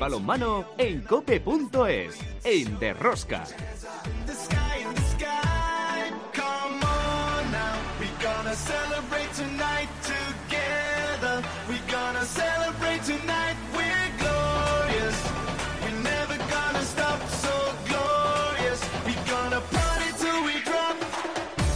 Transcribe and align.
balonmano 0.00 0.64
en 0.78 1.02
cope.es, 1.02 2.18
en 2.42 2.78
Derrosca. 2.78 3.44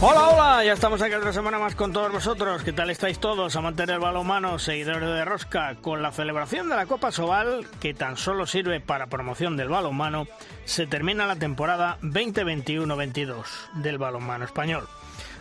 Hola, 0.07 0.29
hola, 0.29 0.63
ya 0.63 0.73
estamos 0.73 1.01
aquí 1.01 1.15
otra 1.15 1.33
semana 1.33 1.57
más 1.57 1.73
con 1.73 1.91
todos 1.91 2.11
vosotros. 2.11 2.61
¿Qué 2.61 2.71
tal 2.71 2.91
estáis 2.91 3.17
todos? 3.17 3.55
Amantes 3.55 3.87
del 3.87 3.97
balonmano, 3.97 4.59
seguidores 4.59 5.09
de 5.09 5.25
Rosca, 5.25 5.73
con 5.81 6.03
la 6.03 6.11
celebración 6.11 6.69
de 6.69 6.75
la 6.75 6.85
Copa 6.85 7.11
Sobal, 7.11 7.65
que 7.79 7.95
tan 7.95 8.15
solo 8.15 8.45
sirve 8.45 8.79
para 8.79 9.07
promoción 9.07 9.57
del 9.57 9.69
balonmano, 9.69 10.27
se 10.63 10.85
termina 10.85 11.25
la 11.25 11.37
temporada 11.37 11.97
2021-22 12.03 13.45
del 13.81 13.97
balonmano 13.97 14.45
español. 14.45 14.87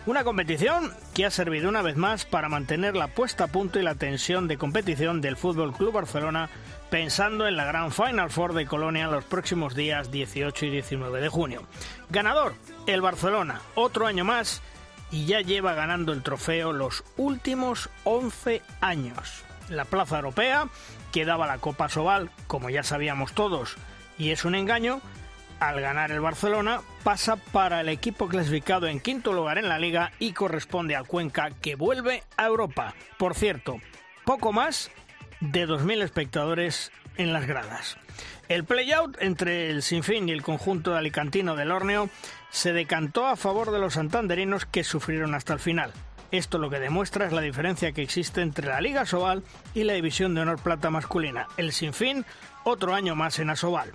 Una 0.06 0.24
competición 0.24 0.94
que 1.12 1.26
ha 1.26 1.30
servido 1.30 1.68
una 1.68 1.82
vez 1.82 1.96
más 1.96 2.24
para 2.24 2.48
mantener 2.48 2.96
la 2.96 3.08
puesta 3.08 3.44
a 3.44 3.48
punto 3.48 3.78
y 3.78 3.82
la 3.82 3.96
tensión 3.96 4.48
de 4.48 4.56
competición 4.56 5.20
del 5.20 5.36
Fútbol 5.36 5.74
Club 5.74 5.92
Barcelona 5.92 6.48
pensando 6.88 7.46
en 7.46 7.56
la 7.56 7.64
gran 7.64 7.92
Final 7.92 8.30
Four 8.30 8.54
de 8.54 8.66
Colonia 8.66 9.08
los 9.08 9.24
próximos 9.24 9.74
días 9.74 10.10
18 10.10 10.66
y 10.66 10.70
19 10.70 11.20
de 11.20 11.28
junio. 11.28 11.62
Ganador, 12.08 12.54
el 12.86 13.00
Barcelona, 13.00 13.60
otro 13.74 14.06
año 14.06 14.24
más 14.24 14.62
y 15.10 15.26
ya 15.26 15.40
lleva 15.40 15.74
ganando 15.74 16.12
el 16.12 16.22
trofeo 16.22 16.72
los 16.72 17.04
últimos 17.16 17.88
11 18.04 18.62
años. 18.80 19.44
La 19.68 19.84
plaza 19.84 20.16
europea, 20.16 20.68
que 21.12 21.24
daba 21.24 21.46
la 21.46 21.58
Copa 21.58 21.88
Sobal, 21.88 22.30
como 22.46 22.70
ya 22.70 22.82
sabíamos 22.82 23.32
todos, 23.32 23.76
y 24.18 24.30
es 24.30 24.44
un 24.44 24.54
engaño, 24.54 25.00
al 25.60 25.80
ganar 25.80 26.10
el 26.10 26.20
Barcelona 26.20 26.80
pasa 27.04 27.36
para 27.36 27.80
el 27.80 27.88
equipo 27.88 28.28
clasificado 28.28 28.86
en 28.86 29.00
quinto 29.00 29.32
lugar 29.32 29.56
en 29.58 29.68
la 29.68 29.78
liga 29.78 30.12
y 30.18 30.32
corresponde 30.32 30.96
al 30.96 31.06
Cuenca 31.06 31.50
que 31.50 31.76
vuelve 31.76 32.24
a 32.36 32.46
Europa. 32.46 32.94
Por 33.16 33.34
cierto, 33.34 33.76
poco 34.24 34.52
más 34.52 34.90
de 35.40 35.66
2.000 35.66 36.02
espectadores 36.02 36.90
en 37.16 37.32
las 37.32 37.46
gradas. 37.46 37.96
El 38.48 38.64
playout 38.64 39.16
entre 39.20 39.70
el 39.70 39.82
Sinfín 39.82 40.28
y 40.28 40.32
el 40.32 40.42
conjunto 40.42 40.92
de 40.92 40.98
alicantino 40.98 41.56
del 41.56 41.72
Orneo 41.72 42.10
se 42.50 42.72
decantó 42.72 43.26
a 43.26 43.36
favor 43.36 43.70
de 43.70 43.78
los 43.78 43.94
santanderinos 43.94 44.66
que 44.66 44.84
sufrieron 44.84 45.34
hasta 45.34 45.54
el 45.54 45.60
final. 45.60 45.92
Esto 46.30 46.58
lo 46.58 46.68
que 46.68 46.80
demuestra 46.80 47.26
es 47.26 47.32
la 47.32 47.40
diferencia 47.40 47.92
que 47.92 48.02
existe 48.02 48.42
entre 48.42 48.66
la 48.66 48.80
Liga 48.80 49.06
Sobal 49.06 49.42
y 49.72 49.84
la 49.84 49.94
División 49.94 50.34
de 50.34 50.42
Honor 50.42 50.58
Plata 50.58 50.90
masculina. 50.90 51.46
El 51.56 51.72
Sinfín, 51.72 52.24
otro 52.64 52.94
año 52.94 53.14
más 53.14 53.38
en 53.38 53.50
Asobal. 53.50 53.92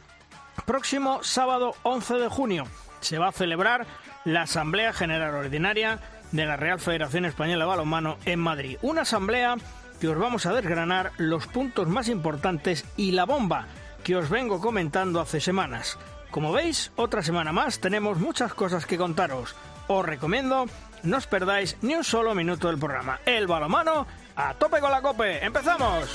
Próximo 0.65 1.23
sábado 1.23 1.75
11 1.83 2.15
de 2.15 2.29
junio 2.29 2.65
se 3.01 3.17
va 3.17 3.29
a 3.29 3.33
celebrar 3.33 3.85
la 4.25 4.43
Asamblea 4.43 4.93
General 4.93 5.33
Ordinaria 5.35 5.99
de 6.31 6.45
la 6.45 6.57
Real 6.57 6.79
Federación 6.79 7.25
Española 7.25 7.65
de 7.65 7.69
Balonmano 7.69 8.17
en 8.25 8.39
Madrid. 8.39 8.77
Una 8.81 9.01
asamblea 9.01 9.55
que 9.99 10.07
os 10.07 10.17
vamos 10.17 10.45
a 10.45 10.53
desgranar 10.53 11.11
los 11.17 11.47
puntos 11.47 11.87
más 11.87 12.07
importantes 12.07 12.85
y 12.97 13.11
la 13.11 13.25
bomba 13.25 13.67
que 14.03 14.15
os 14.15 14.29
vengo 14.29 14.61
comentando 14.61 15.19
hace 15.19 15.41
semanas. 15.41 15.97
Como 16.31 16.51
veis, 16.51 16.91
otra 16.95 17.23
semana 17.23 17.51
más 17.51 17.79
tenemos 17.79 18.19
muchas 18.19 18.53
cosas 18.53 18.85
que 18.85 18.97
contaros. 18.97 19.55
Os 19.87 20.05
recomiendo 20.05 20.65
no 21.03 21.17
os 21.17 21.27
perdáis 21.27 21.77
ni 21.81 21.95
un 21.95 22.03
solo 22.03 22.35
minuto 22.35 22.67
del 22.67 22.77
programa. 22.77 23.19
El 23.25 23.47
balomano 23.47 24.05
a 24.35 24.53
tope 24.53 24.79
con 24.79 24.91
la 24.91 25.01
cope. 25.01 25.43
¡Empezamos! 25.43 26.09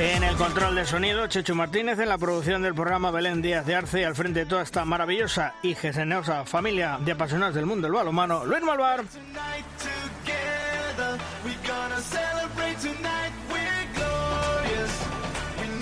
En 0.00 0.22
el 0.22 0.34
control 0.36 0.76
de 0.76 0.86
sonido, 0.86 1.26
Chechu 1.26 1.54
Martínez, 1.54 1.98
en 1.98 2.08
la 2.08 2.16
producción 2.16 2.62
del 2.62 2.74
programa 2.74 3.10
Belén 3.10 3.42
Díaz 3.42 3.66
de 3.66 3.74
Arce, 3.74 4.06
al 4.06 4.14
frente 4.14 4.40
de 4.40 4.46
toda 4.46 4.62
esta 4.62 4.86
maravillosa 4.86 5.52
y 5.62 5.74
generosa 5.74 6.46
familia 6.46 6.98
de 7.04 7.12
apasionados 7.12 7.54
del 7.54 7.66
mundo 7.66 7.86
del 7.86 7.92
balonmano, 7.92 8.46
Luis 8.46 8.62
Malvar. 8.62 9.04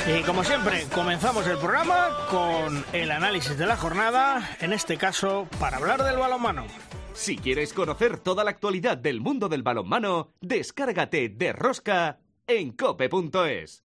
Y 0.08 0.22
como 0.22 0.42
siempre, 0.42 0.84
comenzamos 0.92 1.46
el 1.46 1.58
programa 1.58 2.08
con 2.28 2.84
el 2.92 3.12
análisis 3.12 3.56
de 3.56 3.66
la 3.66 3.76
jornada, 3.76 4.56
en 4.58 4.72
este 4.72 4.96
caso 4.96 5.46
para 5.60 5.76
hablar 5.76 6.02
del 6.02 6.16
balonmano. 6.16 6.66
Si 7.14 7.36
quieres 7.36 7.72
conocer 7.72 8.18
toda 8.18 8.42
la 8.42 8.50
actualidad 8.50 8.98
del 8.98 9.20
mundo 9.20 9.48
del 9.48 9.62
balonmano, 9.62 10.32
descárgate 10.40 11.28
de 11.28 11.52
Rosca 11.52 12.18
en 12.48 12.72
cope.es. 12.72 13.84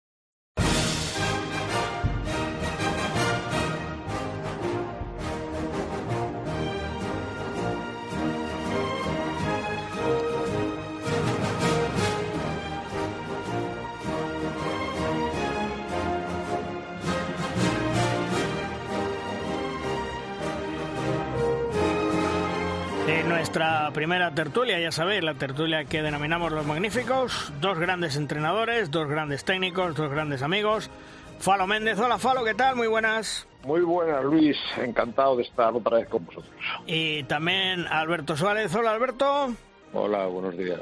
nuestra 23.39 23.89
primera 23.93 24.35
tertulia, 24.35 24.81
ya 24.81 24.91
sabéis, 24.91 25.23
la 25.23 25.33
tertulia 25.33 25.85
que 25.85 26.01
denominamos 26.01 26.51
Los 26.51 26.65
Magníficos, 26.65 27.53
dos 27.61 27.79
grandes 27.79 28.17
entrenadores, 28.17 28.91
dos 28.91 29.07
grandes 29.07 29.45
técnicos, 29.45 29.95
dos 29.95 30.11
grandes 30.11 30.41
amigos. 30.41 30.89
Falo 31.39 31.65
Méndez, 31.65 31.97
hola 31.99 32.17
Falo, 32.17 32.43
¿qué 32.43 32.53
tal? 32.53 32.75
Muy 32.75 32.87
buenas. 32.87 33.47
Muy 33.63 33.79
buenas, 33.79 34.25
Luis. 34.25 34.57
Encantado 34.77 35.37
de 35.37 35.43
estar 35.43 35.73
otra 35.73 35.99
vez 35.99 36.09
con 36.09 36.25
vosotros. 36.25 36.53
Y 36.85 37.23
también 37.23 37.87
Alberto 37.87 38.35
Suárez. 38.35 38.75
Hola, 38.75 38.91
Alberto. 38.91 39.53
Hola, 39.93 40.25
buenos 40.25 40.57
días. 40.57 40.81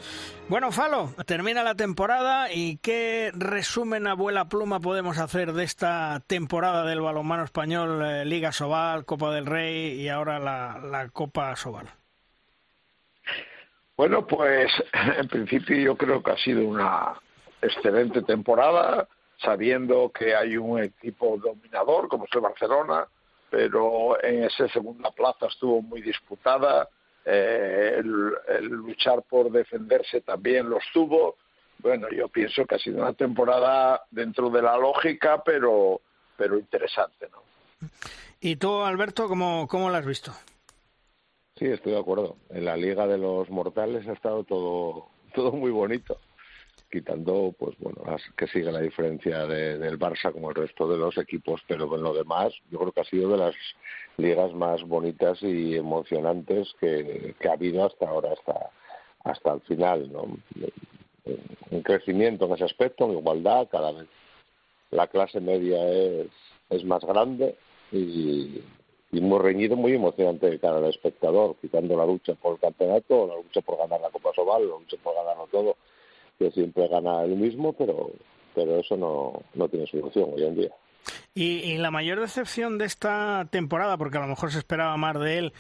Bueno, 0.50 0.72
Falo, 0.72 1.14
termina 1.28 1.64
la 1.64 1.76
temporada 1.76 2.52
y 2.52 2.78
qué 2.78 3.32
resumen 3.36 4.08
abuela 4.08 4.50
pluma 4.50 4.80
podemos 4.80 5.20
hacer 5.20 5.54
de 5.54 5.64
esta 5.64 6.24
temporada 6.26 6.86
del 6.86 7.02
balonmano 7.02 7.44
español, 7.44 8.04
eh, 8.04 8.26
Liga 8.26 8.52
Sobal, 8.52 9.06
Copa 9.06 9.30
del 9.30 9.46
Rey 9.46 10.02
y 10.02 10.10
ahora 10.10 10.40
la, 10.40 10.80
la 10.80 11.08
Copa 11.10 11.56
Sobal. 11.56 11.88
Bueno, 13.98 14.28
pues 14.28 14.72
en 15.18 15.28
principio 15.28 15.76
yo 15.76 15.98
creo 15.98 16.22
que 16.22 16.32
ha 16.32 16.38
sido 16.38 16.66
una 16.66 17.20
excelente 17.62 18.22
temporada, 18.22 19.08
sabiendo 19.42 20.12
que 20.12 20.36
hay 20.36 20.56
un 20.56 20.82
equipo 20.82 21.38
dominador 21.38 22.08
como 22.08 22.26
es 22.26 22.32
el 22.34 22.42
Barcelona, 22.42 23.08
pero 23.50 24.24
en 24.24 24.44
esa 24.44 24.68
segunda 24.70 25.10
plaza 25.12 25.48
estuvo 25.48 25.82
muy 25.82 26.02
disputada, 26.02 26.88
eh, 27.26 27.96
el, 27.98 28.34
el, 28.48 28.66
luchar 28.66 29.24
por 29.24 29.52
defenderse 29.52 30.22
también 30.22 30.70
lo 30.70 30.78
estuvo. 30.78 31.36
Bueno, 31.80 32.08
yo 32.10 32.28
pienso 32.28 32.66
que 32.66 32.76
ha 32.76 32.80
sido 32.80 33.02
una 33.02 33.14
temporada 33.14 34.04
dentro 34.12 34.50
de 34.50 34.62
la 34.62 34.78
lógica, 34.78 35.44
pero, 35.44 36.02
pero 36.38 36.58
interesante, 36.58 37.28
¿no? 37.32 37.90
¿Y 38.40 38.56
tú, 38.58 38.82
Alberto, 38.82 39.28
cómo, 39.28 39.68
cómo 39.68 39.90
lo 39.90 39.96
has 39.96 40.06
visto? 40.06 40.32
Sí, 41.58 41.66
estoy 41.66 41.94
de 41.94 42.00
acuerdo. 42.00 42.36
En 42.50 42.66
la 42.66 42.78
Liga 42.78 43.08
de 43.08 43.18
los 43.18 43.50
Mortales 43.50 44.08
ha 44.08 44.14
estado 44.14 44.44
todo, 44.44 45.08
todo 45.36 45.52
muy 45.52 45.72
bonito, 45.72 46.20
quitando, 46.92 47.54
pues 47.58 47.76
bueno, 47.80 48.04
que 48.38 48.48
sigue 48.48 48.72
la 48.72 48.82
diferencia 48.82 49.46
de, 49.48 49.78
del 49.78 49.98
Barça 49.98 50.32
como 50.32 50.50
el 50.50 50.56
resto 50.56 50.88
de 50.88 50.98
los 50.98 51.18
equipos, 51.18 51.62
pero 51.68 51.94
en 51.96 52.04
lo 52.04 52.14
demás, 52.14 52.54
yo 52.70 52.80
creo 52.80 52.92
que 52.92 53.02
ha 53.02 53.06
sido 53.06 53.32
de 53.32 53.38
las 53.38 53.56
ligas 54.18 54.54
más 54.54 54.84
bonitas 54.84 55.42
y 55.42 55.76
emocionantes 55.76 56.74
que, 56.80 57.36
que 57.40 57.50
ha 57.50 57.54
habido 57.54 57.86
hasta 57.86 58.08
ahora, 58.08 58.34
hasta, 58.34 58.70
hasta 59.24 59.54
el 59.54 59.62
final, 59.62 60.12
¿no? 60.12 60.28
Un 61.72 61.82
crecimiento 61.82 62.46
en 62.46 62.54
ese 62.54 62.64
aspecto, 62.64 63.06
en 63.06 63.18
igualdad, 63.18 63.68
cada 63.70 63.92
vez 63.92 64.08
la 64.92 65.08
clase 65.08 65.42
media 65.42 65.86
es, 65.90 66.28
es 66.70 66.84
más 66.86 67.04
grande 67.04 67.56
y, 67.92 68.62
y 69.12 69.22
muy 69.22 69.40
reñido, 69.40 69.76
muy 69.76 69.94
emocionante 69.94 70.50
de 70.50 70.60
cara 70.60 70.78
al 70.78 70.86
espectador, 70.86 71.56
quitando 71.62 71.96
la 71.96 72.06
lucha 72.06 72.34
por 72.36 72.54
el 72.54 72.60
campeonato, 72.60 73.28
la 73.28 73.36
lucha 73.36 73.62
por 73.62 73.78
ganar 73.78 74.02
la 74.02 74.10
Copa 74.10 74.32
Sobal, 74.36 74.68
la 74.68 74.76
lucha 74.76 74.98
por 75.02 75.16
ganarlo 75.16 75.48
todo, 75.52 75.78
que 76.38 76.52
siempre 76.52 76.88
gana 76.88 77.24
el 77.24 77.36
mismo, 77.36 77.74
pero, 77.74 78.12
pero 78.54 78.80
eso 78.80 78.98
no, 78.98 79.42
no 79.54 79.70
tiene 79.70 79.88
solución 79.88 80.32
hoy 80.34 80.44
en 80.44 80.56
día. 80.56 80.72
Y, 81.34 81.60
y, 81.60 81.78
la 81.78 81.90
mayor 81.90 82.20
decepción 82.20 82.78
de 82.78 82.86
esta 82.86 83.48
temporada, 83.50 83.98
porque 83.98 84.18
a 84.18 84.22
lo 84.22 84.28
mejor 84.28 84.52
se 84.52 84.58
esperaba 84.58 84.98
más 84.98 85.18
de 85.20 85.38
él 85.38 85.54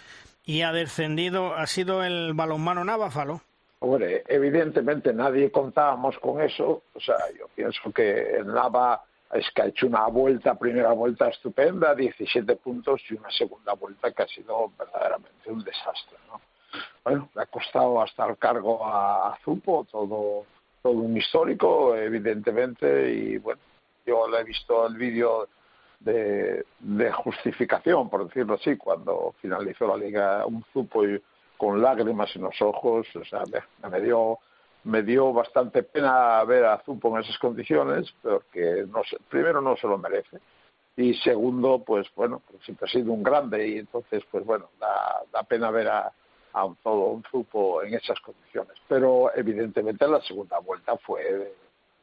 y 0.44 0.61
ha 0.61 0.73
descendido, 0.73 1.53
ha 1.53 1.67
sido 1.67 2.03
el 2.03 2.33
balonmano 2.33 2.83
Navafalo. 2.83 3.41
Hombre, 3.79 4.23
evidentemente 4.27 5.13
nadie 5.13 5.51
contábamos 5.51 6.17
con 6.19 6.41
eso. 6.41 6.81
O 6.94 6.99
sea, 6.99 7.17
yo 7.38 7.47
pienso 7.55 7.91
que 7.91 8.38
el 8.38 8.47
Nava 8.47 9.03
es 9.33 9.50
que 9.51 9.62
ha 9.62 9.65
hecho 9.68 9.88
una 9.88 10.07
vuelta, 10.07 10.56
primera 10.56 10.91
vuelta 10.94 11.27
estupenda, 11.27 11.94
17 11.94 12.56
puntos 12.57 13.01
y 13.09 13.15
una 13.15 13.29
segunda 13.31 13.74
vuelta 13.74 14.12
que 14.12 14.24
ha 14.24 14.27
sido 14.27 14.71
verdaderamente 14.77 15.51
un 15.51 15.63
desastre. 15.63 16.18
¿no? 16.27 16.41
Bueno, 17.03 17.29
le 17.35 17.41
ha 17.41 17.45
costado 17.47 18.01
hasta 18.01 18.25
el 18.27 18.38
cargo 18.38 18.85
a, 18.85 19.33
a 19.33 19.38
Zupo 19.44 19.85
todo, 19.91 20.45
todo 20.81 20.94
un 20.94 21.18
histórico, 21.18 21.95
evidentemente, 21.95 23.12
y 23.12 23.38
bueno, 23.38 23.62
yo 24.06 24.27
le 24.27 24.39
he 24.39 24.44
visto 24.44 24.88
el 24.88 24.95
vídeo 24.95 25.47
de, 26.00 26.65
de, 26.80 27.12
justificación, 27.12 28.09
por 28.09 28.25
decirlo 28.27 28.53
así, 28.53 28.77
cuando 28.77 29.33
finalizó 29.41 29.88
la 29.88 29.97
liga 29.97 30.45
un 30.45 30.63
zupo 30.71 31.03
y, 31.06 31.21
con 31.57 31.81
lágrimas 31.81 32.33
en 32.35 32.44
los 32.44 32.62
ojos, 32.62 33.07
o 33.15 33.25
sea, 33.25 33.41
me, 33.51 33.89
me 33.89 34.01
dio 34.01 34.39
me 34.83 35.03
dio 35.03 35.33
bastante 35.33 35.83
pena 35.83 36.44
ver 36.44 36.65
a 36.65 36.81
Zupo 36.85 37.15
en 37.15 37.24
esas 37.24 37.38
condiciones, 37.39 38.13
porque 38.21 38.85
no 38.88 39.01
primero 39.29 39.62
no 39.62 39.75
se 39.77 39.88
lo 39.88 39.97
merece 39.97 40.39
y 40.97 41.13
segundo, 41.13 41.83
pues 41.85 42.07
bueno, 42.15 42.41
pues 42.50 42.63
siempre 42.63 42.88
ha 42.88 42.91
sido 42.91 43.13
un 43.13 43.21
grande 43.21 43.68
y 43.68 43.77
entonces, 43.77 44.24
pues 44.31 44.44
bueno, 44.44 44.71
da, 44.79 45.21
da 45.31 45.44
pena 45.44 45.69
ver 45.69 45.88
a, 45.88 46.12
un, 46.65 46.75
todo 46.77 47.09
un 47.09 47.24
Zupo 47.29 47.83
en 47.83 47.94
esas 47.94 48.19
condiciones. 48.19 48.75
Pero 48.88 49.31
evidentemente 49.35 50.07
la 50.07 50.19
segunda 50.21 50.57
vuelta 50.57 50.97
fue 50.97 51.23
de, 51.23 51.53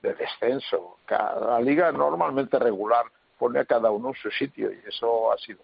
de 0.01 0.15
descenso. 0.15 0.99
Cada, 1.07 1.59
la 1.59 1.61
liga 1.61 1.91
normalmente 1.91 2.57
regular 2.57 3.07
pone 3.37 3.59
a 3.59 3.65
cada 3.65 3.91
uno 3.91 4.11
en 4.11 4.15
su 4.15 4.31
sitio 4.31 4.73
y 4.73 4.81
eso 4.87 5.33
ha 5.33 5.39
sido. 5.39 5.59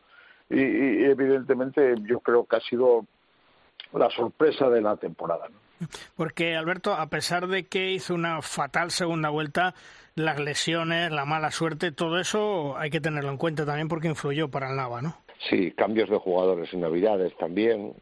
Y, 0.48 0.60
y 0.60 1.04
evidentemente 1.04 1.94
yo 2.02 2.18
creo 2.18 2.44
que 2.46 2.56
ha 2.56 2.60
sido 2.60 3.06
la 3.92 4.10
sorpresa 4.10 4.68
de 4.68 4.80
la 4.80 4.96
temporada. 4.96 5.48
¿no? 5.48 5.69
Porque 6.16 6.56
Alberto, 6.56 6.94
a 6.94 7.08
pesar 7.08 7.48
de 7.48 7.66
que 7.66 7.90
hizo 7.90 8.14
una 8.14 8.42
fatal 8.42 8.90
segunda 8.90 9.30
vuelta, 9.30 9.74
las 10.14 10.38
lesiones, 10.38 11.10
la 11.10 11.24
mala 11.24 11.50
suerte, 11.50 11.92
todo 11.92 12.18
eso 12.18 12.76
hay 12.76 12.90
que 12.90 13.00
tenerlo 13.00 13.30
en 13.30 13.36
cuenta 13.36 13.64
también 13.64 13.88
porque 13.88 14.08
influyó 14.08 14.48
para 14.50 14.70
el 14.70 14.76
Nava, 14.76 15.02
¿no? 15.02 15.16
Sí, 15.48 15.72
cambios 15.72 16.10
de 16.10 16.18
jugadores 16.18 16.72
en 16.74 16.80
Navidades 16.80 17.34
también, 17.38 17.94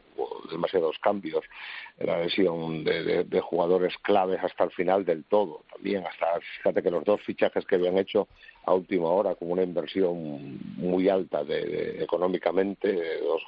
demasiados 0.51 0.97
cambios, 0.99 1.45
la 1.99 2.19
lesión 2.19 2.83
de, 2.83 3.41
jugadores 3.41 3.95
claves 4.03 4.41
hasta 4.43 4.65
el 4.65 4.71
final 4.73 5.05
del 5.05 5.25
todo, 5.25 5.63
también 5.73 6.05
hasta, 6.05 6.27
fíjate 6.57 6.83
que 6.83 6.91
los 6.91 7.05
dos 7.05 7.21
fichajes 7.23 7.65
que 7.65 7.77
habían 7.77 7.99
hecho 7.99 8.29
a 8.65 8.75
última 8.75 9.09
hora 9.09 9.35
con 9.37 9.53
una 9.53 9.63
inversión 9.63 10.59
muy 10.77 11.09
alta 11.09 11.45
de, 11.45 12.03
económicamente, 12.03 13.21
dos 13.21 13.43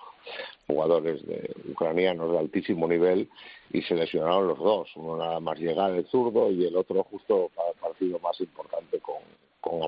jugadores 0.70 1.26
de, 1.26 1.50
ucranianos 1.70 2.32
de 2.32 2.38
altísimo 2.38 2.87
nivel 2.87 3.28
y 3.72 3.82
se 3.82 3.94
lesionaron 3.94 4.49
los 4.49 4.58
dos, 4.58 4.88
uno 4.96 5.17
nada 5.17 5.40
más 5.40 5.58
llegar 5.58 5.90
el 5.93 6.06
zurdo 6.06 6.50
y 6.50 6.64
el 6.64 6.76
otro 6.76 7.02
justo 7.05 7.50
para 7.55 7.70
el 7.70 7.76
partido 7.76 8.19
más 8.20 8.40
importante 8.40 8.99
con, 9.00 9.17
con. 9.61 9.81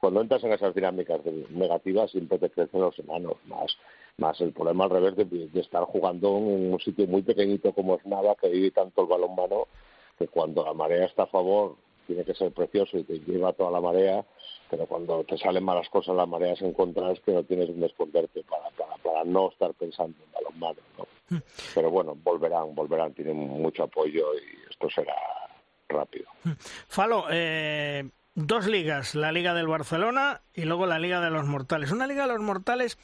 Cuando 0.00 0.20
entras 0.20 0.44
en 0.44 0.52
esas 0.52 0.74
dinámicas 0.74 1.20
negativas 1.50 2.10
siempre 2.10 2.38
te 2.38 2.50
crecen 2.50 2.80
los 2.80 2.98
enanos 2.98 3.36
más, 3.46 3.76
más 4.16 4.40
el 4.40 4.52
problema 4.52 4.84
al 4.84 4.90
revés 4.90 5.16
de, 5.16 5.24
de 5.24 5.60
estar 5.60 5.84
jugando 5.84 6.36
en 6.38 6.72
un 6.72 6.80
sitio 6.80 7.06
muy 7.06 7.22
pequeñito 7.22 7.72
como 7.72 7.96
es 7.96 8.06
Nava 8.06 8.34
que 8.36 8.48
vive 8.48 8.70
tanto 8.70 9.02
el 9.02 9.08
balonmano 9.08 9.66
que 10.18 10.28
cuando 10.28 10.64
la 10.64 10.74
marea 10.74 11.06
está 11.06 11.24
a 11.24 11.26
favor 11.26 11.76
tiene 12.08 12.24
que 12.24 12.34
ser 12.34 12.50
precioso 12.52 12.98
y 12.98 13.04
te 13.04 13.20
lleva 13.20 13.52
toda 13.52 13.70
la 13.70 13.80
marea, 13.80 14.24
pero 14.70 14.86
cuando 14.86 15.24
te 15.24 15.38
salen 15.38 15.64
malas 15.64 15.88
cosas 15.88 16.16
las 16.16 16.28
mareas 16.28 16.60
en 16.62 16.72
contra 16.72 17.12
es 17.12 17.20
que 17.20 17.32
no 17.32 17.42
tienes 17.44 17.70
un 17.70 17.82
esconderte 17.82 18.42
para, 18.44 18.70
para, 18.70 18.96
para 18.96 19.24
no 19.24 19.50
estar 19.50 19.72
pensando 19.74 20.16
en 20.24 20.32
balonmano, 20.32 20.80
¿no? 20.96 21.06
Mm. 21.30 21.42
Pero 21.74 21.90
bueno, 21.90 22.16
volverán, 22.22 22.74
volverán, 22.74 23.12
tienen 23.12 23.36
mucho 23.36 23.84
apoyo 23.84 24.34
y 24.34 24.70
esto 24.70 24.88
será 24.90 25.14
rápido. 25.88 26.26
Mm. 26.44 26.52
Falo, 26.88 27.26
eh, 27.30 28.08
dos 28.34 28.66
ligas, 28.66 29.14
la 29.14 29.32
Liga 29.32 29.54
del 29.54 29.66
Barcelona 29.66 30.42
y 30.54 30.62
luego 30.62 30.86
la 30.86 30.98
Liga 30.98 31.20
de 31.20 31.30
los 31.30 31.46
Mortales. 31.46 31.90
Una 31.90 32.06
Liga 32.06 32.26
de 32.26 32.34
los 32.34 32.42
Mortales 32.42 32.98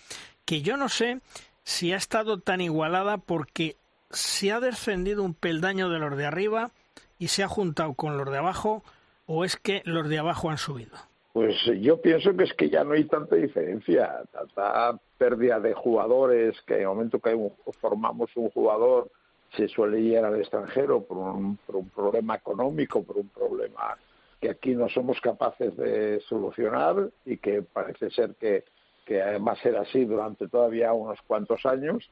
que 0.45 0.63
yo 0.63 0.77
no 0.77 0.89
sé 0.89 1.21
si 1.63 1.93
ha 1.93 1.97
estado 1.97 2.39
tan 2.39 2.61
igualada 2.61 3.19
porque 3.19 3.77
se 4.11 4.53
ha 4.53 4.61
descendido 4.61 5.23
un 5.23 5.35
peldaño 5.35 5.89
de 5.89 5.99
los 5.99 6.17
de 6.17 6.27
arriba 6.27 6.71
y 7.19 7.29
se 7.29 7.43
ha 7.43 7.49
juntado 7.49 7.95
con 7.95 8.17
los 8.17 8.31
de 8.31 8.39
abajo 8.39 8.85
o 9.27 9.45
es 9.45 9.57
que 9.57 9.83
los 9.85 10.09
de 10.09 10.19
abajo 10.19 10.51
han 10.51 10.59
subido? 10.59 10.97
Pues 11.35 11.57
yo 11.81 12.01
pienso 12.01 12.33
que 12.37 12.45
es 12.45 12.55
que 12.55 12.71
ya 12.71 12.85
no 12.85 12.93
hay 12.93 13.07
tanta 13.07 13.35
diferencia, 13.35 14.23
tanta 14.31 14.97
pérdida 15.19 15.59
de 15.59 15.75
jugadores, 15.75 16.55
que 16.65 16.75
en 16.75 16.83
el 16.83 16.87
momento 16.87 17.19
que 17.19 17.37
formamos 17.81 18.31
un 18.37 18.51
jugador 18.51 19.11
se 19.57 19.67
suele 19.67 19.99
ir 19.99 20.19
al 20.19 20.39
extranjero 20.39 21.03
por 21.03 21.19
un, 21.19 21.57
por 21.57 21.75
un 21.75 21.89
problema 21.89 22.37
económico, 22.37 23.03
por 23.03 23.17
un 23.17 23.29
problema 23.31 23.99
que 24.41 24.49
aquí 24.49 24.77
no 24.77 24.89
somos 24.89 25.21
capaces 25.21 25.77
de 25.77 26.21
solucionar 26.21 27.11
y 27.25 27.39
que 27.39 27.63
parece 27.63 28.11
ser 28.11 28.37
que, 28.37 28.63
que 29.05 29.19
va 29.39 29.53
a 29.53 29.57
ser 29.57 29.77
así 29.77 30.05
durante 30.05 30.47
todavía 30.47 30.93
unos 30.93 31.21
cuantos 31.23 31.67
años. 31.67 32.09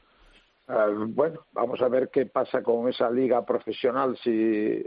Uh, 0.66 1.06
bueno, 1.06 1.46
vamos 1.52 1.80
a 1.80 1.86
ver 1.86 2.08
qué 2.08 2.26
pasa 2.26 2.60
con 2.60 2.88
esa 2.88 3.08
liga 3.08 3.46
profesional, 3.46 4.18
si 4.24 4.84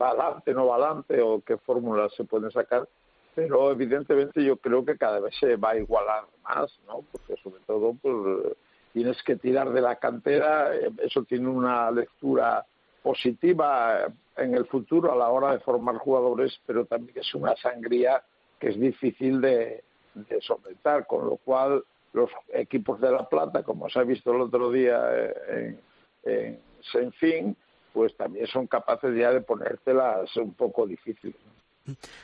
va 0.00 0.08
adelante, 0.08 0.54
no 0.54 0.68
va 0.68 0.76
adelante 0.76 1.20
o 1.20 1.42
qué 1.42 1.58
fórmulas 1.58 2.14
se 2.14 2.24
pueden 2.24 2.50
sacar, 2.50 2.88
pero 3.34 3.70
evidentemente 3.70 4.44
yo 4.44 4.56
creo 4.56 4.84
que 4.84 4.96
cada 4.96 5.20
vez 5.20 5.34
se 5.38 5.56
va 5.56 5.70
a 5.70 5.76
igualar 5.76 6.24
más, 6.42 6.78
¿no? 6.86 7.04
Porque 7.10 7.34
sobre 7.42 7.60
todo 7.66 7.94
pues 8.00 8.56
tienes 8.92 9.20
que 9.24 9.36
tirar 9.36 9.70
de 9.72 9.80
la 9.80 9.96
cantera, 9.96 10.70
eso 11.02 11.24
tiene 11.24 11.48
una 11.48 11.90
lectura 11.90 12.64
positiva 13.02 14.06
en 14.36 14.54
el 14.54 14.66
futuro 14.66 15.12
a 15.12 15.16
la 15.16 15.28
hora 15.28 15.52
de 15.52 15.58
formar 15.60 15.96
jugadores, 15.96 16.58
pero 16.66 16.86
también 16.86 17.18
es 17.18 17.34
una 17.34 17.56
sangría 17.56 18.22
que 18.58 18.68
es 18.68 18.80
difícil 18.80 19.40
de, 19.40 19.82
de 20.14 20.40
solventar, 20.40 21.06
con 21.06 21.26
lo 21.26 21.36
cual 21.36 21.84
los 22.12 22.30
equipos 22.52 23.00
de 23.00 23.10
La 23.10 23.28
Plata, 23.28 23.62
como 23.64 23.90
se 23.90 23.98
ha 23.98 24.04
visto 24.04 24.32
el 24.32 24.42
otro 24.42 24.70
día 24.70 25.02
en, 25.48 25.80
en 26.22 26.60
Senfín, 26.92 27.56
pues 27.92 28.16
también 28.16 28.46
son 28.46 28.66
capaces 28.66 29.14
ya 29.16 29.32
de 29.32 29.40
ponértelas 29.40 30.34
un 30.36 30.54
poco 30.54 30.86
difíciles. 30.86 31.36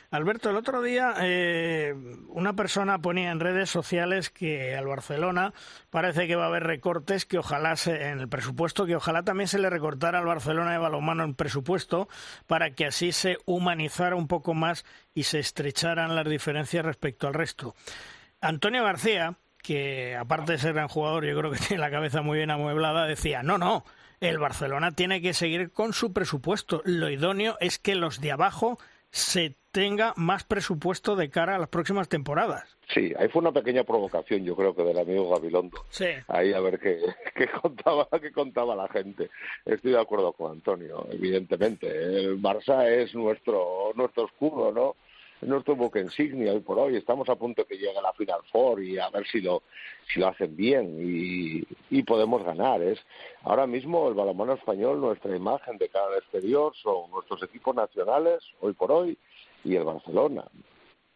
Alberto, 0.09 0.49
el 0.49 0.55
otro 0.55 0.81
día 0.81 1.13
eh, 1.21 1.93
una 2.29 2.53
persona 2.53 2.99
ponía 2.99 3.31
en 3.31 3.39
redes 3.39 3.69
sociales 3.69 4.29
que 4.29 4.75
al 4.75 4.87
Barcelona 4.87 5.53
parece 5.89 6.27
que 6.27 6.35
va 6.35 6.45
a 6.45 6.47
haber 6.47 6.63
recortes, 6.63 7.25
que 7.25 7.37
ojalá 7.37 7.75
se, 7.75 8.09
en 8.09 8.19
el 8.19 8.27
presupuesto, 8.27 8.85
que 8.85 8.95
ojalá 8.95 9.23
también 9.23 9.47
se 9.47 9.59
le 9.59 9.69
recortara 9.69 10.19
al 10.19 10.25
Barcelona 10.25 10.71
de 10.71 10.79
balonmano 10.79 11.23
el 11.23 11.35
presupuesto 11.35 12.09
para 12.47 12.71
que 12.71 12.87
así 12.87 13.11
se 13.11 13.37
humanizara 13.45 14.15
un 14.15 14.27
poco 14.27 14.53
más 14.53 14.83
y 15.13 15.23
se 15.23 15.39
estrecharan 15.39 16.15
las 16.15 16.27
diferencias 16.27 16.83
respecto 16.83 17.27
al 17.27 17.35
resto. 17.35 17.75
Antonio 18.41 18.83
García, 18.83 19.35
que 19.61 20.15
aparte 20.15 20.53
de 20.53 20.57
ser 20.57 20.73
gran 20.73 20.87
jugador, 20.87 21.23
yo 21.25 21.37
creo 21.37 21.51
que 21.51 21.59
tiene 21.67 21.81
la 21.81 21.91
cabeza 21.91 22.23
muy 22.23 22.37
bien 22.37 22.49
amueblada, 22.49 23.05
decía, 23.05 23.43
no, 23.43 23.59
no, 23.59 23.85
el 24.21 24.39
Barcelona 24.39 24.91
tiene 24.91 25.21
que 25.21 25.33
seguir 25.33 25.71
con 25.71 25.93
su 25.93 26.13
presupuesto. 26.13 26.81
Lo 26.85 27.09
idóneo 27.09 27.57
es 27.59 27.79
que 27.79 27.95
los 27.95 28.21
de 28.21 28.31
abajo 28.31 28.79
se 29.11 29.55
tenga 29.71 30.13
más 30.17 30.43
presupuesto 30.43 31.15
de 31.15 31.29
cara 31.29 31.55
a 31.55 31.59
las 31.59 31.69
próximas 31.69 32.09
temporadas. 32.09 32.77
Sí, 32.93 33.13
ahí 33.17 33.29
fue 33.29 33.41
una 33.41 33.53
pequeña 33.53 33.83
provocación, 33.83 34.43
yo 34.43 34.55
creo 34.55 34.75
que 34.75 34.83
del 34.83 34.99
amigo 34.99 35.29
Gabilondo. 35.29 35.85
Sí. 35.89 36.07
Ahí 36.27 36.51
a 36.51 36.59
ver 36.59 36.79
qué, 36.79 36.99
qué 37.35 37.47
contaba, 37.47 38.07
qué 38.21 38.31
contaba 38.31 38.75
la 38.75 38.87
gente. 38.89 39.29
Estoy 39.65 39.91
de 39.91 40.01
acuerdo 40.01 40.33
con 40.33 40.51
Antonio, 40.51 41.07
evidentemente. 41.11 41.87
El 41.87 42.41
Barça 42.41 42.85
es 42.87 43.15
nuestro 43.15 43.93
nuestro 43.95 44.25
escudo, 44.25 44.71
¿no? 44.71 44.95
Nuestro 45.41 45.75
buque 45.75 45.99
insignia 45.99 46.53
hoy 46.53 46.59
por 46.59 46.77
hoy. 46.79 46.95
Estamos 46.95 47.27
a 47.29 47.35
punto 47.35 47.61
de 47.61 47.67
que 47.67 47.77
llegue 47.77 48.01
la 48.01 48.13
Final 48.13 48.41
Four 48.51 48.83
y 48.83 48.99
a 48.99 49.09
ver 49.09 49.25
si 49.27 49.41
lo, 49.41 49.63
si 50.11 50.19
lo 50.19 50.27
hacen 50.27 50.55
bien 50.55 50.97
y, 50.99 52.03
podemos 52.03 52.43
ganar. 52.43 52.81
Es 52.81 52.99
ahora 53.43 53.65
mismo 53.67 54.09
el 54.09 54.15
balonmano 54.15 54.53
español, 54.53 54.99
nuestra 54.99 55.33
imagen 55.35 55.77
de 55.77 55.87
cara 55.87 56.07
al 56.07 56.17
exterior 56.17 56.73
son 56.75 57.09
nuestros 57.11 57.41
equipos 57.43 57.73
nacionales 57.73 58.43
hoy 58.59 58.73
por 58.73 58.91
hoy 58.91 59.17
y 59.63 59.75
el 59.75 59.85
Barcelona. 59.85 60.43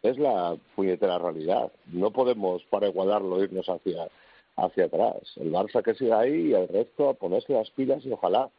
Es 0.01 0.17
la 0.17 0.55
puñetera 0.75 1.17
realidad. 1.17 1.72
No 1.88 2.12
podemos, 2.12 2.63
para 2.65 2.88
igualarlo, 2.88 3.44
irnos 3.44 3.67
hacia, 3.67 4.08
hacia 4.55 4.86
atrás. 4.86 5.34
El 5.36 5.51
Barça 5.51 5.84
que 5.84 5.96
siga 5.96 6.20
ahí 6.20 6.50
y 6.50 6.53
el 6.53 6.67
resto 6.67 7.10
a 7.10 7.13
ponerse 7.15 7.53
las 7.53 7.70
pilas 7.72 8.05
y 8.05 8.12
ojalá. 8.12 8.50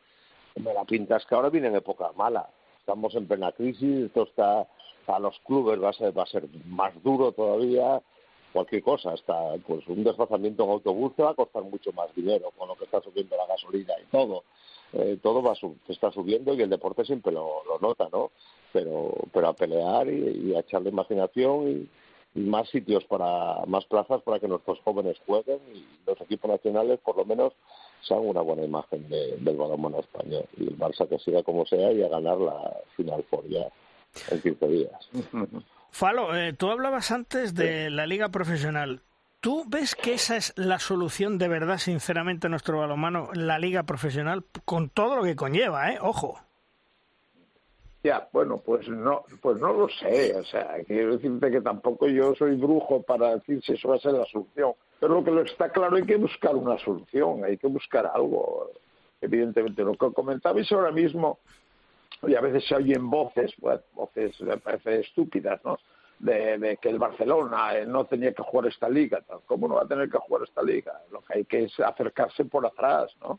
Me 0.57 0.75
la 0.75 0.85
pintas 0.85 1.25
que 1.25 1.35
ahora 1.35 1.49
viene 1.49 1.69
en 1.69 1.77
época 1.77 2.11
mala. 2.17 2.51
Estamos 2.81 3.15
en 3.15 3.27
plena 3.27 3.53
crisis, 3.53 4.07
esto 4.07 4.25
está 4.25 4.67
a 5.07 5.19
los 5.19 5.39
clubes 5.41 5.83
va 5.83 5.91
a 5.91 5.93
ser, 5.93 6.17
va 6.17 6.25
a 6.25 6.27
ser 6.27 6.49
más 6.67 6.93
duro 7.03 7.33
todavía 7.33 8.03
cualquier 8.53 8.83
cosa, 8.83 9.13
hasta 9.13 9.57
pues 9.67 9.87
un 9.87 10.03
desplazamiento 10.03 10.65
en 10.65 10.71
autobús 10.71 11.15
te 11.15 11.23
va 11.23 11.31
a 11.31 11.35
costar 11.35 11.63
mucho 11.65 11.93
más 11.93 12.15
dinero 12.15 12.51
con 12.57 12.69
lo 12.69 12.77
que 12.77 12.85
está 12.85 13.03
subiendo 13.03 13.37
la 13.37 13.47
gasolina 13.47 13.93
y 14.03 14.07
todo. 14.11 14.45
Eh, 14.93 15.19
todo 15.23 15.43
va 15.43 15.55
sub, 15.55 15.77
está 15.89 16.11
subiendo 16.11 16.55
y 16.55 16.63
el 16.63 16.71
deporte 16.71 17.05
siempre 17.05 17.33
lo, 17.33 17.63
lo 17.65 17.79
nota, 17.81 18.09
¿no? 18.11 18.31
Pero, 18.73 19.13
pero 19.33 19.49
a 19.49 19.53
pelear 19.53 20.09
y, 20.09 20.49
y 20.49 20.55
a 20.55 20.61
echarle 20.61 20.89
imaginación 20.91 21.69
y, 22.35 22.41
y, 22.41 22.45
más 22.45 22.69
sitios 22.71 23.05
para, 23.05 23.67
más 23.67 23.85
plazas 23.85 24.23
para 24.23 24.39
que 24.39 24.49
nuestros 24.49 24.81
jóvenes 24.81 25.19
jueguen 25.27 25.59
y 25.75 25.85
los 26.07 26.19
equipos 26.21 26.51
nacionales 26.51 26.99
por 27.01 27.17
lo 27.17 27.25
menos 27.25 27.53
sean 28.03 28.21
una 28.21 28.41
buena 28.41 28.65
imagen 28.65 29.09
de, 29.09 29.37
del 29.39 29.57
balonmano 29.57 30.01
español 30.01 30.47
y 30.57 30.65
el 30.65 30.79
Barça 30.79 31.09
que 31.09 31.19
siga 31.19 31.43
como 31.43 31.67
sea 31.67 31.93
y 31.93 32.03
a 32.03 32.09
ganar 32.09 32.39
la 32.39 32.81
final 32.97 33.23
por 33.25 33.47
ya 33.49 33.69
en 34.31 34.41
15 34.41 34.69
días. 34.69 35.11
Falo, 35.91 36.37
eh, 36.37 36.53
tú 36.53 36.71
hablabas 36.71 37.11
antes 37.11 37.55
de 37.55 37.91
la 37.91 38.07
liga 38.07 38.29
profesional. 38.29 39.03
¿Tú 39.41 39.65
ves 39.69 39.95
que 39.95 40.15
esa 40.15 40.37
es 40.37 40.53
la 40.57 40.79
solución 40.79 41.39
de 41.39 41.49
verdad, 41.49 41.79
sinceramente, 41.79 42.49
a 42.49 42.51
nuestro 42.51 42.79
balonmano, 42.79 43.31
la 43.33 43.59
liga 43.59 43.85
profesional, 43.85 44.45
con 44.65 44.89
todo 44.89 45.17
lo 45.17 45.23
que 45.23 45.37
conlleva, 45.37 45.93
eh? 45.93 45.99
Ojo. 46.01 46.41
Ya, 48.03 48.29
bueno, 48.33 48.59
pues 48.59 48.89
no, 48.89 49.25
pues 49.41 49.59
no 49.59 49.73
lo 49.73 49.89
sé. 49.89 50.35
O 50.37 50.45
sea, 50.45 50.77
quiero 50.87 51.17
decirte 51.17 51.51
que 51.51 51.61
tampoco 51.61 52.07
yo 52.09 52.35
soy 52.35 52.57
brujo 52.57 53.03
para 53.03 53.37
decir 53.37 53.61
si 53.65 53.73
eso 53.73 53.89
va 53.89 53.97
a 53.97 54.01
ser 54.01 54.13
la 54.13 54.25
solución. 54.27 54.73
Pero 55.01 55.15
lo 55.15 55.25
que 55.25 55.31
lo 55.31 55.43
está 55.43 55.71
claro 55.71 55.97
hay 55.97 56.05
que 56.05 56.17
buscar 56.17 56.55
una 56.55 56.79
solución, 56.79 57.45
hay 57.45 57.57
que 57.57 57.67
buscar 57.67 58.11
algo. 58.13 58.71
Evidentemente, 59.21 59.83
lo 59.83 59.95
que 59.95 60.13
comentabais 60.13 60.71
ahora 60.73 60.93
mismo, 60.93 61.41
y 62.23 62.35
a 62.35 62.41
veces 62.41 62.67
se 62.67 62.75
oyen 62.75 63.09
voces, 63.11 63.55
voces 63.93 64.41
me 64.41 64.57
parece 64.59 65.01
estúpidas, 65.01 65.63
¿no? 65.65 65.79
De, 66.19 66.79
que 66.81 66.89
el 66.89 66.99
Barcelona 66.99 67.77
eh, 67.77 67.85
no 67.87 68.07
tenía 68.07 68.33
que 68.33 68.43
jugar 68.43 68.69
esta 68.69 68.89
liga. 68.89 69.23
¿Cómo 69.45 69.69
no 69.69 69.75
va 69.75 69.83
a 69.83 69.89
tener 69.89 70.09
que 70.09 70.17
jugar 70.19 70.45
esta 70.45 70.63
liga? 70.63 71.03
Lo 71.11 71.21
que 71.21 71.35
hay 71.35 71.45
que 71.45 71.65
es 71.65 71.79
acercarse 71.79 72.47
por 72.47 72.65
atrás, 72.65 73.15
¿no? 73.21 73.39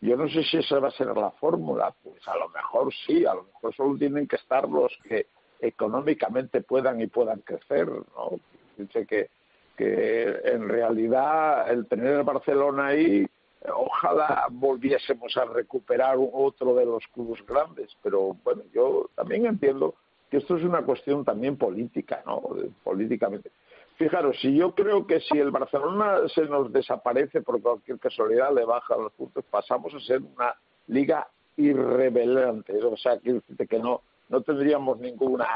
Yo 0.00 0.16
no 0.16 0.28
sé 0.28 0.42
si 0.42 0.58
esa 0.58 0.78
va 0.78 0.88
a 0.88 0.92
ser 0.92 1.08
la 1.08 1.30
fórmula, 1.32 1.94
pues 2.02 2.26
a 2.28 2.36
lo 2.36 2.48
mejor 2.48 2.92
sí, 3.06 3.24
a 3.24 3.34
lo 3.34 3.44
mejor 3.44 3.74
solo 3.74 3.98
tienen 3.98 4.26
que 4.26 4.36
estar 4.36 4.68
los 4.68 4.92
que 5.08 5.26
económicamente 5.60 6.60
puedan 6.62 7.00
y 7.00 7.06
puedan 7.06 7.40
crecer, 7.40 7.88
¿no? 7.88 8.38
Dice 8.76 9.06
que, 9.06 9.30
que 9.76 10.40
en 10.44 10.68
realidad 10.68 11.70
el 11.70 11.86
tener 11.86 12.14
el 12.14 12.22
Barcelona 12.22 12.88
ahí, 12.88 13.26
ojalá 13.72 14.46
volviésemos 14.50 15.36
a 15.36 15.44
recuperar 15.44 16.16
otro 16.18 16.74
de 16.74 16.84
los 16.84 17.06
clubes 17.08 17.44
grandes, 17.46 17.96
pero 18.02 18.36
bueno, 18.44 18.62
yo 18.72 19.10
también 19.14 19.46
entiendo 19.46 19.94
que 20.30 20.38
esto 20.38 20.56
es 20.56 20.64
una 20.64 20.82
cuestión 20.82 21.24
también 21.24 21.56
política, 21.56 22.22
¿no? 22.26 22.42
Políticamente. 22.82 23.50
Fijaros, 23.96 24.36
si 24.40 24.56
yo 24.56 24.74
creo 24.74 25.06
que 25.06 25.20
si 25.20 25.38
el 25.38 25.52
Barcelona 25.52 26.28
se 26.34 26.42
nos 26.46 26.72
desaparece 26.72 27.42
por 27.42 27.62
cualquier 27.62 27.98
casualidad, 27.98 28.52
le 28.52 28.64
baja 28.64 28.96
los 28.96 29.12
puntos, 29.12 29.44
pasamos 29.48 29.94
a 29.94 30.00
ser 30.00 30.20
una 30.20 30.54
liga 30.88 31.28
irrevelante. 31.56 32.76
O 32.82 32.96
sea, 32.96 33.18
que 33.20 33.78
no, 33.78 34.02
no 34.28 34.40
tendríamos 34.40 34.98
ninguna 34.98 35.46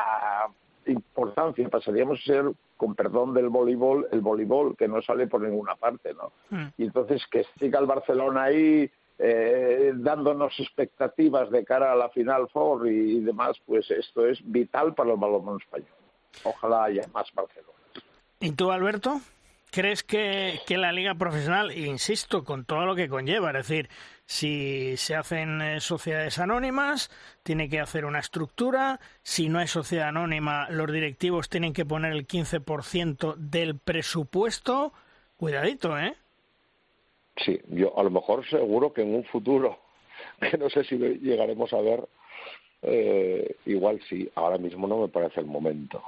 importancia, 0.88 1.68
pasaríamos 1.68 2.20
a 2.20 2.24
ser, 2.24 2.44
con 2.76 2.94
perdón 2.94 3.34
del 3.34 3.48
voleibol, 3.48 4.08
el 4.12 4.20
voleibol 4.20 4.76
que 4.76 4.88
no 4.88 5.02
sale 5.02 5.26
por 5.26 5.40
ninguna 5.40 5.74
parte, 5.76 6.14
¿no? 6.14 6.32
Hmm. 6.50 6.68
Y 6.76 6.84
entonces 6.84 7.22
que 7.30 7.44
siga 7.58 7.78
el 7.80 7.86
Barcelona 7.86 8.44
ahí 8.44 8.90
eh, 9.18 9.92
dándonos 9.96 10.58
expectativas 10.60 11.50
de 11.50 11.64
cara 11.64 11.92
a 11.92 11.96
la 11.96 12.08
final 12.10 12.48
four 12.48 12.88
y 12.88 13.20
demás, 13.20 13.56
pues 13.66 13.90
esto 13.90 14.26
es 14.26 14.38
vital 14.44 14.94
para 14.94 15.12
el 15.12 15.18
balonmano 15.18 15.58
español. 15.58 15.88
Ojalá 16.44 16.84
haya 16.84 17.02
más 17.12 17.26
Barcelona. 17.34 17.72
¿Y 18.40 18.52
tú, 18.52 18.70
Alberto? 18.70 19.20
¿Crees 19.70 20.02
que, 20.02 20.60
la 20.68 20.92
liga 20.92 21.14
profesional, 21.14 21.76
insisto, 21.76 22.44
con 22.44 22.64
todo 22.64 22.86
lo 22.86 22.94
que 22.94 23.08
conlleva, 23.08 23.50
es 23.50 23.68
decir, 23.68 23.90
si 24.28 24.94
se 24.98 25.14
hacen 25.14 25.62
eh, 25.62 25.80
sociedades 25.80 26.38
anónimas, 26.38 27.10
tiene 27.42 27.70
que 27.70 27.80
hacer 27.80 28.04
una 28.04 28.18
estructura, 28.18 29.00
si 29.22 29.48
no 29.48 29.58
hay 29.58 29.66
sociedad 29.66 30.08
anónima, 30.08 30.68
los 30.68 30.92
directivos 30.92 31.48
tienen 31.48 31.72
que 31.72 31.86
poner 31.86 32.12
el 32.12 32.26
15% 32.26 33.36
del 33.36 33.78
presupuesto, 33.78 34.92
cuidadito, 35.38 35.98
¿eh? 35.98 36.14
Sí, 37.42 37.58
yo 37.68 37.98
a 37.98 38.02
lo 38.02 38.10
mejor 38.10 38.46
seguro 38.50 38.92
que 38.92 39.00
en 39.00 39.14
un 39.14 39.24
futuro, 39.24 39.78
que 40.50 40.58
no 40.58 40.68
sé 40.68 40.84
si 40.84 40.98
llegaremos 40.98 41.72
a 41.72 41.80
ver, 41.80 42.06
eh, 42.82 43.56
igual 43.64 43.98
sí, 44.10 44.30
ahora 44.34 44.58
mismo 44.58 44.86
no 44.86 44.98
me 44.98 45.08
parece 45.08 45.40
el 45.40 45.46
momento. 45.46 46.02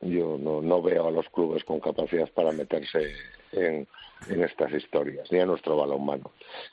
Yo 0.00 0.38
no, 0.38 0.62
no 0.62 0.80
veo 0.80 1.08
a 1.08 1.10
los 1.10 1.28
clubes 1.30 1.64
con 1.64 1.80
capacidad 1.80 2.30
para 2.30 2.52
meterse 2.52 3.12
en, 3.52 3.86
en 4.28 4.44
estas 4.44 4.72
historias, 4.72 5.30
ni 5.32 5.40
a 5.40 5.46
nuestro 5.46 5.76
balonmano. 5.76 6.30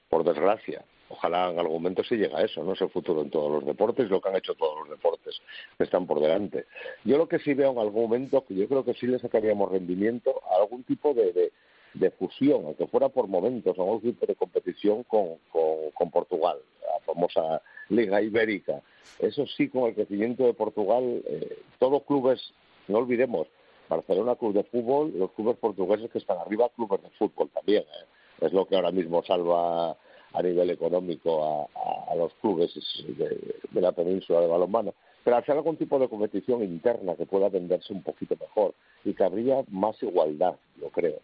Por 0.10 0.24
desgracia, 0.24 0.86
ojalá 1.10 1.50
en 1.50 1.58
algún 1.58 1.82
momento 1.82 2.04
se 2.04 2.18
llegue 2.18 2.36
a 2.36 2.44
eso, 2.44 2.64
no 2.64 2.74
es 2.74 2.82
el 2.82 2.90
futuro 2.90 3.22
en 3.22 3.32
todos 3.32 3.52
los 3.52 3.66
deportes, 3.66 4.10
lo 4.10 4.22
que 4.22 4.30
han 4.30 4.36
hecho 4.36 4.54
todos 4.54 4.80
los 4.82 4.90
deportes 4.90 5.42
están 5.80 6.06
por 6.06 6.20
delante. 6.20 6.66
Yo 7.04 7.18
lo 7.18 7.28
que 7.28 7.40
sí 7.40 7.56
veo 7.56 7.72
en 7.72 7.80
algún 7.80 8.04
momento, 8.04 8.46
que 8.46 8.54
yo 8.54 8.68
creo 8.68 8.86
que 8.86 8.94
sí 8.94 9.08
le 9.08 9.18
sacaríamos 9.18 9.72
rendimiento 9.72 10.42
a 10.52 10.62
algún 10.62 10.84
tipo 10.84 11.16
de, 11.16 11.34
de, 11.34 11.52
de 11.96 12.12
fusión, 12.12 12.64
aunque 12.66 12.86
fuera 12.86 13.10
por 13.10 13.28
momentos, 13.28 13.78
a 13.78 13.82
algún 13.82 14.02
tipo 14.02 14.28
de 14.28 14.36
competición 14.36 15.04
con, 15.04 15.38
con, 15.52 15.92
con 15.96 16.12
Portugal, 16.12 16.60
la 16.82 17.00
famosa 17.00 17.62
Liga 17.90 18.22
Ibérica. 18.22 18.82
Eso 19.18 19.48
sí, 19.48 19.70
con 19.70 19.86
el 19.90 19.96
crecimiento 19.96 20.46
de 20.46 20.54
Portugal, 20.54 21.24
eh, 21.28 21.58
todos 21.80 22.04
clubes 22.04 22.54
no 22.88 23.00
olvidemos, 23.00 23.48
Barcelona 23.90 24.36
Club 24.36 24.54
de 24.54 24.64
Fútbol, 24.64 25.14
los 25.18 25.32
clubes 25.32 25.58
portugueses 25.58 26.10
que 26.12 26.18
están 26.18 26.38
arriba, 26.38 26.70
clubes 26.76 27.02
de 27.02 27.10
fútbol 27.12 27.50
también. 27.50 27.84
¿eh? 27.84 28.46
Es 28.46 28.54
lo 28.54 28.66
que 28.66 28.76
ahora 28.76 28.92
mismo 28.92 29.24
salva 29.24 29.92
a 30.34 30.42
nivel 30.42 30.70
económico 30.70 31.70
a, 32.10 32.16
los 32.16 32.34
clubes 32.36 32.74
de, 33.08 33.82
la 33.82 33.92
península 33.92 34.42
de 34.42 34.48
balonmano. 34.48 34.94
Pero 35.24 35.38
hacer 35.38 35.56
algún 35.56 35.78
tipo 35.78 35.98
de 35.98 36.10
competición 36.10 36.64
interna 36.64 37.16
que 37.16 37.26
pueda 37.26 37.50
venderse 37.50 37.94
un 37.94 38.04
poquito 38.04 38.36
mejor 38.40 38.74
y 39.04 39.14
que 39.14 39.24
habría 39.24 39.64
más 39.70 40.02
igualdad, 40.04 40.56
yo 40.80 40.90
creo. 40.90 41.20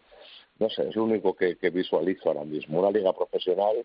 No 0.58 0.68
sé, 0.70 0.88
es 0.88 0.96
lo 0.96 1.04
único 1.04 1.34
que 1.34 1.70
visualizo 1.70 2.28
ahora 2.28 2.44
mismo. 2.44 2.80
Una 2.80 2.90
liga 2.90 3.12
profesional 3.12 3.84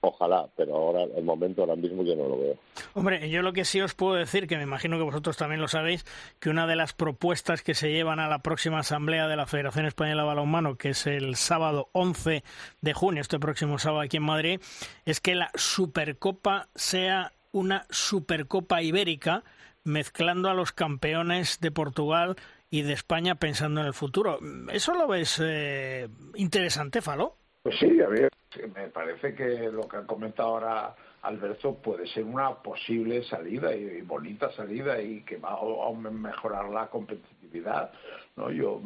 Ojalá, 0.00 0.48
pero 0.56 0.76
ahora, 0.76 1.02
el 1.02 1.24
momento 1.24 1.62
ahora 1.62 1.74
mismo 1.74 2.04
yo 2.04 2.14
no 2.14 2.28
lo 2.28 2.38
veo. 2.38 2.56
Hombre, 2.94 3.28
yo 3.30 3.42
lo 3.42 3.52
que 3.52 3.64
sí 3.64 3.80
os 3.80 3.94
puedo 3.94 4.14
decir, 4.14 4.46
que 4.46 4.56
me 4.56 4.62
imagino 4.62 4.96
que 4.96 5.02
vosotros 5.02 5.36
también 5.36 5.60
lo 5.60 5.66
sabéis, 5.66 6.04
que 6.38 6.50
una 6.50 6.68
de 6.68 6.76
las 6.76 6.92
propuestas 6.92 7.62
que 7.62 7.74
se 7.74 7.90
llevan 7.90 8.20
a 8.20 8.28
la 8.28 8.38
próxima 8.38 8.78
asamblea 8.78 9.26
de 9.26 9.34
la 9.34 9.46
Federación 9.46 9.86
Española 9.86 10.22
de 10.22 10.28
Balonmano, 10.28 10.76
que 10.76 10.90
es 10.90 11.06
el 11.08 11.34
sábado 11.34 11.88
11 11.92 12.44
de 12.80 12.94
junio, 12.94 13.20
este 13.20 13.40
próximo 13.40 13.78
sábado 13.78 14.02
aquí 14.02 14.18
en 14.18 14.22
Madrid, 14.22 14.60
es 15.04 15.20
que 15.20 15.34
la 15.34 15.50
Supercopa 15.56 16.68
sea 16.76 17.32
una 17.50 17.84
Supercopa 17.90 18.82
Ibérica, 18.82 19.42
mezclando 19.82 20.48
a 20.48 20.54
los 20.54 20.70
campeones 20.70 21.58
de 21.60 21.72
Portugal 21.72 22.36
y 22.70 22.82
de 22.82 22.92
España 22.92 23.34
pensando 23.34 23.80
en 23.80 23.86
el 23.86 23.94
futuro. 23.94 24.38
¿Eso 24.70 24.94
lo 24.94 25.08
ves 25.08 25.40
eh, 25.42 26.08
interesante, 26.36 27.02
Falo? 27.02 27.36
Pues 27.62 27.76
sí, 27.80 28.00
a 28.00 28.08
ver, 28.08 28.30
me 28.74 28.88
parece 28.88 29.34
que 29.34 29.70
lo 29.70 29.86
que 29.88 29.98
ha 29.98 30.06
comentado 30.06 30.48
ahora 30.48 30.94
Alberto 31.22 31.74
puede 31.74 32.06
ser 32.06 32.24
una 32.24 32.54
posible 32.54 33.22
salida 33.24 33.74
y, 33.74 34.00
bonita 34.02 34.50
salida 34.52 35.00
y 35.00 35.22
que 35.22 35.36
va 35.36 35.58
a 35.58 36.10
mejorar 36.10 36.68
la 36.70 36.86
competitividad. 36.86 37.90
No, 38.36 38.50
yo 38.50 38.80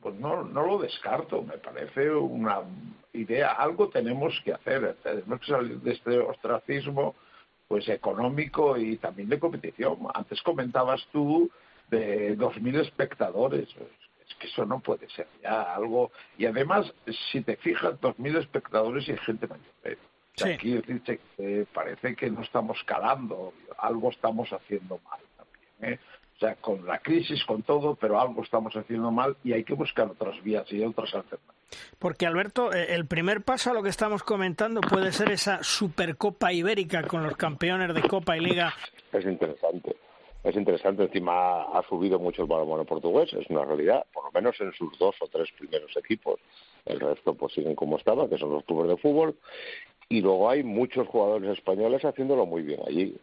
pues 0.00 0.14
no, 0.16 0.44
no 0.44 0.66
lo 0.66 0.78
descarto, 0.78 1.42
me 1.42 1.58
parece 1.58 2.10
una 2.10 2.62
idea. 3.12 3.52
Algo 3.52 3.88
tenemos 3.88 4.40
que 4.44 4.52
hacer, 4.52 4.96
tenemos 5.02 5.40
que 5.40 5.46
salir 5.46 5.80
de 5.80 5.92
este 5.92 6.18
ostracismo 6.18 7.14
pues 7.68 7.88
económico 7.88 8.76
y 8.76 8.96
también 8.96 9.28
de 9.28 9.38
competición. 9.38 9.98
Antes 10.14 10.42
comentabas 10.42 11.06
tú 11.12 11.50
de 11.90 12.36
2.000 12.36 12.80
espectadores 12.80 13.68
es 14.34 14.40
que 14.40 14.46
eso 14.48 14.64
no 14.64 14.80
puede 14.80 15.08
ser 15.10 15.26
ya 15.42 15.74
algo. 15.74 16.10
Y 16.36 16.46
además, 16.46 16.92
si 17.32 17.40
te 17.42 17.56
fijas, 17.56 18.00
dos 18.00 18.18
mil 18.18 18.36
espectadores 18.36 19.08
y 19.08 19.16
gente 19.16 19.46
mayor. 19.46 19.64
¿eh? 19.84 19.98
Aquí 20.42 20.80
parece 21.72 22.16
que 22.16 22.30
no 22.30 22.42
estamos 22.42 22.82
calando, 22.84 23.54
algo 23.78 24.10
estamos 24.10 24.52
haciendo 24.52 25.00
mal 25.08 25.20
también. 25.36 25.94
¿eh? 25.94 26.00
O 26.36 26.38
sea, 26.40 26.56
con 26.56 26.84
la 26.84 26.98
crisis, 26.98 27.44
con 27.44 27.62
todo, 27.62 27.94
pero 27.94 28.20
algo 28.20 28.42
estamos 28.42 28.74
haciendo 28.74 29.12
mal 29.12 29.36
y 29.44 29.52
hay 29.52 29.62
que 29.62 29.74
buscar 29.74 30.08
otras 30.08 30.42
vías 30.42 30.70
y 30.72 30.82
otras 30.82 31.14
alternativas. 31.14 31.54
Porque, 32.00 32.26
Alberto, 32.26 32.72
eh, 32.72 32.94
el 32.94 33.06
primer 33.06 33.42
paso 33.42 33.70
a 33.70 33.74
lo 33.74 33.82
que 33.82 33.88
estamos 33.88 34.24
comentando 34.24 34.80
puede 34.80 35.12
ser 35.12 35.30
esa 35.30 35.62
Supercopa 35.62 36.52
Ibérica 36.52 37.04
con 37.04 37.22
los 37.22 37.36
campeones 37.36 37.94
de 37.94 38.02
Copa 38.02 38.36
y 38.36 38.40
Liga. 38.40 38.74
Es 39.12 39.24
interesante 39.24 39.96
es 40.44 40.54
interesante. 40.56 41.02
Encima 41.02 41.62
ha 41.62 41.82
subido 41.88 42.18
mucho 42.18 42.42
el 42.42 42.48
balonmano 42.48 42.84
portugués, 42.84 43.32
es 43.32 43.48
una 43.48 43.64
realidad, 43.64 44.04
por 44.12 44.24
lo 44.24 44.30
menos 44.32 44.54
en 44.60 44.72
sus 44.72 44.96
dos 44.98 45.16
o 45.20 45.26
tres 45.26 45.50
primeros 45.58 45.96
equipos. 45.96 46.38
El 46.84 47.00
resto 47.00 47.34
pues 47.34 47.54
siguen 47.54 47.74
como 47.74 47.96
estaba, 47.96 48.28
que 48.28 48.38
son 48.38 48.52
los 48.52 48.64
clubes 48.64 48.88
de 48.88 48.96
fútbol. 48.98 49.34
Y 50.08 50.20
luego 50.20 50.50
hay 50.50 50.62
muchos 50.62 51.08
jugadores 51.08 51.58
españoles 51.58 52.04
haciéndolo 52.04 52.44
muy 52.44 52.62
bien 52.62 52.80
allí 52.86 53.16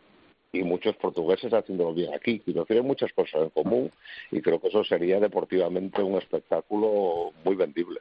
y 0.52 0.64
muchos 0.64 0.96
portugueses 0.96 1.54
haciéndolo 1.54 1.94
bien 1.94 2.14
aquí. 2.14 2.42
Y 2.46 2.54
no 2.54 2.66
tienen 2.66 2.86
muchas 2.86 3.14
cosas 3.14 3.44
en 3.44 3.50
común 3.52 3.92
y 4.32 4.42
creo 4.42 4.60
que 4.60 4.70
eso 4.70 4.84
sería 4.84 5.20
deportivamente 5.20 6.02
un 6.02 6.18
espectáculo 6.18 7.32
muy 7.46 7.56
vendible. 7.56 8.00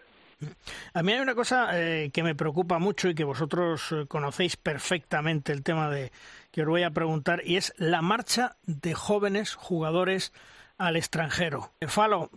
A 0.94 1.02
mí 1.02 1.12
hay 1.12 1.20
una 1.20 1.34
cosa 1.34 1.68
eh, 1.74 2.10
que 2.12 2.22
me 2.22 2.34
preocupa 2.34 2.78
mucho 2.78 3.08
y 3.08 3.14
que 3.14 3.24
vosotros 3.24 3.92
eh, 3.92 4.06
conocéis 4.08 4.56
perfectamente 4.56 5.52
el 5.52 5.62
tema 5.62 5.90
de 5.90 6.10
que 6.50 6.62
os 6.62 6.68
voy 6.68 6.82
a 6.82 6.90
preguntar 6.90 7.40
y 7.44 7.56
es 7.56 7.74
la 7.78 8.02
marcha 8.02 8.56
de 8.66 8.94
jóvenes 8.94 9.54
jugadores 9.54 10.32
al 10.78 10.96
extranjero. 10.96 11.70
Falo, 11.86 12.30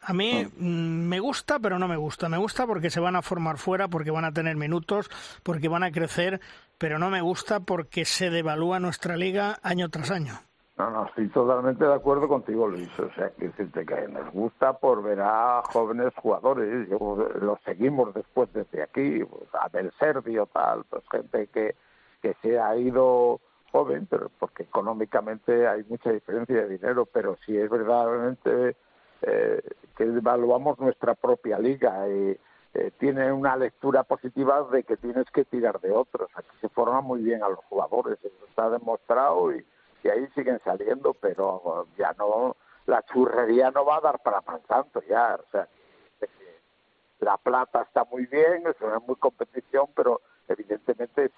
a 0.00 0.12
mí 0.12 0.46
mm, 0.56 1.08
me 1.08 1.20
gusta, 1.20 1.58
pero 1.58 1.78
no 1.78 1.88
me 1.88 1.96
gusta. 1.96 2.28
Me 2.28 2.36
gusta 2.36 2.66
porque 2.66 2.90
se 2.90 3.00
van 3.00 3.16
a 3.16 3.22
formar 3.22 3.58
fuera, 3.58 3.88
porque 3.88 4.10
van 4.10 4.24
a 4.24 4.32
tener 4.32 4.56
minutos, 4.56 5.10
porque 5.42 5.68
van 5.68 5.84
a 5.84 5.92
crecer, 5.92 6.40
pero 6.78 6.98
no 6.98 7.10
me 7.10 7.20
gusta 7.20 7.60
porque 7.60 8.04
se 8.04 8.30
devalúa 8.30 8.80
nuestra 8.80 9.16
liga 9.16 9.58
año 9.62 9.88
tras 9.88 10.10
año. 10.10 10.34
No, 10.76 10.90
no, 10.90 11.06
estoy 11.06 11.28
totalmente 11.28 11.84
de 11.84 11.94
acuerdo 11.94 12.26
contigo, 12.26 12.66
Luis. 12.66 12.88
O 12.98 13.12
sea, 13.14 13.30
que 13.30 13.48
decirte 13.48 13.86
que 13.86 14.08
nos 14.08 14.32
gusta 14.32 14.72
por 14.72 15.02
ver 15.02 15.20
a 15.20 15.62
jóvenes 15.64 16.12
jugadores. 16.16 16.88
Yo, 16.88 17.28
los 17.40 17.60
seguimos 17.64 18.12
después 18.14 18.52
desde 18.52 18.82
aquí, 18.82 19.22
pues, 19.24 19.48
a 19.52 19.68
Del 19.68 19.92
Servio, 19.98 20.46
tal, 20.46 20.84
pues 20.90 21.04
gente 21.10 21.46
que, 21.48 21.76
que 22.22 22.34
se 22.40 22.58
ha 22.58 22.76
ido 22.76 23.40
joven, 23.72 24.06
pero 24.08 24.30
porque 24.38 24.62
económicamente 24.62 25.66
hay 25.66 25.82
mucha 25.84 26.12
diferencia 26.12 26.56
de 26.56 26.68
dinero, 26.68 27.06
pero 27.06 27.36
si 27.44 27.56
es 27.56 27.68
verdaderamente 27.68 28.76
eh, 29.22 29.62
que 29.96 30.04
evaluamos 30.04 30.78
nuestra 30.78 31.14
propia 31.14 31.58
liga 31.58 32.08
y 32.08 32.38
eh, 32.74 32.90
tiene 32.98 33.32
una 33.32 33.56
lectura 33.56 34.04
positiva 34.04 34.62
de 34.70 34.84
que 34.84 34.96
tienes 34.96 35.30
que 35.30 35.44
tirar 35.44 35.80
de 35.80 35.90
otros. 35.90 36.30
Aquí 36.34 36.56
se 36.60 36.68
forma 36.68 37.00
muy 37.00 37.22
bien 37.22 37.42
a 37.42 37.48
los 37.48 37.58
jugadores, 37.64 38.18
eso 38.22 38.46
está 38.48 38.70
demostrado 38.70 39.54
y, 39.54 39.64
y 40.04 40.08
ahí 40.08 40.26
siguen 40.34 40.60
saliendo, 40.64 41.14
pero 41.14 41.86
ya 41.98 42.14
no, 42.18 42.56
la 42.86 43.02
churrería 43.02 43.70
no 43.70 43.84
va 43.84 43.96
a 43.96 44.00
dar 44.00 44.18
para 44.20 44.42
pan 44.42 44.60
santo 44.68 45.02
ya, 45.08 45.36
o 45.36 45.50
sea, 45.50 45.68
la 47.20 47.36
plata 47.36 47.82
está 47.82 48.04
muy 48.04 48.26
bien, 48.26 48.66
es 48.66 48.80
una 48.80 48.98
muy 48.98 49.16
competición, 49.16 49.86
pero 49.94 50.20
evidentemente 50.48 51.22
de 51.22 51.30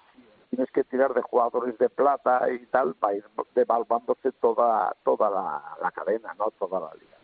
jugadores 1.49 1.77
de 1.77 1.89
plata 1.89 2.41
y 2.51 2.65
tal, 2.67 2.95
va 3.03 3.09
a 3.09 3.13
ir 3.13 3.23
devaluándose 3.53 4.31
toda, 4.33 4.95
toda 5.03 5.29
la, 5.29 5.91
cadena, 5.91 6.33
¿no? 6.37 6.51
Toda 6.57 6.79
la 6.79 6.93
liga. 6.93 7.17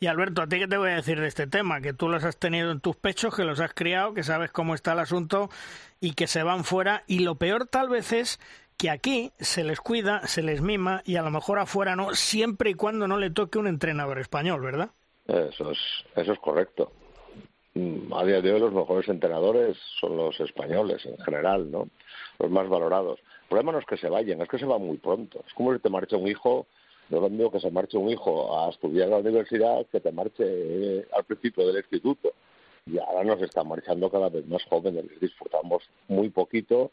Y 0.00 0.06
Alberto, 0.06 0.42
¿a 0.42 0.46
ti 0.48 0.58
qué 0.58 0.66
te 0.66 0.76
voy 0.76 0.90
a 0.90 0.96
decir 0.96 1.20
de 1.20 1.28
este 1.28 1.46
tema? 1.46 1.80
Que 1.80 1.92
tú 1.92 2.08
los 2.08 2.24
has 2.24 2.36
tenido 2.36 2.70
en 2.70 2.80
tus 2.80 2.96
pechos, 2.96 3.36
que 3.36 3.44
los 3.44 3.60
has 3.60 3.72
criado, 3.72 4.12
que 4.12 4.22
sabes 4.22 4.50
cómo 4.50 4.74
está 4.74 4.92
el 4.92 4.98
asunto 4.98 5.48
y 6.00 6.14
que 6.14 6.26
se 6.26 6.42
van 6.42 6.64
fuera. 6.64 7.04
Y 7.06 7.20
lo 7.20 7.36
peor 7.36 7.66
tal 7.66 7.88
vez 7.88 8.12
es 8.12 8.40
que 8.76 8.90
aquí 8.90 9.32
se 9.38 9.62
les 9.62 9.80
cuida, 9.80 10.26
se 10.26 10.42
les 10.42 10.60
mima 10.60 11.02
y 11.04 11.16
a 11.16 11.22
lo 11.22 11.30
mejor 11.30 11.58
afuera 11.58 11.94
no, 11.94 12.14
siempre 12.14 12.70
y 12.70 12.74
cuando 12.74 13.06
no 13.06 13.16
le 13.18 13.30
toque 13.30 13.58
un 13.58 13.68
entrenador 13.68 14.18
español, 14.18 14.60
¿verdad? 14.60 14.90
Eso 15.26 15.70
es, 15.70 15.78
eso 16.16 16.32
es 16.32 16.38
correcto. 16.40 16.90
Mm, 17.74 18.12
a 18.12 18.24
día 18.24 18.40
de 18.40 18.52
hoy 18.52 18.60
los 18.60 18.72
mejores 18.72 19.08
entrenadores 19.08 19.76
son 20.00 20.16
los 20.16 20.38
españoles 20.40 21.04
en 21.06 21.18
general, 21.18 21.70
¿no? 21.70 21.88
Los 22.38 22.50
más 22.50 22.68
valorados. 22.68 23.20
El 23.44 23.48
problema 23.48 23.72
no 23.72 23.78
es 23.78 23.86
que 23.86 23.96
se 23.96 24.08
vayan, 24.08 24.40
es 24.40 24.48
que 24.48 24.58
se 24.58 24.64
van 24.64 24.82
muy 24.82 24.96
pronto. 24.96 25.42
Es 25.46 25.52
como 25.54 25.72
si 25.74 25.78
te 25.78 25.90
marcha 25.90 26.16
un 26.16 26.26
hijo, 26.26 26.66
no 27.10 27.20
lo 27.20 27.28
mismo 27.28 27.50
que 27.50 27.60
se 27.60 27.70
marche 27.70 27.98
un 27.98 28.08
hijo 28.08 28.58
a 28.58 28.70
estudiar 28.70 29.08
a 29.08 29.10
la 29.10 29.18
universidad 29.18 29.86
que 29.92 30.00
te 30.00 30.10
marche 30.10 30.44
eh, 30.46 31.06
al 31.12 31.24
principio 31.24 31.66
del 31.66 31.76
instituto. 31.76 32.32
Y 32.86 32.98
ahora 32.98 33.22
nos 33.22 33.42
están 33.42 33.68
marchando 33.68 34.10
cada 34.10 34.28
vez 34.28 34.46
más 34.46 34.64
jóvenes, 34.64 35.04
disfrutamos 35.20 35.82
muy 36.08 36.30
poquito 36.30 36.90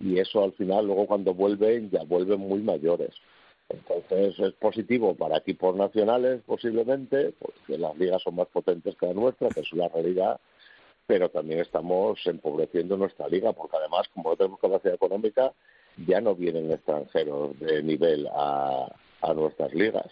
y 0.00 0.18
eso 0.18 0.44
al 0.44 0.52
final 0.52 0.86
luego 0.86 1.06
cuando 1.06 1.34
vuelven 1.34 1.90
ya 1.90 2.02
vuelven 2.04 2.40
muy 2.40 2.60
mayores. 2.60 3.14
Entonces 3.68 4.38
es 4.38 4.52
positivo 4.54 5.14
para 5.14 5.38
equipos 5.38 5.76
nacionales 5.76 6.40
posiblemente, 6.46 7.34
porque 7.38 7.76
las 7.76 7.96
ligas 7.98 8.22
son 8.22 8.36
más 8.36 8.48
potentes 8.48 8.94
que 8.96 9.06
la 9.06 9.14
nuestra, 9.14 9.48
que 9.48 9.60
es 9.60 9.72
la 9.72 9.88
realidad, 9.88 10.40
pero 11.06 11.28
también 11.28 11.60
estamos 11.60 12.18
empobreciendo 12.26 12.96
nuestra 12.96 13.28
liga, 13.28 13.52
porque 13.52 13.76
además, 13.76 14.08
como 14.14 14.30
no 14.30 14.36
tenemos 14.36 14.60
capacidad 14.60 14.94
económica, 14.94 15.52
ya 16.06 16.20
no 16.20 16.34
vienen 16.34 16.70
extranjeros 16.70 17.58
de 17.60 17.82
nivel 17.82 18.28
a, 18.32 18.88
a 19.22 19.34
nuestras 19.34 19.72
ligas. 19.74 20.06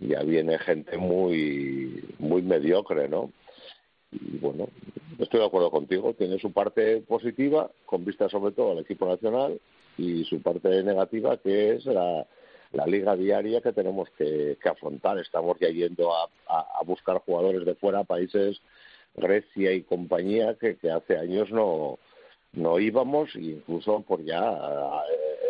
Ya 0.00 0.22
viene 0.22 0.58
gente 0.58 0.98
muy, 0.98 2.04
muy 2.18 2.42
mediocre, 2.42 3.08
¿no? 3.08 3.30
Y 4.10 4.38
bueno, 4.38 4.68
estoy 5.18 5.40
de 5.40 5.46
acuerdo 5.46 5.70
contigo, 5.70 6.14
tiene 6.14 6.38
su 6.38 6.52
parte 6.52 7.00
positiva, 7.02 7.70
con 7.86 8.04
vista 8.04 8.28
sobre 8.28 8.52
todo 8.52 8.72
al 8.72 8.80
equipo 8.80 9.06
nacional, 9.06 9.60
y 9.96 10.24
su 10.24 10.42
parte 10.42 10.82
negativa, 10.82 11.36
que 11.36 11.74
es 11.74 11.86
la 11.86 12.26
la 12.72 12.86
liga 12.86 13.16
diaria 13.16 13.60
que 13.60 13.72
tenemos 13.72 14.08
que, 14.16 14.56
afrontar. 14.64 15.18
Estamos 15.18 15.58
ya 15.60 15.68
yendo 15.68 16.12
a, 16.14 16.28
buscar 16.84 17.18
jugadores 17.18 17.64
de 17.64 17.74
fuera, 17.74 18.04
países, 18.04 18.60
Grecia 19.14 19.72
y 19.72 19.82
compañía, 19.82 20.56
que, 20.58 20.76
hace 20.90 21.16
años 21.16 21.50
no, 21.50 21.98
no 22.52 22.78
íbamos, 22.78 23.34
incluso 23.34 24.02
por 24.02 24.22
ya 24.24 24.58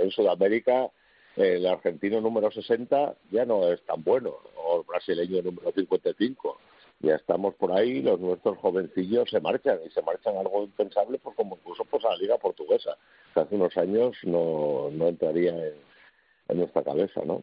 en 0.00 0.10
Sudamérica 0.10 0.90
el 1.36 1.66
argentino 1.66 2.20
número 2.20 2.50
60 2.50 3.14
ya 3.30 3.44
no 3.44 3.70
es 3.72 3.80
tan 3.82 4.02
bueno, 4.02 4.34
o 4.56 4.80
el 4.80 4.86
brasileño 4.86 5.42
número 5.42 5.72
55. 5.72 6.58
Ya 7.00 7.16
estamos 7.16 7.54
por 7.54 7.72
ahí, 7.72 8.00
los 8.00 8.20
nuestros 8.20 8.58
jovencillos 8.58 9.28
se 9.30 9.40
marchan 9.40 9.78
y 9.84 9.90
se 9.90 10.02
marchan 10.02 10.36
algo 10.36 10.62
impensable, 10.62 11.18
pues 11.18 11.34
como 11.34 11.56
incluso 11.56 11.84
pues 11.84 12.04
a 12.04 12.10
la 12.10 12.16
liga 12.16 12.38
portuguesa, 12.38 12.96
que 13.34 13.40
hace 13.40 13.54
unos 13.56 13.76
años 13.76 14.16
no, 14.22 14.88
no 14.92 15.08
entraría 15.08 15.50
en, 15.50 16.58
nuestra 16.58 16.82
cabeza, 16.82 17.22
¿no? 17.24 17.42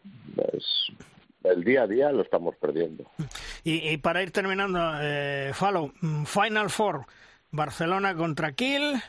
el 1.44 1.64
día 1.64 1.82
a 1.82 1.88
día 1.88 2.12
lo 2.12 2.22
estamos 2.22 2.56
perdiendo. 2.58 3.06
Y, 3.64 3.98
para 3.98 4.22
ir 4.22 4.32
terminando, 4.32 4.80
eh, 5.02 5.52
Falo, 5.54 5.92
mm, 6.00 6.26
Final 6.26 6.70
Four, 6.70 7.06
Barcelona 7.52 8.16
contra 8.16 8.54
Kiel, 8.54 9.02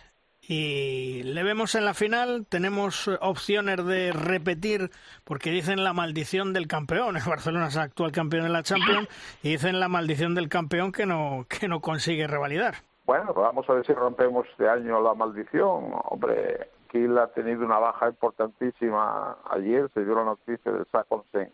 y 0.42 1.22
le 1.22 1.42
vemos 1.42 1.74
en 1.74 1.84
la 1.84 1.94
final, 1.94 2.46
tenemos 2.48 3.08
opciones 3.20 3.84
de 3.84 4.12
repetir, 4.12 4.90
porque 5.24 5.50
dicen 5.50 5.84
la 5.84 5.92
maldición 5.92 6.52
del 6.52 6.66
campeón, 6.66 7.14
Barcelona 7.26 7.68
es 7.68 7.76
actual 7.76 8.12
campeón 8.12 8.44
de 8.44 8.50
la 8.50 8.62
Champions, 8.62 9.08
y 9.42 9.50
dicen 9.50 9.80
la 9.80 9.88
maldición 9.88 10.34
del 10.34 10.48
campeón 10.48 10.92
que 10.92 11.06
no, 11.06 11.46
que 11.48 11.68
no 11.68 11.80
consigue 11.80 12.26
revalidar. 12.26 12.74
Bueno, 13.06 13.32
vamos 13.34 13.68
a 13.68 13.74
ver 13.74 13.86
si 13.86 13.92
rompemos 13.92 14.46
este 14.48 14.68
año 14.68 15.00
la 15.00 15.14
maldición. 15.14 15.92
Hombre, 16.04 16.68
Kiel 16.90 17.18
ha 17.18 17.26
tenido 17.28 17.64
una 17.64 17.78
baja 17.78 18.08
importantísima 18.08 19.36
ayer, 19.50 19.90
se 19.94 20.04
dio 20.04 20.14
la 20.14 20.24
noticia 20.24 20.72
de 20.72 20.84
Saconsen 20.92 21.50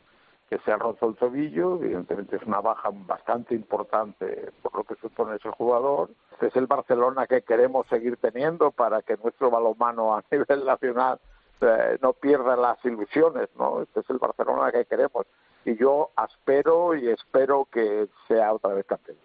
que 0.49 0.59
se 0.59 0.73
ha 0.73 0.77
roto 0.77 1.09
el 1.09 1.17
tobillo, 1.17 1.77
evidentemente 1.77 2.37
es 2.37 2.43
una 2.43 2.61
baja 2.61 2.91
bastante 2.93 3.55
importante 3.55 4.53
por 4.63 4.77
lo 4.77 4.85
que 4.85 4.95
supone 4.97 5.37
ese 5.37 5.51
jugador. 5.51 6.11
Este 6.33 6.47
es 6.47 6.57
el 6.57 6.67
Barcelona 6.67 7.27
que 7.27 7.43
queremos 7.43 7.87
seguir 7.89 8.17
teniendo 8.19 8.71
para 8.71 9.03
que 9.03 9.17
nuestro 9.17 9.51
balonmano 9.51 10.17
a 10.17 10.23
nivel 10.31 10.65
nacional 10.65 11.19
eh, 11.61 11.99
no 12.01 12.13
pierda 12.13 12.55
las 12.57 12.85
ilusiones, 12.85 13.49
¿no? 13.59 13.83
Este 13.83 14.01
es 14.01 14.11
el 14.11 14.19
Barcelona 14.19 14.71
que 14.71 14.85
queremos 14.85 15.27
y 15.65 15.77
yo 15.77 16.11
espero 16.29 16.95
y 16.95 17.09
espero 17.09 17.67
que 17.73 18.09
sea 18.29 18.53
otra 18.53 18.73
vez 18.75 18.87
campeón. 18.87 19.19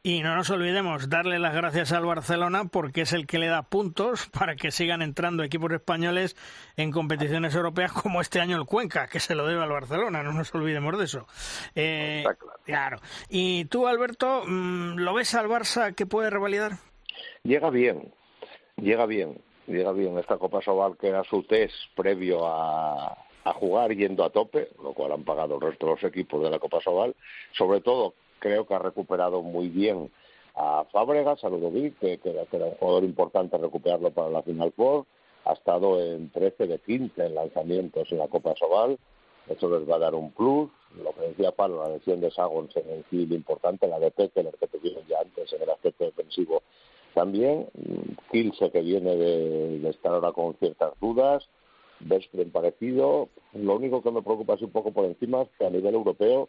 Y 0.00 0.22
no 0.22 0.36
nos 0.36 0.48
olvidemos 0.50 1.08
darle 1.08 1.40
las 1.40 1.54
gracias 1.54 1.90
al 1.90 2.06
Barcelona 2.06 2.66
porque 2.70 3.00
es 3.00 3.12
el 3.12 3.26
que 3.26 3.40
le 3.40 3.48
da 3.48 3.62
puntos 3.62 4.28
para 4.28 4.54
que 4.54 4.70
sigan 4.70 5.02
entrando 5.02 5.42
equipos 5.42 5.72
españoles 5.72 6.36
en 6.76 6.92
competiciones 6.92 7.52
europeas 7.56 7.92
como 7.92 8.20
este 8.20 8.40
año 8.40 8.56
el 8.56 8.64
Cuenca, 8.64 9.08
que 9.08 9.18
se 9.18 9.34
lo 9.34 9.44
debe 9.44 9.60
al 9.60 9.72
Barcelona, 9.72 10.22
no 10.22 10.32
nos 10.32 10.54
olvidemos 10.54 10.96
de 10.96 11.04
eso. 11.04 11.26
Eh, 11.74 12.24
claro. 12.64 12.98
¿Y 13.28 13.64
tú, 13.64 13.88
Alberto, 13.88 14.44
mm, 14.46 14.98
lo 14.98 15.14
ves 15.14 15.34
al 15.34 15.48
Barça 15.48 15.92
que 15.92 16.06
puede 16.06 16.30
revalidar? 16.30 16.72
Llega 17.42 17.68
bien, 17.70 18.14
llega 18.76 19.04
bien, 19.04 19.40
llega 19.66 19.90
bien 19.90 20.16
esta 20.16 20.38
Copa 20.38 20.62
Sobal 20.62 20.96
que 20.96 21.08
era 21.08 21.24
su 21.24 21.42
test 21.42 21.74
previo 21.96 22.46
a, 22.46 23.18
a 23.42 23.52
jugar 23.52 23.92
yendo 23.96 24.24
a 24.24 24.30
tope, 24.30 24.68
lo 24.80 24.92
cual 24.92 25.10
han 25.10 25.24
pagado 25.24 25.56
el 25.56 25.60
resto 25.60 25.86
de 25.86 25.92
los 25.92 26.04
equipos 26.04 26.40
de 26.40 26.50
la 26.50 26.60
Copa 26.60 26.80
Sobal, 26.80 27.16
sobre 27.52 27.80
todo 27.80 28.14
creo 28.38 28.66
que 28.66 28.74
ha 28.74 28.78
recuperado 28.78 29.42
muy 29.42 29.68
bien 29.68 30.10
a 30.54 30.84
Fábregas, 30.90 31.42
a 31.44 31.48
Ludovic, 31.48 31.98
que, 31.98 32.20
era 32.24 32.66
un 32.66 32.74
jugador 32.74 33.04
importante 33.04 33.56
recuperarlo 33.56 34.10
para 34.10 34.28
la 34.28 34.42
Final 34.42 34.72
Four. 34.72 35.06
Ha 35.44 35.52
estado 35.52 36.02
en 36.02 36.30
13 36.30 36.66
de 36.66 36.78
15 36.80 37.26
en 37.26 37.34
lanzamientos 37.34 38.10
en 38.10 38.18
la 38.18 38.28
Copa 38.28 38.54
Sobal. 38.56 38.98
Eso 39.48 39.70
les 39.70 39.88
va 39.88 39.96
a 39.96 40.00
dar 40.00 40.14
un 40.14 40.32
plus. 40.32 40.68
Lo 41.02 41.12
que 41.12 41.28
decía 41.28 41.52
Pablo, 41.52 41.82
la 41.82 41.90
lesión 41.94 42.20
de 42.20 42.30
Sagons 42.30 42.76
en 42.76 43.04
el 43.10 43.32
importante, 43.32 43.86
la 43.86 44.00
de 44.00 44.10
Peter, 44.10 44.50
que 44.58 44.66
tuvieron 44.66 45.06
ya 45.06 45.20
antes 45.20 45.52
en 45.52 45.62
el 45.62 45.70
aspecto 45.70 46.04
defensivo 46.04 46.62
también. 47.14 47.68
Kilse, 48.30 48.70
que 48.70 48.82
viene 48.82 49.16
de, 49.16 49.88
estar 49.88 50.12
ahora 50.12 50.32
con 50.32 50.54
ciertas 50.54 50.92
dudas. 51.00 51.48
Vestren 52.00 52.50
parecido. 52.50 53.28
Lo 53.54 53.76
único 53.76 54.02
que 54.02 54.10
me 54.10 54.22
preocupa 54.22 54.54
es 54.54 54.62
un 54.62 54.70
poco 54.70 54.92
por 54.92 55.04
encima 55.04 55.46
que 55.58 55.66
a 55.66 55.70
nivel 55.70 55.94
europeo 55.94 56.48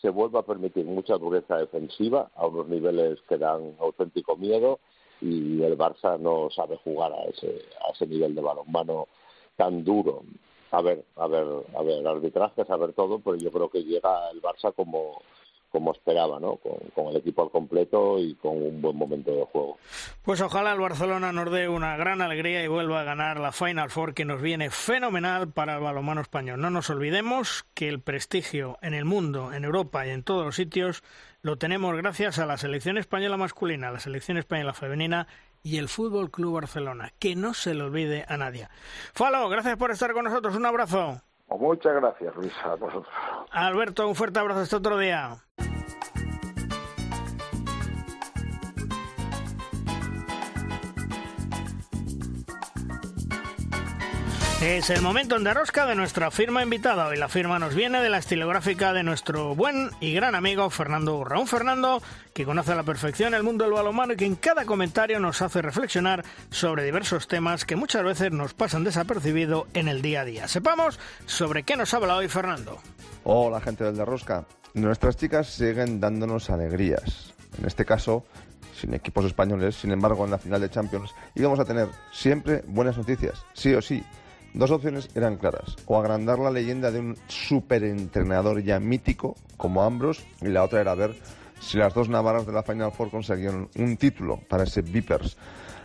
se 0.00 0.10
vuelva 0.10 0.40
a 0.40 0.46
permitir 0.46 0.84
mucha 0.84 1.16
dureza 1.16 1.56
defensiva 1.56 2.30
a 2.34 2.46
unos 2.46 2.68
niveles 2.68 3.20
que 3.28 3.38
dan 3.38 3.76
auténtico 3.80 4.36
miedo 4.36 4.78
y 5.20 5.62
el 5.62 5.78
Barça 5.78 6.18
no 6.18 6.50
sabe 6.50 6.76
jugar 6.84 7.12
a 7.12 7.24
ese, 7.24 7.62
a 7.86 7.92
ese 7.92 8.06
nivel 8.06 8.34
de 8.34 8.42
balonmano 8.42 9.08
tan 9.56 9.84
duro. 9.84 10.22
A 10.70 10.82
ver, 10.82 11.04
a 11.16 11.26
ver, 11.26 11.46
a 11.74 11.82
ver, 11.82 12.06
arbitrajes, 12.06 12.68
a 12.68 12.76
ver 12.76 12.92
todo, 12.92 13.20
pero 13.20 13.36
yo 13.36 13.50
creo 13.50 13.70
que 13.70 13.84
llega 13.84 14.30
el 14.30 14.42
Barça 14.42 14.74
como, 14.74 15.22
como 15.70 15.92
esperaba, 15.92 16.40
¿no? 16.40 16.56
Con, 16.56 17.06
el 17.08 17.16
equipo 17.16 17.42
al 17.42 17.50
completo 17.50 18.18
y 18.18 18.34
con 18.34 18.60
un 18.62 18.80
buen 18.80 18.96
momento 18.96 19.30
de 19.30 19.44
juego. 19.44 19.78
Pues 20.22 20.40
ojalá 20.40 20.72
el 20.72 20.80
Barcelona 20.80 21.32
nos 21.32 21.50
dé 21.52 21.68
una 21.68 21.96
gran 21.96 22.20
alegría 22.20 22.64
y 22.64 22.68
vuelva 22.68 23.00
a 23.00 23.04
ganar 23.04 23.38
la 23.38 23.52
Final 23.52 23.90
Four 23.90 24.14
que 24.14 24.24
nos 24.24 24.40
viene 24.40 24.70
fenomenal 24.70 25.50
para 25.52 25.74
el 25.74 25.82
balonmano 25.82 26.20
español. 26.20 26.60
No 26.60 26.70
nos 26.70 26.90
olvidemos 26.90 27.66
que 27.74 27.88
el 27.88 28.00
prestigio 28.00 28.78
en 28.82 28.94
el 28.94 29.04
mundo, 29.04 29.52
en 29.52 29.64
Europa 29.64 30.06
y 30.06 30.10
en 30.10 30.22
todos 30.22 30.44
los 30.44 30.56
sitios 30.56 31.02
lo 31.42 31.58
tenemos 31.58 31.96
gracias 31.96 32.38
a 32.38 32.46
la 32.46 32.56
selección 32.56 32.98
española 32.98 33.36
masculina, 33.36 33.92
la 33.92 34.00
selección 34.00 34.36
española 34.36 34.72
femenina 34.72 35.28
y 35.62 35.78
el 35.78 35.88
Fútbol 35.88 36.30
Club 36.30 36.54
Barcelona. 36.54 37.12
Que 37.18 37.36
no 37.36 37.54
se 37.54 37.74
le 37.74 37.82
olvide 37.82 38.24
a 38.28 38.36
nadie. 38.36 38.68
Falo, 39.12 39.48
gracias 39.48 39.76
por 39.76 39.90
estar 39.90 40.12
con 40.12 40.24
nosotros. 40.24 40.56
Un 40.56 40.66
abrazo. 40.66 41.22
Muchas 41.48 41.94
gracias, 41.94 42.34
Luis, 42.36 42.52
a 42.64 42.74
vosotros. 42.74 43.12
Alberto, 43.50 44.06
un 44.06 44.14
fuerte 44.14 44.38
abrazo 44.38 44.60
hasta 44.60 44.76
otro 44.76 44.98
día. 44.98 45.36
Es 54.66 54.90
el 54.90 55.00
momento 55.00 55.36
en 55.36 55.44
derrosca 55.44 55.86
de 55.86 55.94
nuestra 55.94 56.32
firma 56.32 56.60
invitada. 56.60 57.06
Hoy 57.06 57.16
la 57.16 57.28
firma 57.28 57.60
nos 57.60 57.72
viene 57.72 58.00
de 58.00 58.10
la 58.10 58.18
estilográfica 58.18 58.92
de 58.92 59.04
nuestro 59.04 59.54
buen 59.54 59.90
y 60.00 60.12
gran 60.12 60.34
amigo 60.34 60.68
Fernando. 60.70 61.18
Un 61.18 61.46
Fernando 61.46 62.02
que 62.34 62.44
conoce 62.44 62.72
a 62.72 62.74
la 62.74 62.82
perfección 62.82 63.34
el 63.34 63.44
mundo 63.44 63.62
del 63.62 63.74
balonmano 63.74 64.14
y 64.14 64.16
que 64.16 64.26
en 64.26 64.34
cada 64.34 64.64
comentario 64.64 65.20
nos 65.20 65.40
hace 65.40 65.62
reflexionar 65.62 66.24
sobre 66.50 66.82
diversos 66.82 67.28
temas 67.28 67.64
que 67.64 67.76
muchas 67.76 68.02
veces 68.02 68.32
nos 68.32 68.54
pasan 68.54 68.82
desapercibido 68.82 69.68
en 69.72 69.86
el 69.86 70.02
día 70.02 70.22
a 70.22 70.24
día. 70.24 70.48
Sepamos 70.48 70.98
sobre 71.26 71.62
qué 71.62 71.76
nos 71.76 71.94
habla 71.94 72.16
hoy 72.16 72.26
Fernando. 72.26 72.80
Hola 73.22 73.60
gente 73.60 73.84
del 73.84 73.96
derrosca. 73.96 74.46
Nuestras 74.74 75.16
chicas 75.16 75.46
siguen 75.46 76.00
dándonos 76.00 76.50
alegrías. 76.50 77.34
En 77.56 77.66
este 77.66 77.84
caso, 77.84 78.24
sin 78.74 78.94
equipos 78.94 79.26
españoles, 79.26 79.76
sin 79.76 79.92
embargo, 79.92 80.24
en 80.24 80.32
la 80.32 80.38
final 80.38 80.60
de 80.60 80.70
Champions 80.70 81.14
íbamos 81.36 81.60
a 81.60 81.64
tener 81.64 81.86
siempre 82.10 82.64
buenas 82.66 82.98
noticias, 82.98 83.46
sí 83.54 83.72
o 83.72 83.80
sí. 83.80 84.04
Dos 84.56 84.70
opciones 84.70 85.10
eran 85.14 85.36
claras, 85.36 85.76
o 85.84 85.98
agrandar 85.98 86.38
la 86.38 86.50
leyenda 86.50 86.90
de 86.90 87.00
un 87.00 87.18
superentrenador 87.28 88.62
ya 88.62 88.80
mítico 88.80 89.36
como 89.58 89.82
Ambros, 89.82 90.24
y 90.40 90.46
la 90.46 90.64
otra 90.64 90.80
era 90.80 90.94
ver 90.94 91.14
si 91.60 91.76
las 91.76 91.92
dos 91.92 92.08
navarras 92.08 92.46
de 92.46 92.54
la 92.54 92.62
Final 92.62 92.90
Four 92.90 93.10
conseguían 93.10 93.68
un 93.76 93.96
título 93.98 94.40
para 94.48 94.64
ese 94.64 94.80
Vipers. 94.80 95.36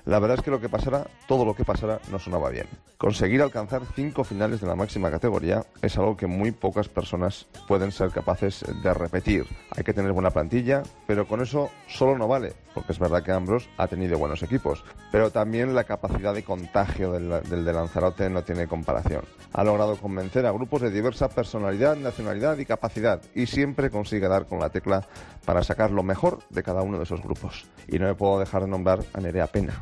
La 0.05 0.19
verdad 0.19 0.39
es 0.39 0.43
que 0.43 0.51
lo 0.51 0.59
que 0.59 0.69
pasara, 0.69 1.05
todo 1.27 1.45
lo 1.45 1.55
que 1.55 1.63
pasara, 1.63 1.99
no 2.11 2.17
sonaba 2.17 2.49
bien. 2.49 2.67
Conseguir 2.97 3.41
alcanzar 3.41 3.81
cinco 3.95 4.23
finales 4.23 4.61
de 4.61 4.67
la 4.67 4.75
máxima 4.75 5.11
categoría 5.11 5.63
es 5.81 5.97
algo 5.97 6.17
que 6.17 6.27
muy 6.27 6.51
pocas 6.51 6.87
personas 6.87 7.47
pueden 7.67 7.91
ser 7.91 8.09
capaces 8.09 8.63
de 8.83 8.93
repetir. 8.93 9.45
Hay 9.75 9.83
que 9.83 9.93
tener 9.93 10.11
buena 10.11 10.31
plantilla, 10.31 10.83
pero 11.07 11.27
con 11.27 11.41
eso 11.41 11.69
solo 11.87 12.17
no 12.17 12.27
vale, 12.27 12.53
porque 12.73 12.91
es 12.91 12.99
verdad 12.99 13.23
que 13.23 13.31
Ambros 13.31 13.69
ha 13.77 13.87
tenido 13.87 14.17
buenos 14.17 14.43
equipos, 14.43 14.83
pero 15.11 15.31
también 15.31 15.75
la 15.75 15.83
capacidad 15.83 16.33
de 16.33 16.43
contagio 16.43 17.11
del, 17.11 17.41
del 17.49 17.65
de 17.65 17.73
Lanzarote 17.73 18.29
no 18.29 18.43
tiene 18.43 18.67
comparación. 18.67 19.23
Ha 19.53 19.63
logrado 19.63 19.97
convencer 19.97 20.45
a 20.45 20.51
grupos 20.51 20.81
de 20.81 20.91
diversa 20.91 21.29
personalidad, 21.29 21.95
nacionalidad 21.95 22.57
y 22.57 22.65
capacidad, 22.65 23.21
y 23.35 23.45
siempre 23.45 23.89
consigue 23.89 24.27
dar 24.27 24.45
con 24.47 24.59
la 24.59 24.69
tecla 24.69 25.07
para 25.45 25.63
sacar 25.63 25.91
lo 25.91 26.03
mejor 26.03 26.39
de 26.49 26.63
cada 26.63 26.81
uno 26.81 26.97
de 26.97 27.03
esos 27.03 27.21
grupos. 27.21 27.65
Y 27.87 27.99
no 27.99 28.07
me 28.07 28.15
puedo 28.15 28.39
dejar 28.39 28.63
de 28.63 28.69
nombrar 28.69 28.99
a 29.13 29.19
Nerea 29.19 29.47
Pena 29.47 29.81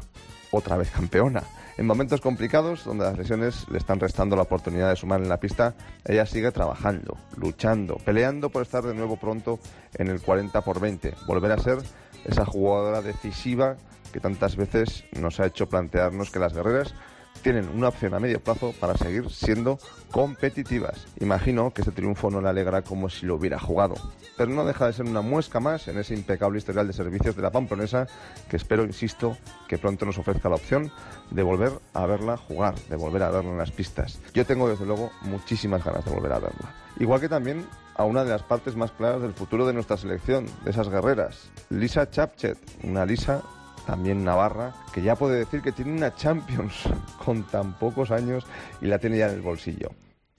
otra 0.52 0.78
vez 0.78 0.90
campeona. 0.92 1.44
En 1.78 1.86
momentos 1.86 2.20
complicados, 2.20 2.84
donde 2.84 3.06
las 3.06 3.18
lesiones 3.18 3.66
le 3.70 3.78
están 3.78 4.00
restando 4.00 4.36
la 4.36 4.42
oportunidad 4.42 4.90
de 4.90 4.98
sumar 4.98 5.22
en 5.22 5.30
la 5.30 5.40
pista, 5.40 5.76
ella 6.04 6.26
sigue 6.26 6.52
trabajando, 6.52 7.18
luchando, 7.38 7.96
peleando 8.04 8.50
por 8.50 8.64
estar 8.64 8.84
de 8.84 8.94
nuevo 8.94 9.16
pronto 9.16 9.60
en 9.94 10.10
el 10.10 10.22
40 10.22 10.62
por 10.62 10.82
20, 10.82 11.14
volver 11.26 11.54
a 11.54 11.58
ser 11.58 11.78
esa 12.26 12.46
jugadora 12.46 13.02
decisiva 13.02 13.78
que 14.12 14.20
tantas 14.20 14.56
veces 14.56 15.06
nos 15.14 15.40
ha 15.40 15.46
hecho 15.46 15.70
plantearnos 15.70 16.32
que 16.32 16.40
las 16.40 16.54
guerreras 16.54 16.94
tienen 17.40 17.70
una 17.70 17.90
opción 17.90 18.14
a 18.14 18.20
medio 18.20 18.40
plazo 18.40 18.74
para 18.80 18.98
seguir 18.98 19.30
siendo 19.30 19.80
competitivas. 20.12 21.08
Imagino 21.20 21.72
que 21.74 21.82
este 21.82 21.92
triunfo 21.92 22.30
no 22.30 22.42
le 22.42 22.50
alegra 22.50 22.82
como 22.82 23.10
si 23.10 23.26
lo 23.26 23.36
hubiera 23.36 23.60
jugado, 23.60 23.96
pero 24.38 24.52
no 24.52 24.66
deja 24.66 24.88
de 24.88 24.94
ser 24.94 25.06
una 25.06 25.22
muesca 25.22 25.60
más 25.60 25.88
en 25.88 25.98
ese 25.98 26.14
impecable 26.14 26.58
historial 26.58 26.88
de 26.88 26.94
servicios 26.94 27.36
de 27.36 27.42
la 27.42 27.52
Pamplonesa 27.52 28.08
que 28.50 28.58
espero, 28.58 28.84
insisto, 28.84 29.38
que 29.68 29.78
pronto 29.78 30.06
nos 30.06 30.18
ofrezca 30.18 30.50
la 30.50 30.56
opción 30.56 30.92
de 31.32 31.44
volver 31.44 31.72
a 31.94 32.06
verla 32.06 32.38
jugar, 32.38 32.76
de 32.90 32.96
volver 32.96 33.24
a 33.24 33.32
verla 33.32 33.52
en 33.52 33.58
las 33.58 33.72
pistas. 33.72 34.20
Yo 34.34 34.46
tengo 34.46 34.70
desde 34.70 34.86
luego 34.86 35.12
muchísimas 35.22 35.84
ganas 35.84 36.06
de 36.06 36.12
volver 36.12 36.34
a 36.34 36.40
verla. 36.40 36.74
Igual 37.00 37.22
que 37.22 37.30
también 37.30 37.66
a 37.96 38.06
una 38.06 38.24
de 38.24 38.30
las 38.30 38.44
partes 38.44 38.76
más 38.76 38.92
claras 38.92 39.22
del 39.22 39.34
futuro 39.34 39.68
de 39.68 39.74
nuestra 39.74 39.98
selección, 39.98 40.46
de 40.64 40.72
esas 40.72 40.90
guerreras, 40.90 41.50
Lisa 41.70 42.10
Chapchet, 42.10 42.58
una 42.84 43.06
Lisa 43.06 43.44
también 43.90 44.24
Navarra, 44.24 44.76
que 44.94 45.02
ya 45.02 45.16
puede 45.16 45.40
decir 45.40 45.64
que 45.64 45.72
tiene 45.72 45.94
una 45.94 46.14
Champions 46.14 46.84
con 47.26 47.42
tan 47.42 47.74
pocos 47.74 48.12
años 48.12 48.46
y 48.82 48.86
la 48.86 49.00
tiene 49.00 49.18
ya 49.18 49.28
en 49.28 49.34
el 49.34 49.42
bolsillo. 49.42 49.90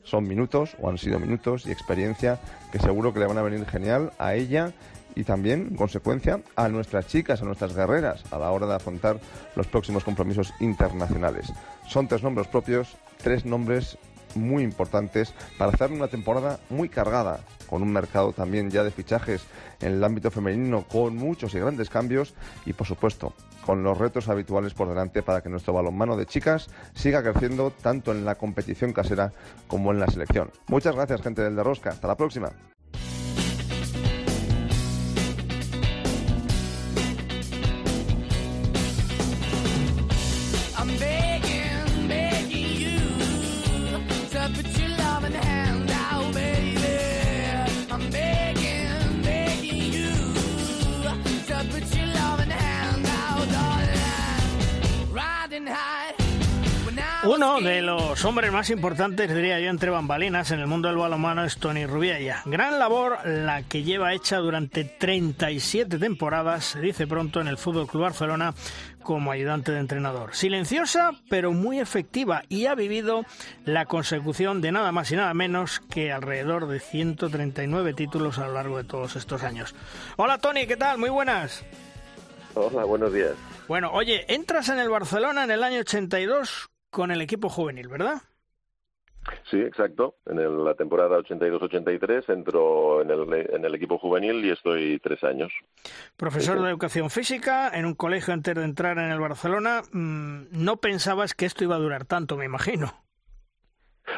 Son 0.05 0.23
minutos, 0.23 0.77
o 0.81 0.89
han 0.89 0.99
sido 0.99 1.19
minutos, 1.19 1.67
y 1.67 1.73
experiencia 1.73 2.39
que 2.71 2.79
seguro 2.79 3.13
que 3.13 3.19
le 3.19 3.27
van 3.27 3.39
a 3.39 3.43
venir 3.43 3.67
genial 3.67 4.13
a 4.21 4.35
ella 4.35 4.73
y 5.17 5.25
también, 5.25 5.67
en 5.71 5.77
consecuencia, 5.77 6.41
a 6.55 6.69
nuestras 6.69 7.09
chicas, 7.09 7.43
a 7.43 7.45
nuestras 7.45 7.75
guerreras, 7.75 8.23
a 8.31 8.39
la 8.39 8.53
hora 8.53 8.69
de 8.69 8.77
afrontar 8.77 9.19
los 9.57 9.67
próximos 9.67 10.05
compromisos 10.05 10.55
internacionales. 10.61 11.53
Son 11.89 12.07
tres 12.07 12.23
nombres 12.23 12.47
propios, 12.47 12.97
tres 13.21 13.45
nombres 13.45 13.99
muy 14.35 14.63
importantes 14.63 15.35
para 15.59 15.73
hacer 15.73 15.93
una 15.93 16.09
temporada 16.09 16.59
muy 16.69 16.89
cargada, 16.89 17.41
con 17.69 17.83
un 17.83 17.93
mercado 17.93 18.33
también 18.33 18.71
ya 18.71 18.85
de 18.85 18.91
fichajes 18.91 19.43
en 19.81 19.95
el 19.95 20.05
ámbito 20.05 20.31
femenino 20.31 20.85
con 20.89 21.17
muchos 21.17 21.55
y 21.55 21.61
grandes 21.61 21.91
cambios 21.91 22.35
y 22.67 22.73
por 22.73 22.87
supuesto 22.87 23.35
con 23.65 23.83
los 23.83 23.99
retos 23.99 24.29
habituales 24.29 24.75
por 24.75 24.89
delante 24.89 25.23
para 25.23 25.43
que 25.43 25.49
nuestro 25.49 25.73
balonmano 25.73 26.17
de 26.17 26.27
chicas 26.27 26.69
siga 26.95 27.23
creciendo 27.23 27.71
tanto 27.71 28.13
en 28.13 28.25
la 28.25 28.37
competición 28.37 28.93
casera 28.93 29.33
como 29.69 29.93
en 29.93 30.01
la 30.01 30.09
selección. 30.09 30.51
Muchas 30.69 30.95
gracias 30.95 31.23
gente 31.23 31.43
del 31.43 31.57
de 31.57 31.63
Rosca, 31.63 31.91
hasta 31.91 32.09
la 32.09 32.17
próxima. 32.17 32.51
Uno 57.23 57.61
de 57.61 57.83
los 57.83 58.25
hombres 58.25 58.51
más 58.51 58.71
importantes, 58.71 59.35
diría 59.35 59.61
yo, 59.61 59.69
entre 59.69 59.91
bambalinas 59.91 60.51
en 60.53 60.61
el 60.61 60.67
mundo 60.67 60.89
del 60.89 60.97
balonmano 60.97 61.45
es 61.45 61.59
Tony 61.59 61.85
Rubiella. 61.85 62.43
Gran 62.47 62.79
labor 62.79 63.19
la 63.27 63.63
que 63.63 63.83
lleva 63.83 64.15
hecha 64.15 64.39
durante 64.39 64.85
37 64.85 65.99
temporadas, 65.99 66.65
se 66.65 66.81
dice 66.81 67.07
pronto, 67.07 67.43
en 67.43 67.49
el 67.49 67.59
Fútbol 67.59 67.87
Club 67.87 68.05
Barcelona 68.05 68.55
como 69.03 69.33
ayudante 69.33 69.71
de 69.71 69.81
entrenador. 69.81 70.35
Silenciosa, 70.35 71.13
pero 71.29 71.53
muy 71.53 71.79
efectiva 71.79 72.43
y 72.49 72.67
ha 72.67 72.75
vivido 72.75 73.27
la 73.67 73.85
consecución 73.85 74.63
de 74.63 74.73
nada 74.73 74.91
más 74.91 75.13
y 75.13 75.17
nada 75.17 75.35
menos 75.35 75.81
que 75.81 76.13
alrededor 76.13 76.69
de 76.69 76.81
139 76.81 77.93
títulos 77.93 78.39
a 78.39 78.47
lo 78.47 78.55
largo 78.55 78.79
de 78.79 78.85
todos 78.85 79.17
estos 79.17 79.43
años. 79.43 79.75
Hola 80.17 80.39
Tony, 80.39 80.67
¿qué 80.67 80.79
tal? 80.79 80.97
Muy 80.97 81.11
buenas. 81.11 81.65
Hola, 82.55 82.85
buenos 82.85 83.13
días. 83.13 83.35
Bueno, 83.71 83.93
oye, 83.93 84.25
entras 84.27 84.69
en 84.69 84.81
el 84.81 84.89
Barcelona 84.89 85.45
en 85.45 85.53
el 85.53 85.63
año 85.63 85.79
82 85.79 86.71
con 86.91 87.13
el 87.13 87.21
equipo 87.21 87.49
juvenil, 87.49 87.87
¿verdad? 87.87 88.21
Sí, 89.49 89.59
exacto. 89.61 90.17
En 90.27 90.65
la 90.65 90.75
temporada 90.75 91.17
82-83 91.19 92.33
entro 92.33 93.01
en 93.03 93.13
el, 93.13 93.33
en 93.33 93.65
el, 93.65 93.73
equipo 93.77 93.97
juvenil 93.97 94.45
y 94.45 94.51
estoy 94.51 94.99
tres 94.99 95.23
años. 95.23 95.53
Profesor 96.17 96.61
de 96.61 96.69
educación 96.69 97.11
física 97.11 97.71
en 97.73 97.87
un 97.87 97.95
colegio 97.95 98.35
antes 98.35 98.57
de 98.57 98.65
entrar 98.65 98.99
en 98.99 99.13
el 99.13 99.21
Barcelona. 99.21 99.83
Mm, 99.93 100.47
no 100.51 100.79
pensabas 100.79 101.35
que 101.35 101.47
esto 101.47 101.63
iba 101.63 101.77
a 101.77 101.79
durar 101.79 102.07
tanto, 102.07 102.37
me 102.37 102.47
imagino. 102.47 102.93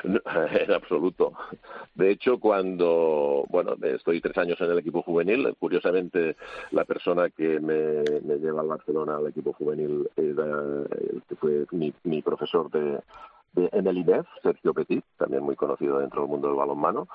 En 0.04 0.72
absoluto. 0.72 1.32
De 1.94 2.10
hecho, 2.10 2.38
cuando, 2.38 3.44
bueno, 3.48 3.74
estoy 3.82 4.20
tres 4.20 4.36
años 4.38 4.60
en 4.60 4.70
el 4.70 4.78
equipo 4.78 5.02
juvenil, 5.02 5.54
curiosamente 5.58 6.36
la 6.70 6.84
persona 6.84 7.30
que 7.30 7.60
me, 7.60 8.02
me 8.22 8.36
lleva 8.38 8.60
al 8.60 8.68
Barcelona 8.68 9.16
al 9.16 9.26
equipo 9.28 9.52
juvenil 9.52 10.08
era, 10.16 10.84
fue 11.38 11.66
mi, 11.72 11.92
mi 12.04 12.22
profesor 12.22 12.70
de, 12.70 13.00
en 13.54 13.86
el 13.86 13.98
INEF, 13.98 14.26
Sergio 14.42 14.72
Petit, 14.72 15.04
también 15.16 15.42
muy 15.42 15.56
conocido 15.56 15.98
dentro 15.98 16.22
del 16.22 16.30
mundo 16.30 16.48
del 16.48 16.56
balonmano, 16.56 17.08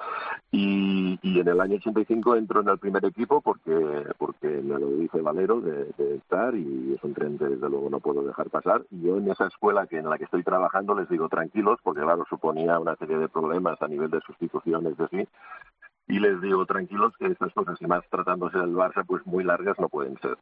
y, 0.51 1.19
y 1.21 1.39
en 1.39 1.47
el 1.47 1.59
año 1.59 1.75
85 1.75 2.35
entró 2.35 2.61
en 2.61 2.69
el 2.69 2.77
primer 2.77 3.05
equipo 3.05 3.41
porque 3.41 4.05
porque 4.17 4.47
me 4.47 4.79
lo 4.79 4.89
dice 4.91 5.21
Valero 5.21 5.61
de, 5.61 5.87
estar 6.15 6.55
y 6.55 6.93
es 6.93 7.03
un 7.03 7.13
tren 7.13 7.37
que 7.37 7.45
desde 7.45 7.69
luego 7.69 7.89
no 7.89 7.99
puedo 7.99 8.23
dejar 8.23 8.49
pasar. 8.49 8.83
Y 8.91 9.03
yo 9.03 9.17
en 9.17 9.29
esa 9.29 9.47
escuela 9.47 9.87
que 9.87 9.97
en 9.97 10.09
la 10.09 10.17
que 10.17 10.25
estoy 10.25 10.43
trabajando 10.43 10.95
les 10.95 11.09
digo 11.09 11.29
tranquilos 11.29 11.79
porque 11.83 12.01
claro 12.01 12.25
suponía 12.29 12.79
una 12.79 12.95
serie 12.95 13.17
de 13.17 13.29
problemas 13.29 13.81
a 13.81 13.87
nivel 13.87 14.09
de 14.09 14.21
sustituciones 14.21 14.97
de 14.97 15.07
sí 15.09 15.27
y 16.07 16.19
les 16.19 16.41
digo 16.41 16.65
tranquilos 16.65 17.13
que 17.17 17.27
estas 17.27 17.53
cosas 17.53 17.81
y 17.81 17.85
más 17.85 18.03
tratándose 18.09 18.57
del 18.57 18.75
Barça 18.75 19.05
pues 19.05 19.25
muy 19.25 19.43
largas 19.43 19.77
no 19.79 19.89
pueden 19.89 20.17
ser. 20.19 20.37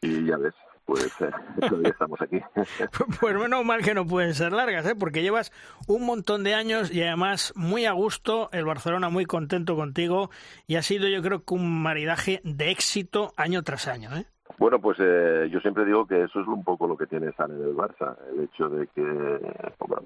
Y 0.00 0.26
ya 0.26 0.36
ves, 0.36 0.54
pues 0.88 1.06
eh, 1.20 1.30
todavía 1.68 1.90
estamos 1.90 2.18
aquí. 2.22 2.40
pues 3.20 3.36
menos 3.36 3.62
mal 3.62 3.82
que 3.82 3.92
no 3.92 4.06
pueden 4.06 4.34
ser 4.34 4.52
largas, 4.52 4.86
¿eh? 4.86 4.94
porque 4.94 5.20
llevas 5.20 5.52
un 5.86 6.06
montón 6.06 6.44
de 6.44 6.54
años 6.54 6.90
y 6.90 7.02
además 7.02 7.52
muy 7.54 7.84
a 7.84 7.92
gusto, 7.92 8.48
el 8.52 8.64
Barcelona 8.64 9.10
muy 9.10 9.26
contento 9.26 9.76
contigo 9.76 10.30
y 10.66 10.76
ha 10.76 10.82
sido 10.82 11.06
yo 11.06 11.20
creo 11.20 11.44
que 11.44 11.52
un 11.52 11.82
maridaje 11.82 12.40
de 12.42 12.70
éxito 12.70 13.34
año 13.36 13.62
tras 13.62 13.86
año. 13.86 14.16
¿eh? 14.16 14.24
Bueno, 14.56 14.80
pues 14.80 14.98
eh, 15.00 15.48
yo 15.52 15.60
siempre 15.60 15.84
digo 15.84 16.06
que 16.06 16.22
eso 16.22 16.40
es 16.40 16.46
un 16.46 16.64
poco 16.64 16.88
lo 16.88 16.96
que 16.96 17.06
tiene 17.06 17.32
San 17.32 17.50
en 17.50 17.62
el 17.62 17.76
Barça, 17.76 18.16
el 18.32 18.44
hecho 18.44 18.68
de 18.68 18.86
que 18.88 19.38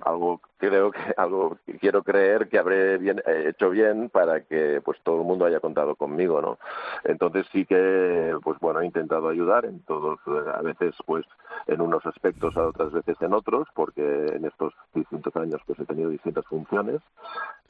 algo 0.04 0.40
creo 0.58 0.90
que 0.90 0.98
algo 1.16 1.56
quiero 1.80 2.02
creer 2.02 2.48
que 2.48 2.58
habré 2.58 2.98
bien, 2.98 3.22
eh, 3.26 3.46
hecho 3.48 3.70
bien 3.70 4.10
para 4.10 4.42
que 4.42 4.80
pues 4.84 4.98
todo 5.02 5.20
el 5.20 5.26
mundo 5.26 5.44
haya 5.44 5.60
contado 5.60 5.94
conmigo, 5.94 6.42
¿no? 6.42 6.58
Entonces 7.04 7.46
sí 7.52 7.64
que 7.64 8.34
pues 8.42 8.58
bueno 8.58 8.80
he 8.80 8.86
intentado 8.86 9.28
ayudar 9.28 9.64
en 9.64 9.80
todos, 9.84 10.18
eh, 10.26 10.50
a 10.54 10.60
veces 10.60 10.94
pues 11.06 11.24
en 11.66 11.80
unos 11.80 12.04
aspectos, 12.04 12.56
a 12.56 12.66
otras 12.66 12.92
veces 12.92 13.16
en 13.22 13.32
otros, 13.32 13.68
porque 13.74 14.02
en 14.02 14.44
estos 14.44 14.74
distintos 14.92 15.34
años 15.36 15.60
pues 15.66 15.78
he 15.78 15.86
tenido 15.86 16.10
distintas 16.10 16.44
funciones, 16.46 17.00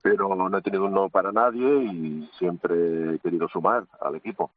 pero 0.02 0.34
no 0.34 0.58
he 0.58 0.62
tenido 0.62 0.86
uno 0.86 1.08
para 1.10 1.32
nadie 1.32 1.84
y 1.84 2.30
siempre 2.38 3.14
he 3.14 3.18
querido 3.20 3.46
sumar 3.48 3.84
al 4.00 4.16
equipo. 4.16 4.50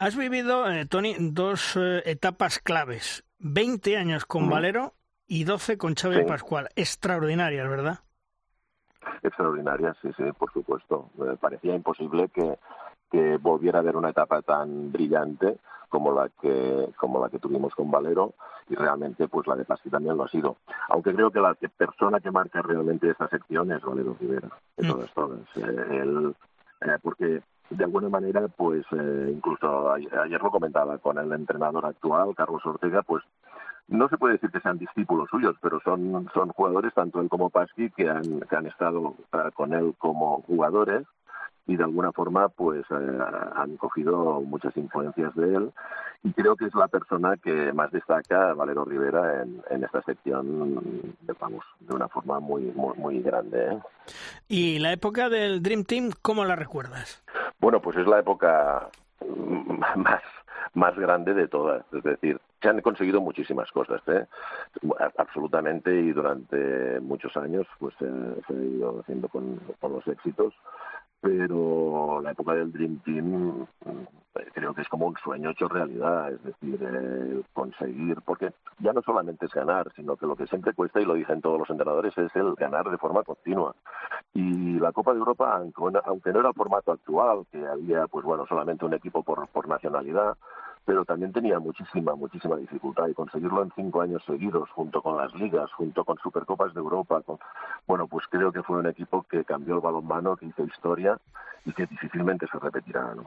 Has 0.00 0.16
vivido, 0.16 0.66
eh, 0.66 0.86
Tony, 0.86 1.14
dos 1.20 1.76
eh, 1.76 2.02
etapas 2.06 2.58
claves. 2.58 3.22
20 3.40 3.98
años 3.98 4.24
con 4.24 4.48
Valero 4.48 4.94
y 5.26 5.44
12 5.44 5.76
con 5.76 5.94
Xavi 5.94 6.24
Pascual. 6.24 6.70
Extraordinarias, 6.74 7.68
¿verdad? 7.68 7.98
Extraordinarias, 9.22 9.98
sí, 10.00 10.08
sí, 10.16 10.22
por 10.38 10.50
supuesto. 10.54 11.10
Me 11.18 11.36
parecía 11.36 11.74
imposible 11.74 12.30
que, 12.30 12.58
que 13.10 13.36
volviera 13.36 13.80
a 13.80 13.82
haber 13.82 13.94
una 13.94 14.08
etapa 14.08 14.40
tan 14.40 14.90
brillante 14.90 15.58
como 15.90 16.14
la 16.14 16.30
que 16.30 16.88
como 16.96 17.20
la 17.20 17.28
que 17.28 17.38
tuvimos 17.38 17.74
con 17.74 17.90
Valero 17.90 18.32
y 18.70 18.76
realmente 18.76 19.28
pues 19.28 19.46
la 19.48 19.56
de 19.56 19.66
Pasti 19.66 19.90
también 19.90 20.16
lo 20.16 20.22
ha 20.22 20.28
sido 20.28 20.58
aunque 20.88 21.12
creo 21.12 21.32
que 21.32 21.40
la 21.40 21.52
persona 21.54 22.20
que 22.20 22.30
marca 22.30 22.62
realmente 22.62 23.10
esta 23.10 23.28
sección 23.28 23.72
es 23.72 23.82
Valero 23.82 24.16
Rivera 24.20 24.48
de 24.76 24.86
mm. 24.86 24.88
todas 24.88 25.12
todas 25.12 25.40
eh, 25.56 26.32
porque 27.02 27.42
de 27.70 27.84
alguna 27.84 28.08
manera, 28.08 28.48
pues 28.48 28.84
eh, 28.92 29.32
incluso 29.32 29.92
ayer 29.92 30.42
lo 30.42 30.50
comentaba 30.50 30.98
con 30.98 31.18
el 31.18 31.32
entrenador 31.32 31.86
actual, 31.86 32.34
Carlos 32.34 32.64
Ortega, 32.66 33.02
pues 33.02 33.22
no 33.88 34.08
se 34.08 34.18
puede 34.18 34.34
decir 34.34 34.50
que 34.50 34.60
sean 34.60 34.78
discípulos 34.78 35.28
suyos, 35.30 35.56
pero 35.60 35.80
son, 35.80 36.28
son 36.34 36.50
jugadores, 36.50 36.94
tanto 36.94 37.20
él 37.20 37.28
como 37.28 37.50
Pasqui, 37.50 37.90
que 37.90 38.08
han, 38.08 38.40
que 38.40 38.56
han 38.56 38.66
estado 38.66 39.14
eh, 39.32 39.50
con 39.54 39.72
él 39.72 39.94
como 39.98 40.42
jugadores 40.42 41.06
y 41.66 41.76
de 41.76 41.84
alguna 41.84 42.10
forma 42.10 42.48
pues 42.48 42.82
eh, 42.90 43.18
han 43.54 43.76
cogido 43.76 44.40
muchas 44.40 44.76
influencias 44.76 45.34
de 45.36 45.54
él 45.54 45.72
y 46.24 46.32
creo 46.32 46.56
que 46.56 46.66
es 46.66 46.74
la 46.74 46.88
persona 46.88 47.36
que 47.36 47.72
más 47.72 47.92
destaca 47.92 48.54
Valero 48.54 48.84
Rivera 48.84 49.42
en, 49.42 49.62
en 49.70 49.84
esta 49.84 50.02
sección 50.02 51.14
vamos 51.38 51.64
de 51.80 51.94
una 51.94 52.08
forma 52.08 52.40
muy 52.40 52.62
muy, 52.74 52.98
muy 52.98 53.22
grande 53.22 53.72
¿eh? 53.72 53.78
y 54.48 54.78
la 54.80 54.92
época 54.92 55.28
del 55.28 55.62
Dream 55.62 55.84
Team 55.84 56.10
cómo 56.22 56.44
la 56.44 56.56
recuerdas 56.56 57.22
bueno 57.60 57.80
pues 57.80 57.96
es 57.96 58.06
la 58.06 58.20
época 58.20 58.88
más 59.96 60.22
más 60.74 60.96
grande 60.96 61.34
de 61.34 61.48
todas. 61.48 61.84
Es 61.92 62.02
decir, 62.02 62.40
se 62.60 62.68
han 62.68 62.80
conseguido 62.80 63.20
muchísimas 63.20 63.70
cosas, 63.72 64.00
¿eh? 64.08 64.26
absolutamente, 65.16 65.94
y 65.94 66.12
durante 66.12 67.00
muchos 67.00 67.36
años 67.36 67.66
pues 67.78 67.94
se 67.98 68.06
ha 68.06 68.52
ido 68.52 69.00
haciendo 69.00 69.28
con, 69.28 69.60
con 69.80 69.92
los 69.92 70.06
éxitos 70.06 70.54
pero 71.20 72.20
la 72.22 72.32
época 72.32 72.54
del 72.54 72.72
Dream 72.72 72.98
Team 73.00 73.66
eh, 73.84 74.06
creo 74.54 74.74
que 74.74 74.82
es 74.82 74.88
como 74.88 75.06
un 75.06 75.16
sueño 75.16 75.50
hecho 75.50 75.68
realidad, 75.68 76.32
es 76.32 76.42
decir, 76.42 76.78
eh, 76.82 77.42
conseguir, 77.52 78.18
porque 78.24 78.52
ya 78.78 78.92
no 78.92 79.02
solamente 79.02 79.46
es 79.46 79.52
ganar, 79.52 79.92
sino 79.94 80.16
que 80.16 80.26
lo 80.26 80.36
que 80.36 80.46
siempre 80.46 80.72
cuesta, 80.72 81.00
y 81.00 81.04
lo 81.04 81.14
dicen 81.14 81.40
todos 81.40 81.58
los 81.58 81.70
entrenadores, 81.70 82.16
es 82.16 82.34
el 82.36 82.54
ganar 82.54 82.90
de 82.90 82.98
forma 82.98 83.22
continua. 83.22 83.74
Y 84.32 84.78
la 84.78 84.92
Copa 84.92 85.12
de 85.12 85.18
Europa, 85.18 85.56
aunque 86.04 86.32
no 86.32 86.40
era 86.40 86.48
el 86.48 86.54
formato 86.54 86.92
actual, 86.92 87.46
que 87.50 87.66
había, 87.66 88.06
pues 88.06 88.24
bueno, 88.24 88.46
solamente 88.46 88.84
un 88.84 88.94
equipo 88.94 89.22
por, 89.22 89.46
por 89.48 89.68
nacionalidad, 89.68 90.36
pero 90.84 91.04
también 91.04 91.32
tenía 91.32 91.58
muchísima, 91.58 92.14
muchísima 92.14 92.56
dificultad 92.56 93.08
y 93.08 93.14
conseguirlo 93.14 93.62
en 93.62 93.72
cinco 93.74 94.00
años 94.00 94.22
seguidos, 94.26 94.68
junto 94.70 95.02
con 95.02 95.16
las 95.16 95.32
ligas, 95.34 95.70
junto 95.72 96.04
con 96.04 96.18
Supercopas 96.18 96.74
de 96.74 96.80
Europa. 96.80 97.22
Bueno, 97.86 98.06
pues 98.06 98.26
creo 98.30 98.50
que 98.52 98.62
fue 98.62 98.78
un 98.78 98.86
equipo 98.86 99.22
que 99.24 99.44
cambió 99.44 99.74
el 99.74 99.80
balonmano, 99.80 100.36
que 100.36 100.46
hizo 100.46 100.64
historia 100.64 101.18
y 101.64 101.72
que 101.72 101.86
difícilmente 101.86 102.46
se 102.50 102.58
repetirá. 102.58 103.14
¿no? 103.14 103.26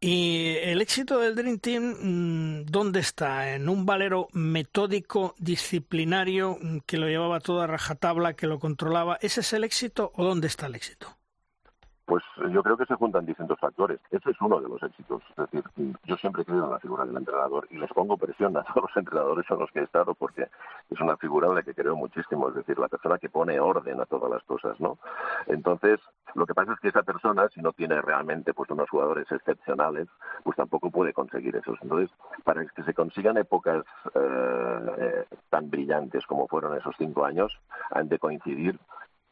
¿Y 0.00 0.56
el 0.62 0.80
éxito 0.80 1.18
del 1.18 1.34
Dream 1.34 1.58
Team 1.58 1.82
mm, 1.82 2.66
dónde 2.66 3.00
está? 3.00 3.54
¿En 3.54 3.68
un 3.68 3.84
valero 3.84 4.28
metódico, 4.32 5.34
disciplinario, 5.38 6.56
mm, 6.60 6.78
que 6.86 6.96
lo 6.96 7.08
llevaba 7.08 7.40
toda 7.40 7.66
rajatabla, 7.66 8.34
que 8.34 8.46
lo 8.46 8.58
controlaba? 8.58 9.18
¿Ese 9.20 9.40
es 9.40 9.52
el 9.52 9.64
éxito 9.64 10.12
o 10.14 10.24
dónde 10.24 10.46
está 10.46 10.66
el 10.66 10.76
éxito? 10.76 11.17
Pues 12.08 12.24
yo 12.50 12.62
creo 12.62 12.78
que 12.78 12.86
se 12.86 12.94
juntan 12.94 13.26
distintos 13.26 13.60
factores. 13.60 14.00
Ese 14.10 14.30
es 14.30 14.40
uno 14.40 14.58
de 14.62 14.68
los 14.70 14.82
éxitos. 14.82 15.22
Es 15.28 15.36
decir, 15.36 15.62
yo 16.04 16.16
siempre 16.16 16.42
creo 16.42 16.64
en 16.64 16.70
la 16.70 16.78
figura 16.78 17.04
del 17.04 17.18
entrenador 17.18 17.68
y 17.68 17.76
les 17.76 17.92
pongo 17.92 18.16
presión 18.16 18.56
a 18.56 18.62
todos 18.74 18.88
los 18.88 18.96
entrenadores 18.96 19.46
con 19.46 19.58
los 19.58 19.70
que 19.72 19.80
he 19.80 19.82
estado 19.82 20.14
porque 20.14 20.48
es 20.88 21.00
una 21.02 21.18
figura 21.18 21.48
en 21.48 21.56
la 21.56 21.62
que 21.62 21.74
creo 21.74 21.96
muchísimo. 21.96 22.48
Es 22.48 22.54
decir, 22.54 22.78
la 22.78 22.88
persona 22.88 23.18
que 23.18 23.28
pone 23.28 23.60
orden 23.60 24.00
a 24.00 24.06
todas 24.06 24.30
las 24.30 24.42
cosas, 24.44 24.80
¿no? 24.80 24.96
Entonces, 25.48 26.00
lo 26.34 26.46
que 26.46 26.54
pasa 26.54 26.72
es 26.72 26.80
que 26.80 26.88
esa 26.88 27.02
persona, 27.02 27.46
si 27.50 27.60
no 27.60 27.74
tiene 27.74 28.00
realmente 28.00 28.54
pues 28.54 28.70
unos 28.70 28.88
jugadores 28.88 29.30
excepcionales, 29.30 30.08
pues 30.44 30.56
tampoco 30.56 30.90
puede 30.90 31.12
conseguir 31.12 31.56
eso. 31.56 31.74
Entonces, 31.82 32.08
para 32.42 32.64
que 32.64 32.84
se 32.84 32.94
consigan 32.94 33.36
épocas 33.36 33.84
eh, 34.14 34.86
eh, 34.98 35.24
tan 35.50 35.68
brillantes 35.68 36.24
como 36.24 36.48
fueron 36.48 36.74
esos 36.74 36.94
cinco 36.96 37.26
años, 37.26 37.52
han 37.90 38.08
de 38.08 38.18
coincidir 38.18 38.80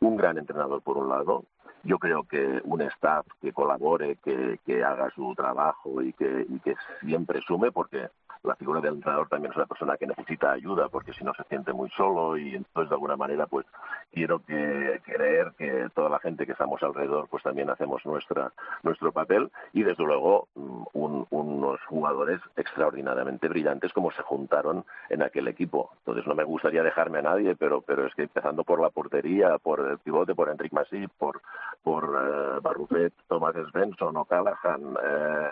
un 0.00 0.18
gran 0.18 0.36
entrenador 0.36 0.82
por 0.82 0.98
un 0.98 1.08
lado 1.08 1.44
yo 1.86 1.98
creo 1.98 2.24
que 2.24 2.60
un 2.64 2.82
staff 2.82 3.26
que 3.40 3.52
colabore, 3.52 4.16
que, 4.24 4.58
que 4.66 4.84
haga 4.84 5.10
su 5.10 5.34
trabajo 5.34 6.02
y 6.02 6.12
que, 6.12 6.46
y 6.48 6.58
que 6.60 6.74
siempre 7.00 7.40
sume, 7.46 7.72
porque 7.72 8.08
la 8.42 8.54
figura 8.56 8.80
del 8.80 8.94
entrenador 8.94 9.28
también 9.28 9.52
es 9.52 9.56
una 9.56 9.66
persona 9.66 9.96
que 9.96 10.06
necesita 10.06 10.52
ayuda 10.52 10.88
porque 10.88 11.12
si 11.12 11.24
no 11.24 11.34
se 11.34 11.44
siente 11.44 11.72
muy 11.72 11.90
solo 11.90 12.36
y 12.36 12.54
entonces 12.54 12.88
de 12.88 12.94
alguna 12.94 13.16
manera 13.16 13.46
pues 13.46 13.66
quiero 14.12 14.38
que 14.44 15.00
creer 15.04 15.52
que 15.58 15.88
toda 15.94 16.08
la 16.08 16.18
gente 16.18 16.46
que 16.46 16.52
estamos 16.52 16.82
alrededor 16.82 17.28
pues 17.28 17.42
también 17.42 17.70
hacemos 17.70 18.04
nuestra 18.06 18.52
nuestro 18.82 19.12
papel. 19.12 19.50
Y 19.72 19.82
desde 19.82 20.04
luego 20.04 20.48
mm, 20.54 20.84
unos 20.92 21.80
jugadores 21.86 22.40
extraordinariamente 22.56 23.48
brillantes 23.48 23.92
como 23.92 24.10
se 24.12 24.22
juntaron 24.22 24.84
en 25.08 25.22
aquel 25.22 25.48
equipo. 25.48 25.90
Entonces 25.98 26.26
no 26.26 26.34
me 26.34 26.44
gustaría 26.44 26.82
dejarme 26.82 27.18
a 27.18 27.22
nadie 27.22 27.56
pero 27.56 27.80
pero 27.80 28.06
es 28.06 28.14
que 28.14 28.22
empezando 28.22 28.64
por 28.64 28.80
la 28.80 28.90
portería 28.90 29.58
por 29.58 29.80
el 29.80 29.98
pivote 29.98 30.34
por 30.34 30.48
Enric 30.48 30.72
Masip 30.72 31.10
por 31.18 31.40
por 31.82 32.04
uh, 32.04 32.60
Barrufet 32.60 33.12
Thomas 33.28 33.54
Svensson 33.70 34.16
O'Callaghan 34.16 34.96
eh, 35.02 35.48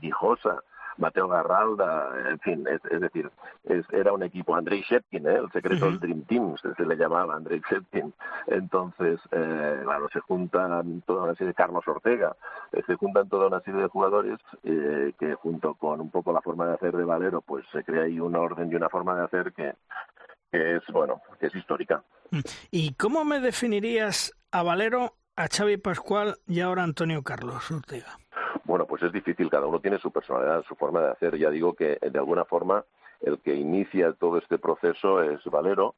Gijosa 0.00 0.62
Mateo 0.98 1.28
Garralda, 1.28 2.30
en 2.30 2.38
fin, 2.40 2.66
es, 2.68 3.00
decir, 3.00 3.30
era 3.92 4.12
un 4.12 4.22
equipo, 4.22 4.54
Andrei 4.54 4.82
Shepkin, 4.82 5.26
¿eh? 5.26 5.36
el 5.36 5.50
secreto 5.52 5.86
del 5.86 6.00
Dream 6.00 6.22
Team, 6.22 6.54
se, 6.56 6.84
le 6.84 6.96
llamaba 6.96 7.34
Andrei 7.34 7.60
Shepkin. 7.68 8.12
Entonces, 8.46 9.20
eh, 9.32 9.80
claro, 9.82 10.08
se 10.12 10.20
juntan 10.20 11.02
toda 11.02 11.24
una 11.24 11.34
serie 11.34 11.48
de 11.48 11.54
Carlos 11.54 11.86
Ortega, 11.86 12.36
eh, 12.72 12.82
se 12.86 12.94
juntan 12.96 13.28
toda 13.28 13.48
una 13.48 13.60
serie 13.60 13.82
de 13.82 13.88
jugadores 13.88 14.38
eh, 14.62 15.12
que 15.18 15.34
junto 15.34 15.74
con 15.74 16.00
un 16.00 16.10
poco 16.10 16.32
la 16.32 16.40
forma 16.40 16.66
de 16.66 16.74
hacer 16.74 16.96
de 16.96 17.04
Valero, 17.04 17.40
pues 17.40 17.64
se 17.72 17.82
crea 17.82 18.04
ahí 18.04 18.20
una 18.20 18.40
orden 18.40 18.70
y 18.70 18.74
una 18.74 18.88
forma 18.88 19.16
de 19.16 19.24
hacer 19.24 19.52
que, 19.52 19.74
que 20.50 20.76
es, 20.76 20.82
bueno, 20.92 21.20
que 21.40 21.46
es 21.46 21.54
histórica. 21.54 22.02
Mm. 22.30 22.40
¿Y 22.70 22.94
cómo 22.94 23.24
me 23.24 23.40
definirías 23.40 24.32
a 24.52 24.62
Valero, 24.62 25.14
a 25.36 25.48
Xavi 25.48 25.76
Pascual 25.78 26.36
y 26.46 26.60
ahora 26.60 26.82
a 26.82 26.84
Antonio 26.84 27.22
Carlos 27.22 27.70
Ortega? 27.70 28.18
Pues 28.94 29.02
es 29.02 29.12
difícil, 29.12 29.50
cada 29.50 29.66
uno 29.66 29.80
tiene 29.80 29.98
su 29.98 30.12
personalidad, 30.12 30.62
su 30.68 30.76
forma 30.76 31.00
de 31.00 31.10
hacer. 31.10 31.36
Ya 31.36 31.50
digo 31.50 31.74
que 31.74 31.98
de 32.00 32.16
alguna 32.16 32.44
forma 32.44 32.84
el 33.22 33.40
que 33.40 33.52
inicia 33.52 34.12
todo 34.12 34.38
este 34.38 34.56
proceso 34.56 35.20
es 35.20 35.42
Valero. 35.46 35.96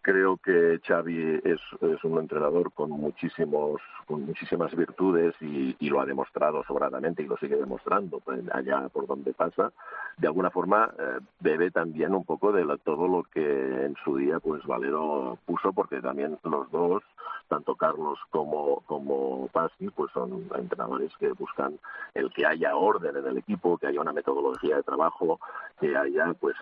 Creo 0.00 0.38
que 0.38 0.80
Xavi 0.82 1.42
es, 1.44 1.60
es 1.82 2.04
un 2.04 2.18
entrenador 2.18 2.72
con 2.72 2.90
muchísimos, 2.90 3.82
con 4.06 4.24
muchísimas 4.24 4.74
virtudes 4.74 5.34
y, 5.42 5.76
lo 5.90 6.00
ha 6.00 6.06
demostrado 6.06 6.64
sobradamente 6.64 7.22
y 7.22 7.26
lo 7.26 7.36
sigue 7.36 7.56
demostrando 7.56 8.18
pues, 8.20 8.40
allá 8.50 8.88
por 8.88 9.06
donde 9.06 9.34
pasa. 9.34 9.70
De 10.16 10.26
alguna 10.26 10.48
forma 10.48 10.90
eh, 10.98 11.18
bebe 11.40 11.70
también 11.70 12.14
un 12.14 12.24
poco 12.24 12.50
de 12.50 12.64
todo 12.82 13.08
lo 13.08 13.24
que 13.24 13.44
en 13.84 13.94
su 14.02 14.16
día 14.16 14.40
pues 14.40 14.64
Valero 14.64 15.36
puso, 15.44 15.74
porque 15.74 16.00
también 16.00 16.38
los 16.44 16.70
dos 16.70 17.02
tanto 17.48 17.74
Carlos 17.74 18.18
como, 18.30 18.82
como 18.86 19.48
Pasi, 19.48 19.88
pues 19.90 20.12
son 20.12 20.48
entrenadores 20.54 21.10
que 21.18 21.32
buscan 21.32 21.78
el 22.14 22.30
que 22.32 22.46
haya 22.46 22.76
orden 22.76 23.16
en 23.16 23.26
el 23.26 23.38
equipo, 23.38 23.78
que 23.78 23.88
haya 23.88 24.00
una 24.00 24.12
metodología 24.12 24.76
de 24.76 24.82
trabajo, 24.82 25.40
que 25.80 25.96
haya 25.96 26.34
pues 26.40 26.56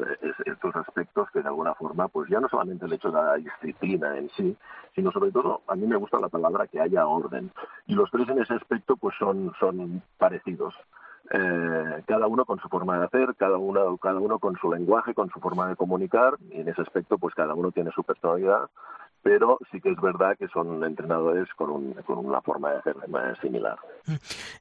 estos 0.45 0.77
aspectos 0.77 1.31
que 1.33 1.43
de 1.43 1.49
alguna 1.49 1.75
forma, 1.75 2.09
pues 2.09 2.31
ya 2.31 2.41
no 2.41 2.49
solamente 2.49 2.87
el 2.87 2.93
hecho 2.93 3.11
de 3.11 3.23
la 3.23 3.35
disciplina 3.35 4.17
en 4.17 4.31
sí, 4.31 4.57
sino 4.95 5.11
sobre 5.11 5.31
todo, 5.31 5.63
a 5.67 5.75
mí 5.75 5.87
me 5.87 5.97
gusta 5.97 6.19
la 6.21 6.29
palabra 6.29 6.67
que 6.67 6.81
haya 6.81 7.07
orden. 7.07 7.51
Y 7.87 7.95
los 7.95 8.11
tres 8.11 8.29
en 8.29 8.41
ese 8.41 8.55
aspecto 8.55 8.97
pues 8.97 9.15
son, 9.19 9.53
son 9.61 10.03
parecidos. 10.19 10.75
Eh, 11.31 12.03
cada 12.07 12.29
uno 12.29 12.45
con 12.45 12.61
su 12.61 12.69
forma 12.69 12.99
de 12.99 13.07
hacer, 13.07 13.35
cada 13.37 13.59
uno, 13.59 13.97
cada 13.97 14.21
uno 14.21 14.39
con 14.39 14.57
su 14.57 14.73
lenguaje, 14.73 15.13
con 15.13 15.29
su 15.31 15.41
forma 15.41 15.69
de 15.69 15.75
comunicar, 15.75 16.37
y 16.51 16.61
en 16.61 16.69
ese 16.69 16.83
aspecto 16.83 17.19
pues 17.19 17.35
cada 17.35 17.55
uno 17.55 17.73
tiene 17.73 17.91
su 17.91 18.05
personalidad 18.05 18.71
pero 19.27 19.59
sí 19.73 19.81
que 19.81 19.91
es 19.91 20.01
verdad 20.01 20.39
que 20.39 20.47
son 20.47 20.85
entrenadores 20.85 21.49
con, 21.57 21.71
un, 21.71 21.97
una 22.07 22.41
forma 22.43 22.71
de 22.71 22.79
hacer 22.79 22.95
similar. 23.43 23.77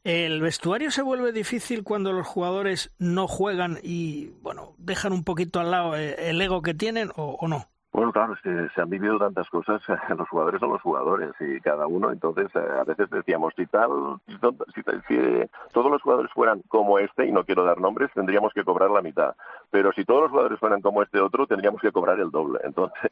¿El 0.04 0.42
vestuario 0.42 0.90
se 0.90 1.04
vuelve 1.04 1.32
difícil 1.32 1.84
cuando 1.84 2.12
los 2.14 2.26
jugadores 2.26 2.92
no 2.98 3.28
juegan 3.28 3.78
y, 3.84 4.32
bueno, 4.42 4.74
dejan 4.80 5.14
un 5.14 5.24
poquito 5.24 5.60
al 5.60 5.70
lado 5.70 5.96
eh, 5.96 6.32
el 6.32 6.42
ego 6.42 6.64
que 6.64 6.74
tienen 6.74 7.12
o 7.16 7.48
no? 7.48 7.68
Bueno, 7.96 8.12
claro, 8.12 8.34
es 8.34 8.42
que 8.42 8.68
se 8.76 8.82
han 8.82 8.90
vivido 8.90 9.18
tantas 9.18 9.50
cosas, 9.50 9.82
los 10.18 10.28
jugadores 10.28 10.60
son 10.60 10.72
los 10.72 10.82
jugadores 10.82 11.32
y 11.40 11.62
cada 11.62 11.88
uno, 11.88 12.12
entonces 12.12 12.48
eh, 12.54 12.80
a 12.82 12.84
veces 12.84 13.10
decíamos, 13.10 13.54
si 13.56 13.66
tal, 13.68 14.20
si, 14.28 14.82
si, 15.08 15.50
todos 15.72 15.90
los 15.90 16.02
jugadores 16.02 16.30
fueran 16.34 16.62
como 16.68 17.00
este, 17.00 17.26
y 17.26 17.32
no 17.32 17.46
quiero 17.46 17.64
dar 17.64 17.80
nombres, 17.80 18.12
tendríamos 18.14 18.52
que 18.52 18.66
cobrar 18.66 18.92
la 18.92 19.02
mitad, 19.02 19.34
pero 19.72 19.94
si 19.94 20.04
todos 20.04 20.24
los 20.24 20.32
jugadores 20.32 20.60
fueran 20.60 20.82
como 20.82 21.04
este 21.04 21.22
otro, 21.22 21.48
tendríamos 21.48 21.80
que 21.80 21.94
cobrar 21.94 22.20
el 22.20 22.32
doble. 22.32 22.60
Entonces, 22.66 23.12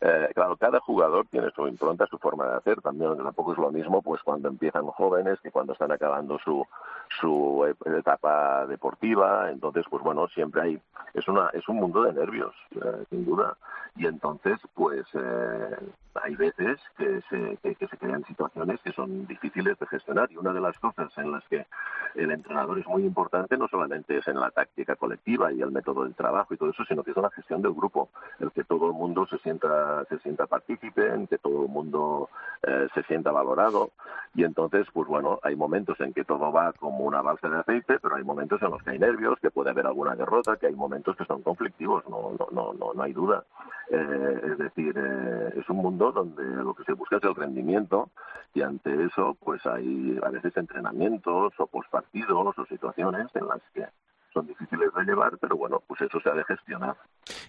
eh, 0.00 0.28
claro, 0.34 0.56
cada 0.56 0.80
jugador 0.80 1.26
tiene 1.30 1.50
su 1.54 1.68
impronta, 1.68 2.08
su 2.08 2.18
forma 2.18 2.46
de 2.48 2.56
hacer, 2.56 2.80
también 2.80 3.16
tampoco 3.16 3.52
es 3.52 3.58
lo 3.58 3.70
mismo 3.70 4.02
pues 4.02 4.20
cuando 4.24 4.48
empiezan 4.48 4.84
jóvenes 4.86 5.38
que 5.42 5.52
cuando 5.52 5.74
están 5.74 5.92
acabando 5.92 6.40
su, 6.40 6.66
su 7.20 7.72
etapa 7.84 8.66
deportiva, 8.66 9.48
entonces, 9.52 9.84
pues 9.88 10.02
bueno, 10.02 10.26
siempre 10.26 10.62
hay, 10.62 10.80
es, 11.14 11.28
una, 11.28 11.50
es 11.52 11.68
un 11.68 11.76
mundo 11.76 12.02
de 12.02 12.12
nervios, 12.14 12.52
eh, 12.74 13.04
sin 13.10 13.24
duda, 13.24 13.56
y 13.96 14.06
entonces, 14.24 14.58
pues 14.72 15.04
eh, 15.12 15.76
hay 16.14 16.34
veces 16.34 16.80
que 16.96 17.20
se, 17.28 17.58
que, 17.62 17.86
se 17.86 17.98
crean 17.98 18.24
situaciones 18.24 18.80
que 18.80 18.92
son 18.92 19.26
difíciles 19.26 19.78
de 19.78 19.86
gestionar 19.86 20.32
y 20.32 20.38
una 20.38 20.54
de 20.54 20.62
las 20.62 20.78
cosas 20.78 21.12
en 21.18 21.30
las 21.30 21.44
que 21.48 21.66
el 22.14 22.30
entrenador 22.30 22.78
es 22.78 22.86
muy 22.86 23.04
importante 23.04 23.58
no 23.58 23.68
solamente 23.68 24.16
es 24.16 24.26
en 24.26 24.40
la 24.40 24.50
táctica 24.50 24.96
colectiva 24.96 25.52
y 25.52 25.60
el 25.60 25.72
método 25.72 26.04
del 26.04 26.14
trabajo 26.14 26.54
y 26.54 26.56
todo 26.56 26.70
eso, 26.70 26.84
sino 26.86 27.02
que 27.02 27.10
es 27.10 27.16
una 27.18 27.30
gestión 27.32 27.60
del 27.60 27.74
grupo, 27.74 28.08
el 28.38 28.50
que 28.52 28.64
todo 28.64 28.86
el 28.86 28.94
mundo 28.94 29.26
se 29.26 29.36
sienta, 29.40 30.06
se 30.06 30.18
sienta 30.20 30.46
partícipe, 30.46 31.06
en 31.06 31.26
que 31.26 31.36
todo 31.36 31.64
el 31.64 31.68
mundo 31.68 32.30
eh, 32.62 32.88
se 32.94 33.02
sienta 33.02 33.30
valorado 33.30 33.90
y 34.34 34.44
entonces, 34.44 34.86
pues 34.92 35.06
bueno, 35.06 35.38
hay 35.42 35.54
momentos 35.54 36.00
en 36.00 36.12
que 36.12 36.24
todo 36.24 36.50
va 36.50 36.72
como 36.72 37.04
una 37.04 37.20
balsa 37.22 37.48
de 37.48 37.58
aceite, 37.58 37.98
pero 38.00 38.16
hay 38.16 38.24
momentos 38.24 38.60
en 38.62 38.70
los 38.70 38.82
que 38.82 38.90
hay 38.90 38.98
nervios, 38.98 39.38
que 39.40 39.50
puede 39.50 39.70
haber 39.70 39.86
alguna 39.86 40.16
derrota, 40.16 40.56
que 40.56 40.66
hay 40.66 40.74
momentos 40.74 41.16
que 41.16 41.24
son 41.24 41.42
conflictivos, 41.42 42.02
no, 42.08 42.32
no, 42.38 42.48
no, 42.50 42.72
no, 42.72 42.94
no 42.94 43.02
hay 43.02 43.12
duda. 43.12 43.44
Eh, 43.90 44.13
es 44.14 44.58
decir, 44.58 44.94
eh, 44.96 45.54
es 45.56 45.68
un 45.68 45.78
mundo 45.78 46.12
donde 46.12 46.42
lo 46.44 46.74
que 46.74 46.84
se 46.84 46.92
busca 46.92 47.16
es 47.16 47.24
el 47.24 47.34
rendimiento 47.34 48.10
y 48.54 48.62
ante 48.62 49.04
eso 49.04 49.36
pues 49.40 49.64
hay 49.66 50.18
a 50.22 50.30
veces 50.30 50.56
entrenamientos 50.56 51.52
o 51.58 51.66
postpartidos 51.66 52.56
o 52.56 52.66
situaciones 52.66 53.28
en 53.34 53.48
las 53.48 53.60
que 53.72 53.86
son 54.32 54.46
difíciles 54.48 54.92
de 54.94 55.04
llevar, 55.04 55.38
pero 55.38 55.56
bueno, 55.56 55.80
pues 55.86 56.00
eso 56.00 56.18
se 56.20 56.28
ha 56.28 56.34
de 56.34 56.44
gestionar. 56.44 56.96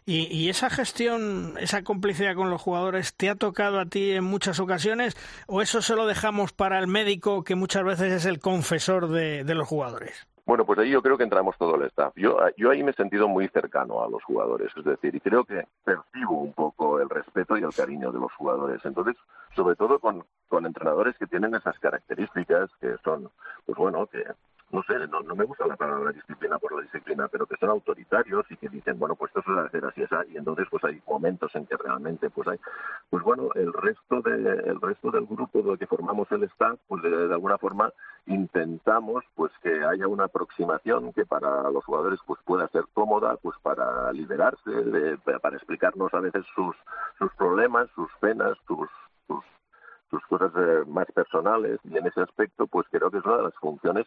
¿Y, 0.06 0.28
¿Y, 0.28 0.50
esa 0.50 0.70
gestión, 0.70 1.56
esa 1.60 1.84
complicidad 1.84 2.36
con 2.36 2.52
los 2.52 2.62
jugadores, 2.62 3.16
te 3.16 3.30
ha 3.30 3.36
tocado 3.36 3.80
a 3.80 3.88
ti 3.88 4.12
en 4.12 4.24
muchas 4.24 4.60
ocasiones 4.60 5.18
o 5.48 5.64
eso 5.64 5.82
se 5.82 5.96
lo 5.96 6.06
dejamos 6.06 6.54
para 6.54 6.78
el 6.78 6.88
médico 6.88 7.44
que 7.44 7.56
muchas 7.56 7.84
veces 7.84 8.14
es 8.14 8.26
el 8.26 8.40
confesor 8.40 9.10
de, 9.10 9.44
de 9.44 9.56
los 9.56 9.68
jugadores? 9.68 10.28
Bueno, 10.46 10.64
pues 10.64 10.78
ahí 10.78 10.92
yo 10.92 11.02
creo 11.02 11.18
que 11.18 11.24
entramos 11.24 11.58
todo 11.58 11.76
el 11.76 11.84
staff. 11.88 12.14
Yo, 12.16 12.38
yo 12.56 12.70
ahí 12.70 12.84
me 12.84 12.92
he 12.92 12.94
sentido 12.94 13.28
muy 13.28 13.48
cercano 13.48 14.04
a 14.04 14.10
los 14.10 14.24
jugadores, 14.24 14.72
es 14.78 14.86
decir, 14.86 15.16
y 15.16 15.20
creo 15.20 15.44
que 15.44 15.68
percibo 15.84 16.40
un 16.40 16.54
poco 16.54 17.00
el 17.02 17.10
respeto 17.10 17.58
y 17.58 17.64
el 17.64 17.74
cariño 17.74 18.12
de 18.12 18.20
los 18.20 18.32
jugadores. 18.34 18.80
Entonces, 18.86 19.16
sobre 19.56 19.76
todo 19.76 19.98
con, 20.00 20.24
con 20.48 20.68
entrenadores 20.68 21.18
que 21.18 21.26
tienen 21.26 21.56
esas 21.56 21.80
características 21.80 22.70
que 22.80 22.96
son, 23.04 23.32
pues 23.66 23.76
bueno, 23.78 24.06
que 24.06 24.24
no 24.76 24.84
sé, 24.84 25.08
no, 25.08 25.22
no, 25.22 25.36
me 25.36 25.46
gusta 25.46 25.66
la 25.66 25.78
palabra 25.78 26.12
disciplina 26.12 26.60
por 26.60 26.76
la 26.76 26.82
disciplina, 26.82 27.30
pero 27.30 27.46
que 27.46 27.56
son 27.56 27.70
autoritarios 27.70 28.46
y 28.50 28.58
que 28.58 28.68
dicen, 28.68 29.00
bueno, 29.00 29.16
pues 29.16 29.30
esto 29.30 29.42
se 29.44 29.52
debe 29.52 29.68
hacer 29.68 29.86
así, 29.86 30.04
así, 30.04 30.34
y 30.34 30.38
entonces 30.38 30.68
pues 30.70 30.84
hay 30.84 31.02
momentos 31.08 31.56
en 31.56 31.66
que 31.66 31.78
realmente 31.78 32.30
pues 32.30 32.46
hay, 32.50 32.60
pues 33.10 33.24
bueno, 33.24 33.50
el 33.56 33.72
resto 33.72 34.22
de, 34.22 34.36
el 34.70 34.82
resto 34.82 35.12
del 35.12 35.26
grupo 35.28 35.62
de 35.62 35.78
que 35.78 35.88
formamos 35.88 36.30
el 36.34 36.44
staff, 36.44 36.78
pues 36.90 37.02
de, 37.04 37.34
alguna 37.34 37.58
forma 37.58 37.90
intentamos 38.26 39.24
pues 39.36 39.54
que 39.64 39.86
haya 39.86 40.08
una 40.10 40.26
aproximación 40.26 41.14
que 41.14 41.26
para 41.26 41.70
los 41.70 41.86
jugadores 41.86 42.20
pues 42.28 42.42
pueda 42.44 42.68
ser 42.68 42.84
cómoda, 42.94 43.38
pues 43.38 43.58
para 43.62 44.12
liberarse, 44.12 44.72
de, 44.72 45.18
para 45.40 45.56
explicarnos 45.56 46.14
a 46.14 46.20
veces 46.20 46.46
sus, 46.54 46.76
sus 47.18 47.34
problemas, 47.36 47.88
sus 47.96 48.12
penas, 48.20 48.58
sus, 48.68 48.90
sus 49.28 49.44
sus 50.10 50.24
cosas 50.28 50.52
eh, 50.56 50.84
más 50.88 51.08
personales. 51.12 51.80
Y 51.84 51.98
en 51.98 52.06
ese 52.08 52.22
aspecto 52.22 52.68
pues 52.68 52.86
creo 52.92 53.10
que 53.10 53.18
es 53.18 53.26
una 53.26 53.38
de 53.38 53.44
las 53.44 53.56
funciones 53.56 54.06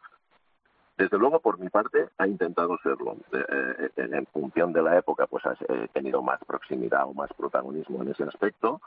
desde 0.98 1.16
luego, 1.16 1.38
por 1.38 1.58
mi 1.60 1.68
parte, 1.68 2.08
ha 2.18 2.26
intentado 2.26 2.76
serlo. 2.82 3.16
Eh, 3.32 3.90
eh, 3.96 4.08
en 4.12 4.26
función 4.26 4.72
de 4.72 4.82
la 4.82 4.98
época, 4.98 5.28
pues 5.28 5.46
ha 5.46 5.54
tenido 5.92 6.22
más 6.22 6.40
proximidad 6.44 7.04
o 7.04 7.14
más 7.14 7.32
protagonismo 7.34 8.02
en 8.02 8.08
ese 8.08 8.24
aspecto 8.24 8.80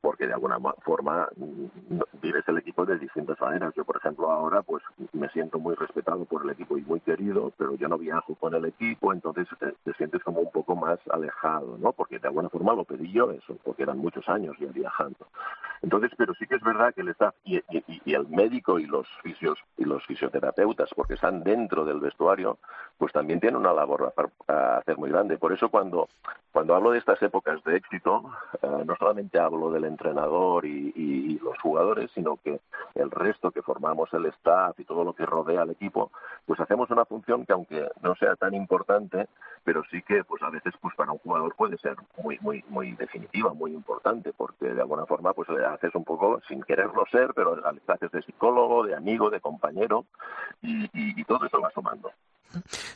porque 0.00 0.26
de 0.26 0.32
alguna 0.32 0.58
forma 0.84 1.28
mm, 1.36 2.00
vives 2.22 2.44
el 2.48 2.58
equipo 2.58 2.86
de 2.86 2.98
distintas 2.98 3.40
maneras. 3.40 3.74
Yo, 3.74 3.84
por 3.84 3.96
ejemplo, 3.96 4.30
ahora 4.30 4.62
pues 4.62 4.82
me 5.12 5.28
siento 5.30 5.58
muy 5.58 5.74
respetado 5.74 6.24
por 6.24 6.44
el 6.44 6.50
equipo 6.50 6.78
y 6.78 6.82
muy 6.82 7.00
querido, 7.00 7.52
pero 7.56 7.74
yo 7.74 7.88
no 7.88 7.98
viajo 7.98 8.34
con 8.36 8.54
el 8.54 8.64
equipo, 8.64 9.12
entonces 9.12 9.46
eh, 9.60 9.72
te, 9.84 9.92
sientes 9.94 10.22
como 10.22 10.40
un 10.40 10.52
poco 10.52 10.76
más 10.76 10.98
alejado, 11.10 11.76
¿no? 11.78 11.92
Porque 11.92 12.18
de 12.18 12.28
alguna 12.28 12.48
forma 12.48 12.74
lo 12.74 12.84
pedí 12.84 13.12
yo 13.12 13.30
eso, 13.30 13.56
porque 13.64 13.82
eran 13.82 13.98
muchos 13.98 14.28
años 14.28 14.56
ya 14.60 14.68
viajando. 14.68 15.26
Entonces, 15.82 16.10
pero 16.16 16.34
sí 16.34 16.46
que 16.46 16.56
es 16.56 16.62
verdad 16.62 16.92
que 16.94 17.02
el 17.02 17.08
staff 17.08 17.34
y, 17.44 17.60
el 18.12 18.28
médico 18.28 18.78
y 18.78 18.86
los 18.86 19.06
fisios 19.22 19.58
y 19.76 19.84
los 19.84 20.04
fisioterapeutas, 20.06 20.90
porque 20.94 21.14
están 21.14 21.42
dentro 21.48 21.84
del 21.84 22.00
vestuario, 22.00 22.58
pues 22.98 23.12
también 23.12 23.38
tienen 23.38 23.60
una 23.60 23.72
labor 23.72 24.12
a, 24.48 24.78
hacer 24.78 24.98
muy 24.98 25.10
grande. 25.10 25.38
Por 25.38 25.52
eso 25.52 25.68
cuando, 25.68 26.08
cuando 26.52 26.74
hablo 26.74 26.90
de 26.90 26.98
estas 26.98 27.22
épocas 27.22 27.62
de 27.62 27.76
éxito, 27.76 28.30
eh, 28.60 28.84
no 28.84 28.96
solamente 28.96 29.38
hablo 29.38 29.70
del 29.70 29.84
entrenador 29.84 30.66
y, 30.66 31.38
los 31.38 31.56
jugadores, 31.60 32.10
sino 32.14 32.36
que 32.36 32.60
el 32.94 33.10
resto 33.10 33.52
que 33.52 33.62
formamos 33.62 34.12
el 34.12 34.26
staff 34.26 34.78
y 34.78 34.84
todo 34.84 35.04
lo 35.04 35.12
que 35.14 35.24
rodea 35.24 35.62
al 35.62 35.70
equipo, 35.70 36.10
pues 36.44 36.58
hacemos 36.60 36.90
una 36.90 37.04
función 37.04 37.46
que 37.46 37.52
aunque 37.52 37.88
no 38.02 38.14
sea 38.16 38.34
tan 38.34 38.54
importante, 38.54 39.28
pero 39.64 39.82
sí 39.90 40.02
que 40.02 40.24
pues 40.24 40.42
a 40.42 40.50
veces 40.50 40.74
pues 40.80 40.94
para 40.96 41.12
un 41.12 41.18
jugador 41.18 41.54
puede 41.54 41.78
ser 41.78 41.96
muy 42.22 42.38
muy 42.40 42.64
muy 42.68 42.92
definitiva, 42.92 43.54
muy 43.54 43.72
importante, 43.72 44.32
porque 44.36 44.74
de 44.74 44.80
alguna 44.80 45.06
forma 45.06 45.32
pues 45.32 45.48
le 45.48 45.64
haces 45.64 45.94
un 45.94 46.04
poco 46.04 46.40
sin 46.48 46.62
quererlo 46.62 47.04
ser, 47.10 47.32
pero 47.34 47.56
le 47.56 47.62
haces 47.86 48.10
de 48.10 48.22
psicólogo, 48.22 48.84
de 48.84 48.96
amigo, 48.96 49.30
de 49.30 49.40
compañero 49.40 50.04
y, 50.60 50.90
y 50.92 51.24
todo 51.24 51.37
eso 51.46 51.60
va 51.60 51.70
sumando. 51.70 52.10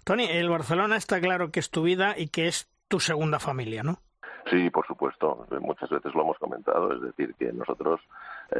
Tony, 0.04 0.24
el 0.24 0.48
Barcelona 0.48 0.96
está 0.96 1.20
claro 1.20 1.50
que 1.50 1.60
es 1.60 1.70
tu 1.70 1.82
vida 1.82 2.14
y 2.16 2.28
que 2.28 2.48
es 2.48 2.70
tu 2.88 3.00
segunda 3.00 3.38
familia, 3.38 3.82
¿no? 3.82 4.00
Sí, 4.50 4.70
por 4.70 4.86
supuesto. 4.86 5.46
Muchas 5.60 5.90
veces 5.90 6.14
lo 6.14 6.22
hemos 6.22 6.38
comentado. 6.38 6.92
Es 6.94 7.02
decir, 7.02 7.34
que 7.38 7.52
nosotros, 7.52 8.00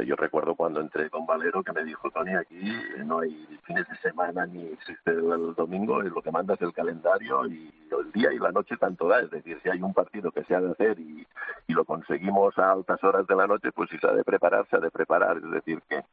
yo 0.01 0.15
recuerdo 0.15 0.55
cuando 0.55 0.81
entré 0.81 1.09
con 1.09 1.25
Valero 1.25 1.63
que 1.63 1.71
me 1.71 1.83
dijo, 1.83 2.09
Tony, 2.11 2.33
aquí 2.35 2.73
no 3.05 3.19
hay 3.19 3.59
fines 3.63 3.87
de 3.87 3.95
semana 3.97 4.45
ni 4.45 4.65
existe 4.67 5.11
el 5.11 5.53
domingo, 5.55 6.01
lo 6.01 6.21
que 6.21 6.31
manda 6.31 6.55
es 6.55 6.61
el 6.61 6.73
calendario 6.73 7.45
y 7.45 7.71
el 7.91 8.11
día 8.11 8.33
y 8.33 8.39
la 8.39 8.51
noche 8.51 8.77
tanto 8.77 9.07
da. 9.07 9.19
Es 9.19 9.29
decir, 9.29 9.59
si 9.61 9.69
hay 9.69 9.81
un 9.81 9.93
partido 9.93 10.31
que 10.31 10.43
se 10.45 10.55
ha 10.55 10.61
de 10.61 10.71
hacer 10.71 10.99
y, 10.99 11.25
lo 11.67 11.85
conseguimos 11.85 12.55
a 12.59 12.71
altas 12.71 13.03
horas 13.03 13.25
de 13.25 13.35
la 13.35 13.47
noche, 13.47 13.71
pues 13.71 13.89
si 13.89 13.97
se 13.97 14.05
ha 14.05 14.11
de 14.11 14.23
preparar, 14.23 14.67
se 14.69 14.75
ha 14.75 14.79
de 14.79 14.91
preparar. 14.91 15.37
Es 15.37 15.51
decir, 15.51 15.81
que 15.89 16.03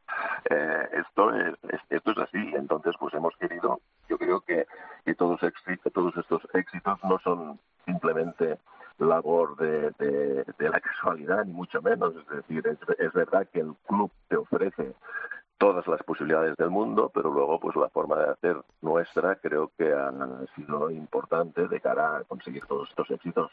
eh, 0.48 0.88
esto, 0.92 1.34
es, 1.34 1.54
esto 1.90 2.12
es 2.12 2.18
así. 2.18 2.52
Entonces, 2.54 2.94
pues 2.98 3.12
hemos 3.12 3.36
querido, 3.36 3.78
yo 4.08 4.16
creo 4.16 4.40
que, 4.40 4.66
que 5.04 5.14
todos, 5.14 5.38
todos 5.92 6.16
estos 6.16 6.40
éxitos 6.54 6.98
no 7.04 7.18
son 7.18 7.60
simplemente 7.84 8.58
labor 9.00 9.56
de, 9.56 9.90
de, 9.98 10.68
la 10.68 10.80
casualidad, 10.80 11.44
ni 11.44 11.52
mucho 11.52 11.80
menos. 11.82 12.14
Es 12.16 12.36
decir, 12.36 12.66
es, 12.66 12.78
es 12.98 13.12
verdad 13.12 13.46
que 13.52 13.60
el 13.60 13.74
club 13.86 14.10
te 14.28 14.36
ofrece 14.36 14.94
todas 15.60 15.86
las 15.86 16.02
posibilidades 16.04 16.56
del 16.56 16.70
mundo, 16.70 17.10
pero 17.12 17.30
luego 17.30 17.60
pues 17.60 17.76
la 17.76 17.90
forma 17.90 18.16
de 18.16 18.30
hacer 18.30 18.56
nuestra 18.80 19.36
creo 19.36 19.70
que 19.76 19.92
ha 19.92 20.10
sido 20.56 20.90
importante 20.90 21.68
de 21.68 21.80
cara 21.80 22.16
a 22.16 22.24
conseguir 22.24 22.64
todos 22.64 22.88
estos 22.88 23.10
éxitos 23.10 23.50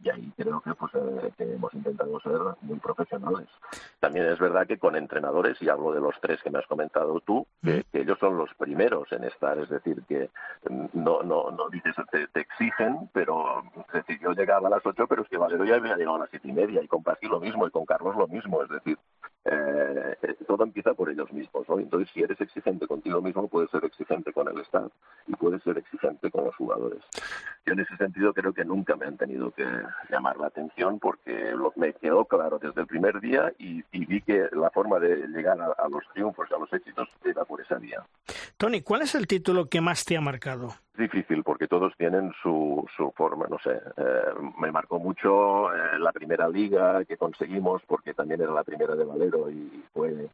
y 0.00 0.10
ahí 0.10 0.32
creo 0.36 0.60
que 0.60 0.72
pues 0.74 0.92
eh, 0.94 1.32
que 1.36 1.54
hemos 1.54 1.74
intentado 1.74 2.20
ser 2.20 2.38
muy 2.60 2.78
profesionales. 2.78 3.48
También 3.98 4.26
es 4.26 4.38
verdad 4.38 4.64
que 4.64 4.78
con 4.78 4.94
entrenadores, 4.94 5.60
y 5.60 5.68
hablo 5.68 5.92
de 5.92 6.00
los 6.00 6.14
tres 6.20 6.40
que 6.40 6.50
me 6.50 6.60
has 6.60 6.66
comentado 6.68 7.18
tú, 7.20 7.44
que, 7.64 7.84
ellos 7.94 8.18
son 8.20 8.36
los 8.38 8.54
primeros 8.54 9.10
en 9.10 9.24
estar, 9.24 9.58
es 9.58 9.68
decir, 9.68 10.04
que 10.08 10.30
no 10.92 11.24
no 11.24 11.50
no 11.50 11.68
dices 11.68 11.96
te, 12.12 12.28
te 12.28 12.40
exigen, 12.40 13.10
pero 13.12 13.64
es 13.88 13.92
decir, 13.92 14.20
yo 14.20 14.32
llegaba 14.34 14.68
a 14.68 14.70
las 14.70 14.86
ocho, 14.86 15.08
pero 15.08 15.22
es 15.22 15.28
que 15.28 15.36
Valero 15.36 15.64
ya 15.64 15.74
había 15.74 15.96
llegado 15.96 16.14
a 16.14 16.20
las 16.20 16.30
siete 16.30 16.46
y 16.46 16.52
media 16.52 16.80
y 16.80 16.86
con 16.86 17.02
Pasi 17.02 17.26
lo 17.26 17.40
mismo 17.40 17.66
y 17.66 17.72
con 17.72 17.84
Carlos 17.84 18.14
lo 18.14 18.28
mismo, 18.28 18.62
es 18.62 18.68
decir, 18.68 18.96
eh, 19.44 20.16
todo 20.46 20.64
empieza 20.64 20.94
por 20.94 21.10
ellos 21.10 21.32
mismos, 21.32 21.68
¿no? 21.68 21.78
Entonces, 21.78 22.10
si 22.12 22.22
eres 22.22 22.40
exigente 22.40 22.86
contigo 22.86 23.22
mismo, 23.22 23.48
puedes 23.48 23.70
ser 23.70 23.84
exigente 23.84 24.32
con 24.32 24.48
el 24.48 24.58
staff 24.62 24.92
y 25.26 25.36
puedes 25.36 25.62
ser 25.62 25.78
exigente 25.78 26.30
con 26.30 26.44
los 26.44 26.56
jugadores. 26.56 27.02
Yo 27.64 27.72
en 27.72 27.80
ese 27.80 27.96
sentido 27.96 28.34
creo 28.34 28.52
que 28.52 28.64
nunca 28.64 28.96
me 28.96 29.06
han 29.06 29.16
tenido 29.16 29.50
que 29.52 29.66
llamar 30.10 30.36
la 30.38 30.48
atención 30.48 30.98
porque 30.98 31.52
lo, 31.52 31.72
me 31.76 31.92
quedó 31.94 32.24
claro 32.24 32.58
desde 32.58 32.80
el 32.80 32.86
primer 32.86 33.20
día 33.20 33.52
y, 33.58 33.82
vi 33.92 34.20
que 34.22 34.48
la 34.52 34.70
forma 34.70 34.98
de 34.98 35.28
llegar 35.28 35.60
a, 35.60 35.66
a 35.66 35.88
los 35.88 36.02
triunfos, 36.12 36.50
a 36.50 36.58
los 36.58 36.72
éxitos, 36.72 37.08
era 37.24 37.44
por 37.44 37.60
esa 37.60 37.76
vía. 37.76 38.02
Tony, 38.56 38.82
¿cuál 38.82 39.02
es 39.02 39.14
el 39.14 39.28
título 39.28 39.68
que 39.68 39.80
más 39.80 40.04
te 40.04 40.16
ha 40.16 40.20
marcado? 40.20 40.74
Difícil 41.00 41.42
porque 41.42 41.66
todos 41.66 41.92
tienen 41.96 42.32
su, 42.42 42.86
su 42.96 43.10
forma, 43.16 43.46
no 43.48 43.58
sé. 43.58 43.80
Eh, 43.96 44.34
me 44.58 44.70
marcó 44.70 45.00
mucho 45.00 45.74
eh, 45.74 45.98
la 45.98 46.12
primera 46.12 46.48
liga 46.48 47.04
que 47.04 47.16
conseguimos 47.16 47.82
porque 47.88 48.14
también 48.14 48.40
era 48.42 48.52
la 48.52 48.62
primera 48.62 48.94
de 48.94 49.04
Valero 49.04 49.50
y 49.50 49.84
fue 49.92 50.30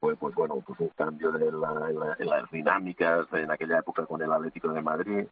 fue 0.00 0.14
pues 0.16 0.34
bueno 0.34 0.62
pues 0.66 0.78
un 0.80 0.88
cambio 0.90 1.32
de 1.32 1.50
la, 1.50 2.14
en, 2.18 2.26
las 2.26 2.50
dinámicas 2.50 3.26
en 3.32 3.50
aquella 3.50 3.78
época 3.78 4.04
con 4.04 4.20
el 4.20 4.30
Atlético 4.30 4.68
de 4.68 4.82
Madrid 4.82 5.26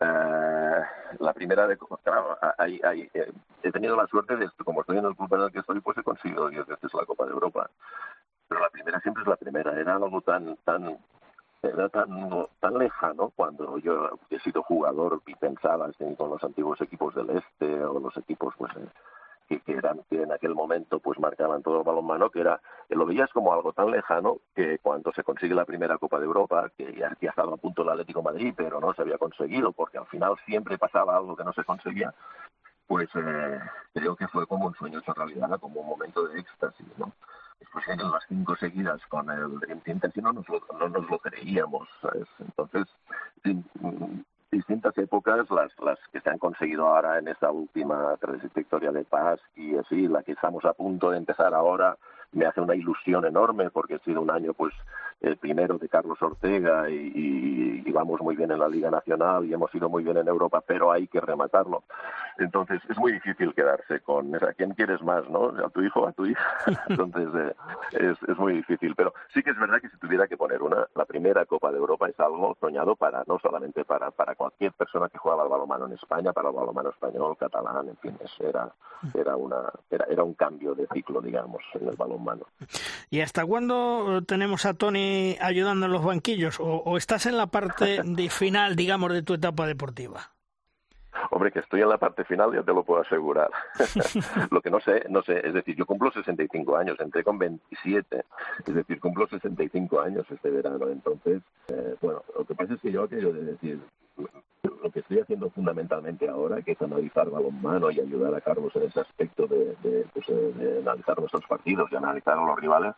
eh, 0.00 0.80
la 1.20 1.32
primera 1.32 1.68
de 1.68 1.78
claro, 2.02 2.36
hay, 2.58 2.80
hay, 2.82 3.08
he 3.62 3.70
tenido 3.70 3.94
la 3.94 4.08
suerte 4.08 4.36
de 4.36 4.50
como 4.64 4.80
estoy 4.80 4.98
en 4.98 5.04
el 5.04 5.14
club 5.14 5.32
en 5.34 5.42
el 5.42 5.52
que 5.52 5.60
estoy 5.60 5.80
pues 5.80 5.96
he 5.98 6.02
conseguido 6.02 6.48
diez 6.48 6.66
veces 6.66 6.92
la 6.94 7.06
Copa 7.06 7.26
de 7.26 7.32
Europa 7.32 7.70
pero 8.48 8.60
la 8.60 8.70
primera 8.70 8.98
siempre 9.00 9.22
es 9.22 9.28
la 9.28 9.36
primera 9.36 9.78
era 9.78 9.94
algo 9.94 10.20
tan 10.20 10.56
tan 10.64 10.98
era 11.62 11.88
tan, 11.88 12.08
tan 12.60 12.76
lejano 12.76 13.30
cuando 13.36 13.78
yo 13.78 14.18
he 14.30 14.40
sido 14.40 14.62
jugador 14.64 15.22
y 15.26 15.34
pensaba 15.36 15.88
con 16.18 16.30
los 16.30 16.42
antiguos 16.42 16.80
equipos 16.80 17.14
del 17.14 17.30
este 17.30 17.84
o 17.84 18.00
los 18.00 18.16
equipos 18.16 18.52
pues 18.58 18.72
que, 19.48 19.60
que, 19.60 19.72
eran 19.72 20.00
que 20.10 20.22
en 20.22 20.32
aquel 20.32 20.54
momento 20.54 20.98
pues 20.98 21.20
marcaban 21.20 21.62
todo 21.62 21.78
el 21.78 21.84
balonmano 21.84 22.30
que 22.30 22.40
era 22.40 22.60
lo 22.88 23.06
veías 23.06 23.30
como 23.30 23.52
algo 23.52 23.72
tan 23.72 23.92
lejano 23.92 24.38
que 24.56 24.78
cuando 24.78 25.12
se 25.12 25.22
consigue 25.22 25.54
la 25.54 25.64
primera 25.64 25.98
Copa 25.98 26.18
de 26.18 26.26
Europa 26.26 26.68
que 26.76 26.92
ya, 26.94 27.16
ya 27.20 27.30
estaba 27.30 27.54
a 27.54 27.58
punto 27.58 27.82
el 27.82 27.90
Atlético 27.90 28.22
Madrid 28.22 28.52
pero 28.56 28.80
no 28.80 28.92
se 28.94 29.02
había 29.02 29.18
conseguido 29.18 29.72
porque 29.72 29.98
al 29.98 30.06
final 30.06 30.34
siempre 30.44 30.78
pasaba 30.78 31.16
algo 31.16 31.36
que 31.36 31.44
no 31.44 31.52
se 31.52 31.62
conseguía 31.62 32.12
pues 32.88 33.08
eh, 33.14 33.60
creo 33.94 34.16
que 34.16 34.26
fue 34.26 34.48
como 34.48 34.66
un 34.66 34.74
sueño 34.74 34.98
hecho 34.98 35.14
realidad 35.14 35.60
como 35.60 35.80
un 35.80 35.88
momento 35.88 36.26
de 36.26 36.40
éxtasis 36.40 36.86
no 36.98 37.12
en 37.86 37.98
las 37.98 38.24
cinco 38.28 38.56
seguidas 38.56 39.00
con 39.08 39.30
el 39.30 39.58
Dream 39.60 39.80
Team 39.80 40.00
no 40.22 40.32
nos 40.32 40.48
lo, 40.48 40.60
no 40.78 40.88
nos 40.88 41.10
lo 41.10 41.18
creíamos, 41.18 41.88
¿sabes? 42.00 42.26
Entonces, 42.38 42.86
distintas 44.50 44.96
épocas, 44.98 45.50
las, 45.50 45.72
las 45.80 45.98
que 46.12 46.20
se 46.20 46.30
han 46.30 46.38
conseguido 46.38 46.86
ahora 46.86 47.18
en 47.18 47.28
esta 47.28 47.50
última 47.50 48.16
trayectoria 48.18 48.92
de 48.92 49.04
paz 49.04 49.40
y 49.56 49.76
así, 49.76 50.08
la 50.08 50.22
que 50.22 50.32
estamos 50.32 50.64
a 50.64 50.74
punto 50.74 51.10
de 51.10 51.18
empezar 51.18 51.54
ahora, 51.54 51.96
me 52.32 52.46
hace 52.46 52.60
una 52.60 52.74
ilusión 52.74 53.24
enorme 53.24 53.70
porque 53.70 53.94
ha 53.94 53.98
sido 54.00 54.20
un 54.22 54.30
año 54.30 54.54
pues 54.54 54.74
el 55.22 55.36
primero 55.36 55.78
de 55.78 55.88
Carlos 55.88 56.20
Ortega 56.20 56.90
y, 56.90 57.82
y, 57.86 57.92
vamos 57.92 58.22
muy 58.22 58.34
bien 58.34 58.50
en 58.50 58.58
la 58.58 58.68
Liga 58.68 58.90
Nacional 58.90 59.44
y 59.44 59.52
hemos 59.52 59.72
ido 59.74 59.86
muy 59.88 60.02
bien 60.02 60.16
en 60.16 60.26
Europa, 60.26 60.64
pero 60.66 60.90
hay 60.90 61.06
que 61.08 61.20
rematarlo. 61.20 61.84
Entonces 62.38 62.80
es 62.88 62.96
muy 62.96 63.12
difícil 63.12 63.52
quedarse 63.54 64.00
con 64.00 64.34
¿a 64.34 64.54
quién 64.54 64.72
quieres 64.72 65.02
más, 65.02 65.28
no? 65.28 65.52
¿A 65.62 65.68
tu 65.68 65.82
hijo 65.82 66.00
o 66.00 66.08
a 66.08 66.12
tu 66.12 66.24
hija? 66.24 66.42
Entonces 66.88 67.28
eh, 67.34 67.54
es, 67.92 68.30
es 68.30 68.38
muy 68.38 68.54
difícil, 68.54 68.94
pero 68.96 69.12
sí 69.34 69.42
que 69.42 69.50
es 69.50 69.58
verdad 69.58 69.78
que 69.80 69.90
si 69.90 69.98
tuviera 69.98 70.26
que 70.26 70.38
poner 70.38 70.62
una, 70.62 70.86
la 70.94 71.04
primera 71.04 71.44
Copa 71.44 71.70
de 71.70 71.76
Europa 71.76 72.08
es 72.08 72.18
algo 72.18 72.56
soñado 72.58 72.96
para, 72.96 73.22
no 73.26 73.38
solamente 73.38 73.84
para, 73.84 74.10
para 74.10 74.34
cualquier 74.34 74.72
persona 74.72 75.10
que 75.10 75.18
jugaba 75.18 75.42
al 75.42 75.50
balonmano 75.50 75.84
en 75.84 75.92
España, 75.92 76.32
para 76.32 76.48
el 76.48 76.54
balonmano 76.54 76.88
español, 76.90 77.36
catalán, 77.38 77.88
en 77.88 77.96
fin, 77.98 78.18
era, 78.40 78.72
era, 79.14 79.36
una, 79.36 79.70
era, 79.90 80.06
era 80.08 80.24
un 80.24 80.34
cambio 80.34 80.74
de 80.74 80.86
ciclo, 80.94 81.20
digamos, 81.20 81.62
en 81.74 81.88
el 81.88 81.96
balonmano 81.96 82.46
¿Y 83.10 83.20
hasta 83.20 83.44
cuándo 83.44 84.22
tenemos 84.26 84.64
a 84.64 84.74
Tony 84.74 85.11
ayudando 85.40 85.86
en 85.86 85.92
los 85.92 86.04
banquillos? 86.04 86.58
¿O, 86.60 86.96
estás 86.96 87.26
en 87.26 87.36
la 87.36 87.46
parte 87.46 88.00
de 88.04 88.30
final, 88.30 88.76
digamos, 88.76 89.12
de 89.12 89.22
tu 89.22 89.34
etapa 89.34 89.66
deportiva? 89.66 90.32
Hombre, 91.30 91.52
que 91.52 91.60
estoy 91.60 91.82
en 91.82 91.88
la 91.88 91.98
parte 91.98 92.24
final, 92.24 92.52
ya 92.54 92.62
te 92.62 92.72
lo 92.72 92.84
puedo 92.84 93.02
asegurar. 93.02 93.50
lo 94.50 94.60
que 94.60 94.70
no 94.70 94.80
sé, 94.80 95.04
no 95.08 95.22
sé, 95.22 95.46
es 95.46 95.54
decir, 95.54 95.76
yo 95.76 95.86
cumplo 95.86 96.10
65 96.10 96.76
años, 96.76 96.98
entré 97.00 97.22
con 97.22 97.38
27, 97.38 98.24
es 98.66 98.74
decir, 98.74 99.00
cumplo 99.00 99.26
65 99.26 100.00
años 100.00 100.26
este 100.30 100.50
verano, 100.50 100.88
entonces, 100.88 101.42
eh, 101.68 101.94
bueno, 102.00 102.22
lo 102.36 102.44
que 102.44 102.54
pasa 102.54 102.74
es 102.74 102.80
que 102.80 102.92
yo 102.92 103.02
aquello 103.02 103.32
de 103.32 103.44
decir, 103.44 103.80
lo 104.16 104.90
que 104.90 105.00
estoy 105.00 105.20
haciendo 105.20 105.50
fundamentalmente 105.50 106.28
ahora, 106.28 106.62
que 106.62 106.72
es 106.72 106.82
analizar 106.82 107.30
balonmano 107.30 107.90
y 107.90 108.00
ayudar 108.00 108.34
a 108.34 108.40
Carlos 108.40 108.74
en 108.74 108.82
ese 108.84 109.00
aspecto 109.00 109.46
de, 109.46 109.76
de, 109.82 110.06
pues, 110.12 110.26
de 110.26 110.78
analizar 110.80 111.18
nuestros 111.18 111.44
partidos 111.46 111.90
y 111.90 111.96
analizar 111.96 112.38
a 112.38 112.46
los 112.46 112.58
rivales, 112.58 112.94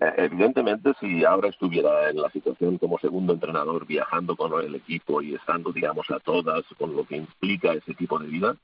eh, 0.00 0.12
evidentemente 0.18 0.92
si 1.00 1.24
ahora 1.24 1.48
estuviera 1.48 2.10
en 2.10 2.20
la 2.20 2.30
situación 2.30 2.78
como 2.78 2.98
segundo 2.98 3.32
entrenador 3.32 3.86
viajando 3.86 4.36
con 4.36 4.52
el 4.62 4.74
equipo 4.74 5.22
y 5.22 5.34
estando, 5.34 5.72
digamos, 5.72 6.10
a 6.10 6.18
todas 6.20 6.64
con 6.78 6.94
lo 6.94 7.04
que 7.04 7.16
implica 7.16 7.72
ese 7.72 7.94
tipo 7.94 8.18
de 8.18 8.28
vida, 8.28 8.56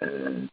eh, 0.00 0.48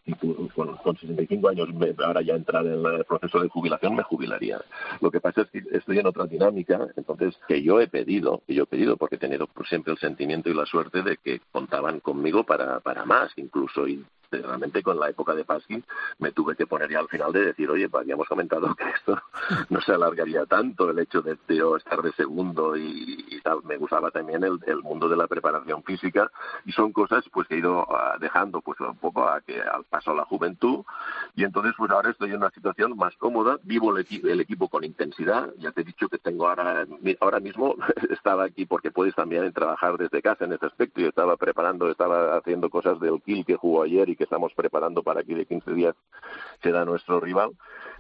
con, 0.54 0.76
con 0.78 0.98
65 0.98 1.50
años, 1.50 1.74
me, 1.74 1.94
ahora 2.04 2.22
ya 2.22 2.36
entrar 2.36 2.66
en 2.66 2.86
el 2.86 3.06
proceso 3.06 3.40
de 3.40 3.50
jubilación, 3.50 3.96
me 3.96 4.04
jubilaría. 4.04 4.60
Lo 5.02 5.12
que 5.12 5.22
pasa 5.22 5.42
es 5.42 5.48
que 5.50 5.64
estoy 5.72 6.00
en 6.00 6.08
otra 6.08 6.26
dinámica, 6.26 6.88
entonces, 6.96 7.38
que 7.48 7.62
yo 7.62 7.80
he 7.80 7.88
pedido, 7.88 8.42
que 8.46 8.56
yo 8.56 8.64
he 8.64 8.68
pedido, 8.68 8.98
porque 8.98 9.16
he 9.16 9.20
tenido 9.20 9.48
siempre 9.68 9.94
el 9.94 10.00
sentimiento 10.00 10.50
y 10.50 10.54
la 10.54 10.66
suerte 10.66 11.02
de 11.02 11.18
que 11.18 11.42
contaban 11.52 12.00
conmigo 12.00 12.44
para, 12.44 12.80
para 12.80 13.06
más, 13.06 13.32
incluso, 13.38 13.88
y 13.88 14.04
realmente 14.32 14.84
con 14.84 15.00
la 15.00 15.10
época 15.10 15.34
de 15.34 15.46
Paskin 15.46 15.84
me 16.20 16.32
tuve 16.32 16.56
que 16.56 16.68
poner 16.68 16.90
ya 16.90 17.00
al 17.00 17.08
final 17.08 17.32
de 17.32 17.46
decir, 17.46 17.70
oye, 17.70 17.90
pues 17.90 18.02
habíamos 18.02 18.28
comentado 18.28 18.74
que 18.76 18.90
esto 18.90 19.22
no 19.70 19.82
se 19.82 19.94
alargaría 19.94 20.46
tanto, 20.46 20.90
el 20.90 21.00
hecho 21.00 21.22
de, 21.22 21.38
yo 21.48 21.78
estar 21.78 22.02
de 22.02 22.12
segundo 22.14 22.76
y, 22.76 23.40
tal. 23.44 23.64
Me 23.64 23.78
gustaba 23.78 24.12
también 24.12 24.44
el, 24.44 24.60
mundo 24.84 25.10
de 25.10 25.18
la 25.18 25.28
preparación 25.28 25.84
física 25.84 26.30
y 26.66 26.72
son 26.72 26.92
cosas 26.92 27.24
pues 27.32 27.48
que 27.48 27.56
he 27.56 27.60
ido 27.60 27.84
uh, 27.84 28.20
dejando 28.20 28.62
pues 28.62 28.80
un 28.80 28.98
poco 28.98 29.28
a 29.28 29.42
que 29.42 29.62
al 29.62 29.84
paso 29.86 30.12
a 30.12 30.16
la 30.16 30.26
juventud. 30.26 30.84
Y 31.36 31.44
entonces 31.44 31.74
pues 31.78 31.92
ahora 31.92 32.12
estoy 32.12 32.30
en 32.30 32.38
una 32.38 32.52
situación 32.52 32.96
más 32.98 33.16
cómoda, 33.18 33.58
vivo 33.64 33.96
el, 33.96 34.02
equi 34.02 34.22
el 34.24 34.42
equipo 34.42 34.68
con 34.68 34.84
intensidad, 34.84 35.54
ya 35.58 35.72
te 35.72 35.82
he 35.82 35.84
dicho 35.84 36.10
que 36.10 36.18
tengo 36.18 36.48
ahora, 36.48 36.86
ahora 37.20 37.40
mismo 37.40 37.76
estaba 38.10 38.46
aquí 38.46 38.66
porque 38.66 38.92
puedes 38.92 39.16
también 39.16 39.52
trabajar 39.54 39.98
desde 39.98 40.22
casa 40.22 40.46
en 40.46 40.54
ese 40.54 40.66
aspecto. 40.66 41.02
Y 41.02 41.06
estaba 41.06 41.38
preparando, 41.38 41.90
estaba 41.90 42.38
haciendo 42.38 42.70
cosas 42.70 43.00
del 43.00 43.22
kill 43.22 43.46
que 43.46 43.56
jugó 43.56 43.84
ayer 43.84 44.10
y 44.10 44.16
que 44.18 44.26
estamos 44.26 44.54
preparando 44.54 45.04
para 45.04 45.22
aquí 45.22 45.34
de 45.34 45.46
15 45.46 45.72
días 45.74 45.96
será 46.62 46.86
nuestro 46.86 47.20
rival. 47.20 47.52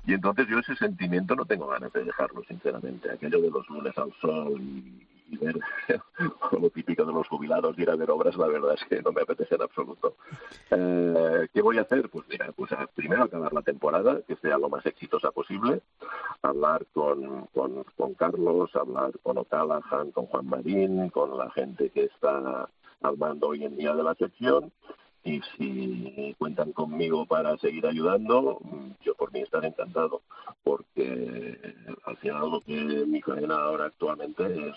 Y 0.05 0.13
entonces 0.13 0.47
yo 0.47 0.59
ese 0.59 0.75
sentimiento 0.75 1.35
no 1.35 1.45
tengo 1.45 1.67
ganas 1.67 1.91
de 1.93 2.03
dejarlo, 2.03 2.43
sinceramente. 2.47 3.11
Aquello 3.11 3.41
de 3.41 3.49
los 3.49 3.67
lunes 3.69 3.97
al 3.97 4.13
sol 4.21 4.59
y, 4.59 5.05
y 5.29 5.37
ver 5.37 5.59
lo 6.51 6.69
típico 6.69 7.05
de 7.05 7.13
los 7.13 7.27
jubilados, 7.27 7.77
ir 7.77 7.89
a 7.89 7.95
ver 7.95 8.09
obras, 8.11 8.35
la 8.37 8.47
verdad 8.47 8.75
es 8.75 8.83
que 8.85 9.01
no 9.01 9.11
me 9.11 9.21
apetece 9.21 9.55
en 9.55 9.61
absoluto. 9.61 10.15
Eh, 10.71 11.47
¿Qué 11.53 11.61
voy 11.61 11.77
a 11.77 11.81
hacer? 11.81 12.09
Pues 12.09 12.25
mira, 12.29 12.51
pues 12.55 12.71
primero 12.95 13.23
acabar 13.23 13.53
la 13.53 13.61
temporada, 13.61 14.21
que 14.27 14.35
sea 14.37 14.57
lo 14.57 14.69
más 14.69 14.85
exitosa 14.85 15.31
posible, 15.31 15.81
hablar 16.41 16.85
con, 16.93 17.47
con, 17.47 17.83
con 17.95 18.13
Carlos, 18.13 18.75
hablar 18.75 19.11
con 19.21 19.37
O'Callaghan, 19.37 20.11
con 20.11 20.25
Juan 20.27 20.47
Marín, 20.47 21.09
con 21.09 21.37
la 21.37 21.49
gente 21.51 21.89
que 21.89 22.05
está 22.05 22.69
al 23.01 23.17
mando 23.17 23.49
hoy 23.49 23.63
en 23.63 23.77
día 23.77 23.93
de 23.93 24.03
la 24.03 24.15
sección 24.15 24.71
y 25.27 25.41
si 25.57 26.35
cuentan 26.37 26.71
conmigo 26.71 27.25
para 27.25 27.57
seguir 27.57 27.85
ayudando, 27.85 28.61
yo 29.03 29.13
por 29.15 29.33
mí 29.33 29.41
estaré 29.41 29.67
encantado, 29.67 30.21
porque 30.63 31.59
al 32.05 32.15
final 32.17 32.49
lo 32.49 32.61
que 32.61 32.73
mi 33.05 33.19
cadena 33.19 33.55
ahora 33.55 33.87
actualmente 33.87 34.45
es 34.45 34.75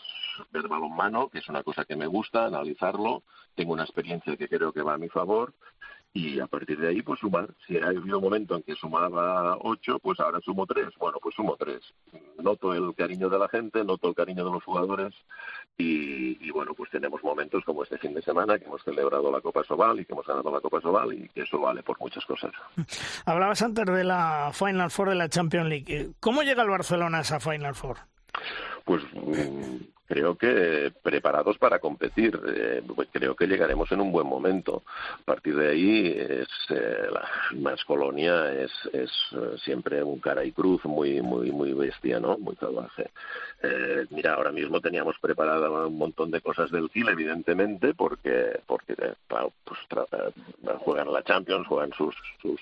ver 0.50 0.66
balonmano, 0.66 1.28
que 1.28 1.38
es 1.38 1.48
una 1.48 1.62
cosa 1.62 1.84
que 1.84 1.94
me 1.94 2.08
gusta, 2.08 2.46
analizarlo, 2.46 3.22
tengo 3.54 3.72
una 3.74 3.84
experiencia 3.84 4.36
que 4.36 4.48
creo 4.48 4.72
que 4.72 4.82
va 4.82 4.94
a 4.94 4.98
mi 4.98 5.08
favor 5.08 5.54
y 6.12 6.40
a 6.40 6.46
partir 6.46 6.78
de 6.78 6.88
ahí 6.88 7.02
pues 7.02 7.20
sumar. 7.20 7.48
Si 7.66 7.76
ha 7.78 7.86
habido 7.86 8.18
un 8.18 8.24
momento 8.24 8.56
en 8.56 8.62
que 8.62 8.74
sumaba 8.74 9.56
ocho, 9.60 9.98
pues 10.00 10.18
ahora 10.18 10.40
sumo 10.40 10.66
tres. 10.66 10.88
Bueno, 10.98 11.18
pues 11.22 11.34
sumo 11.36 11.56
tres. 11.56 11.80
Noto 12.38 12.74
el 12.74 12.94
cariño 12.94 13.28
de 13.28 13.38
la 13.38 13.48
gente, 13.48 13.84
noto 13.84 14.08
el 14.08 14.14
cariño 14.14 14.44
de 14.44 14.50
los 14.50 14.64
jugadores 14.64 15.14
y, 15.78 16.36
y, 16.44 16.50
bueno, 16.50 16.74
pues 16.74 16.90
tenemos 16.90 17.22
momentos 17.22 17.64
como 17.64 17.84
este 17.84 17.98
fin 17.98 18.12
de 18.14 18.22
semana 18.22 18.58
que 18.58 18.64
hemos 18.64 18.82
celebrado 18.82 19.30
la 19.30 19.40
Copa 19.40 19.62
Sobal 19.64 20.00
y 20.00 20.04
que 20.04 20.12
hemos 20.12 20.26
ganado 20.26 20.50
la 20.50 20.60
Copa 20.60 20.80
Sobal 20.80 21.12
y 21.12 21.28
que 21.28 21.42
eso 21.42 21.60
vale 21.60 21.82
por 21.82 21.98
muchas 22.00 22.24
cosas. 22.24 22.52
Hablabas 23.24 23.62
antes 23.62 23.86
de 23.86 24.04
la 24.04 24.50
Final 24.52 24.90
Four 24.90 25.10
de 25.10 25.14
la 25.14 25.28
Champions 25.28 25.68
League. 25.68 26.10
¿Cómo 26.18 26.42
llega 26.42 26.62
el 26.62 26.70
Barcelona 26.70 27.18
a 27.18 27.20
esa 27.22 27.38
Final 27.38 27.74
Four? 27.74 27.98
Pues 28.84 29.02
mm, 29.14 29.76
creo 30.10 30.34
que 30.34 30.92
preparados 31.04 31.56
para 31.56 31.78
competir. 31.78 32.38
Eh, 32.48 32.82
pues 32.96 33.08
creo 33.12 33.36
que 33.36 33.46
llegaremos 33.46 33.90
en 33.92 34.00
un 34.00 34.10
buen 34.10 34.26
momento. 34.26 34.82
A 35.20 35.22
partir 35.24 35.54
de 35.54 35.68
ahí, 35.68 36.08
es, 36.08 36.48
eh, 36.70 37.06
la 37.12 37.28
más 37.60 37.84
colonia 37.84 38.52
es, 38.52 38.72
es 38.92 39.10
eh, 39.32 39.56
siempre 39.64 40.02
un 40.02 40.18
cara 40.18 40.44
y 40.44 40.50
cruz 40.50 40.84
muy, 40.84 41.22
muy, 41.22 41.52
muy 41.52 41.72
bestia, 41.74 42.18
¿no? 42.18 42.36
Muy 42.38 42.56
salvaje. 42.56 43.10
Eh, 43.62 44.06
mira, 44.10 44.34
ahora 44.34 44.50
mismo 44.50 44.80
teníamos 44.80 45.16
preparada 45.20 45.70
un 45.86 45.96
montón 45.96 46.32
de 46.32 46.40
cosas 46.40 46.72
del 46.72 46.90
Chile, 46.90 47.12
evidentemente, 47.12 47.94
porque, 47.94 48.58
porque 48.66 48.96
pues, 49.28 49.78
juegan 50.80 51.12
la 51.12 51.22
Champions, 51.22 51.68
juegan 51.68 51.92
sus, 51.92 52.16
sus 52.42 52.60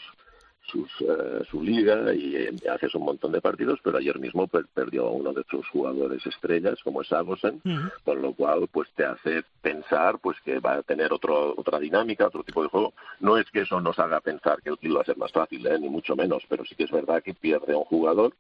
sus 0.71 0.89
eh, 1.01 1.45
su 1.51 1.63
liga 1.63 2.13
y 2.15 2.37
eh, 2.37 2.55
haces 2.71 2.95
un 2.95 3.05
montón 3.05 3.33
de 3.33 3.41
partidos, 3.41 3.81
pero 3.83 3.99
ayer 3.99 4.19
mismo 4.19 4.47
perdió 4.47 5.07
a 5.07 5.11
uno 5.11 5.33
de 5.33 5.45
sus 5.51 5.67
jugadores 5.69 6.25
estrellas, 6.27 6.79
como 6.85 7.03
es 7.03 7.13
Agosen, 7.13 7.61
con 8.05 8.23
lo 8.23 8.33
cual 8.35 8.69
pues 8.71 8.89
te 8.95 9.05
hace 9.05 9.43
pensar 9.63 10.19
pues 10.21 10.39
que 10.45 10.61
va 10.61 10.75
a 10.75 10.83
tener 10.83 11.13
otro, 11.13 11.55
otra 11.57 11.79
dinámica, 11.79 12.27
otro 12.27 12.45
tipo 12.45 12.63
de 12.63 12.69
juego. 12.69 12.93
No 13.21 13.37
es 13.37 13.51
que 13.51 13.61
eso 13.61 13.81
nos 13.81 13.99
haga 13.99 14.21
pensar 14.21 14.63
que 14.63 14.71
el 14.71 14.97
va 14.97 15.03
a 15.03 15.05
ser 15.05 15.17
más 15.17 15.33
fácil, 15.33 15.67
ni 15.81 15.89
mucho 15.89 16.15
menos, 16.15 16.43
pero 16.49 16.65
sí 16.65 16.75
que 16.75 16.85
es 16.85 16.91
verdad 16.91 17.23
que 17.23 17.35
pierde 17.35 17.73
a 17.73 17.79
un 17.79 17.85
jugador 17.85 18.35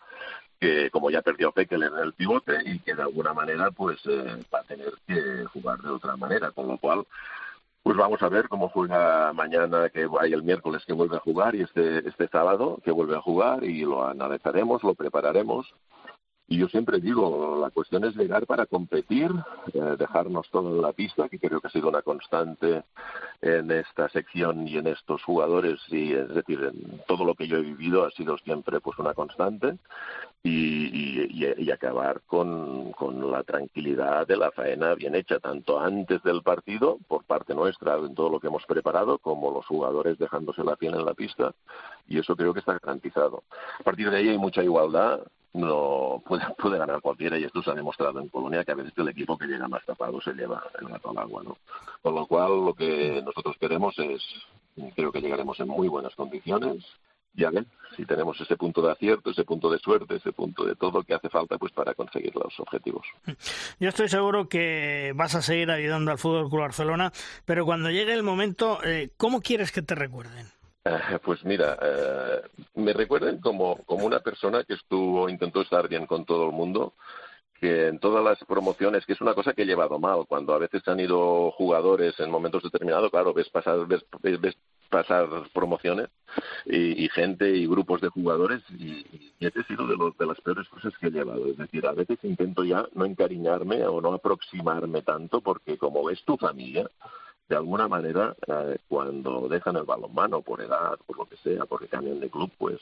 que 0.60 0.90
como 0.90 1.10
ya 1.10 1.22
perdió 1.22 1.52
Pekel 1.52 1.84
en 1.84 1.96
el 1.96 2.12
pivote 2.14 2.58
y 2.64 2.80
que 2.80 2.94
de 2.94 3.02
alguna 3.02 3.32
manera 3.32 3.70
pues 3.70 3.98
va 4.52 4.60
a 4.60 4.64
tener 4.64 4.92
que 5.06 5.44
jugar 5.52 5.78
de 5.78 5.90
otra 5.90 6.16
manera, 6.16 6.50
con 6.50 6.66
lo 6.66 6.78
cual 6.78 7.06
pues 7.82 7.96
vamos 7.96 8.22
a 8.22 8.28
ver 8.28 8.48
cómo 8.48 8.68
juega 8.68 9.32
mañana, 9.32 9.88
que 9.90 10.06
hay 10.20 10.32
el 10.32 10.42
miércoles 10.42 10.84
que 10.86 10.92
vuelve 10.92 11.16
a 11.16 11.20
jugar 11.20 11.54
y 11.54 11.62
este, 11.62 12.06
este 12.08 12.28
sábado 12.28 12.78
que 12.84 12.90
vuelve 12.90 13.16
a 13.16 13.22
jugar 13.22 13.64
y 13.64 13.82
lo 13.82 14.06
analizaremos, 14.06 14.82
lo 14.82 14.94
prepararemos. 14.94 15.66
Y 16.50 16.56
yo 16.56 16.68
siempre 16.68 16.98
digo, 16.98 17.58
la 17.60 17.68
cuestión 17.70 18.04
es 18.04 18.16
llegar 18.16 18.46
para 18.46 18.64
competir, 18.64 19.30
eh, 19.74 19.96
dejarnos 19.98 20.48
todo 20.50 20.74
en 20.74 20.80
la 20.80 20.94
pista, 20.94 21.28
que 21.28 21.38
creo 21.38 21.60
que 21.60 21.66
ha 21.66 21.70
sido 21.70 21.90
una 21.90 22.00
constante 22.00 22.84
en 23.42 23.70
esta 23.70 24.08
sección 24.08 24.66
y 24.66 24.78
en 24.78 24.86
estos 24.86 25.22
jugadores, 25.24 25.78
y 25.88 26.14
es 26.14 26.28
decir, 26.34 26.58
en 26.64 27.02
todo 27.06 27.26
lo 27.26 27.34
que 27.34 27.46
yo 27.46 27.58
he 27.58 27.62
vivido 27.62 28.06
ha 28.06 28.10
sido 28.12 28.38
siempre 28.38 28.80
pues 28.80 28.98
una 28.98 29.12
constante 29.12 29.76
y, 30.42 31.70
acabar 31.70 32.22
con, 32.26 32.92
con, 32.92 33.30
la 33.30 33.42
tranquilidad 33.44 34.26
de 34.26 34.36
la 34.36 34.50
faena 34.50 34.94
bien 34.94 35.14
hecha, 35.14 35.38
tanto 35.38 35.78
antes 35.78 36.22
del 36.22 36.42
partido, 36.42 36.98
por 37.06 37.24
parte 37.24 37.54
nuestra, 37.54 37.96
en 37.96 38.14
todo 38.14 38.30
lo 38.30 38.40
que 38.40 38.48
hemos 38.48 38.64
preparado, 38.64 39.18
como 39.18 39.52
los 39.52 39.66
jugadores 39.66 40.18
dejándose 40.18 40.64
la 40.64 40.76
piel 40.76 40.94
en 40.94 41.04
la 41.04 41.14
pista, 41.14 41.52
y 42.08 42.18
eso 42.18 42.34
creo 42.34 42.54
que 42.54 42.60
está 42.60 42.78
garantizado. 42.82 43.44
A 43.78 43.82
partir 43.84 44.10
de 44.10 44.16
ahí 44.16 44.28
hay 44.30 44.38
mucha 44.38 44.64
igualdad, 44.64 45.20
no 45.54 46.22
puede, 46.26 46.44
puede 46.58 46.78
ganar 46.78 47.00
cualquiera 47.00 47.38
y 47.38 47.44
esto 47.44 47.62
se 47.62 47.70
ha 47.70 47.74
demostrado 47.74 48.20
en 48.20 48.28
Polonia 48.28 48.64
que 48.64 48.72
a 48.72 48.76
veces 48.76 48.92
el 48.96 49.08
equipo 49.08 49.38
que 49.38 49.46
llega 49.46 49.68
más 49.68 49.84
tapado 49.84 50.20
se 50.20 50.32
lleva 50.32 50.62
el 50.80 50.88
gato 50.88 51.10
al 51.10 51.18
agua, 51.18 51.42
¿no? 51.42 51.58
Con 52.02 52.14
lo 52.14 52.26
cual 52.26 52.64
lo 52.64 52.74
que 52.74 53.22
nosotros 53.24 53.56
queremos 53.58 53.98
es, 53.98 54.22
creo 54.94 55.12
que 55.12 55.20
llegaremos 55.20 55.58
en 55.60 55.68
muy 55.68 55.88
buenas 55.88 56.14
condiciones, 56.14 56.84
ya 57.34 57.50
ven, 57.50 57.66
si 57.96 58.04
tenemos 58.04 58.40
ese 58.40 58.56
punto 58.56 58.82
de 58.82 58.92
acierto, 58.92 59.30
ese 59.30 59.44
punto 59.44 59.70
de 59.70 59.78
suerte, 59.78 60.16
ese 60.16 60.32
punto 60.32 60.64
de 60.64 60.74
todo 60.74 61.02
que 61.02 61.14
hace 61.14 61.28
falta 61.28 61.56
pues 61.56 61.72
para 61.72 61.94
conseguir 61.94 62.34
los 62.34 62.58
objetivos. 62.58 63.06
Yo 63.78 63.88
estoy 63.88 64.08
seguro 64.08 64.48
que 64.48 65.12
vas 65.14 65.34
a 65.34 65.42
seguir 65.42 65.70
ayudando 65.70 66.10
al 66.10 66.18
Fútbol 66.18 66.48
Club 66.48 66.62
Barcelona, 66.62 67.12
pero 67.44 67.64
cuando 67.64 67.90
llegue 67.90 68.12
el 68.12 68.22
momento, 68.22 68.80
eh, 68.84 69.10
¿cómo 69.16 69.40
quieres 69.40 69.72
que 69.72 69.82
te 69.82 69.94
recuerden? 69.94 70.46
Eh, 70.84 71.18
pues 71.22 71.44
mira, 71.44 71.76
eh, 71.80 72.42
me 72.76 72.92
recuerden 72.92 73.40
como, 73.40 73.76
como 73.84 74.06
una 74.06 74.20
persona 74.20 74.64
que 74.64 74.74
estuvo, 74.74 75.28
intentó 75.28 75.62
estar 75.62 75.88
bien 75.88 76.06
con 76.06 76.24
todo 76.24 76.46
el 76.46 76.52
mundo, 76.52 76.94
que 77.60 77.88
en 77.88 77.98
todas 77.98 78.24
las 78.24 78.38
promociones, 78.44 79.04
que 79.04 79.12
es 79.14 79.20
una 79.20 79.34
cosa 79.34 79.52
que 79.52 79.62
he 79.62 79.66
llevado 79.66 79.98
mal, 79.98 80.26
cuando 80.26 80.54
a 80.54 80.58
veces 80.58 80.86
han 80.86 81.00
ido 81.00 81.50
jugadores 81.52 82.18
en 82.20 82.30
momentos 82.30 82.62
determinados, 82.62 83.10
claro, 83.10 83.34
ves 83.34 83.48
pasar, 83.48 83.86
ves, 83.86 84.04
ves 84.22 84.56
pasar 84.88 85.28
promociones 85.52 86.08
y, 86.64 87.08
gente 87.10 87.50
y 87.50 87.66
grupos 87.66 88.00
de 88.00 88.08
jugadores 88.08 88.62
y, 88.70 89.04
y 89.38 89.46
este 89.46 89.60
ha 89.60 89.64
sido 89.64 89.86
de, 89.86 89.96
de 90.18 90.26
las 90.26 90.40
peores 90.40 90.68
cosas 90.68 90.96
que 90.98 91.08
he 91.08 91.10
llevado. 91.10 91.46
Es 91.46 91.58
decir, 91.58 91.86
a 91.86 91.92
veces 91.92 92.18
intento 92.22 92.64
ya 92.64 92.86
no 92.94 93.04
encariñarme 93.04 93.84
o 93.84 94.00
no 94.00 94.14
aproximarme 94.14 95.02
tanto 95.02 95.40
porque 95.40 95.76
como 95.76 96.08
es 96.10 96.22
tu 96.24 96.36
familia, 96.36 96.88
de 97.48 97.56
alguna 97.56 97.88
manera 97.88 98.36
eh, 98.46 98.78
cuando 98.88 99.48
dejan 99.48 99.76
el 99.76 99.84
balonmano 99.84 100.42
por 100.42 100.60
edad, 100.60 100.98
por 101.06 101.18
lo 101.18 101.24
que 101.26 101.36
sea, 101.38 101.64
porque 101.64 101.88
cambian 101.88 102.20
de 102.20 102.30
club, 102.30 102.50
pues 102.58 102.78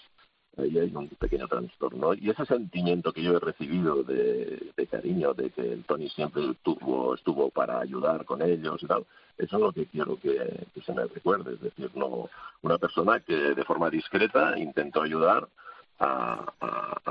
ahí 0.56 0.78
hay 0.78 0.92
un 0.94 1.08
pequeño 1.08 1.46
trastorno. 1.46 2.14
Y 2.14 2.30
ese 2.30 2.44
sentimiento 2.46 3.12
que 3.12 3.22
yo 3.22 3.36
he 3.36 3.40
recibido 3.40 4.02
de, 4.02 4.72
cariño, 4.90 5.34
de 5.34 5.50
que 5.50 5.72
el 5.72 5.84
Tony 5.84 6.08
siempre 6.08 6.50
estuvo, 6.50 7.14
estuvo 7.14 7.50
para 7.50 7.80
ayudar 7.80 8.24
con 8.24 8.42
ellos 8.42 8.82
y 8.82 8.86
tal, 8.86 9.04
eso 9.38 9.56
es 9.56 9.62
lo 9.62 9.72
que 9.72 9.86
quiero 9.86 10.18
que, 10.18 10.66
se 10.84 10.92
me 10.92 11.04
recuerde. 11.06 11.54
Es 11.54 11.60
decir, 11.60 11.90
no 11.94 12.28
una 12.62 12.78
persona 12.78 13.20
que 13.20 13.34
de 13.34 13.64
forma 13.64 13.90
discreta 13.90 14.58
intentó 14.58 15.02
ayudar 15.02 15.48
a, 15.98 16.52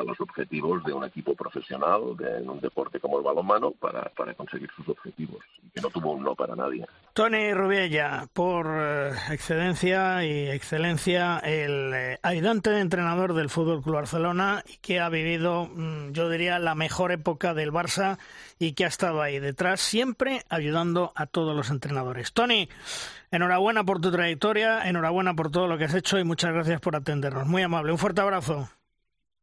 los 0.05 0.19
objetivos 0.21 0.83
de 0.83 0.93
un 0.93 1.03
equipo 1.03 1.33
profesional 1.33 2.15
de, 2.17 2.37
en 2.37 2.49
un 2.49 2.59
deporte 2.59 2.99
como 2.99 3.17
el 3.17 3.23
balonmano 3.23 3.71
para, 3.71 4.03
para 4.09 4.35
conseguir 4.35 4.69
sus 4.75 4.87
objetivos 4.89 5.43
que 5.75 5.81
no 5.81 5.89
tuvo 5.89 6.13
un 6.13 6.23
no 6.23 6.35
para 6.35 6.55
nadie. 6.55 6.85
Tony 7.13 7.53
Rubiella, 7.53 8.27
por 8.33 8.67
eh, 8.69 9.11
excedencia 9.29 10.23
y 10.25 10.49
excelencia, 10.49 11.39
el 11.39 11.93
eh, 11.93 12.19
ayudante 12.23 12.69
de 12.69 12.79
entrenador 12.79 13.33
del 13.33 13.49
Fútbol 13.49 13.81
Club 13.83 13.95
Barcelona 13.95 14.63
y 14.65 14.77
que 14.77 14.99
ha 14.99 15.09
vivido, 15.09 15.65
mm, 15.65 16.11
yo 16.11 16.29
diría, 16.29 16.59
la 16.59 16.75
mejor 16.75 17.11
época 17.11 17.53
del 17.53 17.71
Barça 17.71 18.17
y 18.57 18.73
que 18.73 18.85
ha 18.85 18.87
estado 18.87 19.21
ahí 19.21 19.39
detrás, 19.39 19.81
siempre 19.81 20.43
ayudando 20.49 21.11
a 21.15 21.25
todos 21.25 21.55
los 21.55 21.69
entrenadores. 21.69 22.31
Tony, 22.31 22.69
enhorabuena 23.35 23.83
por 23.83 24.01
tu 24.01 24.11
trayectoria, 24.11 24.87
enhorabuena 24.87 25.33
por 25.33 25.51
todo 25.51 25.67
lo 25.67 25.77
que 25.77 25.85
has 25.85 25.93
hecho 25.93 26.17
y 26.19 26.23
muchas 26.23 26.53
gracias 26.53 26.81
por 26.81 26.95
atendernos. 26.95 27.47
Muy 27.47 27.61
amable, 27.61 27.91
un 27.91 27.97
fuerte 27.97 28.21
abrazo. 28.21 28.69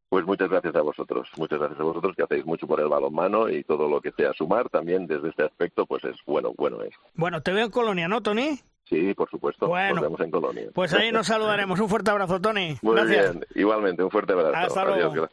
Pues 0.09 0.25
muchas 0.25 0.49
gracias 0.49 0.75
a 0.75 0.81
vosotros, 0.81 1.27
muchas 1.37 1.57
gracias 1.57 1.79
a 1.79 1.83
vosotros 1.83 2.15
que 2.15 2.23
hacéis 2.23 2.45
mucho 2.45 2.67
por 2.67 2.79
el 2.79 2.87
balonmano 2.87 3.49
y 3.49 3.63
todo 3.63 3.89
lo 3.89 3.99
que 3.99 4.11
sea 4.11 4.31
sumar 4.33 4.69
también 4.69 5.07
desde 5.07 5.29
este 5.29 5.43
aspecto, 5.43 5.87
pues 5.87 6.03
es 6.03 6.15
bueno, 6.27 6.53
bueno 6.55 6.83
es. 6.83 6.91
Bueno, 7.15 7.41
te 7.41 7.51
veo 7.51 7.65
en 7.65 7.71
Colonia, 7.71 8.07
¿no, 8.07 8.21
Tony? 8.21 8.59
Sí, 8.83 9.13
por 9.15 9.29
supuesto. 9.29 9.67
Bueno, 9.67 9.95
nos 9.95 10.03
vemos 10.03 10.19
en 10.19 10.29
Colonia. 10.29 10.63
Pues 10.73 10.93
ahí 10.93 11.11
nos 11.11 11.25
saludaremos. 11.25 11.79
Un 11.79 11.89
fuerte 11.89 12.11
abrazo, 12.11 12.39
Tony. 12.39 12.77
Muy 12.83 13.07
bien, 13.07 13.43
igualmente, 13.55 14.03
un 14.03 14.11
fuerte 14.11 14.33
abrazo. 14.33 14.55
Hasta 14.55 14.81
Adiós, 14.81 15.15
luego. 15.15 15.29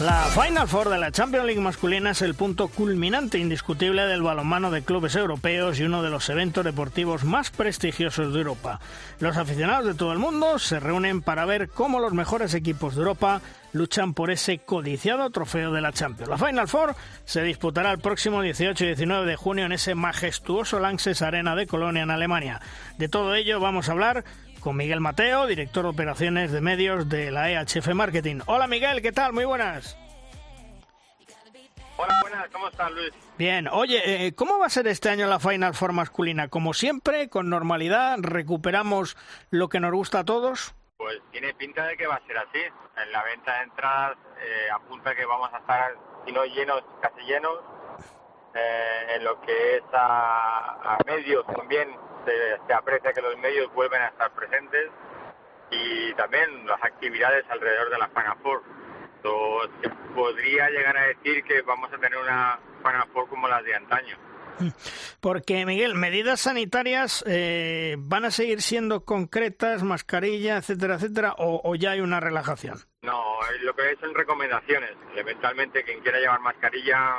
La 0.00 0.22
Final 0.26 0.68
Four 0.68 0.90
de 0.90 0.98
la 0.98 1.10
Champions 1.10 1.46
League 1.46 1.60
masculina 1.60 2.10
es 2.10 2.22
el 2.22 2.34
punto 2.34 2.68
culminante 2.68 3.38
indiscutible 3.38 4.04
del 4.04 4.22
balonmano 4.22 4.70
de 4.70 4.82
clubes 4.82 5.16
europeos 5.16 5.80
y 5.80 5.84
uno 5.84 6.02
de 6.02 6.10
los 6.10 6.28
eventos 6.28 6.64
deportivos 6.64 7.24
más 7.24 7.50
prestigiosos 7.50 8.32
de 8.32 8.38
Europa. 8.38 8.80
Los 9.18 9.36
aficionados 9.36 9.86
de 9.86 9.94
todo 9.94 10.12
el 10.12 10.20
mundo 10.20 10.60
se 10.60 10.78
reúnen 10.78 11.20
para 11.20 11.46
ver 11.46 11.68
cómo 11.68 11.98
los 11.98 12.12
mejores 12.12 12.54
equipos 12.54 12.94
de 12.94 13.00
Europa 13.00 13.40
luchan 13.72 14.14
por 14.14 14.30
ese 14.30 14.58
codiciado 14.58 15.30
trofeo 15.30 15.72
de 15.72 15.80
la 15.80 15.92
Champions. 15.92 16.30
La 16.30 16.38
Final 16.38 16.68
Four 16.68 16.94
se 17.24 17.42
disputará 17.42 17.90
el 17.90 17.98
próximo 17.98 18.40
18 18.40 18.84
y 18.84 18.86
19 18.88 19.26
de 19.26 19.36
junio 19.36 19.66
en 19.66 19.72
ese 19.72 19.94
majestuoso 19.94 20.78
Lanxess 20.78 21.22
Arena 21.22 21.56
de 21.56 21.66
Colonia 21.66 22.04
en 22.04 22.10
Alemania. 22.10 22.60
De 22.98 23.08
todo 23.08 23.34
ello 23.34 23.58
vamos 23.58 23.88
a 23.88 23.92
hablar 23.92 24.24
con 24.60 24.76
Miguel 24.76 25.00
Mateo, 25.00 25.46
director 25.46 25.84
de 25.84 25.90
operaciones 25.90 26.52
de 26.52 26.60
medios 26.60 27.08
de 27.08 27.30
la 27.30 27.50
EHF 27.50 27.88
Marketing. 27.94 28.40
Hola 28.46 28.66
Miguel, 28.66 29.02
¿qué 29.02 29.12
tal? 29.12 29.32
Muy 29.32 29.44
buenas. 29.44 29.96
Hola, 31.96 32.18
buenas, 32.22 32.48
¿cómo 32.52 32.68
estás 32.68 32.90
Luis? 32.92 33.10
Bien, 33.36 33.68
oye, 33.68 34.26
eh, 34.26 34.34
¿cómo 34.34 34.58
va 34.58 34.66
a 34.66 34.70
ser 34.70 34.86
este 34.86 35.10
año 35.10 35.26
la 35.26 35.40
Final 35.40 35.74
Four 35.74 35.92
masculina? 35.92 36.48
Como 36.48 36.72
siempre, 36.72 37.28
con 37.28 37.50
normalidad, 37.50 38.18
recuperamos 38.20 39.16
lo 39.50 39.68
que 39.68 39.80
nos 39.80 39.92
gusta 39.92 40.20
a 40.20 40.24
todos. 40.24 40.74
Pues 40.96 41.20
tiene 41.32 41.54
pinta 41.54 41.86
de 41.86 41.96
que 41.96 42.06
va 42.06 42.16
a 42.16 42.26
ser 42.26 42.38
así. 42.38 42.60
En 43.02 43.12
la 43.12 43.24
venta 43.24 43.58
de 43.58 43.62
entradas 43.64 44.16
eh, 44.40 44.70
apunta 44.72 45.14
que 45.14 45.24
vamos 45.24 45.50
a 45.52 45.58
estar, 45.58 45.96
si 46.24 46.32
no 46.32 46.44
llenos, 46.44 46.82
casi 47.00 47.20
llenos. 47.22 47.58
Eh, 48.54 49.16
en 49.16 49.24
lo 49.24 49.40
que 49.40 49.76
es 49.76 49.82
a, 49.92 50.94
a 50.94 50.98
medios 51.06 51.46
también 51.46 51.90
se, 52.24 52.72
aprecia 52.72 53.12
que 53.12 53.22
los 53.22 53.36
medios 53.38 53.72
vuelven 53.74 54.02
a 54.02 54.08
estar 54.08 54.30
presentes 54.32 54.90
y 55.70 56.12
también 56.14 56.66
las 56.66 56.82
actividades 56.82 57.44
alrededor 57.50 57.90
de 57.90 57.98
la 57.98 58.08
Four. 58.42 58.62
se 59.82 59.90
podría 60.14 60.70
llegar 60.70 60.96
a 60.96 61.06
decir 61.08 61.42
que 61.44 61.62
vamos 61.62 61.92
a 61.92 61.98
tener 61.98 62.18
una 62.18 62.58
Final 62.78 63.08
Four 63.12 63.28
como 63.28 63.48
las 63.48 63.64
de 63.64 63.74
antaño. 63.74 64.16
Porque, 65.20 65.64
Miguel, 65.66 65.94
medidas 65.94 66.40
sanitarias 66.40 67.24
eh, 67.26 67.96
van 67.98 68.24
a 68.24 68.30
seguir 68.30 68.62
siendo 68.62 69.04
concretas, 69.04 69.82
mascarilla, 69.82 70.56
etcétera, 70.58 70.96
etcétera, 70.96 71.34
o, 71.38 71.74
ya 71.74 71.92
hay 71.92 72.00
una 72.00 72.20
relajación. 72.20 72.78
No, 73.02 73.38
lo 73.62 73.74
que 73.74 73.96
son 74.00 74.14
recomendaciones. 74.14 74.90
Eventualmente, 75.16 75.84
quien 75.84 76.00
quiera 76.00 76.18
llevar 76.18 76.40
mascarilla 76.40 77.14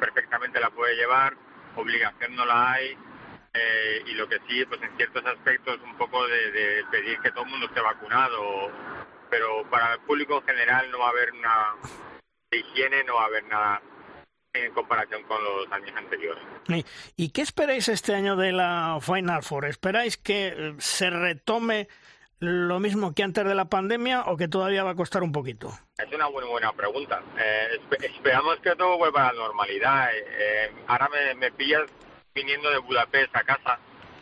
perfectamente 0.00 0.60
la 0.60 0.70
puede 0.70 0.94
llevar, 0.94 1.36
obligación 1.76 2.36
no 2.36 2.44
la 2.44 2.72
hay. 2.72 2.96
Eh, 3.56 4.02
y 4.06 4.12
lo 4.12 4.28
que 4.28 4.38
sí, 4.48 4.64
pues 4.66 4.82
en 4.82 4.94
ciertos 4.96 5.24
aspectos 5.24 5.78
un 5.82 5.96
poco 5.96 6.26
de, 6.26 6.84
pedir 6.90 7.18
que 7.20 7.30
todo 7.30 7.44
el 7.44 7.50
mundo 7.50 7.66
esté 7.66 7.80
vacunado, 7.80 8.70
pero 9.30 9.68
para 9.70 9.94
el 9.94 10.00
público 10.00 10.38
en 10.38 10.46
general 10.46 10.90
no 10.90 10.98
va 10.98 11.06
a 11.06 11.10
haber 11.10 11.32
una 11.32 11.76
higiene, 12.50 13.04
no 13.04 13.14
va 13.14 13.22
a 13.22 13.26
haber 13.26 13.44
nada 13.44 13.82
en 14.52 14.72
comparación 14.72 15.22
con 15.24 15.42
los 15.42 15.70
años 15.72 15.92
anteriores. 15.96 16.42
¿Y 17.16 17.30
qué 17.30 17.42
esperáis 17.42 17.88
este 17.88 18.14
año 18.14 18.36
de 18.36 18.52
la 18.52 18.98
Final 19.00 19.42
Four? 19.42 19.66
¿Esperáis 19.66 20.16
que 20.16 20.48
eh, 20.48 20.74
se 20.78 21.10
retome 21.10 21.88
lo 22.38 22.80
mismo 22.80 23.14
que 23.14 23.22
antes 23.22 23.44
de 23.44 23.54
la 23.54 23.66
pandemia 23.66 24.24
o 24.26 24.36
que 24.36 24.48
todavía 24.48 24.84
va 24.84 24.90
a 24.90 24.94
costar 24.94 25.22
un 25.22 25.32
poquito? 25.32 25.72
Es 25.96 26.12
una 26.12 26.28
muy 26.28 26.44
buena 26.44 26.72
pregunta. 26.72 27.22
Eh, 27.38 27.80
esperamos 28.02 28.58
que 28.60 28.74
todo 28.76 28.98
vuelva 28.98 29.28
a 29.28 29.32
la 29.32 29.38
normalidad. 29.44 30.14
Eh, 30.14 30.24
eh, 30.38 30.72
ahora 30.86 31.08
me, 31.08 31.34
me, 31.34 31.52
pillas 31.52 31.84
viniendo 32.36 32.70
de 32.70 32.78
Budapest 32.78 33.34
a 33.34 33.44
casa 33.44 33.78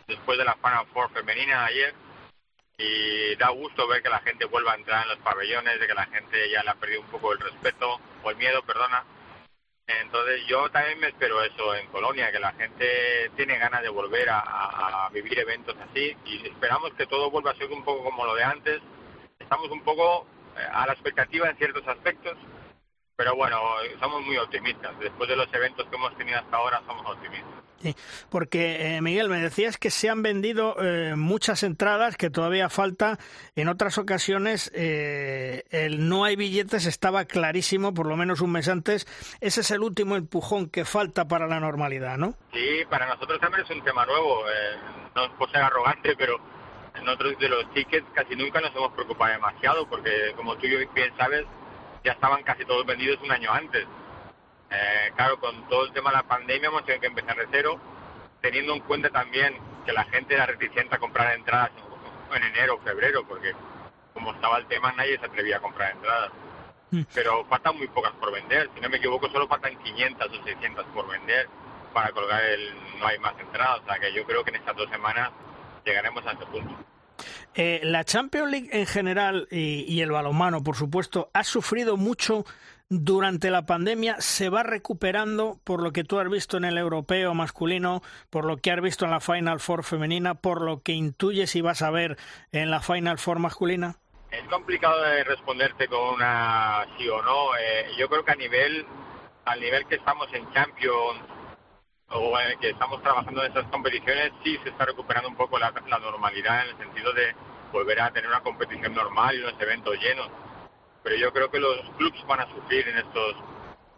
después 0.07 0.37
de 0.37 0.45
la 0.45 0.55
Final 0.55 0.87
Four 0.93 1.11
femenina 1.11 1.65
ayer 1.65 1.93
y 2.77 3.35
da 3.35 3.49
gusto 3.49 3.87
ver 3.87 4.01
que 4.01 4.09
la 4.09 4.19
gente 4.19 4.45
vuelva 4.45 4.71
a 4.71 4.75
entrar 4.75 5.03
en 5.03 5.09
los 5.09 5.19
pabellones, 5.19 5.79
de 5.79 5.87
que 5.87 5.93
la 5.93 6.05
gente 6.05 6.49
ya 6.49 6.63
le 6.63 6.69
ha 6.69 6.75
perdido 6.75 7.01
un 7.01 7.07
poco 7.07 7.33
el 7.33 7.39
respeto 7.39 7.99
o 8.23 8.29
el 8.29 8.37
miedo, 8.37 8.63
perdona. 8.63 9.03
Entonces 9.87 10.45
yo 10.47 10.69
también 10.71 10.99
me 10.99 11.07
espero 11.07 11.43
eso 11.43 11.75
en 11.75 11.87
Colonia, 11.87 12.31
que 12.31 12.39
la 12.39 12.53
gente 12.53 13.31
tiene 13.35 13.57
ganas 13.57 13.81
de 13.81 13.89
volver 13.89 14.29
a, 14.29 14.39
a, 14.39 15.09
vivir 15.09 15.37
eventos 15.37 15.75
así 15.89 16.15
y 16.25 16.47
esperamos 16.47 16.93
que 16.93 17.05
todo 17.05 17.29
vuelva 17.29 17.51
a 17.51 17.55
ser 17.55 17.69
un 17.71 17.83
poco 17.83 18.03
como 18.03 18.25
lo 18.25 18.35
de 18.35 18.43
antes. 18.43 18.81
Estamos 19.39 19.69
un 19.69 19.83
poco 19.83 20.25
eh, 20.57 20.67
a 20.71 20.87
la 20.87 20.93
expectativa 20.93 21.49
en 21.49 21.57
ciertos 21.57 21.85
aspectos, 21.87 22.37
pero 23.15 23.35
bueno, 23.35 23.61
somos 23.99 24.21
muy 24.23 24.37
optimistas. 24.37 24.97
Después 24.99 25.29
de 25.29 25.35
los 25.35 25.53
eventos 25.53 25.87
que 25.87 25.95
hemos 25.95 26.17
tenido 26.17 26.39
hasta 26.39 26.57
ahora, 26.57 26.81
somos 26.87 27.05
optimistas. 27.05 27.64
Sí, 27.81 27.95
porque 28.29 28.95
eh, 28.95 29.01
Miguel, 29.01 29.29
me 29.29 29.39
decías 29.39 29.77
que 29.77 29.89
se 29.89 30.09
han 30.09 30.23
vendido 30.23 30.75
eh, 30.81 31.15
muchas 31.15 31.61
entradas, 31.63 32.17
que 32.17 32.29
todavía 32.29 32.69
falta. 32.69 33.19
En 33.55 33.67
otras 33.67 33.97
ocasiones 33.97 34.71
eh, 34.73 35.63
el 35.71 36.07
no 36.07 36.23
hay 36.23 36.35
billetes 36.35 36.85
estaba 36.85 37.25
clarísimo, 37.25 37.93
por 37.93 38.07
lo 38.07 38.15
menos 38.15 38.41
un 38.41 38.51
mes 38.51 38.69
antes. 38.69 39.05
Ese 39.41 39.61
es 39.61 39.71
el 39.71 39.81
último 39.81 40.15
empujón 40.15 40.69
que 40.69 40.85
falta 40.85 41.27
para 41.27 41.47
la 41.47 41.59
normalidad, 41.59 42.17
¿no? 42.17 42.35
Sí, 42.53 42.83
para 42.89 43.07
nosotros 43.07 43.39
también 43.39 43.63
es 43.63 43.69
un 43.69 43.83
tema 43.83 44.05
nuevo. 44.05 44.47
Eh, 44.49 44.77
no 45.15 45.25
es 45.25 45.31
por 45.31 45.51
ser 45.51 45.61
arrogante, 45.61 46.15
pero 46.17 46.39
nosotros 47.03 47.37
de 47.39 47.49
los 47.49 47.73
tickets 47.73 48.07
casi 48.13 48.35
nunca 48.35 48.61
nos 48.61 48.75
hemos 48.75 48.93
preocupado 48.93 49.33
demasiado, 49.33 49.87
porque 49.87 50.33
como 50.35 50.55
tú 50.55 50.67
bien 50.67 51.13
sabes, 51.17 51.45
ya 52.03 52.13
estaban 52.13 52.43
casi 52.43 52.65
todos 52.65 52.85
vendidos 52.85 53.19
un 53.21 53.31
año 53.31 53.51
antes. 53.51 53.85
Eh, 54.71 55.11
claro, 55.15 55.39
con 55.39 55.67
todo 55.69 55.85
el 55.85 55.93
tema 55.93 56.09
de 56.09 56.17
la 56.17 56.23
pandemia 56.23 56.69
hemos 56.69 56.85
tenido 56.85 57.01
que 57.01 57.07
empezar 57.07 57.37
de 57.37 57.47
cero, 57.51 57.79
teniendo 58.41 58.73
en 58.73 58.81
cuenta 58.81 59.09
también 59.09 59.55
que 59.85 59.93
la 59.93 60.03
gente 60.05 60.33
era 60.33 60.45
reticente 60.45 60.95
a 60.95 60.99
comprar 60.99 61.35
entradas 61.35 61.71
en, 62.33 62.43
enero 62.43 62.75
o 62.75 62.79
febrero, 62.79 63.25
porque 63.27 63.53
como 64.13 64.33
estaba 64.33 64.57
el 64.57 64.65
tema 64.67 64.91
nadie 64.93 65.19
se 65.19 65.25
atrevía 65.25 65.57
a 65.57 65.61
comprar 65.61 65.91
entradas. 65.91 66.31
Mm. 66.91 67.01
Pero 67.13 67.45
faltan 67.45 67.77
muy 67.77 67.87
pocas 67.87 68.11
por 68.13 68.31
vender, 68.31 68.69
si 68.73 68.81
no 68.81 68.89
me 68.89 68.97
equivoco 68.97 69.29
solo 69.29 69.47
faltan 69.47 69.77
500 69.77 70.27
o 70.27 70.43
600 70.43 70.85
por 70.87 71.07
vender 71.07 71.47
para 71.93 72.11
colgar 72.11 72.43
el 72.43 72.73
no 72.99 73.07
hay 73.07 73.17
más 73.19 73.39
entradas, 73.39 73.81
o 73.81 73.85
sea 73.85 73.99
que 73.99 74.13
yo 74.13 74.25
creo 74.25 74.43
que 74.43 74.49
en 74.49 74.57
estas 74.57 74.75
dos 74.75 74.89
semanas 74.89 75.31
llegaremos 75.85 76.25
a 76.25 76.31
ese 76.31 76.45
punto. 76.47 76.75
Eh, 77.53 77.79
la 77.83 78.03
Champions 78.03 78.51
League 78.51 78.69
en 78.73 78.85
general 78.85 79.47
y, 79.49 79.85
y, 79.87 80.01
el 80.01 80.11
balonmano, 80.11 80.61
por 80.61 80.75
supuesto, 80.75 81.29
ha 81.33 81.45
sufrido 81.45 81.95
mucho 81.95 82.43
durante 82.89 83.49
la 83.49 83.65
pandemia. 83.65 84.15
Se 84.19 84.49
va 84.49 84.63
recuperando 84.63 85.59
por 85.63 85.81
lo 85.81 85.91
que 85.91 86.03
tú 86.03 86.19
has 86.19 86.29
visto 86.29 86.57
en 86.57 86.65
el 86.65 86.77
europeo 86.77 87.33
masculino, 87.33 88.01
por 88.29 88.45
lo 88.45 88.57
que 88.57 88.71
has 88.71 88.81
visto 88.81 89.05
en 89.05 89.11
la 89.11 89.19
Final 89.19 89.59
Four 89.59 89.83
femenina, 89.83 90.35
por 90.35 90.61
lo 90.61 90.81
que 90.81 90.93
intuyes 90.93 91.55
y 91.55 91.61
vas 91.61 91.81
a 91.81 91.91
ver 91.91 92.17
en 92.51 92.69
la 92.71 92.81
Final 92.81 93.17
Four 93.17 93.39
masculina. 93.39 93.97
Es 94.31 94.43
complicado 94.49 95.01
de 95.01 95.23
responderte 95.23 95.87
con 95.87 96.15
una 96.15 96.85
sí 96.97 97.07
o 97.07 97.21
no. 97.21 97.55
Eh, 97.57 97.91
yo 97.97 98.09
creo 98.09 98.25
que 98.25 98.31
a 98.31 98.35
nivel, 98.35 98.85
al 99.45 99.59
nivel 99.59 99.85
que 99.87 99.95
estamos 99.95 100.27
en 100.33 100.51
Champions 100.51 101.21
o 102.09 102.39
en 102.39 102.51
el 102.51 102.59
que 102.59 102.69
estamos 102.69 103.01
trabajando 103.01 103.43
en 103.43 103.51
esas 103.51 103.65
competiciones, 103.71 104.31
sí 104.43 104.57
se 104.63 104.69
está 104.69 104.85
recuperando 104.85 105.29
un 105.29 105.35
poco 105.35 105.57
la 105.57 105.71
normalidad 105.71 106.63
en 106.65 106.69
el 106.71 106.77
sentido 106.77 107.13
de 107.13 107.33
volver 107.71 107.99
a 107.99 108.11
tener 108.11 108.29
una 108.29 108.41
competición 108.41 108.93
normal 108.93 109.35
y 109.35 109.39
unos 109.39 109.59
eventos 109.59 109.95
llenos. 109.99 110.29
Pero 111.05 111.17
yo 111.17 111.31
creo 111.31 111.51
que 111.51 111.59
los 111.59 111.79
clubes 111.97 112.25
van 112.25 112.39
a 112.39 112.49
sufrir 112.49 112.87
en 112.87 112.97
estos 112.97 113.35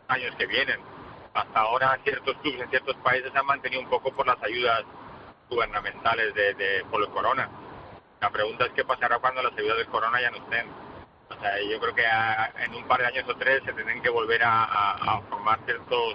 años 0.09 0.35
que 0.35 0.45
vienen. 0.45 0.77
Hasta 1.33 1.59
ahora 1.61 1.97
ciertos 2.03 2.35
clubes 2.39 2.59
en 2.61 2.69
ciertos 2.69 2.97
países 2.97 3.31
se 3.31 3.37
han 3.37 3.45
mantenido 3.45 3.81
un 3.81 3.89
poco 3.89 4.11
por 4.11 4.27
las 4.27 4.43
ayudas 4.43 4.83
gubernamentales 5.49 6.33
de, 6.33 6.53
de 6.55 6.83
por 6.91 7.01
el 7.01 7.09
corona. 7.09 7.49
La 8.19 8.29
pregunta 8.29 8.65
es 8.65 8.71
qué 8.73 8.83
pasará 8.83 9.19
cuando 9.19 9.41
las 9.41 9.53
ayudas 9.57 9.77
del 9.77 9.87
corona 9.87 10.19
ya 10.19 10.31
no 10.31 10.37
estén. 10.37 10.67
O 11.29 11.39
sea, 11.39 11.61
yo 11.61 11.79
creo 11.79 11.95
que 11.95 12.05
a, 12.05 12.51
en 12.65 12.75
un 12.75 12.85
par 12.89 12.99
de 12.99 13.07
años 13.07 13.25
o 13.29 13.35
tres 13.37 13.63
se 13.63 13.71
tienen 13.71 14.01
que 14.01 14.09
volver 14.09 14.43
a, 14.43 14.65
a, 14.65 14.91
a 14.91 15.21
formar 15.29 15.59
ciertos 15.63 16.13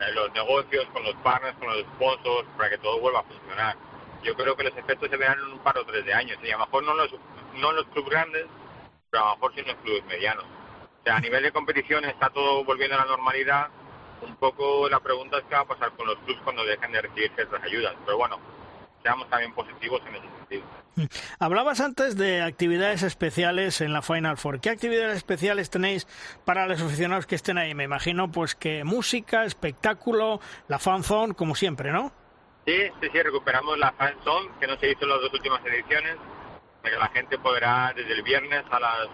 eh, 0.00 0.12
los 0.14 0.32
negocios 0.32 0.84
con 0.92 1.04
los 1.04 1.14
partners, 1.22 1.56
con 1.58 1.68
los 1.68 1.82
sponsors, 1.94 2.48
para 2.56 2.70
que 2.70 2.78
todo 2.78 2.98
vuelva 2.98 3.20
a 3.20 3.24
funcionar. 3.24 3.76
Yo 4.24 4.34
creo 4.34 4.56
que 4.56 4.64
los 4.64 4.76
efectos 4.76 5.08
se 5.10 5.16
verán 5.16 5.38
en 5.38 5.52
un 5.52 5.58
par 5.60 5.78
o 5.78 5.84
tres 5.86 6.04
de 6.04 6.12
años, 6.12 6.38
y 6.42 6.50
a 6.50 6.58
lo 6.58 6.66
mejor 6.66 6.82
no 6.82 6.94
los, 6.94 7.14
no 7.54 7.70
los 7.70 7.86
clubes 7.86 8.10
grandes, 8.10 8.46
pero 9.10 9.24
a 9.24 9.28
lo 9.28 9.34
mejor 9.36 9.54
sí 9.54 9.60
en 9.60 9.68
los 9.68 9.76
clubes 9.76 10.04
medianos. 10.06 10.44
O 10.44 11.04
sea, 11.04 11.16
a 11.16 11.20
nivel 11.20 11.42
de 11.42 11.52
competición 11.52 12.04
está 12.04 12.30
todo 12.30 12.64
volviendo 12.64 12.96
a 12.96 13.00
la 13.00 13.06
normalidad. 13.06 13.68
Un 14.20 14.34
poco 14.36 14.88
la 14.88 15.00
pregunta 15.00 15.38
es 15.38 15.44
qué 15.44 15.54
va 15.54 15.60
a 15.60 15.64
pasar 15.64 15.92
con 15.92 16.06
los 16.06 16.18
clubes 16.18 16.42
cuando 16.42 16.64
dejen 16.64 16.92
de 16.92 17.02
recibir 17.02 17.30
ciertas 17.34 17.62
ayudas. 17.62 17.94
Pero 18.04 18.18
bueno, 18.18 18.38
seamos 19.02 19.28
también 19.30 19.52
positivos 19.54 20.02
en 20.06 20.16
ese 20.16 20.26
sentido. 20.38 20.64
Hablabas 21.38 21.80
antes 21.80 22.16
de 22.16 22.42
actividades 22.42 23.04
especiales 23.04 23.80
en 23.80 23.92
la 23.92 24.02
Final 24.02 24.36
Four. 24.36 24.60
¿Qué 24.60 24.70
actividades 24.70 25.16
especiales 25.16 25.70
tenéis 25.70 26.08
para 26.44 26.66
los 26.66 26.80
aficionados 26.82 27.26
que 27.26 27.36
estén 27.36 27.56
ahí? 27.56 27.74
Me 27.74 27.84
imagino 27.84 28.30
pues 28.32 28.56
que 28.56 28.82
música, 28.82 29.44
espectáculo, 29.44 30.40
la 30.66 30.78
fan 30.80 31.04
zone, 31.04 31.34
como 31.34 31.54
siempre, 31.54 31.92
¿no? 31.92 32.12
Sí, 32.66 32.76
sí, 33.00 33.08
sí, 33.12 33.22
recuperamos 33.22 33.78
la 33.78 33.92
fan 33.92 34.14
zone 34.24 34.50
que 34.60 34.66
no 34.66 34.76
se 34.78 34.90
hizo 34.90 35.04
en 35.04 35.10
las 35.10 35.20
dos 35.20 35.32
últimas 35.32 35.64
ediciones, 35.64 36.16
que 36.82 36.90
la 36.90 37.08
gente 37.08 37.38
podrá 37.38 37.92
desde 37.94 38.12
el 38.12 38.22
viernes 38.22 38.64
a 38.70 38.80
las 38.80 39.08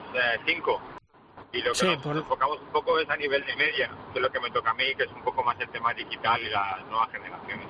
5. 0.46 0.82
Eh, 0.82 0.94
y 1.52 1.62
lo 1.62 1.72
que 1.72 1.78
Sí, 1.78 1.86
nos 1.86 2.02
por- 2.02 2.16
enfocamos 2.16 2.60
un 2.60 2.68
poco 2.72 2.98
es 2.98 3.08
a 3.08 3.16
nivel 3.16 3.44
de 3.46 3.56
media, 3.56 3.88
que 4.12 4.18
es 4.18 4.22
lo 4.22 4.30
que 4.30 4.40
me 4.40 4.50
toca 4.50 4.70
a 4.70 4.74
mí, 4.74 4.94
que 4.96 5.04
es 5.04 5.12
un 5.12 5.22
poco 5.22 5.42
más 5.44 5.58
el 5.60 5.68
tema 5.70 5.94
digital 5.94 6.40
y 6.42 6.48
las 6.50 6.84
nuevas 6.86 7.10
generaciones. 7.12 7.66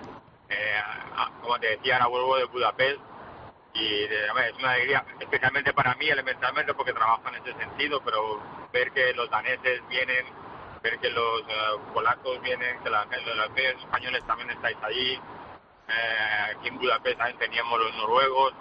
Eh, 0.49 0.81
ah, 1.17 1.31
como 1.41 1.59
te 1.59 1.69
decía, 1.69 1.97
ahora 1.97 2.07
vuelvo 2.07 2.37
de 2.37 2.45
Budapest 2.47 3.01
y 3.75 4.07
de- 4.07 4.33
ver, 4.35 4.51
es 4.53 4.59
una 4.59 4.71
alegría, 4.73 5.05
especialmente 5.21 5.73
para 5.75 5.95
mí 5.97 6.09
elementalmente 6.09 6.73
porque 6.75 6.93
trabajo 6.93 7.23
en 7.29 7.35
ese 7.37 7.53
sentido, 7.59 8.01
pero 8.03 8.41
ver 8.73 8.91
que 8.93 9.13
los 9.15 9.29
daneses 9.31 9.87
vienen, 9.89 10.27
ver 10.83 10.99
que 11.01 11.11
los 11.11 11.41
eh, 11.43 11.79
polacos 11.93 12.41
vienen, 12.43 12.79
que 12.83 12.91
la- 12.91 13.05
los 13.05 13.51
españoles 13.59 14.25
también 14.27 14.51
estáis 14.51 14.77
allí, 14.83 15.15
eh, 15.89 16.55
aquí 16.57 16.69
en 16.69 16.79
Budapest 16.79 17.19
también 17.19 17.39
teníamos 17.39 17.79
los 17.81 17.95
noruegos, 17.97 18.55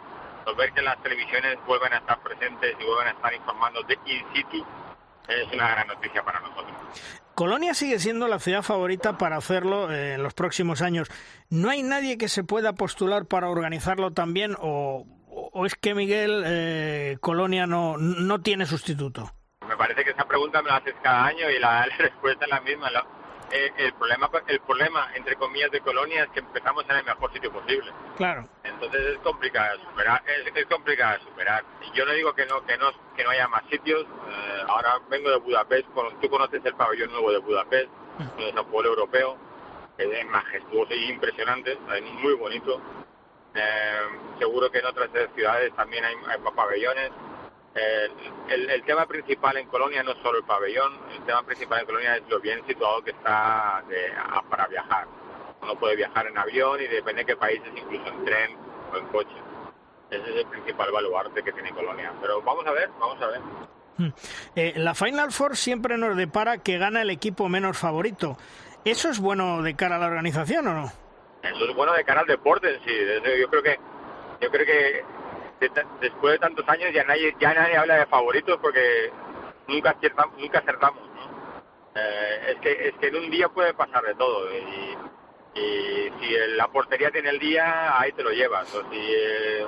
ver 0.57 0.71
que 0.73 0.81
las 0.81 1.01
televisiones 1.01 1.57
vuelven 1.65 1.93
a 1.93 1.97
estar 1.97 2.19
presentes 2.21 2.75
y 2.79 2.83
vuelven 2.85 3.07
a 3.07 3.11
estar 3.11 3.33
informando 3.33 3.81
de 3.83 3.93
in 4.05 4.23
situ 4.33 4.65
es 5.27 5.53
una 5.53 5.69
gran 5.69 5.87
noticia 5.87 6.23
para 6.23 6.39
nosotros. 6.41 6.75
Colonia 7.35 7.73
sigue 7.73 7.97
siendo 7.99 8.27
la 8.27 8.39
ciudad 8.39 8.61
favorita 8.61 9.17
para 9.17 9.37
hacerlo 9.37 9.91
eh, 9.91 10.13
en 10.15 10.23
los 10.23 10.33
próximos 10.33 10.81
años. 10.81 11.09
¿No 11.49 11.69
hay 11.69 11.81
nadie 11.81 12.17
que 12.17 12.27
se 12.27 12.43
pueda 12.43 12.73
postular 12.73 13.25
para 13.25 13.49
organizarlo 13.49 14.11
también 14.11 14.55
o, 14.59 15.05
o 15.29 15.65
es 15.65 15.73
que 15.75 15.95
Miguel 15.95 16.43
eh, 16.45 17.17
Colonia 17.21 17.65
no, 17.65 17.97
no 17.97 18.41
tiene 18.41 18.65
sustituto? 18.65 19.31
Me 19.67 19.77
parece 19.77 20.03
que 20.03 20.11
esa 20.11 20.25
pregunta 20.25 20.61
me 20.61 20.69
la 20.69 20.75
haces 20.77 20.93
cada 21.01 21.25
año 21.25 21.49
y 21.49 21.57
la, 21.59 21.87
la 21.87 21.95
respuesta 21.97 22.45
es 22.45 22.51
la 22.51 22.61
misma. 22.61 22.91
La- 22.91 23.07
eh, 23.53 23.71
el 23.77 23.93
problema, 23.93 24.29
el 24.47 24.59
problema 24.61 25.09
entre 25.15 25.35
comillas 25.35 25.71
de 25.71 25.79
Colonia 25.81 26.23
es 26.23 26.29
que 26.31 26.39
empezamos 26.39 26.83
en 26.89 26.95
el 26.97 27.05
mejor 27.05 27.31
sitio 27.33 27.51
posible. 27.51 27.91
Claro. 28.17 28.47
Entonces 28.63 29.01
es 29.13 29.17
complicado 29.19 29.77
de 29.77 29.83
superar, 29.83 30.23
es, 30.25 30.55
es 30.55 30.65
complicado 30.65 31.17
de 31.19 31.23
superar. 31.25 31.63
Yo 31.93 32.05
no 32.05 32.11
digo 32.13 32.33
que 32.33 32.45
no 32.45 32.65
que 32.65 32.77
no 32.77 32.91
que 33.15 33.23
no 33.23 33.29
haya 33.29 33.47
más 33.47 33.63
sitios. 33.69 34.03
eh, 34.03 34.63
ahora 34.67 34.99
vengo 35.09 35.29
de 35.29 35.37
Budapest, 35.37 35.87
con- 35.93 36.19
tú 36.19 36.29
conoces 36.29 36.61
el 36.65 36.73
pabellón 36.75 37.11
nuevo 37.11 37.31
de 37.31 37.37
Budapest, 37.39 37.89
que 38.37 38.49
es 38.49 38.55
el 38.55 38.65
pueblo 38.65 38.89
europeo, 38.91 39.37
es 39.97 40.25
majestuoso 40.27 40.93
y 40.93 41.09
impresionante, 41.11 41.73
es 41.73 42.01
muy 42.23 42.33
bonito. 42.35 42.81
Eh, 43.55 43.99
seguro 44.39 44.71
que 44.71 44.79
en 44.79 44.85
otras 44.87 45.09
ciudades 45.35 45.73
también 45.75 46.03
hay, 46.05 46.15
hay 46.27 46.37
pabellones. 46.55 47.11
Eh, 47.75 48.07
el, 48.49 48.69
el 48.69 48.83
tema 48.83 49.07
principal 49.07 49.57
en 49.57 49.67
Colonia 49.67 50.03
no 50.03 50.11
es 50.11 50.17
solo 50.21 50.37
el 50.37 50.43
pabellón, 50.43 50.93
el 51.11 51.23
tema 51.25 51.41
principal 51.43 51.79
en 51.81 51.85
Colonia 51.87 52.15
es 52.17 52.23
lo 52.29 52.39
bien 52.39 52.65
situado 52.67 53.01
que 53.03 53.11
está 53.11 53.83
de- 53.89 54.13
a- 54.15 54.43
para 54.43 54.67
viajar. 54.67 55.07
Uno 55.61 55.75
puede 55.79 55.95
viajar 55.95 56.27
en 56.27 56.37
avión 56.37 56.79
y 56.81 56.87
depende 56.87 57.21
de 57.21 57.25
qué 57.25 57.35
países, 57.35 57.67
incluso 57.75 58.05
en 58.07 58.25
tren 58.25 58.57
o 58.93 58.97
en 58.97 59.07
coche. 59.07 59.35
Ese 60.11 60.29
es 60.29 60.35
el 60.35 60.45
principal 60.47 60.91
baluarte 60.91 61.41
que 61.41 61.51
tiene 61.51 61.71
Colonia. 61.71 62.13
Pero 62.21 62.41
vamos 62.43 62.65
a 62.67 62.71
ver, 62.71 62.89
vamos 62.99 63.19
a 63.21 63.27
ver. 63.27 63.41
Eh, 64.55 64.73
la 64.75 64.93
Final 64.93 65.31
Four 65.31 65.55
siempre 65.55 65.97
nos 65.97 66.15
depara 66.17 66.57
que 66.59 66.77
gana 66.77 67.01
el 67.01 67.09
equipo 67.09 67.47
menos 67.49 67.77
favorito. 67.77 68.37
¿Eso 68.85 69.09
es 69.09 69.19
bueno 69.19 69.61
de 69.63 69.75
cara 69.75 69.95
a 69.95 69.99
la 69.99 70.07
organización 70.07 70.67
o 70.67 70.73
no? 70.73 70.91
Eso 71.41 71.65
es 71.69 71.75
bueno 71.75 71.93
de 71.93 72.03
cara 72.03 72.21
al 72.21 72.27
deporte 72.27 72.75
en 72.75 72.83
sí. 72.83 72.91
Yo 73.39 73.49
creo 73.49 73.63
que, 73.63 73.79
yo 74.41 74.51
creo 74.51 74.65
que 74.65 75.03
de 75.69 75.85
después 76.01 76.33
de 76.33 76.39
tantos 76.39 76.67
años 76.67 76.91
ya 76.93 77.03
nadie, 77.03 77.35
ya 77.39 77.53
nadie 77.53 77.77
habla 77.77 77.95
de 77.97 78.05
favoritos 78.07 78.57
porque 78.61 79.11
nunca 79.67 79.91
acertamos, 79.91 80.37
nunca 80.37 80.59
acertamos. 80.59 81.01
¿no? 81.01 81.23
Eh, 81.95 82.51
es 82.51 82.55
que, 82.61 82.87
es 82.87 82.93
que 82.95 83.07
en 83.07 83.15
un 83.15 83.29
día 83.29 83.49
puede 83.49 83.73
pasar 83.73 84.03
de 84.03 84.15
todo 84.15 84.49
y, 84.51 84.97
y 85.59 86.11
si 86.19 86.35
la 86.55 86.67
portería 86.69 87.11
tiene 87.11 87.29
el 87.29 87.39
día 87.39 87.99
ahí 87.99 88.11
te 88.13 88.23
lo 88.23 88.31
llevas 88.31 88.73
o 88.73 88.81
si 88.89 88.97
eh, 88.99 89.65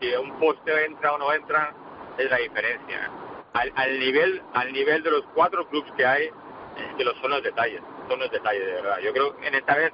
si 0.00 0.14
un 0.16 0.38
poste 0.38 0.84
entra 0.86 1.12
o 1.12 1.18
no 1.18 1.32
entra, 1.32 1.74
es 2.16 2.30
la 2.30 2.38
diferencia. 2.38 3.10
Al, 3.52 3.72
al 3.76 3.98
nivel 3.98 4.42
al 4.54 4.72
nivel 4.72 5.02
de 5.02 5.10
los 5.10 5.22
cuatro 5.34 5.68
clubes 5.68 5.92
que 5.96 6.06
hay, 6.06 6.24
es 6.24 6.96
que 6.96 7.04
los 7.04 7.16
son 7.18 7.30
los 7.30 7.42
detalles, 7.42 7.82
son 8.08 8.18
los 8.18 8.30
detalles 8.30 8.66
de 8.66 8.72
verdad. 8.72 8.98
Yo 9.00 9.12
creo 9.12 9.36
que 9.36 9.46
en 9.46 9.54
esta 9.54 9.76
vez, 9.76 9.92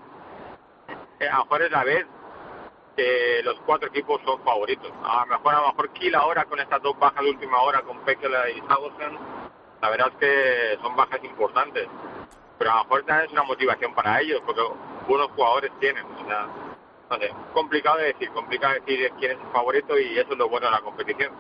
eh, 1.19 1.29
a 1.29 1.39
lo 1.39 1.45
mejor 1.45 1.63
es 1.63 1.71
la 1.71 1.85
vez 1.85 2.07
que 2.97 3.43
los 3.45 3.59
cuatro 3.67 3.89
equipos 3.89 4.21
son 4.25 4.43
favoritos. 4.43 4.91
A 5.03 5.21
lo 5.21 5.27
mejor, 5.27 5.55
a 5.55 5.61
lo 5.61 5.69
mejor 5.69 5.91
Kiel 5.91 6.15
ahora 6.15 6.45
con 6.45 6.61
estas 6.61 6.83
dos 6.83 6.99
bajas 6.99 7.23
de 7.23 7.31
última 7.31 7.61
hora 7.63 7.83
con 7.83 7.99
Pekela 8.01 8.51
y 8.51 8.61
Sausen, 8.69 9.19
la 9.81 9.91
verdad 9.91 10.09
es 10.09 10.17
que 10.17 10.79
son 10.83 10.97
bajas 10.97 11.23
importantes. 11.25 11.89
Pero 12.59 12.73
a 12.73 12.77
lo 12.77 12.85
mejor 12.85 13.03
también 13.05 13.27
es 13.27 13.33
una 13.33 13.43
motivación 13.45 13.95
para 13.95 14.21
ellos, 14.21 14.43
porque 14.45 14.63
buenos 15.09 15.31
jugadores 15.31 15.71
tienen. 15.81 16.05
O 16.05 16.27
sea, 16.27 16.47
no 17.11 17.19
sé, 17.19 17.33
complicado 17.55 17.99
de 17.99 18.05
decir, 18.13 18.31
complicado 18.31 18.75
de 18.75 18.81
decir 18.81 19.13
quién 19.19 19.33
es 19.33 19.39
el 19.39 19.53
favorito 19.53 19.99
y 19.99 20.19
eso 20.19 20.33
es 20.33 20.39
lo 20.39 20.49
bueno 20.49 20.67
de 20.67 20.73
la 20.73 20.81
competición. 20.81 21.33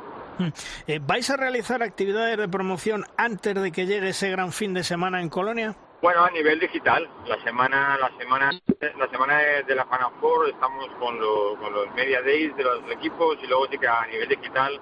Eh, 0.86 1.00
¿Vais 1.02 1.28
a 1.28 1.36
realizar 1.36 1.82
actividades 1.82 2.38
de 2.38 2.48
promoción 2.48 3.04
antes 3.16 3.54
de 3.54 3.70
que 3.70 3.86
llegue 3.86 4.08
ese 4.08 4.30
gran 4.30 4.52
fin 4.52 4.72
de 4.72 4.82
semana 4.82 5.20
en 5.20 5.28
Colonia? 5.28 5.76
Bueno, 6.02 6.24
a 6.24 6.30
nivel 6.30 6.58
digital, 6.58 7.06
la 7.26 7.38
semana, 7.42 7.98
la 7.98 8.10
semana, 8.18 8.50
la 8.98 9.08
semana 9.10 9.36
de, 9.66 9.74
la 9.74 9.84
Final 9.84 10.12
Four 10.18 10.48
estamos 10.48 10.86
con, 10.98 11.20
lo- 11.20 11.56
con 11.58 11.72
los 11.74 11.90
media 11.94 12.22
days 12.22 12.56
de 12.56 12.64
los 12.64 12.80
equipos 12.90 13.36
y 13.42 13.46
luego 13.46 13.66
sí 13.70 13.76
que 13.78 13.86
a 13.86 14.06
nivel 14.06 14.28
digital 14.28 14.80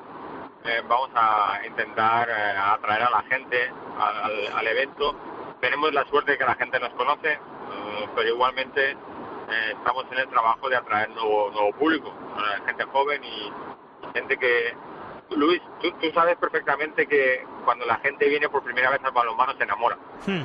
eh, 0.65 0.81
vamos 0.89 1.11
a 1.17 1.61
intentar 1.67 2.29
eh, 2.31 2.57
atraer 2.57 3.03
a 3.03 3.11
la 3.11 3.23
gente 3.23 3.69
al, 4.55 4.67
evento. 4.69 5.17
Tenemos 5.61 5.93
la 5.93 6.05
suerte 6.07 6.33
de 6.33 6.39
que 6.39 6.45
la 6.45 6.55
gente 6.55 6.79
nos 6.79 6.91
conoce, 6.91 7.33
eh, 7.33 8.09
pero 8.15 8.29
igualmente 8.29 8.91
eh, 8.93 9.73
estamos 9.77 10.05
en 10.13 10.19
el 10.19 10.29
trabajo 10.29 10.69
de 10.69 10.77
atraer 10.77 11.11
nuevo, 11.11 11.51
nuevo 11.51 11.73
público, 11.73 12.15
eh, 12.39 12.63
gente 12.67 12.85
joven 12.85 13.25
y, 13.25 13.53
gente 14.15 14.37
que... 14.37 14.77
Luis, 15.31 15.61
tú, 15.81 15.91
tú 16.01 16.11
sabes 16.15 16.37
perfectamente 16.37 17.07
que 17.07 17.45
cuando 17.65 17.85
la 17.87 17.97
gente 17.97 18.29
viene 18.29 18.49
por 18.49 18.63
primera 18.63 18.89
vez 18.91 19.01
al 19.05 19.11
balonmano 19.13 19.53
se 19.59 19.65
enamora. 19.65 19.99
Hmm. 20.27 20.45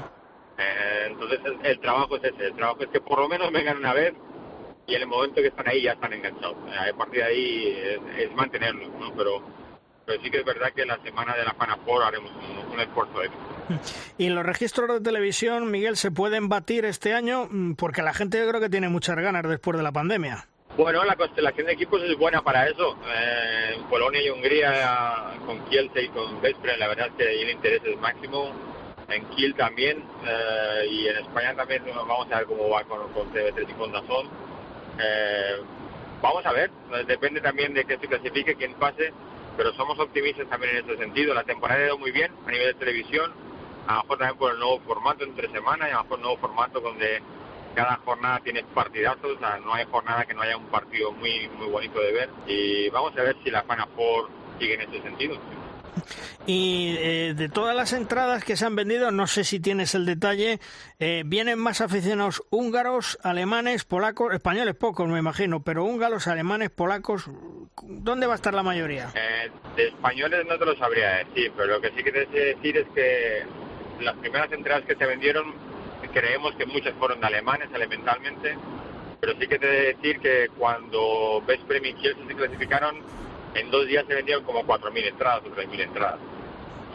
Eh, 0.58 1.08
entonces 1.08 1.39
el, 1.45 1.66
el 1.66 1.80
trabajo 1.80 2.18
es 2.18 2.24
ese, 2.26 2.45
el 2.47 2.54
trabajo 2.56 2.82
es 2.84 2.89
que 2.89 3.01
por 3.01 3.20
lo 3.20 3.28
menos 3.28 3.51
vengan 3.51 3.78
una 3.78 3.93
vez 3.93 4.14
y 4.86 4.95
en 4.95 5.01
el 5.01 5.08
momento 5.08 5.36
que 5.41 5.47
están 5.47 5.68
ahí 5.68 5.84
ya 5.84 5.93
están 5.93 6.14
enganchados. 6.14 6.58
Eh, 6.68 6.89
a 6.91 6.97
partir 6.97 7.20
de 7.22 7.24
ahí 7.24 7.68
es, 7.68 8.20
es 8.26 8.36
mantenerlos, 8.36 8.89
¿no? 8.99 9.14
Pero, 9.16 9.41
pero 10.06 10.22
sí 10.22 10.30
que 10.30 10.39
es 10.39 10.45
verdad 10.45 10.72
que 10.76 10.86
la 10.86 11.01
semana 11.01 11.36
de 11.36 11.43
la 11.45 11.54
Four 11.86 12.04
haremos 12.04 12.32
un, 12.32 12.74
un 12.74 12.80
esfuerzo 12.80 13.24
extra. 13.24 13.54
¿Y 14.18 14.30
los 14.30 14.45
registros 14.45 14.89
de 14.89 15.01
televisión, 15.01 15.72
Miguel, 15.72 15.95
se 15.95 16.12
pueden 16.12 16.49
batir 16.49 16.86
este 16.86 17.14
año? 17.14 17.47
Mm, 17.49 17.74
Porque 17.76 18.01
la 18.01 18.14
gente 18.14 18.38
yo 18.38 18.47
creo 18.47 18.62
que 18.62 18.70
tiene 18.70 18.89
muchas 18.89 19.16
ganas 19.16 19.43
después 19.47 19.78
de 19.78 19.84
la 19.84 19.91
pandemia. 19.91 20.47
Bueno, 20.76 21.04
la 21.06 21.16
constelación 21.16 21.68
de 21.68 21.74
equipos 21.74 22.01
es 22.04 22.18
buena 22.18 22.41
para 22.41 22.68
eso. 22.68 22.97
Eh, 23.08 23.78
Polonia 23.89 24.22
y 24.24 24.30
Hungría, 24.32 25.36
con 25.45 25.60
Kielce 25.66 26.04
y 26.04 26.10
con 26.10 26.41
Vespre, 26.41 26.78
la 26.78 26.88
verdad 26.88 27.08
es 27.08 27.14
que 27.14 27.28
ahí 27.28 27.41
el 27.43 27.51
interés 27.51 27.82
es 27.86 27.97
máximo. 27.99 28.51
En 29.14 29.26
Kiel 29.26 29.55
también, 29.55 30.03
eh, 30.26 30.88
y 30.89 31.07
en 31.07 31.18
España 31.18 31.55
también 31.55 31.84
vamos 31.86 32.32
a 32.32 32.38
ver 32.38 32.45
cómo 32.47 32.70
va 32.70 32.84
con, 32.84 33.11
con 33.14 33.32
TV3 33.32 33.70
y 33.70 33.74
con 33.74 33.91
Dazón. 33.91 34.28
Eh, 34.99 35.57
vamos 36.22 36.45
a 36.45 36.51
ver, 36.51 36.72
depende 37.07 37.41
también 37.41 37.74
de 37.74 37.86
que 37.86 37.97
se 37.97 38.07
clasifique, 38.07 38.55
quién 38.55 38.74
pase, 38.76 39.14
pero 39.55 39.74
somos 39.74 39.99
optimistas 39.99 40.47
también 40.49 40.78
en 40.78 40.86
ese 40.86 40.97
sentido. 40.97 41.34
La 41.34 41.43
temporada 41.43 41.82
ha 41.82 41.86
ido 41.86 41.97
muy 41.97 42.11
bien 42.11 42.32
a 42.47 42.51
nivel 42.51 42.68
de 42.68 42.74
televisión, 42.74 43.32
a 43.88 43.95
lo 43.95 44.01
mejor 44.03 44.18
también 44.18 44.38
por 44.38 44.51
el 44.51 44.59
nuevo 44.59 44.80
formato 44.82 45.24
entre 45.24 45.51
semanas, 45.51 45.89
y 45.89 45.91
a 45.91 45.97
lo 45.97 46.03
mejor 46.03 46.18
el 46.18 46.24
nuevo 46.24 46.38
formato 46.38 46.80
donde 46.80 47.22
cada 47.76 47.95
jornada 48.05 48.39
tiene 48.39 48.64
partidazos, 48.64 49.36
o 49.36 49.39
sea, 49.39 49.57
no 49.57 49.74
hay 49.74 49.86
jornada 49.86 50.26
que 50.26 50.34
no 50.34 50.41
haya 50.41 50.57
un 50.57 50.68
partido 50.68 51.11
muy 51.11 51.47
muy 51.57 51.68
bonito 51.68 51.99
de 51.99 52.11
ver 52.11 52.30
y 52.47 52.89
vamos 52.89 53.18
a 53.18 53.24
ver 53.24 53.36
si 53.43 53.49
la 53.49 53.64
Final 53.64 53.89
Four 53.95 54.30
sigue 54.59 54.76
en 54.76 54.82
ese 54.82 55.01
sentido. 55.01 55.38
Y 56.46 56.96
eh, 57.00 57.34
de 57.36 57.50
todas 57.50 57.76
las 57.76 57.94
entradas 57.94 58.44
que 58.44 58.58
se 58.58 58.66
han 58.66 58.76
vendido, 58.76 59.12
no 59.12 59.28
sé 59.28 59.44
si 59.44 59.60
tienes 59.60 59.96
el 59.96 60.06
detalle, 60.06 60.60
eh, 61.00 61.24
vienen 61.26 61.60
más 61.60 61.82
aficionados 61.82 62.44
húngaros, 62.50 63.18
alemanes, 63.24 63.86
polacos, 63.86 64.34
españoles 64.34 64.76
pocos 64.76 65.08
me 65.08 65.20
imagino, 65.20 65.64
pero 65.64 65.86
húngaros, 65.86 66.28
alemanes, 66.28 66.70
polacos, 66.70 67.30
¿dónde 67.82 68.28
va 68.28 68.34
a 68.34 68.36
estar 68.36 68.54
la 68.54 68.64
mayoría? 68.64 69.12
Eh, 69.16 69.50
de 69.76 69.88
españoles 69.88 70.46
no 70.48 70.58
te 70.58 70.66
lo 70.66 70.76
sabría 70.78 71.24
decir, 71.26 71.52
pero 71.56 71.76
lo 71.76 71.82
que 71.82 71.91
sí 71.91 72.04
que 72.04 72.12
te 72.12 72.26
decir 72.26 72.78
es 72.78 72.88
que 72.94 73.44
las 74.02 74.16
primeras 74.18 74.52
entradas 74.52 74.84
que 74.86 74.96
se 74.96 75.06
vendieron 75.06 75.54
creemos 76.14 76.56
que 76.56 76.66
muchas 76.66 76.94
fueron 76.94 77.20
de 77.20 77.28
alemanes 77.28 77.70
elementalmente, 77.74 78.56
pero 79.20 79.34
sí 79.39 79.48
que 79.48 79.60
te 79.60 79.68
he 79.68 79.72
de 79.72 79.94
decir 79.94 80.20
que 80.20 80.48
cuando 80.58 81.41
Veszprem 81.46 81.86
y 81.86 81.94
Kielce 81.96 82.26
se 82.28 82.36
clasificaron, 82.36 82.98
en 83.56 83.72
dos 83.72 83.88
días 83.88 84.06
se 84.08 84.16
vendieron 84.16 84.43
como 84.43 84.64
4.000 84.64 85.08
entradas 85.08 85.41
o 85.45 85.56
3.000 85.56 85.82
entradas. 85.82 86.20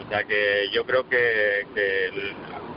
O 0.05 0.09
sea 0.09 0.23
que 0.23 0.69
yo 0.71 0.85
creo 0.85 1.07
que, 1.07 1.67
que 1.73 2.11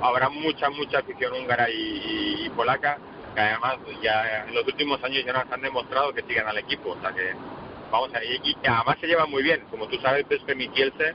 habrá 0.01 0.29
mucha, 0.29 0.69
mucha 0.71 0.99
afición 0.99 1.33
húngara 1.33 1.69
y, 1.71 2.51
polaca, 2.57 2.99
que 3.35 3.41
además 3.41 3.79
ya 4.03 4.45
en 4.47 4.55
los 4.55 4.67
últimos 4.67 5.03
años 5.03 5.25
ya 5.25 5.33
nos 5.33 5.51
han 5.51 5.63
demostrado 5.63 6.13
que 6.13 6.23
sigan 6.23 6.47
al 6.49 6.59
equipo. 6.59 6.91
O 6.91 7.01
sea 7.01 7.13
que 7.13 7.33
vamos 7.91 8.13
a 8.15 8.23
y, 8.23 8.41
y 8.45 8.57
además 8.67 8.99
se 9.01 9.07
llevan 9.07 9.31
muy 9.31 9.43
bien. 9.43 9.65
Como 9.71 9.87
tú 9.87 9.99
sabes, 10.01 10.29
Veszprem 10.29 10.61
y 10.61 10.69
Kielce 10.69 11.15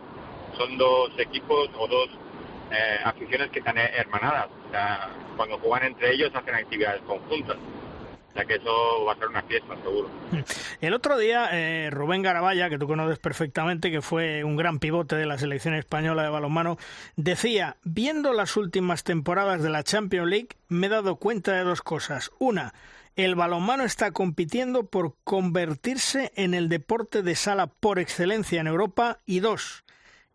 son 0.58 0.78
dos 0.78 1.12
equipos 1.20 1.70
o 1.78 1.88
dos 1.88 2.10
eh, 2.72 3.00
aficiones 3.04 3.50
que 3.52 3.60
están 3.60 3.78
hermanadas. 3.78 4.48
O 4.68 4.72
sea, 4.72 5.10
cuando 5.36 5.58
juegan 5.60 5.88
entre 5.88 6.14
ellos 6.14 6.32
hacen 6.34 6.56
actividades 6.56 7.02
conjuntas. 7.04 7.58
Que 8.46 8.56
eso 8.56 9.04
va 9.06 9.14
a 9.14 9.18
ser 9.18 9.28
una 9.28 9.42
fiesta, 9.44 9.76
seguro. 9.82 10.10
El 10.80 10.94
otro 10.94 11.18
día, 11.18 11.50
eh, 11.52 11.90
Rubén 11.90 12.22
Garabaya, 12.22 12.70
que 12.70 12.78
tú 12.78 12.88
conoces 12.88 13.20
perfectamente, 13.20 13.92
que 13.92 14.02
fue 14.02 14.44
un 14.44 14.56
gran 14.56 14.80
pivote 14.80 15.16
de 15.16 15.26
la 15.26 15.38
selección 15.38 15.74
española 15.74 16.24
de 16.24 16.30
balonmano, 16.30 16.78
decía, 17.16 17.78
viendo 17.84 18.34
las 18.34 18.56
últimas 18.56 19.04
temporadas 19.04 19.64
de 19.64 19.70
la 19.70 19.84
Champions 19.84 20.30
League, 20.30 20.50
me 20.68 20.88
he 20.88 20.90
dado 20.90 21.16
cuenta 21.16 21.54
de 21.54 21.64
dos 21.64 21.82
cosas. 21.82 22.32
Una, 22.40 22.74
el 23.16 23.34
balonmano 23.34 23.84
está 23.84 24.12
compitiendo 24.12 24.86
por 24.86 25.16
convertirse 25.24 26.32
en 26.36 26.54
el 26.54 26.70
deporte 26.70 27.24
de 27.24 27.36
sala 27.36 27.68
por 27.68 27.98
excelencia 27.98 28.62
en 28.62 28.68
Europa. 28.68 29.20
Y 29.26 29.40
dos, 29.40 29.84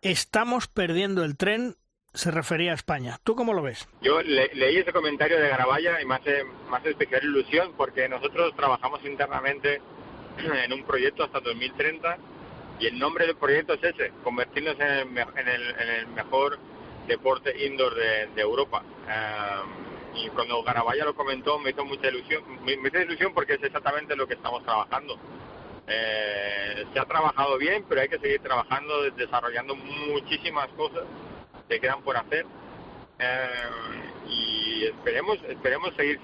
estamos 0.00 0.66
perdiendo 0.66 1.22
el 1.22 1.36
tren, 1.36 1.76
se 2.14 2.30
refería 2.30 2.72
a 2.72 2.74
España. 2.74 3.18
¿Tú 3.24 3.34
cómo 3.34 3.52
lo 3.54 3.62
ves? 3.62 3.88
Yo 4.02 4.20
le- 4.22 4.54
leí 4.54 4.76
ese 4.78 4.92
comentario 4.92 5.38
de 5.38 5.48
Garabaya 5.48 6.00
y 6.00 6.04
me 6.04 6.14
hace 6.16 6.44
especial 6.84 7.24
ilusión 7.24 7.72
porque 7.76 8.08
nosotros 8.08 8.54
trabajamos 8.56 9.04
internamente 9.04 9.80
en 10.38 10.72
un 10.72 10.84
proyecto 10.84 11.24
hasta 11.24 11.40
2030 11.40 12.18
y 12.80 12.86
el 12.86 12.98
nombre 12.98 13.26
del 13.26 13.36
proyecto 13.36 13.74
es 13.74 13.84
ese, 13.84 14.12
convertirnos 14.24 14.74
en 14.80 14.88
el, 14.88 15.18
en 15.36 15.48
en 15.78 15.88
el 15.88 16.06
mejor 16.08 16.58
deporte 17.06 17.66
indoor 17.66 17.94
de, 17.94 18.40
Europa. 18.40 18.82
Um, 18.82 20.16
y 20.16 20.28
cuando 20.28 20.62
Garabaya 20.62 21.04
lo 21.04 21.14
comentó 21.14 21.58
me 21.58 21.70
hizo 21.70 21.84
mucha 21.84 22.08
ilusión, 22.08 22.42
me, 22.64 22.76
me 22.76 22.88
hizo 22.88 22.98
ilusión 23.00 23.32
porque 23.34 23.54
es 23.54 23.62
exactamente 23.62 24.16
lo 24.16 24.26
que 24.26 24.34
estamos 24.34 24.62
trabajando. 24.64 25.18
Eh, 25.86 26.84
se 26.92 26.98
ha 27.00 27.04
trabajado 27.04 27.58
bien, 27.58 27.84
pero 27.88 28.00
hay 28.02 28.08
que 28.08 28.18
seguir 28.18 28.40
trabajando, 28.40 29.02
desarrollando 29.10 29.74
muchísimas 29.74 30.68
cosas 30.68 31.02
que 31.68 31.80
quedan 31.80 32.02
por 32.02 32.16
hacer. 32.16 32.46
Eh, 33.18 33.48
y 34.28 34.84
esperemos 34.86 35.38
esperemos 35.48 35.94
seguir 35.96 36.18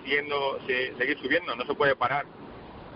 se- 0.67 0.95
seguir 0.97 1.19
subiendo 1.21 1.55
no 1.55 1.65
se 1.65 1.75
puede 1.75 1.95
parar. 1.97 2.27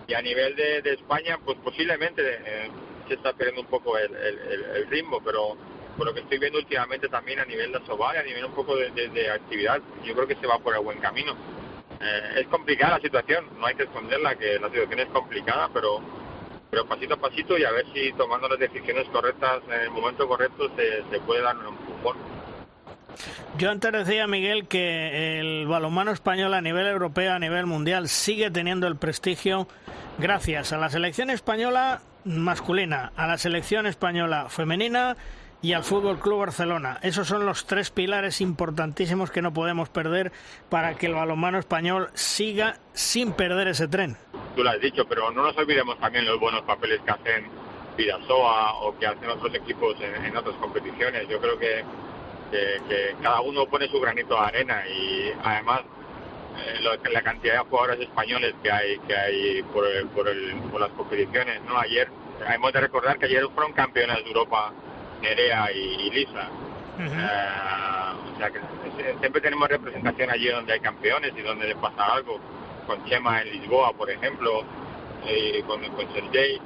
Y 0.07 0.13
a 0.13 0.21
nivel 0.21 0.55
de, 0.55 0.81
España 0.93 1.39
pues 1.45 1.57
posiblemente 1.63 2.21
eh, 2.21 2.69
se 3.07 3.13
está 3.15 3.33
perdiendo 3.33 3.61
un 3.61 3.67
poco 3.67 3.97
el, 3.97 4.87
ritmo 4.89 5.21
pero 5.23 5.55
por 5.97 6.07
lo 6.07 6.13
que 6.13 6.21
estoy 6.21 6.39
viendo 6.39 6.59
últimamente 6.59 7.07
también 7.07 7.39
a 7.39 7.45
nivel 7.45 7.71
de 7.71 7.77
Asobal 7.77 8.17
a 8.17 8.23
nivel 8.23 8.45
un 8.45 8.53
poco 8.53 8.75
de 8.75 9.31
actividad 9.31 9.81
yo 10.03 10.13
creo 10.13 10.27
que 10.27 10.35
se 10.35 10.47
va 10.47 10.59
por 10.59 10.75
el 10.75 10.81
buen 10.81 10.99
camino. 10.99 11.33
Eh, 12.01 12.41
es 12.41 12.47
complicada 12.47 12.97
la 12.97 13.01
situación 13.01 13.47
no 13.57 13.65
hay 13.65 13.75
que 13.75 13.83
esconderla 13.83 14.35
que 14.35 14.59
la 14.59 14.67
situación 14.69 14.99
es 14.99 15.07
complicada 15.07 15.69
pero 15.73 16.01
pero 16.69 16.85
pasito 16.85 17.13
a 17.13 17.17
pasito 17.17 17.57
y 17.57 17.63
a 17.63 17.71
ver 17.71 17.85
si 17.93 18.11
tomando 18.13 18.49
las 18.49 18.59
decisiones 18.59 19.07
correctas 19.09 19.61
en 19.67 19.81
el 19.81 19.91
momento 19.91 20.27
correcto 20.27 20.69
se, 20.75 21.03
se 21.09 21.19
puede 21.21 21.41
dar 21.41 21.55
un 21.55 21.77
empujón 22.03 22.17
Yo 23.57 23.71
antes 23.71 23.91
decía, 23.91 24.27
Miguel, 24.27 24.67
que 24.67 25.39
el 25.39 25.67
balonmano 25.67 26.11
español 26.11 26.53
a 26.53 26.61
nivel 26.61 26.87
europeo, 26.87 27.33
a 27.33 27.39
nivel 27.39 27.65
mundial, 27.65 28.07
sigue 28.09 28.51
teniendo 28.51 28.87
el 28.87 28.97
prestigio 28.97 29.67
gracias 30.17 30.73
a 30.73 30.77
la 30.77 30.89
selección 30.89 31.29
española 31.29 32.01
masculina, 32.25 33.11
a 33.15 33.27
la 33.27 33.37
selección 33.37 33.85
española 33.85 34.47
femenina 34.49 35.15
y 35.61 35.73
al 35.73 35.83
Fútbol 35.83 36.19
Club 36.19 36.39
Barcelona. 36.39 36.99
Esos 37.01 37.27
son 37.27 37.45
los 37.45 37.65
tres 37.65 37.89
pilares 37.89 38.41
importantísimos 38.41 39.31
que 39.31 39.41
no 39.41 39.53
podemos 39.53 39.89
perder 39.89 40.31
para 40.69 40.95
que 40.95 41.07
el 41.07 41.13
balonmano 41.13 41.57
español 41.57 42.09
siga 42.13 42.79
sin 42.93 43.31
perder 43.31 43.69
ese 43.69 43.87
tren. 43.87 44.17
tú 44.55 44.63
lo 44.63 44.69
has 44.69 44.81
dicho, 44.81 45.05
pero 45.07 45.31
no 45.31 45.43
nos 45.43 45.57
olvidemos 45.57 45.97
también 45.99 46.25
los 46.25 46.39
buenos 46.39 46.61
papeles 46.63 46.99
que 47.01 47.11
hacen 47.11 47.62
Vidasoa 47.95 48.73
o 48.81 48.97
que 48.97 49.07
hacen 49.07 49.29
otros 49.29 49.53
equipos 49.55 49.95
en, 50.01 50.25
en 50.25 50.35
otras 50.37 50.55
competiciones. 50.57 51.27
Yo 51.27 51.39
creo 51.39 51.57
que, 51.59 51.83
que- 52.51 52.81
que 52.87 53.15
cada 53.21 53.41
uno 53.41 53.65
pone 53.65 53.87
su 53.87 53.99
granito 53.99 54.35
de 54.35 54.41
arena 54.47 54.83
y 54.87 55.31
además 55.43 55.81
eh, 56.57 56.79
lo- 56.81 56.95
la 57.11 57.21
cantidad 57.23 57.53
de 57.55 57.59
jugadores 57.69 57.99
españoles 58.01 58.53
que 58.61 58.71
hay 58.71 58.99
que 58.99 59.15
hay 59.15 59.63
por, 59.73 59.85
el- 59.87 60.07
por, 60.09 60.27
el- 60.27 60.61
por 60.71 60.79
las 60.81 60.89
competiciones. 60.91 61.61
no 61.63 61.77
Ayer 61.79 62.09
hemos 62.53 62.71
de 62.73 62.81
recordar 62.81 63.17
que 63.17 63.25
ayer 63.25 63.43
fueron 63.53 63.73
campeonas 63.73 64.17
de 64.17 64.27
Europa 64.27 64.71
Nerea 65.21 65.71
y, 65.71 66.09
Lisa. 66.11 66.49
o 68.33 68.37
sea 68.37 68.49
que 68.51 68.59
siempre 69.19 69.41
tenemos 69.41 69.67
representación 69.69 70.29
allí 70.29 70.47
donde 70.49 70.73
hay 70.73 70.79
campeones 70.79 71.33
y 71.37 71.41
donde 71.41 71.67
les 71.67 71.77
pasa 71.77 72.05
algo. 72.13 72.39
Con 72.87 73.03
Chema 73.05 73.41
en 73.41 73.49
Lisboa, 73.51 73.93
por 73.93 74.09
ejemplo, 74.11 74.63
y 75.25 75.61
con, 75.63 75.81
con 75.91 76.13
Sergei. 76.13 76.59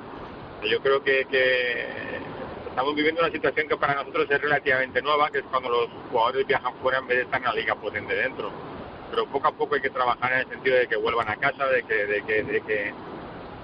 Yo 0.70 0.82
creo 0.82 1.04
que, 1.04 1.26
que 1.26 1.86
estamos 2.70 2.94
viviendo 2.94 3.22
una 3.22 3.32
situación 3.32 3.68
que 3.68 3.78
para 3.78 3.96
nosotros 3.96 4.28
es 4.30 4.42
relativamente 4.42 5.02
nueva, 5.02 5.30
que 5.32 5.40
es 5.40 5.46
cuando 5.46 5.70
los 5.70 5.90
jugadores 6.12 6.46
viajan 6.46 6.76
fuera 6.82 7.00
en 7.00 7.08
vez 7.08 7.18
de 7.18 7.24
estar 7.24 7.40
en 7.40 7.48
la 7.48 7.54
liga 7.54 7.76
potente 7.76 8.14
dentro. 8.14 8.52
Pero 9.10 9.26
poco 9.28 9.48
a 9.48 9.52
poco 9.52 9.76
hay 9.76 9.82
que 9.82 9.90
trabajar 9.90 10.34
en 10.34 10.40
el 10.40 10.50
sentido 10.50 10.78
de 10.78 10.88
que 10.88 10.98
vuelvan 10.98 11.30
a 11.30 11.38
casa, 11.38 11.66
de 11.68 11.84
que, 11.84 12.06
de 12.06 12.24
que, 12.24 12.44
de 12.44 12.62
que, 12.62 12.94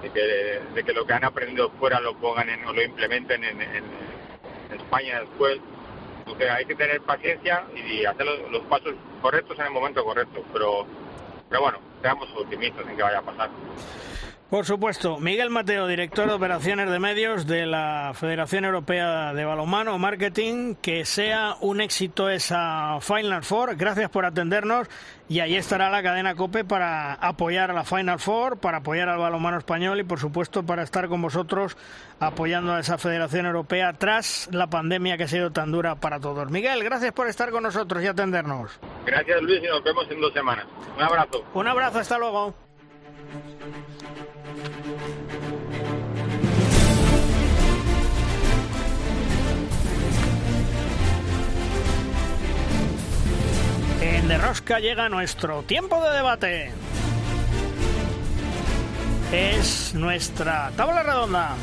de 0.02 0.10
que, 0.10 0.60
de 0.74 0.84
que 0.84 0.92
lo 0.92 1.06
que 1.06 1.12
han 1.12 1.24
aprendido 1.24 1.70
fuera 1.78 2.00
lo 2.00 2.14
pongan 2.14 2.48
en, 2.48 2.64
o 2.64 2.72
lo 2.72 2.82
implementen 2.82 3.44
en, 3.44 3.60
en, 3.60 3.84
España 4.72 5.20
después. 5.20 5.58
Entonces 6.20 6.50
hay 6.50 6.64
que 6.64 6.74
tener 6.74 7.00
paciencia 7.02 7.64
y 7.76 8.04
hacer 8.04 8.26
los, 8.50 8.62
pasos 8.62 8.94
correctos 9.20 9.58
en 9.58 9.66
el 9.66 9.72
momento 9.72 10.02
correcto. 10.04 10.42
Pero, 10.52 10.86
pero 11.48 11.60
bueno, 11.60 11.78
seamos 12.00 12.28
optimistas 12.36 12.84
en 12.88 12.96
que 12.96 13.02
vaya 13.02 13.18
a 13.18 13.22
pasar. 13.22 13.50
Por 14.54 14.66
supuesto. 14.66 15.18
Miguel 15.18 15.50
Mateo, 15.50 15.88
director 15.88 16.28
de 16.28 16.34
operaciones 16.34 16.88
de 16.88 17.00
medios 17.00 17.44
de 17.44 17.66
la 17.66 18.12
Federación 18.14 18.64
Europea 18.64 19.34
de 19.34 19.44
Balonmano 19.44 19.98
Marketing. 19.98 20.76
Que 20.76 21.04
sea 21.04 21.56
un 21.60 21.80
éxito 21.80 22.30
esa 22.30 23.00
Final 23.00 23.42
Four. 23.42 23.74
Gracias 23.74 24.08
por 24.10 24.24
atendernos. 24.24 24.86
Y 25.28 25.40
ahí 25.40 25.56
estará 25.56 25.90
la 25.90 26.04
cadena 26.04 26.36
COPE 26.36 26.64
para 26.64 27.14
apoyar 27.14 27.72
a 27.72 27.74
la 27.74 27.82
Final 27.82 28.20
Four, 28.20 28.58
para 28.58 28.78
apoyar 28.78 29.08
al 29.08 29.18
balonmano 29.18 29.58
español 29.58 29.98
y, 29.98 30.04
por 30.04 30.20
supuesto, 30.20 30.62
para 30.62 30.84
estar 30.84 31.08
con 31.08 31.20
vosotros 31.20 31.76
apoyando 32.20 32.74
a 32.74 32.78
esa 32.78 32.96
Federación 32.96 33.46
Europea 33.46 33.94
tras 33.94 34.48
la 34.52 34.68
pandemia 34.68 35.16
que 35.16 35.24
ha 35.24 35.28
sido 35.28 35.50
tan 35.50 35.72
dura 35.72 35.96
para 35.96 36.20
todos. 36.20 36.48
Miguel, 36.52 36.84
gracias 36.84 37.12
por 37.12 37.26
estar 37.26 37.50
con 37.50 37.64
nosotros 37.64 38.04
y 38.04 38.06
atendernos. 38.06 38.78
Gracias, 39.04 39.42
Luis, 39.42 39.60
y 39.64 39.66
nos 39.66 39.82
vemos 39.82 40.08
en 40.08 40.20
dos 40.20 40.32
semanas. 40.32 40.66
Un 40.96 41.02
abrazo. 41.02 41.44
Un 41.54 41.66
abrazo, 41.66 41.98
hasta 41.98 42.18
luego. 42.18 42.54
En 54.04 54.28
De 54.28 54.36
Rosca 54.36 54.80
llega 54.80 55.08
nuestro 55.08 55.62
tiempo 55.62 55.98
de 56.02 56.10
debate. 56.10 56.70
Es 59.32 59.94
nuestra 59.94 60.70
tabla 60.76 61.02
redonda. 61.02 61.56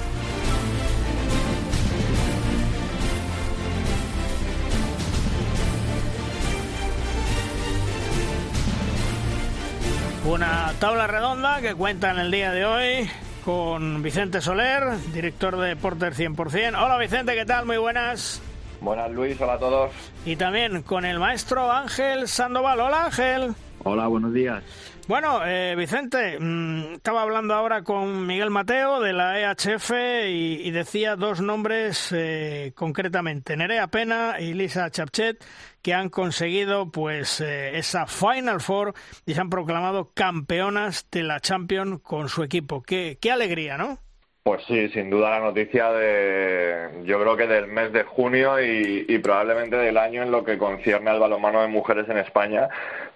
Una 10.25 10.73
tabla 10.79 11.05
redonda 11.05 11.61
que 11.61 11.75
cuenta 11.75 12.09
en 12.09 12.17
el 12.17 12.31
día 12.31 12.51
de 12.51 12.65
hoy 12.65 13.09
con 13.45 14.01
Vicente 14.01 14.41
Soler, 14.41 14.97
director 15.13 15.57
de 15.57 15.75
Porter 15.75 16.15
100%. 16.15 16.83
Hola 16.83 16.97
Vicente, 16.97 17.35
¿qué 17.35 17.45
tal? 17.45 17.67
Muy 17.67 17.77
buenas. 17.77 18.41
Buenas 18.81 19.11
Luis, 19.11 19.39
hola 19.39 19.53
a 19.53 19.59
todos. 19.59 19.91
Y 20.25 20.35
también 20.35 20.81
con 20.81 21.05
el 21.05 21.19
maestro 21.19 21.71
Ángel 21.71 22.27
Sandoval. 22.27 22.79
Hola 22.79 23.05
Ángel. 23.05 23.53
Hola, 23.83 24.07
buenos 24.07 24.33
días. 24.33 24.63
Bueno, 25.07 25.45
eh, 25.45 25.75
Vicente, 25.75 26.39
mm, 26.39 26.93
estaba 26.93 27.21
hablando 27.21 27.53
ahora 27.53 27.83
con 27.83 28.25
Miguel 28.25 28.49
Mateo 28.49 28.99
de 28.99 29.13
la 29.13 29.39
EHF 29.39 29.91
y, 30.27 30.71
decía 30.71 31.15
dos 31.15 31.41
nombres 31.41 32.11
eh, 32.11 32.71
concretamente, 32.75 33.57
Nerea 33.57 33.87
Pena 33.87 34.39
y 34.39 34.53
Lisa 34.53 34.89
Chapchet, 34.89 35.43
que 35.81 35.93
han 35.93 36.09
conseguido 36.09 36.91
pues 36.91 37.41
eh, 37.41 37.77
esa 37.77 38.07
Final 38.07 38.61
Four 38.61 38.93
y 39.25 39.33
se 39.33 39.41
han 39.41 39.49
proclamado 39.49 40.11
campeonas 40.13 41.07
de 41.11 41.23
la 41.23 41.39
Champions 41.39 42.01
con 42.01 42.29
su 42.29 42.43
equipo. 42.43 42.81
Qué, 42.81 43.17
qué 43.19 43.31
alegría, 43.31 43.77
¿no? 43.77 43.99
Pues 44.43 44.63
sí, 44.65 44.89
sin 44.89 45.11
duda 45.11 45.29
la 45.29 45.39
noticia 45.39 45.91
de, 45.91 47.03
yo 47.03 47.19
creo 47.21 47.37
que 47.37 47.45
del 47.45 47.67
mes 47.67 47.93
de 47.93 48.03
junio 48.03 48.59
y, 48.59 49.05
y, 49.07 49.19
probablemente 49.19 49.75
del 49.75 49.97
año 49.97 50.23
en 50.23 50.31
lo 50.31 50.43
que 50.43 50.57
concierne 50.57 51.11
al 51.11 51.19
balonmano 51.19 51.61
de 51.61 51.67
mujeres 51.67 52.09
en 52.09 52.17
España, 52.17 52.67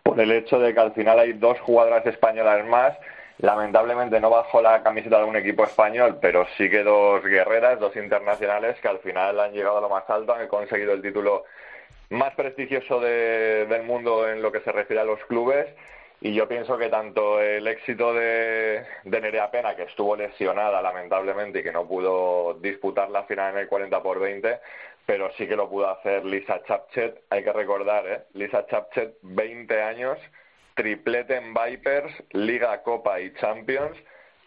por 0.03 0.19
el 0.19 0.31
hecho 0.31 0.59
de 0.59 0.73
que 0.73 0.79
al 0.79 0.93
final 0.93 1.17
hay 1.17 1.33
dos 1.33 1.59
jugadoras 1.61 2.05
españolas 2.05 2.63
más, 2.67 2.95
lamentablemente 3.39 4.19
no 4.19 4.29
bajo 4.29 4.61
la 4.61 4.83
camiseta 4.83 5.17
de 5.17 5.25
un 5.25 5.35
equipo 5.35 5.63
español, 5.63 6.19
pero 6.21 6.45
sí 6.57 6.69
que 6.69 6.83
dos 6.83 7.23
guerreras, 7.23 7.79
dos 7.79 7.95
internacionales 7.95 8.77
que 8.79 8.87
al 8.87 8.99
final 8.99 9.39
han 9.39 9.51
llegado 9.51 9.79
a 9.79 9.81
lo 9.81 9.89
más 9.89 10.07
alto, 10.09 10.33
han 10.33 10.47
conseguido 10.47 10.93
el 10.93 11.01
título 11.01 11.45
más 12.09 12.35
prestigioso 12.35 12.99
del 12.99 13.83
mundo 13.83 14.29
en 14.29 14.43
lo 14.43 14.51
que 14.51 14.61
se 14.61 14.71
refiere 14.71 15.01
a 15.01 15.05
los 15.05 15.19
clubes. 15.25 15.65
Y 16.25 16.33
yo 16.33 16.47
pienso 16.47 16.75
que 16.75 16.89
tanto 16.89 17.39
el 17.39 17.67
éxito 17.67 18.11
de, 18.11 18.83
Nerea 19.03 19.51
Pena, 19.51 19.75
que 19.75 19.83
estuvo 19.83 20.15
lesionada 20.15 20.81
lamentablemente 20.81 21.59
y 21.59 21.63
que 21.63 21.71
no 21.71 21.87
pudo 21.87 22.55
disputar 22.55 23.11
la 23.11 23.25
final 23.25 23.53
en 23.53 23.59
el 23.59 23.67
40 23.67 24.01
por 24.01 24.19
20, 24.19 24.59
pero 25.05 25.31
sí 25.33 25.47
que 25.47 25.55
lo 25.55 25.69
pudo 25.69 25.87
hacer 25.87 26.25
Lisa 26.25 26.63
Chapchet. 26.63 27.21
Hay 27.29 27.43
que 27.43 27.53
recordar, 27.53 28.07
¿eh? 28.07 28.23
Lisa 28.33 28.65
Chapchet, 28.65 29.17
20 29.21 29.83
años, 29.83 30.17
triplete 30.73 31.35
en 31.35 31.53
Vipers, 31.53 32.11
Liga, 32.31 32.81
Copa 32.81 33.19
y 33.19 33.31
Champions, 33.35 33.95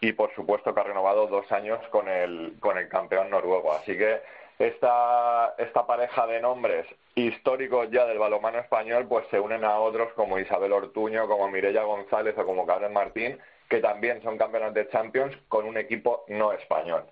y 0.01 0.11
por 0.11 0.35
supuesto 0.35 0.73
que 0.73 0.81
ha 0.81 0.83
renovado 0.83 1.27
dos 1.27 1.49
años 1.53 1.79
con 1.91 2.09
el, 2.09 2.55
con 2.59 2.77
el 2.77 2.89
campeón 2.89 3.29
noruego. 3.29 3.71
Así 3.71 3.97
que 3.97 4.19
esta, 4.59 5.55
esta 5.57 5.87
pareja 5.87 6.27
de 6.27 6.41
nombres 6.41 6.85
históricos 7.15 7.87
ya 7.91 8.05
del 8.05 8.19
balomano 8.19 8.59
español, 8.59 9.07
pues 9.07 9.25
se 9.31 9.39
unen 9.39 9.63
a 9.63 9.79
otros 9.79 10.11
como 10.13 10.37
Isabel 10.37 10.73
Ortuño, 10.73 11.27
como 11.27 11.49
Mireya 11.49 11.83
González 11.83 12.37
o 12.37 12.45
como 12.45 12.65
Karen 12.65 12.93
Martín, 12.93 13.39
que 13.69 13.79
también 13.79 14.21
son 14.21 14.37
campeones 14.37 14.73
de 14.73 14.89
Champions 14.89 15.35
con 15.47 15.65
un 15.65 15.77
equipo 15.77 16.25
no 16.27 16.51
español. 16.51 17.03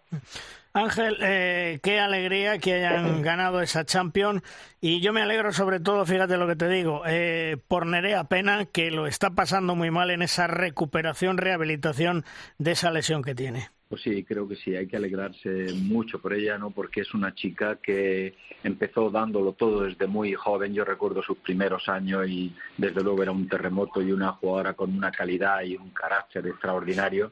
Ángel, 0.74 1.18
eh, 1.22 1.80
qué 1.82 2.00
alegría 2.00 2.60
que 2.60 2.74
hayan 2.74 3.22
ganado 3.24 3.62
esa 3.62 3.86
Champions 3.86 4.44
y 4.82 5.00
yo 5.00 5.14
me 5.14 5.22
alegro 5.22 5.54
sobre 5.54 5.80
todo, 5.80 6.06
fíjate 6.06 6.38
lo 6.38 6.48
que 6.48 6.56
te 6.56 6.68
digo, 6.68 7.04
eh, 7.08 7.58
por 7.68 7.86
Nerea 7.86 8.26
Pena 8.26 8.66
que 8.66 8.92
lo 8.92 9.08
está 9.08 9.32
pasando 9.32 9.76
muy 9.76 9.90
mal 9.90 10.12
en 10.12 10.22
esa 10.22 10.48
recuperación, 10.48 11.38
rehabilitación 11.38 12.26
de 12.58 12.72
esa 12.72 12.92
lesión 12.92 13.24
que 13.24 13.36
tiene. 13.36 13.70
Pues 13.90 14.02
sí, 14.02 14.24
creo 14.26 14.48
que 14.50 14.58
sí, 14.58 14.76
hay 14.76 14.86
que 14.86 14.98
alegrarse 14.98 15.68
mucho 15.74 16.20
por 16.20 16.34
ella, 16.34 16.58
¿no? 16.58 16.72
Porque 16.72 17.02
es 17.02 17.14
una 17.14 17.34
chica 17.34 17.78
que 17.78 18.36
empezó 18.62 19.10
dándolo 19.10 19.54
todo 19.54 19.84
desde 19.84 20.08
muy 20.08 20.34
joven. 20.34 20.74
Yo 20.74 20.84
recuerdo 20.84 21.24
sus 21.24 21.38
primeros 21.38 21.88
años 21.88 22.28
y 22.28 22.54
desde 22.78 23.02
luego 23.02 23.24
era 23.24 23.32
un 23.32 23.48
terremoto 23.48 24.02
y 24.02 24.12
una 24.12 24.34
jugadora 24.34 24.74
con 24.74 24.94
una 24.94 25.10
calidad 25.12 25.62
y 25.62 25.78
un 25.78 25.92
carácter 25.92 26.48
extraordinario 26.48 27.32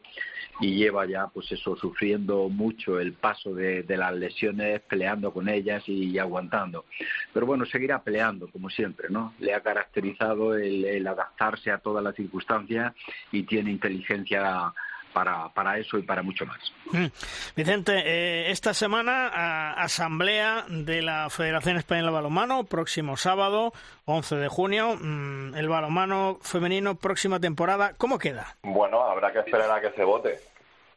y 0.62 0.76
lleva 0.76 1.06
ya, 1.06 1.28
pues 1.28 1.52
eso, 1.52 1.76
sufriendo 1.76 2.48
mucho 2.48 3.02
el 3.02 3.12
paso 3.12 3.54
de, 3.54 3.84
las 3.90 4.16
lesiones, 4.16 4.80
peleando 4.82 5.34
con 5.34 5.50
ellas 5.50 5.84
y, 5.88 6.18
aguantando. 6.18 6.86
Pero 7.34 7.46
bueno, 7.46 7.66
seguirá 7.66 8.02
peleando, 8.02 8.48
como 8.48 8.70
siempre, 8.70 9.10
¿no? 9.10 9.34
Le 9.40 9.54
ha 9.54 9.60
caracterizado 9.60 10.56
el 10.56 11.06
adaptarse 11.06 11.72
a 11.72 11.80
todas 11.80 12.02
las 12.02 12.16
circunstancias 12.16 12.94
y 13.34 13.44
tiene 13.44 13.72
inteligencia 13.72 14.74
para, 15.16 15.48
para 15.48 15.78
eso 15.78 15.98
y 15.98 16.02
para 16.02 16.22
mucho 16.22 16.46
más. 16.46 16.60
Mm. 16.92 17.06
Vicente, 17.56 17.94
eh, 18.06 18.52
esta 18.52 18.74
semana 18.74 19.72
asamblea 19.72 20.66
de 20.68 21.02
la 21.02 21.30
Federación 21.30 21.78
Española 21.78 22.10
de 22.10 22.16
Balonmano, 22.16 22.66
próximo 22.66 23.16
sábado, 23.16 23.72
11 24.04 24.36
de 24.36 24.50
junio, 24.50 24.98
mm, 25.00 25.56
el 25.56 25.70
balonmano 25.70 26.38
femenino, 26.42 26.96
próxima 26.96 27.40
temporada, 27.40 27.94
¿cómo 27.98 28.20
queda? 28.20 28.58
Bueno, 28.64 29.04
habrá 29.04 29.32
que 29.32 29.40
esperar 29.40 29.72
a 29.72 29.80
que 29.80 29.92
se 29.92 30.04
vote. 30.04 30.38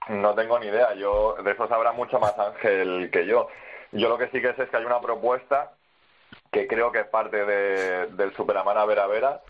No 0.09 0.35
tengo 0.35 0.59
ni 0.59 0.67
idea, 0.67 0.95
yo 0.95 1.37
de 1.45 1.53
eso 1.53 1.69
sabrá 1.69 1.93
mucho 1.93 2.19
más 2.19 2.37
Ángel 2.37 3.11
que 3.13 3.25
yo. 3.25 3.49
Yo 3.93 4.09
lo 4.09 4.19
que 4.19 4.27
sí 4.31 4.41
que 4.41 4.53
sé 4.55 4.65
es 4.65 4.69
que 4.69 4.77
hay 4.79 4.85
una 4.85 5.01
propuesta 5.01 5.71
que 6.51 6.67
creo 6.67 6.91
que 6.91 7.01
es 7.01 7.07
parte 7.07 7.45
de, 7.45 8.07
del 8.09 8.35
Superamana 8.35 8.85
Vera 8.85 9.07
Vera 9.07 9.41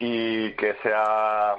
y 0.00 0.52
que 0.54 0.74
sea 0.82 1.54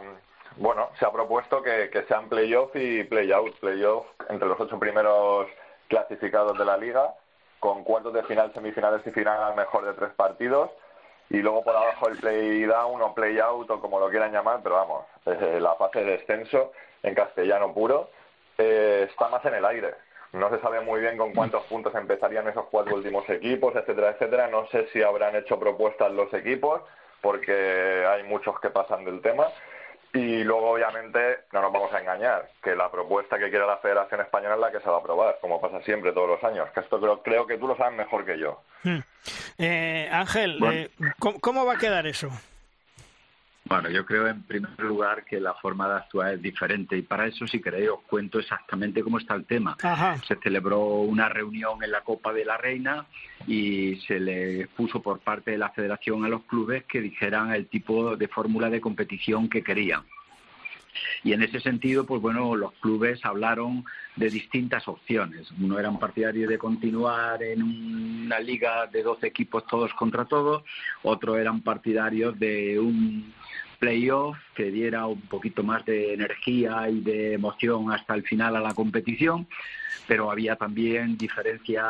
bueno, 0.58 0.90
se 1.00 1.06
ha 1.06 1.12
propuesto 1.12 1.62
que, 1.62 1.90
sean 2.08 2.30
playoff 2.30 2.76
y 2.76 3.04
playout. 3.04 3.60
Playoff 3.60 4.06
entre 4.30 4.48
los 4.48 4.60
ocho 4.60 4.80
primeros 4.80 5.48
clasificados 5.88 6.58
de 6.58 6.66
la 6.66 6.78
liga, 6.78 7.14
con 7.60 7.84
cuartos 7.84 8.14
de 8.14 8.24
final, 8.24 8.54
semifinales 8.54 9.06
y 9.06 9.12
final 9.12 9.42
al 9.42 9.56
mejor 9.56 9.86
de 9.86 9.94
tres 9.94 10.12
partidos. 10.16 10.72
Y 11.30 11.38
luego 11.38 11.64
por 11.64 11.76
abajo 11.76 12.08
el 12.10 12.18
play 12.18 12.64
down 12.64 13.02
o 13.02 13.14
play 13.14 13.38
out 13.40 13.70
o 13.70 13.80
como 13.80 14.00
lo 14.00 14.10
quieran 14.10 14.32
llamar, 14.32 14.62
pero 14.64 14.76
vamos, 14.76 15.06
eh, 15.28 15.60
la 15.62 15.76
fase 15.76 16.04
de 16.04 16.18
descenso 16.18 16.72
en 17.04 17.14
castellano 17.14 17.72
puro 17.72 18.10
eh, 18.58 19.08
está 19.10 19.30
más 19.30 19.46
en 19.46 19.54
el 19.54 19.66
aire. 19.66 19.94
No 20.34 20.50
se 20.50 20.60
sabe 20.60 20.82
muy 20.82 21.02
bien 21.02 21.18
con 21.18 21.34
cuántos 21.34 21.64
puntos 21.66 21.94
empezarían 21.94 22.48
esos 22.48 22.66
cuatro 22.72 22.96
últimos 22.96 23.30
equipos, 23.30 23.76
etcétera, 23.76 24.12
etcétera. 24.12 24.48
No 24.48 24.68
sé 24.68 24.88
si 24.92 25.04
habrán 25.04 25.36
hecho 25.36 25.60
propuestas 25.60 26.12
los 26.12 26.34
equipos, 26.34 26.82
porque 27.22 28.06
hay 28.08 28.24
muchos 28.24 28.60
que 28.60 28.70
pasan 28.70 29.06
del 29.06 29.22
tema 29.22 29.48
Y 30.14 30.44
luego, 30.44 30.72
obviamente, 30.72 31.42
no 31.52 31.62
nos 31.62 31.72
vamos 31.72 31.94
a 31.94 32.00
engañar, 32.00 32.50
que 32.64 32.76
la 32.76 32.90
propuesta 32.90 33.38
que 33.38 33.50
quiere 33.50 33.68
la 33.68 33.78
Federación 33.78 34.22
Española 34.22 34.56
es 34.56 34.62
la 34.62 34.72
que 34.72 34.80
se 34.80 34.90
va 34.90 34.98
a 34.98 35.00
aprobar, 35.00 35.38
como 35.40 35.62
pasa 35.62 35.82
siempre 35.84 36.12
todos 36.14 36.30
los 36.30 36.44
años. 36.44 36.68
Que 36.74 36.80
esto 36.80 37.00
creo, 37.00 37.22
creo 37.22 37.46
que 37.46 37.58
tú 37.58 37.68
lo 37.68 37.78
sabes 37.78 37.96
mejor 37.96 38.26
que 38.26 38.40
yo. 38.40 38.62
Hmm. 38.84 39.00
Eh, 39.60 40.10
Ángel, 40.12 40.60
eh, 40.72 40.90
¿cómo, 41.20 41.66
va 41.66 41.74
a 41.74 41.78
quedar 41.78 42.08
eso? 42.08 42.30
Bueno, 43.70 43.88
yo 43.92 44.04
creo 44.04 44.28
en 44.28 44.42
primer 44.42 44.80
lugar 44.80 45.24
que 45.26 45.40
la 45.40 45.54
forma 45.54 45.88
de 45.88 45.96
actuar 45.98 46.34
es 46.34 46.42
diferente 46.42 46.98
y 46.98 47.04
para 47.04 47.28
eso, 47.28 47.46
si 47.46 47.62
queréis, 47.62 47.90
os 47.90 48.02
cuento 48.02 48.40
exactamente 48.40 49.04
cómo 49.04 49.20
está 49.20 49.36
el 49.36 49.46
tema. 49.46 49.78
Se 50.28 50.36
celebró 50.38 51.02
una 51.02 51.30
reunión 51.30 51.84
en 51.84 51.92
la 51.92 52.02
Copa 52.02 52.34
de 52.34 52.46
la 52.46 52.58
Reina 52.58 53.06
y 53.46 53.98
se 54.08 54.20
le 54.20 54.68
puso 54.76 55.04
por 55.04 55.20
parte 55.20 55.52
de 55.52 55.60
la 55.60 55.70
Federación 55.70 56.26
a 56.26 56.30
los 56.30 56.46
clubes 56.46 56.86
que 56.86 57.00
dijeran 57.00 57.52
el 57.52 57.68
tipo 57.68 58.16
de 58.16 58.28
fórmula 58.28 58.72
de 58.72 58.82
competición 58.82 59.48
que 59.48 59.64
querían. 59.64 60.02
Y 61.24 61.34
en 61.34 61.44
ese 61.44 61.60
sentido, 61.60 62.06
pues 62.06 62.22
bueno, 62.22 62.56
los 62.56 62.74
clubes 62.74 63.24
hablaron 63.24 63.86
de 64.16 64.30
distintas 64.30 64.88
opciones. 64.88 65.52
Uno 65.60 65.80
eran 65.80 66.00
partidarios 66.00 66.50
de 66.50 66.58
continuar 66.58 67.42
en 67.44 67.64
una 67.64 68.40
liga 68.40 68.88
de 68.88 69.04
12 69.04 69.28
equipos 69.28 69.66
todos 69.68 69.94
contra 69.94 70.26
todos, 70.26 70.64
otros 71.04 71.38
eran 71.38 71.62
partidarios 71.62 72.38
de 72.40 72.80
un 72.80 73.34
playoff 73.80 74.38
que 74.54 74.72
diera 74.72 75.08
un 75.08 75.22
poquito 75.22 75.64
más 75.64 75.86
de 75.86 76.14
energía 76.14 76.90
y 76.90 77.00
de 77.00 77.34
emoción 77.34 77.92
hasta 77.92 78.14
el 78.14 78.24
final 78.24 78.56
a 78.56 78.60
la 78.60 78.74
competición, 78.74 79.48
pero 80.08 80.30
había 80.30 80.56
también 80.56 81.18
diferencias 81.18 81.86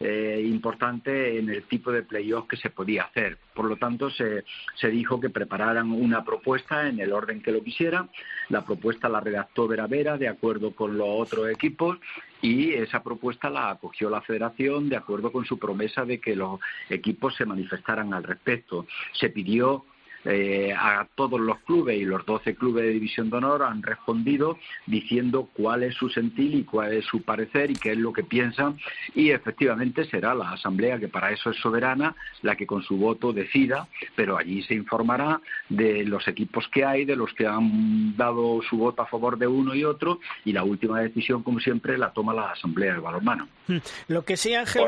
eh, 0.00 0.42
importante 0.44 1.38
en 1.38 1.48
el 1.50 1.62
tipo 1.64 1.92
de 1.92 2.02
playoff 2.02 2.48
que 2.48 2.56
se 2.56 2.70
podía 2.70 3.04
hacer. 3.04 3.38
Por 3.54 3.66
lo 3.66 3.76
tanto, 3.76 4.10
se, 4.10 4.44
se 4.74 4.88
dijo 4.88 5.20
que 5.20 5.30
prepararan 5.30 5.90
una 5.92 6.24
propuesta 6.24 6.88
en 6.88 7.00
el 7.00 7.12
orden 7.12 7.42
que 7.42 7.52
lo 7.52 7.62
quisieran. 7.62 8.10
La 8.48 8.64
propuesta 8.64 9.08
la 9.08 9.20
redactó 9.20 9.68
Vera 9.68 9.86
Vera 9.86 10.18
de 10.18 10.28
acuerdo 10.28 10.72
con 10.72 10.98
los 10.98 11.08
otros 11.08 11.48
equipos 11.50 11.98
y 12.42 12.74
esa 12.74 13.02
propuesta 13.02 13.48
la 13.48 13.70
acogió 13.70 14.10
la 14.10 14.20
federación 14.20 14.88
de 14.88 14.96
acuerdo 14.96 15.32
con 15.32 15.44
su 15.46 15.58
promesa 15.58 16.04
de 16.04 16.20
que 16.20 16.36
los 16.36 16.60
equipos 16.90 17.34
se 17.36 17.46
manifestaran 17.46 18.12
al 18.12 18.22
respecto. 18.22 18.86
Se 19.12 19.30
pidió 19.30 19.86
eh, 20.24 20.72
a 20.72 21.06
todos 21.14 21.40
los 21.40 21.58
clubes 21.60 21.98
y 21.98 22.04
los 22.04 22.24
12 22.24 22.54
clubes 22.54 22.84
de 22.84 22.90
División 22.90 23.30
de 23.30 23.36
Honor 23.36 23.62
han 23.62 23.82
respondido 23.82 24.58
diciendo 24.86 25.48
cuál 25.52 25.82
es 25.82 25.94
su 25.94 26.08
sentir 26.08 26.54
y 26.54 26.64
cuál 26.64 26.92
es 26.94 27.04
su 27.04 27.22
parecer 27.22 27.70
y 27.70 27.74
qué 27.74 27.92
es 27.92 27.98
lo 27.98 28.12
que 28.12 28.22
piensan 28.22 28.78
y 29.14 29.30
efectivamente 29.30 30.04
será 30.04 30.34
la 30.34 30.52
Asamblea 30.52 30.98
que 30.98 31.08
para 31.08 31.30
eso 31.30 31.50
es 31.50 31.56
soberana 31.58 32.14
la 32.42 32.56
que 32.56 32.66
con 32.66 32.82
su 32.82 32.96
voto 32.96 33.32
decida, 33.32 33.88
pero 34.16 34.38
allí 34.38 34.62
se 34.62 34.74
informará 34.74 35.40
de 35.68 36.04
los 36.04 36.26
equipos 36.28 36.68
que 36.68 36.84
hay, 36.84 37.04
de 37.04 37.16
los 37.16 37.32
que 37.34 37.46
han 37.46 38.16
dado 38.16 38.60
su 38.68 38.76
voto 38.76 39.02
a 39.02 39.06
favor 39.06 39.38
de 39.38 39.46
uno 39.46 39.74
y 39.74 39.84
otro 39.84 40.20
y 40.44 40.52
la 40.52 40.64
última 40.64 41.00
decisión 41.00 41.42
como 41.42 41.60
siempre 41.60 41.98
la 41.98 42.12
toma 42.12 42.34
la 42.34 42.50
Asamblea 42.50 42.92
del 42.92 43.00
Balonmano. 43.00 43.48
Hmm. 43.66 43.78
Lo 44.08 44.24
que 44.24 44.36
sí 44.36 44.54
Ángel, 44.54 44.84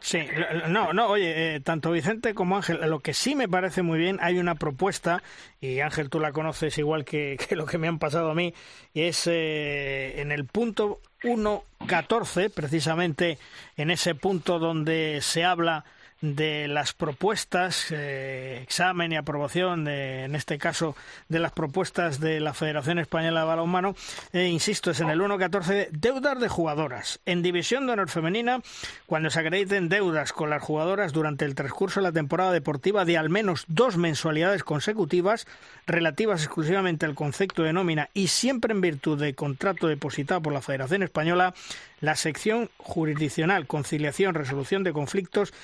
sí, 0.00 0.20
no, 0.68 0.92
no, 0.92 1.08
oye, 1.08 1.56
eh, 1.56 1.60
tanto 1.60 1.92
Vicente 1.92 2.34
como 2.34 2.56
Ángel, 2.56 2.78
lo 2.88 3.00
que 3.00 3.14
sí 3.14 3.34
me 3.34 3.48
parece 3.48 3.82
muy 3.82 3.98
bien, 3.98 4.18
hay 4.20 4.38
una 4.38 4.54
propuesta, 4.62 5.24
y 5.60 5.80
Ángel 5.80 6.08
tú 6.08 6.20
la 6.20 6.30
conoces 6.30 6.78
igual 6.78 7.04
que, 7.04 7.36
lo 7.50 7.66
que 7.66 7.78
me 7.78 7.88
han 7.88 7.98
pasado 7.98 8.30
a 8.30 8.34
mí, 8.34 8.54
es 8.94 9.26
eh, 9.26 10.20
en 10.20 10.30
el 10.30 10.46
punto 10.46 11.00
1.14, 11.24 12.48
precisamente 12.48 13.38
en 13.76 13.90
ese 13.90 14.14
punto 14.14 14.60
donde 14.60 15.18
se 15.20 15.44
habla 15.44 15.84
de 16.22 16.68
las 16.68 16.94
propuestas, 16.94 17.88
eh, 17.90 18.60
examen 18.62 19.12
y 19.12 19.16
aprobación, 19.16 19.84
de, 19.84 20.24
en 20.24 20.36
este 20.36 20.56
caso 20.56 20.96
de 21.28 21.40
las 21.40 21.50
propuestas 21.50 22.20
de 22.20 22.38
la 22.38 22.54
Federación 22.54 23.00
Española 23.00 23.40
de 23.40 23.46
Balonmano, 23.46 23.96
eh, 24.32 24.46
insisto, 24.46 24.92
es 24.92 25.00
en 25.00 25.10
el 25.10 25.20
1.14, 25.20 25.88
deudas 25.90 26.40
de 26.40 26.48
jugadoras. 26.48 27.20
En 27.26 27.42
División 27.42 27.86
de 27.86 27.94
Honor 27.94 28.08
Femenina, 28.08 28.60
cuando 29.06 29.30
se 29.30 29.40
acrediten 29.40 29.88
deudas 29.88 30.32
con 30.32 30.48
las 30.48 30.62
jugadoras 30.62 31.12
durante 31.12 31.44
el 31.44 31.56
transcurso 31.56 32.00
de 32.00 32.04
la 32.04 32.12
temporada 32.12 32.52
deportiva 32.52 33.04
de 33.04 33.18
al 33.18 33.28
menos 33.28 33.64
dos 33.66 33.96
mensualidades 33.96 34.62
consecutivas, 34.62 35.48
relativas 35.88 36.44
exclusivamente 36.44 37.04
al 37.04 37.16
concepto 37.16 37.64
de 37.64 37.72
nómina 37.72 38.08
y 38.14 38.28
siempre 38.28 38.72
en 38.72 38.80
virtud 38.80 39.20
de 39.20 39.34
contrato 39.34 39.88
depositado 39.88 40.40
por 40.40 40.52
la 40.52 40.62
Federación 40.62 41.02
Española, 41.02 41.52
la 42.00 42.16
sección 42.16 42.68
jurisdiccional, 42.78 43.66
conciliación, 43.66 44.34
resolución 44.34 44.82
de 44.82 44.92
conflictos, 44.92 45.54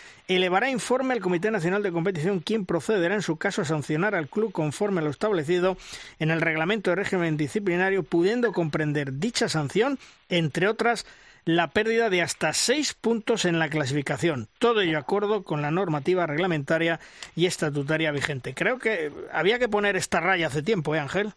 elevará 0.48 0.70
informe 0.70 1.12
al 1.12 1.20
Comité 1.20 1.50
Nacional 1.50 1.82
de 1.82 1.92
Competición, 1.92 2.40
quien 2.40 2.64
procederá 2.64 3.14
en 3.14 3.20
su 3.20 3.36
caso 3.36 3.60
a 3.60 3.64
sancionar 3.66 4.14
al 4.14 4.28
club 4.28 4.50
conforme 4.50 5.02
a 5.02 5.04
lo 5.04 5.10
establecido 5.10 5.76
en 6.18 6.30
el 6.30 6.40
reglamento 6.40 6.88
de 6.88 6.96
régimen 6.96 7.36
disciplinario, 7.36 8.02
pudiendo 8.02 8.50
comprender 8.54 9.12
dicha 9.18 9.50
sanción, 9.50 9.98
entre 10.30 10.66
otras, 10.66 11.04
la 11.44 11.68
pérdida 11.68 12.08
de 12.08 12.22
hasta 12.22 12.54
seis 12.54 12.94
puntos 12.94 13.44
en 13.44 13.58
la 13.58 13.68
clasificación. 13.68 14.48
Todo 14.58 14.80
ello 14.80 14.96
acuerdo 14.96 15.44
con 15.44 15.60
la 15.60 15.70
normativa 15.70 16.26
reglamentaria 16.26 16.98
y 17.36 17.44
estatutaria 17.44 18.10
vigente. 18.10 18.54
Creo 18.54 18.78
que 18.78 19.12
había 19.30 19.58
que 19.58 19.68
poner 19.68 19.96
esta 19.96 20.20
raya 20.20 20.46
hace 20.46 20.62
tiempo, 20.62 20.94
¿eh, 20.94 21.00
Ángel? 21.00 21.34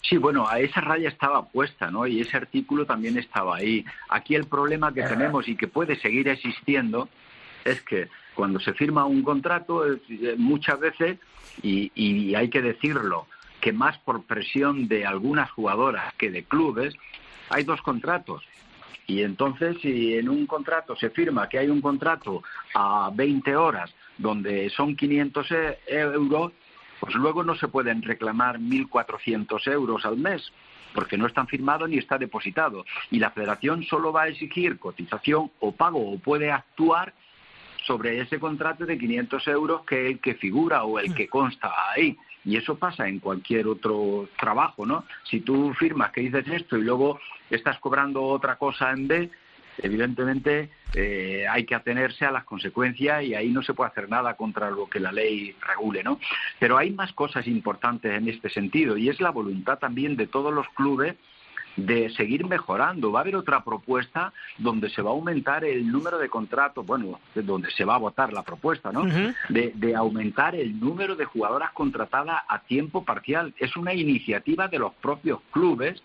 Sí, 0.00 0.16
bueno, 0.16 0.46
a 0.48 0.60
esa 0.60 0.80
raya 0.80 1.08
estaba 1.08 1.44
puesta, 1.48 1.90
¿no? 1.90 2.06
Y 2.06 2.20
ese 2.20 2.36
artículo 2.36 2.86
también 2.86 3.18
estaba 3.18 3.56
ahí. 3.56 3.84
Aquí 4.10 4.36
el 4.36 4.44
problema 4.44 4.94
que 4.94 5.02
tenemos 5.02 5.48
y 5.48 5.56
que 5.56 5.66
puede 5.66 5.98
seguir 5.98 6.28
existiendo 6.28 7.08
es 7.64 7.80
que 7.82 8.08
cuando 8.34 8.60
se 8.60 8.74
firma 8.74 9.04
un 9.04 9.22
contrato, 9.22 9.86
eh, 9.86 9.98
muchas 10.36 10.78
veces, 10.78 11.18
y, 11.62 12.34
hay 12.34 12.48
que 12.48 12.62
decirlo, 12.62 13.26
que 13.60 13.72
más 13.72 13.96
por 13.98 14.24
presión 14.24 14.88
de 14.88 15.06
algunas 15.06 15.50
jugadoras 15.50 16.12
que 16.14 16.30
de 16.30 16.44
clubes, 16.44 16.94
hay 17.48 17.64
dos 17.64 17.80
contratos. 17.80 18.42
Y 19.06 19.22
entonces, 19.22 19.76
si 19.80 20.14
en 20.14 20.28
un 20.28 20.46
contrato 20.46 20.96
se 20.96 21.10
firma 21.10 21.48
que 21.48 21.58
hay 21.58 21.68
un 21.68 21.80
contrato 21.80 22.42
a 22.74 23.10
20 23.14 23.56
horas 23.56 23.94
donde 24.18 24.70
son 24.70 24.96
500 24.96 25.50
e, 25.50 25.78
euros, 25.86 26.52
pues 27.00 27.14
luego 27.14 27.44
no 27.44 27.54
se 27.54 27.68
pueden 27.68 28.02
reclamar 28.02 28.58
1.400 28.58 29.70
euros 29.72 30.04
al 30.06 30.16
mes 30.16 30.52
porque 30.94 31.18
no 31.18 31.26
están 31.26 31.48
firmados 31.48 31.88
ni 31.88 31.98
está 31.98 32.16
depositado. 32.16 32.84
Y 33.10 33.18
la 33.18 33.30
federación 33.30 33.82
solo 33.82 34.12
va 34.12 34.22
a 34.22 34.28
exigir 34.28 34.78
cotización 34.78 35.50
o 35.60 35.72
pago 35.72 36.12
o 36.12 36.18
puede 36.18 36.52
actuar 36.52 37.12
sobre 37.86 38.20
ese 38.20 38.38
contrato 38.38 38.86
de 38.86 38.98
500 38.98 39.48
euros 39.48 39.82
que 39.84 40.08
el 40.08 40.20
que 40.20 40.34
figura 40.34 40.84
o 40.84 40.98
el 40.98 41.14
que 41.14 41.28
consta 41.28 41.70
ahí. 41.94 42.16
Y 42.44 42.56
eso 42.56 42.76
pasa 42.76 43.08
en 43.08 43.20
cualquier 43.20 43.66
otro 43.66 44.28
trabajo, 44.38 44.84
¿no? 44.84 45.04
Si 45.24 45.40
tú 45.40 45.72
firmas 45.74 46.12
que 46.12 46.22
dices 46.22 46.46
esto 46.48 46.76
y 46.76 46.82
luego 46.82 47.18
estás 47.48 47.78
cobrando 47.78 48.22
otra 48.22 48.56
cosa 48.56 48.90
en 48.90 49.08
B, 49.08 49.30
evidentemente 49.78 50.70
eh, 50.94 51.46
hay 51.50 51.64
que 51.64 51.74
atenerse 51.74 52.24
a 52.24 52.30
las 52.30 52.44
consecuencias 52.44 53.24
y 53.24 53.34
ahí 53.34 53.50
no 53.50 53.62
se 53.62 53.74
puede 53.74 53.90
hacer 53.90 54.08
nada 54.08 54.34
contra 54.34 54.70
lo 54.70 54.88
que 54.88 55.00
la 55.00 55.10
ley 55.10 55.56
regule, 55.60 56.02
¿no? 56.02 56.20
Pero 56.58 56.76
hay 56.76 56.90
más 56.90 57.12
cosas 57.12 57.46
importantes 57.46 58.12
en 58.12 58.28
este 58.28 58.50
sentido 58.50 58.96
y 58.96 59.08
es 59.08 59.20
la 59.20 59.30
voluntad 59.30 59.78
también 59.78 60.16
de 60.16 60.26
todos 60.26 60.52
los 60.52 60.68
clubes 60.70 61.16
de 61.76 62.10
seguir 62.10 62.46
mejorando. 62.46 63.12
Va 63.12 63.20
a 63.20 63.22
haber 63.22 63.36
otra 63.36 63.64
propuesta 63.64 64.32
donde 64.58 64.90
se 64.90 65.02
va 65.02 65.10
a 65.10 65.14
aumentar 65.14 65.64
el 65.64 65.90
número 65.90 66.18
de 66.18 66.28
contratos, 66.28 66.86
bueno, 66.86 67.20
donde 67.34 67.70
se 67.70 67.84
va 67.84 67.96
a 67.96 67.98
votar 67.98 68.32
la 68.32 68.42
propuesta, 68.42 68.92
¿no? 68.92 69.04
de, 69.48 69.72
de, 69.74 69.94
aumentar 69.96 70.54
el 70.54 70.78
número 70.78 71.16
de 71.16 71.24
jugadoras 71.24 71.72
contratadas 71.72 72.40
a 72.48 72.60
tiempo 72.60 73.04
parcial. 73.04 73.54
Es 73.58 73.76
una 73.76 73.94
iniciativa 73.94 74.68
de 74.68 74.78
los 74.78 74.92
propios 74.94 75.40
clubes 75.50 76.02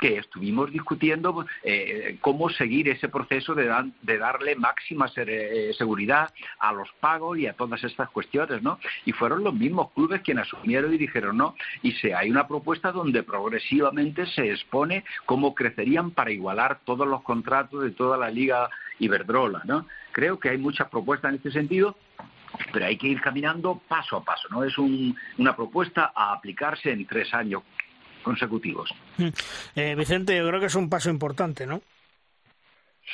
que 0.00 0.16
estuvimos 0.16 0.72
discutiendo 0.72 1.46
eh, 1.62 2.16
cómo 2.22 2.48
seguir 2.48 2.88
ese 2.88 3.08
proceso 3.08 3.54
de, 3.54 3.70
de 4.00 4.18
darle 4.18 4.56
máxima 4.56 5.10
eh, 5.14 5.72
seguridad 5.76 6.32
a 6.58 6.72
los 6.72 6.88
pagos 7.00 7.38
y 7.38 7.46
a 7.46 7.52
todas 7.52 7.84
estas 7.84 8.08
cuestiones, 8.08 8.62
¿no? 8.62 8.80
Y 9.04 9.12
fueron 9.12 9.44
los 9.44 9.54
mismos 9.54 9.92
clubes 9.92 10.22
quienes 10.22 10.46
asumieron 10.46 10.94
y 10.94 10.98
dijeron 10.98 11.36
no. 11.36 11.54
Y 11.82 11.92
se 11.92 12.14
hay 12.14 12.30
una 12.30 12.48
propuesta 12.48 12.92
donde 12.92 13.22
progresivamente 13.22 14.26
se 14.26 14.50
expone 14.50 15.04
cómo 15.26 15.54
crecerían 15.54 16.12
para 16.12 16.32
igualar 16.32 16.80
todos 16.84 17.06
los 17.06 17.22
contratos 17.22 17.82
de 17.82 17.90
toda 17.90 18.16
la 18.16 18.30
Liga 18.30 18.70
Iberdrola, 18.98 19.62
¿no? 19.64 19.86
Creo 20.12 20.40
que 20.40 20.48
hay 20.48 20.58
muchas 20.58 20.88
propuestas 20.88 21.28
en 21.30 21.36
este 21.36 21.52
sentido 21.52 21.96
pero 22.72 22.86
hay 22.86 22.96
que 22.96 23.06
ir 23.06 23.20
caminando 23.20 23.80
paso 23.88 24.16
a 24.16 24.24
paso, 24.24 24.48
¿no? 24.50 24.64
Es 24.64 24.76
una 24.76 25.54
propuesta 25.54 26.12
a 26.14 26.32
aplicarse 26.32 26.90
en 26.90 27.06
tres 27.06 27.32
años 27.32 27.62
consecutivos. 28.22 28.94
Mm. 29.18 29.28
Eh, 29.76 29.94
Vicente, 29.96 30.36
yo 30.36 30.46
creo 30.48 30.60
que 30.60 30.66
es 30.66 30.74
un 30.74 30.88
paso 30.88 31.10
importante, 31.10 31.66
¿no? 31.66 31.80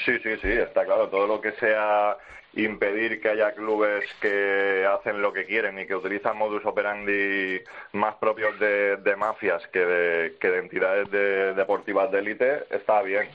Sí, 0.04 0.12
sí, 0.22 0.36
sí, 0.42 0.48
está 0.48 0.84
claro. 0.84 1.08
Todo 1.08 1.26
lo 1.26 1.40
que 1.40 1.52
sea 1.52 2.16
impedir 2.54 3.20
que 3.20 3.28
haya 3.28 3.52
clubes 3.52 4.04
que 4.20 4.86
hacen 4.90 5.20
lo 5.20 5.32
que 5.32 5.44
quieren 5.44 5.78
y 5.78 5.86
que 5.86 5.94
utilizan 5.94 6.38
modus 6.38 6.64
operandi 6.64 7.60
más 7.92 8.14
propios 8.16 8.58
de, 8.58 9.16
mafias 9.16 9.66
que 9.68 9.80
de, 9.80 10.36
que 10.38 10.50
de 10.50 10.58
entidades 10.58 11.56
deportivas 11.56 12.10
de 12.10 12.18
élite, 12.18 12.64
está 12.70 13.02
bien. 13.02 13.28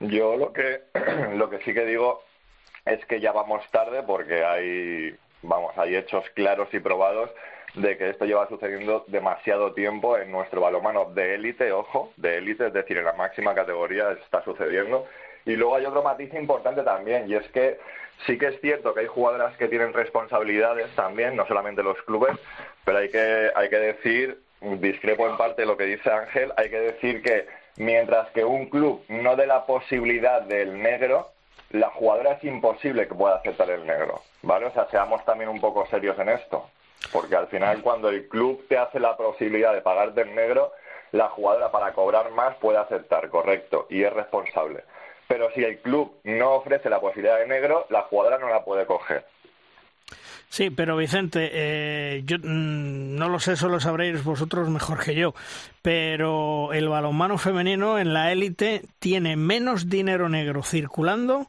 Yo 0.00 0.36
lo 0.36 0.52
que, 0.52 0.82
lo 1.34 1.48
que 1.48 1.58
sí 1.60 1.72
que 1.72 1.86
digo 1.86 2.22
es 2.84 3.04
que 3.06 3.20
ya 3.20 3.32
vamos 3.32 3.62
tarde 3.70 4.02
porque 4.02 4.44
hay, 4.44 5.16
vamos, 5.42 5.76
hay 5.76 5.96
hechos 5.96 6.24
claros 6.34 6.68
y 6.72 6.80
probados 6.80 7.30
de 7.80 7.96
que 7.96 8.10
esto 8.10 8.24
lleva 8.24 8.48
sucediendo 8.48 9.04
demasiado 9.06 9.72
tiempo 9.72 10.18
en 10.18 10.30
nuestro 10.30 10.60
balonmano 10.60 11.06
de 11.06 11.34
élite, 11.34 11.72
ojo, 11.72 12.12
de 12.16 12.38
élite, 12.38 12.66
es 12.66 12.72
decir, 12.72 12.98
en 12.98 13.04
la 13.04 13.12
máxima 13.12 13.54
categoría 13.54 14.12
está 14.12 14.42
sucediendo. 14.42 15.06
Y 15.44 15.56
luego 15.56 15.76
hay 15.76 15.86
otro 15.86 16.02
matiz 16.02 16.32
importante 16.34 16.82
también, 16.82 17.30
y 17.30 17.34
es 17.34 17.48
que 17.50 17.78
sí 18.26 18.36
que 18.36 18.48
es 18.48 18.60
cierto 18.60 18.92
que 18.92 19.00
hay 19.00 19.06
jugadoras 19.06 19.56
que 19.56 19.68
tienen 19.68 19.92
responsabilidades 19.92 20.94
también, 20.94 21.36
no 21.36 21.46
solamente 21.46 21.82
los 21.82 22.00
clubes, 22.02 22.36
pero 22.84 22.98
hay 22.98 23.10
que, 23.10 23.50
hay 23.54 23.70
que 23.70 23.78
decir, 23.78 24.40
discrepo 24.60 25.28
en 25.28 25.36
parte 25.36 25.62
de 25.62 25.68
lo 25.68 25.76
que 25.76 25.84
dice 25.84 26.10
Ángel, 26.10 26.52
hay 26.56 26.68
que 26.68 26.80
decir 26.80 27.22
que 27.22 27.46
mientras 27.76 28.28
que 28.30 28.44
un 28.44 28.68
club 28.68 29.04
no 29.08 29.36
dé 29.36 29.46
la 29.46 29.64
posibilidad 29.66 30.42
del 30.42 30.82
negro, 30.82 31.30
la 31.70 31.90
jugadora 31.90 32.32
es 32.32 32.44
imposible 32.44 33.06
que 33.06 33.14
pueda 33.14 33.36
aceptar 33.36 33.70
el 33.70 33.86
negro, 33.86 34.22
¿vale? 34.42 34.66
O 34.66 34.72
sea, 34.72 34.88
seamos 34.90 35.24
también 35.24 35.48
un 35.48 35.60
poco 35.60 35.86
serios 35.86 36.18
en 36.18 36.30
esto. 36.30 36.68
Porque 37.12 37.36
al 37.36 37.46
final, 37.48 37.82
cuando 37.82 38.08
el 38.08 38.28
club 38.28 38.66
te 38.68 38.76
hace 38.76 39.00
la 39.00 39.16
posibilidad 39.16 39.72
de 39.72 39.80
pagarte 39.80 40.22
en 40.22 40.34
negro, 40.34 40.72
la 41.12 41.28
jugadora 41.28 41.70
para 41.70 41.92
cobrar 41.92 42.30
más 42.32 42.56
puede 42.56 42.78
aceptar, 42.78 43.28
correcto, 43.30 43.86
y 43.88 44.02
es 44.02 44.12
responsable. 44.12 44.84
Pero 45.26 45.50
si 45.52 45.62
el 45.62 45.78
club 45.78 46.12
no 46.24 46.54
ofrece 46.54 46.90
la 46.90 47.00
posibilidad 47.00 47.38
de 47.38 47.46
negro, 47.46 47.86
la 47.90 48.02
jugadora 48.02 48.38
no 48.38 48.48
la 48.48 48.64
puede 48.64 48.86
coger. 48.86 49.24
Sí, 50.48 50.70
pero 50.70 50.96
Vicente, 50.96 51.50
eh, 51.52 52.22
yo 52.24 52.38
mm, 52.38 53.16
no 53.16 53.28
lo 53.28 53.38
sé, 53.38 53.52
eso 53.52 53.68
lo 53.68 53.80
sabréis 53.80 54.24
vosotros 54.24 54.70
mejor 54.70 55.04
que 55.04 55.14
yo, 55.14 55.34
pero 55.82 56.72
el 56.72 56.88
balonmano 56.88 57.36
femenino 57.36 57.98
en 57.98 58.14
la 58.14 58.32
élite 58.32 58.82
tiene 58.98 59.36
menos 59.36 59.90
dinero 59.90 60.30
negro 60.30 60.62
circulando 60.62 61.46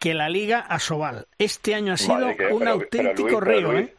que 0.00 0.14
la 0.14 0.28
Liga 0.28 0.58
Asobal. 0.58 1.26
Este 1.38 1.74
año 1.74 1.92
ha 1.92 1.96
sido 1.96 2.26
un 2.50 2.66
auténtico 2.66 3.38
río. 3.38 3.72
¿eh? 3.78 3.94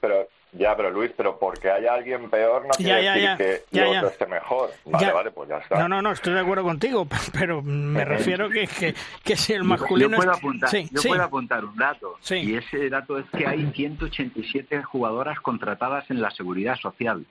Ya, 0.54 0.76
pero 0.76 0.90
Luis, 0.90 1.12
pero 1.16 1.40
porque 1.40 1.72
haya 1.72 1.94
alguien 1.94 2.30
peor 2.30 2.64
no 2.64 2.72
quiere 2.72 3.02
decir 3.04 3.64
que 3.70 3.82
lo 3.82 3.92
otro 3.92 4.08
esté 4.10 4.26
mejor. 4.26 4.72
Vale, 4.86 5.12
vale, 5.12 5.32
pues 5.32 5.50
ya 5.50 5.58
está. 5.58 5.80
No, 5.80 5.88
no, 5.88 6.02
no, 6.02 6.12
estoy 6.12 6.34
de 6.34 6.42
acuerdo 6.42 6.64
contigo, 6.64 7.08
pero 7.34 7.62
me 7.62 8.04
refiero 8.04 8.50
que, 8.50 8.68
que, 8.68 8.94
que 9.24 9.36
si 9.38 9.54
el 9.54 9.64
masculino... 9.64 10.12
Yo 10.12 10.18
puedo 10.18 10.32
apuntar, 10.32 10.70
yo 10.72 11.02
puedo 11.02 11.24
apuntar 11.24 11.64
un 11.64 11.76
dato, 11.78 12.18
y 12.30 12.56
ese 12.56 12.90
dato 12.90 13.18
es 13.18 13.26
que 13.30 13.48
hay 13.48 13.66
187 13.72 14.84
jugadoras 14.84 15.40
contratadas 15.40 16.10
en 16.12 16.22
la 16.22 16.32
seguridad 16.32 16.76
social. 16.76 17.26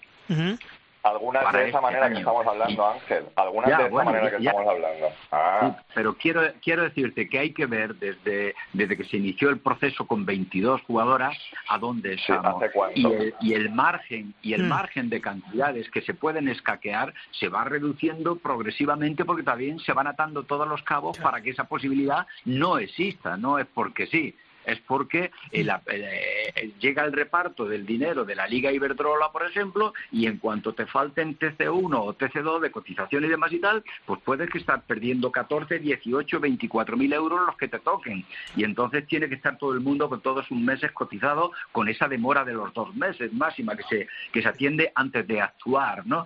Algunas 1.03 1.53
de 1.53 1.59
esa 1.61 1.66
este 1.66 1.80
manera 1.80 2.09
que 2.11 2.18
estamos 2.18 2.46
hablando, 2.46 2.86
Ángel. 2.86 3.24
Algunas 3.36 3.78
de 3.78 3.86
esa 3.86 4.05
manera 4.05 4.30
que 4.30 4.36
estamos 4.36 4.68
hablando. 4.68 5.07
Ah. 5.32 5.76
pero 5.94 6.14
quiero, 6.14 6.42
quiero 6.62 6.82
decirte 6.82 7.28
que 7.28 7.38
hay 7.38 7.53
que 7.53 7.66
ver 7.66 7.94
desde, 7.94 8.55
desde 8.72 8.96
que 8.96 9.05
se 9.05 9.16
inició 9.16 9.48
el 9.48 9.59
proceso 9.61 10.07
con 10.07 10.26
22 10.26 10.82
jugadoras 10.82 11.36
a 11.68 11.78
dónde 11.78 12.14
estamos. 12.14 12.62
y, 12.94 13.07
el, 13.07 13.34
y 13.40 13.55
el 13.55 13.70
margen 13.70 14.34
y 14.42 14.53
el 14.53 14.64
hmm. 14.64 14.68
margen 14.68 15.09
de 15.09 15.20
cantidades 15.20 15.90
que 15.90 16.03
se 16.03 16.14
pueden 16.14 16.48
escaquear 16.48 17.14
se 17.30 17.48
va 17.48 17.64
reduciendo 17.64 18.36
progresivamente 18.36 19.24
porque 19.24 19.42
también 19.42 19.78
se 19.78 19.92
van 19.92 20.07
atando 20.07 20.42
todos 20.42 20.68
los 20.68 20.82
cabos 20.82 21.18
para 21.18 21.40
que 21.40 21.51
esa 21.51 21.64
posibilidad 21.64 22.26
no 22.44 22.78
exista. 22.78 23.36
No 23.36 23.59
es 23.59 23.66
porque 23.72 24.07
sí 24.07 24.34
es 24.64 24.78
porque 24.80 25.30
eh, 25.52 26.72
llega 26.80 27.04
el 27.04 27.12
reparto 27.12 27.64
del 27.64 27.86
dinero 27.86 28.24
de 28.24 28.34
la 28.34 28.46
Liga 28.46 28.72
Iberdrola, 28.72 29.32
por 29.32 29.46
ejemplo, 29.46 29.94
y 30.12 30.26
en 30.26 30.38
cuanto 30.38 30.72
te 30.72 30.86
falten 30.86 31.38
TC1 31.38 31.98
o 31.98 32.14
TC2 32.14 32.61
de 32.61 32.70
cotización 32.70 33.24
y 33.24 33.28
demás 33.28 33.52
y 33.52 33.58
tal, 33.58 33.82
pues 34.04 34.20
puedes 34.24 34.50
que 34.50 34.58
estar 34.58 34.82
perdiendo 34.82 35.30
14, 35.32 35.78
18, 35.78 36.40
24 36.40 36.96
mil 36.96 37.12
euros 37.12 37.46
los 37.46 37.56
que 37.56 37.68
te 37.68 37.78
toquen. 37.78 38.24
Y 38.56 38.64
entonces 38.64 39.06
tiene 39.06 39.28
que 39.28 39.34
estar 39.34 39.58
todo 39.58 39.72
el 39.72 39.80
mundo 39.80 40.08
con 40.08 40.20
todos 40.20 40.46
sus 40.46 40.58
meses 40.58 40.92
cotizados 40.92 41.50
con 41.72 41.88
esa 41.88 42.08
demora 42.08 42.44
de 42.44 42.52
los 42.52 42.72
dos 42.74 42.94
meses 42.94 43.32
máxima 43.32 43.76
que 43.76 43.84
se, 43.84 44.08
que 44.32 44.42
se 44.42 44.48
atiende 44.48 44.92
antes 44.94 45.26
de 45.26 45.40
actuar, 45.40 46.06
¿no? 46.06 46.24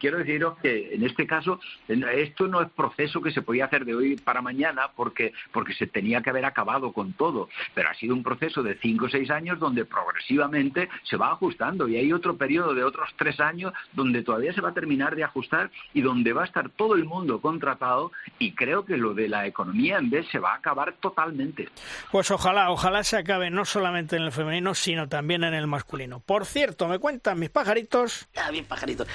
quiero 0.00 0.18
deciros 0.18 0.58
que 0.58 0.94
en 0.94 1.04
este 1.04 1.26
caso 1.26 1.60
esto 1.88 2.48
no 2.48 2.60
es 2.60 2.68
proceso 2.70 3.22
que 3.22 3.30
se 3.30 3.42
podía 3.42 3.66
hacer 3.66 3.84
de 3.84 3.94
hoy 3.94 4.16
para 4.16 4.42
mañana 4.42 4.90
porque, 4.94 5.32
porque 5.52 5.74
se 5.74 5.86
tenía 5.86 6.20
que 6.22 6.30
haber 6.30 6.44
acabado 6.44 6.92
con 6.92 7.12
todo 7.12 7.48
pero 7.76 7.85
ha 7.86 7.94
sido 7.94 8.14
un 8.14 8.22
proceso 8.22 8.62
de 8.62 8.76
cinco 8.78 9.06
o 9.06 9.08
seis 9.08 9.30
años 9.30 9.58
donde 9.58 9.84
progresivamente 9.84 10.88
se 11.04 11.16
va 11.16 11.32
ajustando 11.32 11.88
y 11.88 11.96
hay 11.96 12.12
otro 12.12 12.36
periodo 12.36 12.74
de 12.74 12.84
otros 12.84 13.08
tres 13.16 13.40
años 13.40 13.72
donde 13.92 14.22
todavía 14.22 14.52
se 14.52 14.60
va 14.60 14.70
a 14.70 14.74
terminar 14.74 15.16
de 15.16 15.24
ajustar 15.24 15.70
y 15.94 16.02
donde 16.02 16.32
va 16.32 16.42
a 16.42 16.46
estar 16.46 16.68
todo 16.70 16.94
el 16.94 17.04
mundo 17.04 17.40
contratado 17.40 18.12
y 18.38 18.52
creo 18.52 18.84
que 18.84 18.96
lo 18.96 19.14
de 19.14 19.28
la 19.28 19.46
economía 19.46 19.98
en 19.98 20.10
vez 20.10 20.26
se 20.30 20.38
va 20.38 20.52
a 20.52 20.56
acabar 20.56 20.94
totalmente. 21.00 21.68
Pues 22.10 22.30
ojalá, 22.30 22.70
ojalá 22.70 23.04
se 23.04 23.16
acabe 23.16 23.50
no 23.50 23.64
solamente 23.64 24.16
en 24.16 24.22
el 24.22 24.32
femenino, 24.32 24.74
sino 24.74 25.08
también 25.08 25.44
en 25.44 25.54
el 25.54 25.66
masculino. 25.66 26.20
Por 26.20 26.44
cierto, 26.46 26.88
me 26.88 26.98
cuentan 26.98 27.38
mis 27.38 27.50
pajaritos. 27.50 28.28
Ah, 28.36 28.50
bien 28.50 28.64
pajaritos 28.64 29.08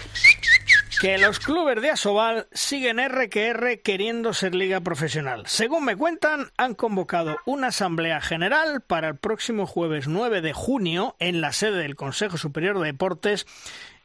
que 1.01 1.17
los 1.17 1.39
clubes 1.39 1.81
de 1.81 1.89
Asobal 1.89 2.47
siguen 2.51 2.99
R 2.99 3.27
que 3.27 3.47
R 3.47 3.81
queriendo 3.81 4.35
ser 4.35 4.53
liga 4.53 4.81
profesional. 4.81 5.47
Según 5.47 5.83
me 5.83 5.95
cuentan, 5.95 6.51
han 6.57 6.75
convocado 6.75 7.37
una 7.47 7.69
asamblea 7.69 8.21
general 8.21 8.81
para 8.81 9.07
el 9.07 9.15
próximo 9.15 9.65
jueves 9.65 10.07
9 10.07 10.41
de 10.41 10.53
junio 10.53 11.15
en 11.17 11.41
la 11.41 11.53
sede 11.53 11.79
del 11.79 11.95
Consejo 11.95 12.37
Superior 12.37 12.77
de 12.77 12.85
Deportes, 12.85 13.47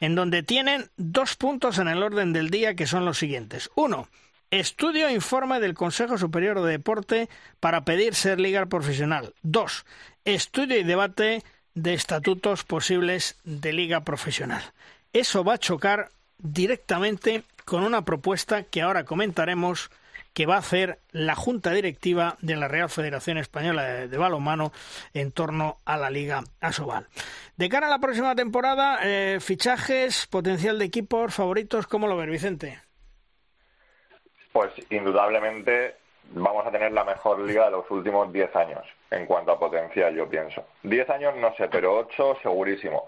en 0.01 0.15
donde 0.15 0.43
tienen 0.43 0.89
dos 0.97 1.37
puntos 1.37 1.77
en 1.79 1.89
el 1.89 2.03
orden 2.03 2.33
del 2.33 2.49
día 2.49 2.75
que 2.75 2.87
son 2.87 3.05
los 3.05 3.19
siguientes. 3.19 3.69
Uno, 3.75 4.09
estudio 4.51 5.09
e 5.09 5.13
informe 5.13 5.61
del 5.61 5.75
Consejo 5.75 6.17
Superior 6.17 6.63
de 6.63 6.71
Deporte 6.71 7.29
para 7.61 7.85
pedir 7.85 8.15
ser 8.15 8.41
liga 8.41 8.65
profesional. 8.65 9.35
Dos, 9.43 9.85
estudio 10.25 10.79
y 10.79 10.83
debate 10.83 11.43
de 11.75 11.93
estatutos 11.93 12.65
posibles 12.65 13.37
de 13.45 13.75
liga 13.75 14.01
profesional. 14.01 14.63
Eso 15.13 15.45
va 15.45 15.55
a 15.55 15.59
chocar 15.59 16.09
directamente 16.39 17.43
con 17.65 17.83
una 17.83 18.05
propuesta 18.05 18.63
que 18.63 18.83
ahora 18.83 19.05
comentaremos 19.05 19.91
que 20.37 20.47
va 20.47 20.57
a 20.57 20.59
hacer 20.59 20.99
la 21.13 21.35
Junta 21.35 21.73
Directiva 21.73 22.37
de 22.43 22.57
la 22.57 22.69
Real 22.69 22.91
Federación 22.91 23.39
Española 23.39 24.07
de, 24.07 24.19
Balonmano 24.19 24.71
en 25.15 25.33
torno 25.33 25.79
a 25.87 25.97
la 25.97 26.11
Liga 26.11 26.45
Asobal. 26.61 27.07
De 27.57 27.71
cara 27.71 27.87
a 27.87 27.91
la 27.91 28.01
próxima 28.01 28.35
temporada, 28.35 28.99
eh, 29.03 29.39
fichajes, 29.41 30.27
potencial 30.27 30.79
de 30.79 30.85
equipos 30.85 31.35
favoritos, 31.35 31.87
¿cómo 31.87 32.07
lo 32.07 32.19
ves, 32.19 32.29
Vicente? 32.29 32.79
Pues 34.53 34.73
indudablemente 34.91 35.97
vamos 36.35 36.67
a 36.67 36.71
tener 36.71 36.93
la 36.93 37.05
mejor 37.05 37.41
liga 37.41 37.65
de 37.67 37.71
los 37.71 37.91
últimos 37.91 38.31
10 38.31 38.55
años 38.57 38.85
en 39.11 39.25
cuanto 39.25 39.53
a 39.53 39.59
potencial, 39.59 40.15
yo 40.15 40.29
pienso. 40.29 40.67
10 40.83 41.09
años 41.11 41.35
no 41.37 41.55
sé, 41.57 41.69
pero 41.69 41.97
8 41.99 42.41
segurísimo 42.43 43.07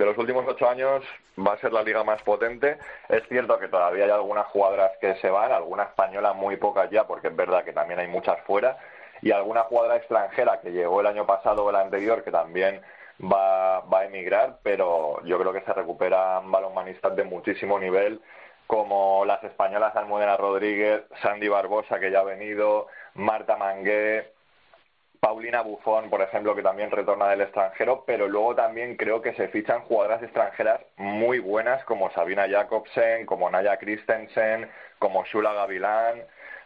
de 0.00 0.06
los 0.06 0.16
últimos 0.16 0.46
ocho 0.48 0.66
años 0.66 1.04
va 1.38 1.52
a 1.52 1.58
ser 1.58 1.74
la 1.74 1.82
liga 1.82 2.02
más 2.02 2.22
potente. 2.22 2.78
Es 3.10 3.22
cierto 3.28 3.58
que 3.58 3.68
todavía 3.68 4.06
hay 4.06 4.10
algunas 4.10 4.46
jugadoras 4.46 4.92
que 4.98 5.14
se 5.16 5.28
van, 5.28 5.52
alguna 5.52 5.82
española 5.82 6.32
muy 6.32 6.56
pocas 6.56 6.90
ya, 6.90 7.06
porque 7.06 7.28
es 7.28 7.36
verdad 7.36 7.64
que 7.64 7.74
también 7.74 8.00
hay 8.00 8.08
muchas 8.08 8.40
fuera, 8.46 8.78
y 9.20 9.30
alguna 9.30 9.64
jugadora 9.64 9.96
extranjera 9.96 10.58
que 10.62 10.72
llegó 10.72 11.02
el 11.02 11.06
año 11.06 11.26
pasado 11.26 11.66
o 11.66 11.70
el 11.70 11.76
anterior 11.76 12.24
que 12.24 12.30
también 12.30 12.80
va, 13.22 13.80
va 13.80 14.00
a 14.00 14.04
emigrar, 14.06 14.56
pero 14.62 15.22
yo 15.24 15.38
creo 15.38 15.52
que 15.52 15.60
se 15.60 15.72
recuperan 15.74 16.50
balonmanistas 16.50 17.14
de 17.14 17.24
muchísimo 17.24 17.78
nivel 17.78 18.22
como 18.66 19.26
las 19.26 19.44
españolas 19.44 19.94
Almudena 19.96 20.38
Rodríguez, 20.38 21.02
Sandy 21.22 21.48
Barbosa 21.48 22.00
que 22.00 22.10
ya 22.10 22.20
ha 22.20 22.24
venido, 22.24 22.86
Marta 23.14 23.56
Mangué, 23.56 24.32
Paulina 25.20 25.60
Buffon, 25.60 26.08
por 26.08 26.22
ejemplo, 26.22 26.54
que 26.54 26.62
también 26.62 26.90
retorna 26.90 27.28
del 27.28 27.42
extranjero, 27.42 28.04
pero 28.06 28.26
luego 28.26 28.54
también 28.54 28.96
creo 28.96 29.20
que 29.20 29.34
se 29.34 29.48
fichan 29.48 29.82
jugadoras 29.82 30.22
extranjeras 30.22 30.80
muy 30.96 31.38
buenas 31.38 31.84
como 31.84 32.10
Sabina 32.12 32.48
Jacobsen, 32.48 33.26
como 33.26 33.50
Naya 33.50 33.76
Christensen, 33.76 34.68
como 34.98 35.24
Shula 35.26 35.52
Gavilán. 35.52 36.22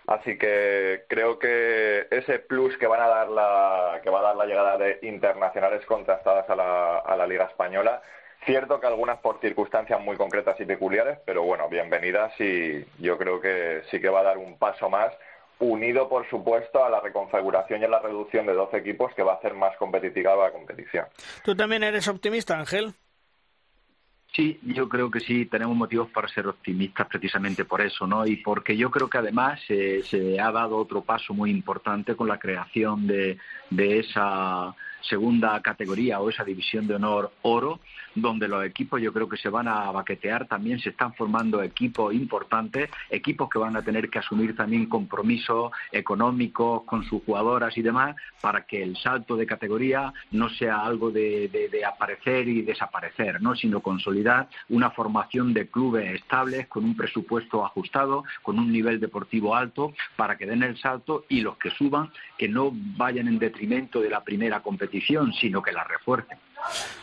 Así 0.06 0.38
que 0.38 1.04
creo 1.08 1.38
que 1.38 2.06
ese 2.10 2.38
plus 2.38 2.76
que 2.78 2.86
van 2.86 3.00
a 3.00 3.08
dar 3.08 3.28
la, 3.28 4.00
que 4.02 4.10
va 4.10 4.20
a 4.20 4.22
dar 4.22 4.36
la 4.36 4.46
llegada 4.46 4.78
de 4.78 4.98
internacionales 5.02 5.84
contrastadas 5.86 6.48
a 6.48 6.54
la, 6.54 6.98
a 6.98 7.16
la 7.16 7.26
Liga 7.26 7.46
Española, 7.46 8.02
cierto 8.44 8.78
que 8.78 8.86
algunas 8.86 9.18
por 9.18 9.40
circunstancias 9.40 10.00
muy 10.00 10.16
concretas 10.16 10.60
y 10.60 10.64
peculiares, 10.64 11.18
pero 11.24 11.42
bueno, 11.42 11.68
bienvenidas 11.68 12.38
y 12.38 12.84
yo 13.02 13.18
creo 13.18 13.40
que 13.40 13.82
sí 13.90 14.00
que 14.00 14.10
va 14.10 14.20
a 14.20 14.24
dar 14.24 14.38
un 14.38 14.58
paso 14.58 14.88
más 14.90 15.12
unido, 15.58 16.08
por 16.08 16.28
supuesto, 16.28 16.84
a 16.84 16.90
la 16.90 17.00
reconfiguración 17.00 17.80
y 17.80 17.84
a 17.84 17.88
la 17.88 18.00
reducción 18.00 18.46
de 18.46 18.54
12 18.54 18.76
equipos 18.78 19.14
que 19.14 19.22
va 19.22 19.32
a 19.32 19.36
hacer 19.36 19.54
más 19.54 19.76
competitiva 19.76 20.36
la 20.36 20.52
competición. 20.52 21.06
¿Tú 21.44 21.54
también 21.54 21.82
eres 21.82 22.08
optimista, 22.08 22.58
Ángel? 22.58 22.94
Sí, 24.34 24.58
yo 24.62 24.88
creo 24.88 25.12
que 25.12 25.20
sí, 25.20 25.46
tenemos 25.46 25.76
motivos 25.76 26.10
para 26.10 26.26
ser 26.26 26.48
optimistas 26.48 27.06
precisamente 27.06 27.64
por 27.64 27.80
eso, 27.80 28.04
¿no? 28.04 28.26
Y 28.26 28.36
porque 28.36 28.76
yo 28.76 28.90
creo 28.90 29.08
que 29.08 29.18
además 29.18 29.60
se 29.64 30.40
ha 30.40 30.50
dado 30.50 30.76
otro 30.76 31.02
paso 31.02 31.32
muy 31.34 31.52
importante 31.52 32.16
con 32.16 32.26
la 32.26 32.40
creación 32.40 33.06
de, 33.06 33.38
de 33.70 34.00
esa 34.00 34.74
segunda 35.08 35.60
categoría 35.62 36.20
o 36.20 36.30
esa 36.30 36.42
división 36.42 36.88
de 36.88 36.96
honor 36.96 37.30
oro, 37.42 37.78
donde 38.14 38.48
los 38.48 38.64
equipos 38.64 39.00
yo 39.00 39.12
creo 39.12 39.28
que 39.28 39.36
se 39.36 39.48
van 39.48 39.68
a 39.68 39.90
baquetear, 39.90 40.46
también 40.46 40.78
se 40.78 40.90
están 40.90 41.14
formando 41.14 41.62
equipos 41.62 42.14
importantes, 42.14 42.90
equipos 43.10 43.48
que 43.48 43.58
van 43.58 43.76
a 43.76 43.82
tener 43.82 44.10
que 44.10 44.18
asumir 44.18 44.56
también 44.56 44.86
compromisos 44.86 45.72
económicos 45.92 46.82
con 46.84 47.04
sus 47.04 47.22
jugadoras 47.24 47.76
y 47.76 47.82
demás, 47.82 48.16
para 48.40 48.66
que 48.66 48.82
el 48.82 48.96
salto 48.96 49.36
de 49.36 49.46
categoría 49.46 50.12
no 50.30 50.48
sea 50.48 50.84
algo 50.84 51.10
de, 51.10 51.50
aparecer 51.86 52.48
y 52.48 52.62
desaparecer, 52.62 53.42
¿no? 53.42 53.54
sino 53.54 53.80
consolidar 53.80 54.48
una 54.68 54.90
formación 54.90 55.52
de 55.52 55.68
clubes 55.68 56.14
estables, 56.14 56.66
con 56.68 56.84
un 56.84 56.96
presupuesto 56.96 57.64
ajustado, 57.64 58.24
con 58.42 58.58
un 58.58 58.72
nivel 58.72 59.00
deportivo 59.00 59.54
alto, 59.54 59.92
para 60.16 60.36
que 60.36 60.46
den 60.46 60.62
el 60.62 60.78
salto 60.78 61.24
y 61.28 61.40
los 61.40 61.56
que 61.58 61.70
suban, 61.70 62.10
que 62.38 62.48
no 62.48 62.70
vayan 62.72 63.28
en 63.28 63.38
detrimento 63.38 64.00
de 64.00 64.10
la 64.10 64.22
primera 64.22 64.60
competición, 64.60 65.32
sino 65.32 65.62
que 65.62 65.72
la 65.72 65.84
refuercen. 65.84 66.38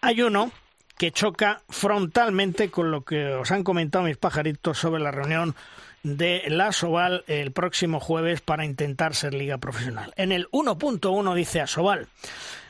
hay 0.02 0.22
uno 0.22 0.52
que 0.98 1.12
choca 1.12 1.62
frontalmente 1.68 2.70
con 2.70 2.92
lo 2.92 3.02
que 3.02 3.34
os 3.34 3.52
han 3.52 3.64
comentado 3.64 4.06
mis 4.06 4.18
pajaritos 4.18 4.78
sobre 4.78 5.02
la 5.02 5.12
reunión 5.12 5.56
de 6.04 6.44
la 6.48 6.72
Soval 6.72 7.24
el 7.28 7.52
próximo 7.52 8.00
jueves 8.00 8.42
para 8.42 8.66
intentar 8.66 9.16
ser 9.16 9.34
liga 9.34 9.58
profesional. 9.58 10.14
En 10.16 10.32
el 10.32 10.50
1.1 10.52 11.36
dice 11.36 11.62
a 11.62 11.68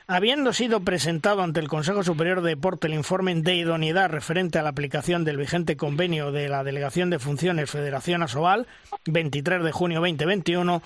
Habiendo 0.08 0.52
sido 0.52 0.82
presentado 0.82 1.42
ante 1.42 1.62
el 1.62 1.70
Consejo 1.70 2.04
Superior 2.04 2.42
de 2.42 2.50
Deporte 2.50 2.88
el 2.88 2.96
informe 2.96 3.34
de 3.34 3.56
idoneidad 3.56 4.10
referente 4.10 4.60
a 4.60 4.64
la 4.64 4.70
aplicación 4.70 5.24
del 5.24 5.38
vigente 5.38 5.78
convenio 5.78 6.34
de 6.34 6.50
la 6.50 6.66
Delegación 6.66 7.10
de 7.10 7.20
Funciones 7.20 7.70
Federación 7.70 8.22
Asobal, 8.22 8.68
23 9.06 9.64
de 9.64 9.72
junio 9.72 10.02
2021, 10.02 10.82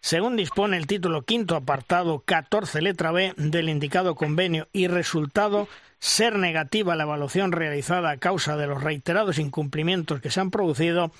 según 0.00 0.36
dispone 0.36 0.78
el 0.78 0.86
título 0.86 1.22
quinto 1.22 1.56
apartado 1.56 2.20
14 2.20 2.80
letra 2.80 3.12
B 3.12 3.34
del 3.36 3.68
indicado 3.68 4.14
convenio 4.14 4.66
y 4.72 4.86
resultado 4.86 5.68
ser 5.98 6.38
negativa 6.38 6.96
la 6.96 7.02
evaluación 7.02 7.52
realizada 7.52 8.10
a 8.10 8.16
causa 8.16 8.56
de 8.56 8.66
los 8.66 8.82
reiterados 8.82 9.38
incumplimientos 9.38 10.22
que 10.22 10.30
se 10.30 10.40
han 10.40 10.50
producido, 10.50 11.12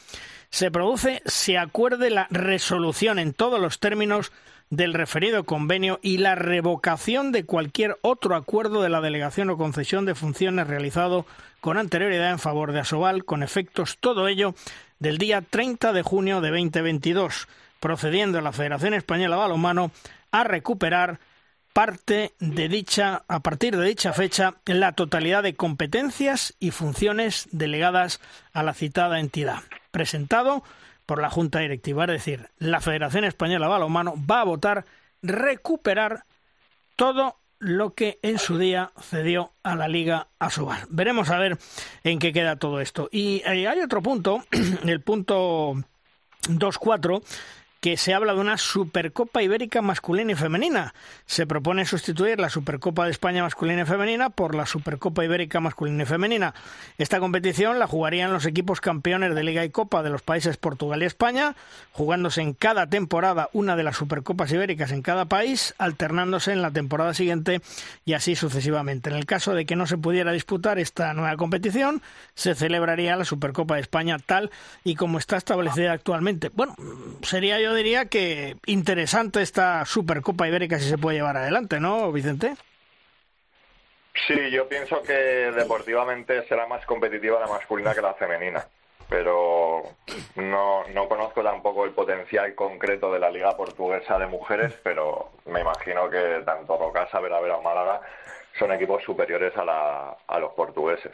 se 0.51 0.71
produce 0.71 1.23
se 1.27 1.59
acuerde 1.59 2.11
la 2.11 2.27
resolución 2.31 3.19
en 3.19 3.33
todos 3.33 3.61
los 3.61 3.79
términos 3.79 4.33
del 4.69 4.95
referido 4.95 5.45
convenio 5.45 5.99
y 6.03 6.19
la 6.19 6.37
revocación 6.37 7.33
de 7.33 7.45
cualquier 7.45 7.99
otro 8.03 8.37
acuerdo 8.37 8.83
de 8.83 8.89
la 8.89 9.01
delegación 9.01 9.51
o 9.51 9.57
concesión 9.57 10.05
de 10.05 10.15
funciones 10.15 10.67
realizado 10.67 11.27
con 11.61 11.77
anterioridad 11.77 12.31
en 12.31 12.39
favor 12.39 12.73
de 12.73 12.81
Asobal, 12.81 13.25
con 13.25 13.43
efectos 13.43 13.99
todo 13.99 14.29
ello 14.29 14.55
del 15.01 15.19
día 15.19 15.43
30 15.43 15.93
de 15.93 16.03
junio 16.03 16.41
de 16.41 16.51
2022, 16.51 17.49
procediendo 17.81 18.41
la 18.41 18.53
Federación 18.53 18.95
Española 18.95 19.37
de 19.37 19.43
Balonmano 19.43 19.91
a 20.31 20.45
recuperar 20.45 21.19
parte 21.73 22.35
de 22.39 22.69
dicha, 22.69 23.25
a 23.27 23.41
partir 23.41 23.77
de 23.77 23.87
dicha 23.87 24.13
fecha, 24.13 24.55
la 24.67 24.93
totalidad 24.93 25.43
de 25.43 25.55
competencias 25.55 26.55
y 26.61 26.71
funciones 26.71 27.49
delegadas 27.51 28.21
a 28.53 28.63
la 28.63 28.75
citada 28.75 29.19
entidad. 29.19 29.63
Presentado 29.91 30.63
por 31.07 31.21
la 31.21 31.31
Junta 31.31 31.59
Directiva, 31.59 32.05
es 32.05 32.11
decir, 32.11 32.49
la 32.59 32.81
Federación 32.81 33.25
Española 33.25 33.67
de 33.67 33.71
Balonmano 33.71 34.15
va 34.31 34.43
a 34.43 34.45
votar 34.45 34.85
recuperar 35.23 36.25
todo 36.97 37.37
lo 37.59 37.95
que 37.95 38.19
en 38.23 38.39
su 38.39 38.59
día 38.59 38.93
cedió 39.01 39.53
a 39.63 39.77
la 39.77 39.87
Liga 39.87 40.29
Asobal. 40.39 40.87
Veremos 40.89 41.31
a 41.31 41.39
ver 41.39 41.59
en 42.05 42.19
qué 42.19 42.33
queda 42.33 42.57
todo 42.57 42.81
esto. 42.81 43.09
Y 43.13 43.43
eh, 43.45 43.69
hay 43.69 43.81
otro 43.81 44.03
punto, 44.03 44.45
el 44.85 45.01
punto 45.03 45.75
2.4, 46.49 47.23
que 47.81 47.97
se 47.97 48.13
habla 48.13 48.35
de 48.35 48.41
una 48.41 48.59
Supercopa 48.59 49.43
Ibérica 49.43 49.81
masculina 49.81 50.33
y 50.33 50.35
femenina. 50.35 50.95
Se 51.25 51.47
propone 51.47 51.87
sustituir 51.87 52.39
la 52.39 52.51
Supercopa 52.51 53.07
de 53.07 53.11
España 53.11 53.43
masculina 53.43 53.83
y 53.83 53.87
femenina 53.87 54.29
por 54.29 54.55
la 54.55 54.67
Supercopa 54.67 55.25
Ibérica 55.25 55.61
masculina 55.61 56.03
y 56.03 56.07
femenina. 56.07 56.55
Esta 56.99 57.21
competición 57.21 57.79
la 57.79 57.87
jugarían 57.87 58.35
los 58.35 58.45
equipos 58.45 58.83
campeones 58.83 59.35
de 59.35 59.45
Liga 59.45 59.65
y 59.65 59.71
Copa 59.71 60.03
de 60.03 60.11
los 60.11 60.21
países 60.21 60.59
Portugal 60.59 61.03
y 61.03 61.07
España, 61.07 61.57
jugándose 61.93 62.43
en 62.43 62.53
cada 62.53 62.87
temporada 62.87 63.49
una 63.55 63.77
de 63.77 63.83
las 63.83 63.97
Supercopas 63.97 64.53
Ibéricas 64.53 64.93
en 64.93 65.01
cada 65.01 65.25
país, 65.25 65.75
alternándose 65.79 66.53
en 66.53 66.61
la 66.61 66.71
temporada 66.71 67.15
siguiente 67.15 67.63
y 68.05 68.13
así 68.13 68.37
sucesivamente. 68.37 69.09
En 69.09 69.17
el 69.17 69.25
caso 69.25 69.55
de 69.55 69.65
que 69.65 69.77
no 69.77 69.87
se 69.87 69.97
pudiera 69.97 70.33
disputar 70.33 70.79
esta 70.79 71.15
nueva 71.15 71.37
competición, 71.37 72.03
se 72.35 72.55
celebraría 72.55 73.17
la 73.17 73.25
Supercopa 73.25 73.77
de 73.77 73.81
España 73.81 74.19
tal 74.19 74.51
y 74.85 74.97
como 74.97 75.17
está 75.17 75.39
establecida 75.39 75.93
actualmente. 75.93 76.51
Bueno, 76.51 76.77
sería 77.23 77.59
yo 77.59 77.70
diría 77.75 78.07
que 78.07 78.57
interesante 78.67 79.43
esta 79.43 79.85
Supercopa 79.85 80.49
Ibérica 80.49 80.79
si 80.79 80.89
se 80.89 80.99
puede 80.99 81.19
llevar 81.19 81.37
adelante, 81.37 81.81
¿no, 81.81 82.11
Vicente? 82.13 82.55
Sí, 84.27 84.51
yo 84.51 84.69
pienso 84.69 85.03
que 85.03 85.13
deportivamente 85.13 86.47
será 86.49 86.67
más 86.67 86.85
competitiva 86.85 87.41
la 87.41 87.47
masculina 87.47 87.95
que 87.95 88.03
la 88.03 88.15
femenina, 88.15 88.67
pero 89.09 89.83
no, 90.37 90.85
no 90.89 91.09
conozco 91.09 91.43
tampoco 91.43 91.85
el 91.85 91.93
potencial 91.93 92.55
concreto 92.55 93.13
de 93.13 93.21
la 93.21 93.31
Liga 93.31 93.57
Portuguesa 93.57 94.19
de 94.19 94.27
Mujeres, 94.27 94.75
pero 94.83 95.31
me 95.47 95.61
imagino 95.61 96.11
que 96.11 96.43
tanto 96.45 96.77
Rocasa, 96.77 97.21
Vera 97.21 97.39
o 97.39 97.63
Málaga 97.63 98.01
son 98.59 98.73
equipos 98.73 99.03
superiores 99.05 99.57
a, 99.57 99.65
la, 99.65 100.17
a 100.27 100.39
los 100.39 100.53
portugueses. 100.53 101.13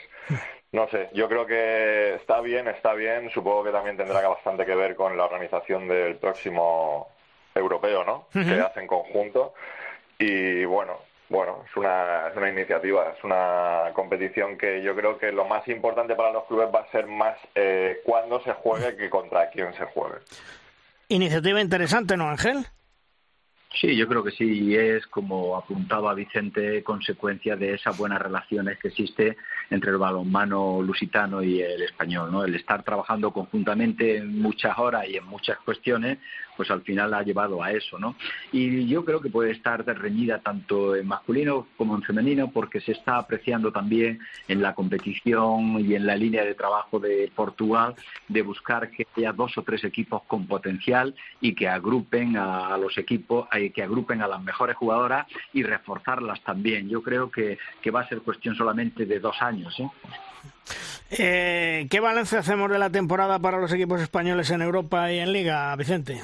No 0.77 0.87
sé, 0.91 1.09
yo 1.15 1.27
creo 1.27 1.47
que 1.47 2.17
está 2.17 2.43
bien, 2.43 2.69
está 2.69 2.93
bien. 2.93 3.31
Supongo 3.31 3.65
que 3.65 3.71
también 3.71 3.97
tendrá 3.97 4.29
bastante 4.29 4.67
que 4.67 4.75
ver 4.75 4.95
con 4.95 5.17
la 5.17 5.25
organización 5.25 5.89
del 5.89 6.17
próximo 6.17 7.09
europeo, 7.55 8.05
¿no? 8.05 8.27
Que 8.31 8.61
hacen 8.61 8.87
conjunto. 8.87 9.55
Y 10.19 10.67
bueno, 10.67 10.99
bueno, 11.31 11.65
es 11.67 11.75
una, 11.79 12.29
es 12.29 12.37
una 12.37 12.51
iniciativa, 12.51 13.11
es 13.17 13.25
una 13.25 13.91
competición 13.95 14.59
que 14.59 14.83
yo 14.83 14.95
creo 14.95 15.17
que 15.17 15.33
lo 15.33 15.47
más 15.47 15.67
importante 15.67 16.15
para 16.15 16.31
los 16.31 16.45
clubes 16.45 16.69
va 16.69 16.81
a 16.81 16.91
ser 16.91 17.07
más 17.07 17.39
eh, 17.55 18.03
cuándo 18.05 18.43
se 18.43 18.53
juegue 18.53 18.99
que 18.99 19.09
contra 19.09 19.49
quién 19.49 19.73
se 19.73 19.87
juegue. 19.87 20.17
Iniciativa 21.09 21.59
interesante, 21.59 22.19
¿no, 22.19 22.29
Ángel? 22.29 22.67
Sí, 23.79 23.95
yo 23.95 24.09
creo 24.09 24.25
que 24.25 24.31
sí, 24.31 24.45
y 24.45 24.75
es 24.75 25.07
como 25.07 25.55
apuntaba 25.55 26.15
Vicente, 26.15 26.83
consecuencia 26.83 27.57
de 27.57 27.75
esas 27.75 27.97
buenas 27.99 28.23
relaciones 28.23 28.79
que 28.79 28.89
existe 28.89 29.37
entre 29.69 29.91
el 29.91 29.99
balonmano 29.99 30.81
lusitano 30.81 31.43
y 31.43 31.61
el 31.61 31.83
español, 31.83 32.33
¿no? 32.33 32.43
El 32.45 32.55
estar 32.55 32.83
trabajando 32.85 33.33
conjuntamente 33.33 34.17
en 34.17 34.41
muchas 34.41 34.79
horas 34.79 35.07
y 35.09 35.17
en 35.17 35.27
muchas 35.27 35.59
cuestiones, 35.59 36.19
pues 36.57 36.71
al 36.71 36.81
final 36.83 37.13
ha 37.13 37.23
llevado 37.23 37.63
a 37.63 37.71
eso, 37.73 37.99
¿no? 37.99 38.17
Y 38.51 38.87
yo 38.87 39.05
creo 39.05 39.21
que 39.21 39.29
puede 39.29 39.51
estar 39.51 39.85
reñida 39.85 40.39
tanto 40.39 40.97
en 40.97 41.07
masculino 41.07 41.67
como 41.77 41.97
en 41.97 42.03
femenino, 42.03 42.51
porque 42.51 42.81
se 42.81 42.93
está 42.93 43.19
apreciando 43.19 43.73
también 43.73 44.21
en 44.49 44.63
la 44.63 44.75
competición 44.75 45.81
y 45.81 45.95
en 45.95 46.07
la 46.07 46.17
línea 46.17 46.45
de 46.45 46.55
trabajo 46.55 46.99
de 46.99 47.31
Portugal 47.35 47.95
de 48.29 48.41
buscar 48.41 48.91
que 48.91 49.07
haya 49.17 49.33
dos 49.33 49.59
o 49.59 49.63
tres 49.63 49.85
equipos 49.85 50.23
con 50.23 50.47
potencial 50.47 51.15
y 51.43 51.55
que 51.55 51.69
agrupen 51.69 52.39
a 52.39 52.79
los 52.79 52.97
equipos, 52.97 53.49
eh, 53.53 53.66
que 53.71 53.83
agrupen 53.83 54.23
a 54.23 54.29
las 54.29 54.43
mejores 54.43 54.77
jugadoras 54.77 55.27
y 55.53 55.63
reforzarlas 55.63 56.41
también. 56.43 56.89
Yo 56.89 57.03
creo 57.03 57.31
que, 57.31 57.59
que 57.81 57.91
va 57.91 58.01
a 58.01 58.09
ser 58.09 58.23
cuestión 58.23 58.55
solamente 58.55 59.07
de 59.07 59.21
dos 59.21 59.41
años. 59.41 59.79
¿eh? 59.81 59.89
Eh, 61.11 61.87
¿Qué 61.91 62.01
balance 62.01 62.37
hacemos 62.37 62.71
de 62.71 62.79
la 62.79 62.91
temporada 62.91 63.39
para 63.39 63.59
los 63.59 63.73
equipos 63.73 64.01
españoles 64.01 64.51
en 64.51 64.63
Europa 64.63 65.11
y 65.13 65.19
en 65.19 65.33
Liga, 65.33 65.75
Vicente? 65.77 66.21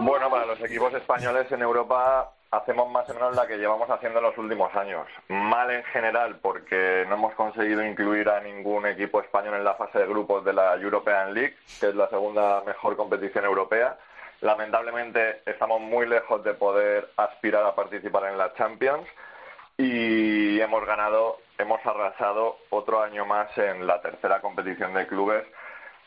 Bueno, 0.00 0.30
para 0.30 0.46
los 0.46 0.60
equipos 0.60 0.94
españoles 0.94 1.50
en 1.50 1.62
Europa 1.62 2.32
hacemos 2.50 2.90
más 2.90 3.08
o 3.10 3.14
menos 3.14 3.36
la 3.36 3.46
que 3.46 3.58
llevamos 3.58 3.90
haciendo 3.90 4.20
en 4.20 4.24
los 4.24 4.38
últimos 4.38 4.74
años. 4.74 5.06
Mal 5.28 5.70
en 5.70 5.84
general 5.84 6.38
porque 6.40 7.04
no 7.08 7.16
hemos 7.16 7.34
conseguido 7.34 7.84
incluir 7.84 8.28
a 8.28 8.40
ningún 8.40 8.86
equipo 8.86 9.20
español 9.20 9.54
en 9.54 9.64
la 9.64 9.74
fase 9.74 9.98
de 9.98 10.06
grupos 10.06 10.44
de 10.44 10.52
la 10.52 10.74
European 10.76 11.34
League, 11.34 11.56
que 11.80 11.88
es 11.88 11.94
la 11.94 12.08
segunda 12.08 12.62
mejor 12.64 12.96
competición 12.96 13.44
europea. 13.44 13.98
Lamentablemente 14.40 15.42
estamos 15.46 15.80
muy 15.80 16.06
lejos 16.06 16.44
de 16.44 16.54
poder 16.54 17.10
aspirar 17.16 17.64
a 17.66 17.74
participar 17.74 18.30
en 18.30 18.38
la 18.38 18.54
Champions 18.54 19.06
y 19.76 20.60
hemos 20.60 20.86
ganado, 20.86 21.38
hemos 21.58 21.84
arrasado 21.84 22.58
otro 22.70 23.02
año 23.02 23.26
más 23.26 23.56
en 23.58 23.86
la 23.86 24.00
tercera 24.00 24.40
competición 24.40 24.94
de 24.94 25.06
clubes 25.08 25.44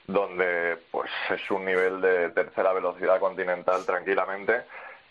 donde 0.07 0.77
pues 0.91 1.11
es 1.29 1.51
un 1.51 1.65
nivel 1.65 1.99
de 1.99 2.29
tercera 2.29 2.71
velocidad 2.71 3.19
continental 3.19 3.85
tranquilamente. 3.85 4.63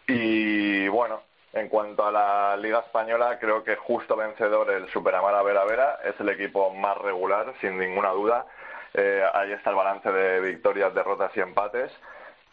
Y 0.07 0.89
bueno 0.89 1.21
en 1.53 1.69
cuanto 1.69 2.07
a 2.07 2.13
la 2.13 2.57
Liga 2.57 2.79
Española 2.79 3.39
creo 3.39 3.65
que 3.65 3.77
justo 3.77 4.17
vencedor 4.17 4.71
el 4.71 4.89
Superamara 4.89 5.43
Vera 5.43 5.65
Vera 5.65 5.99
es 6.05 6.19
el 6.21 6.29
equipo 6.29 6.73
más 6.73 6.97
regular 6.99 7.53
sin 7.61 7.79
ninguna 7.79 8.11
duda. 8.11 8.47
Eh, 8.95 9.23
ahí 9.35 9.53
está 9.53 9.71
el 9.71 9.77
balance 9.77 10.11
de 10.11 10.41
victorias 10.41 10.95
derrotas 10.95 11.37
y 11.37 11.41
empates 11.41 11.93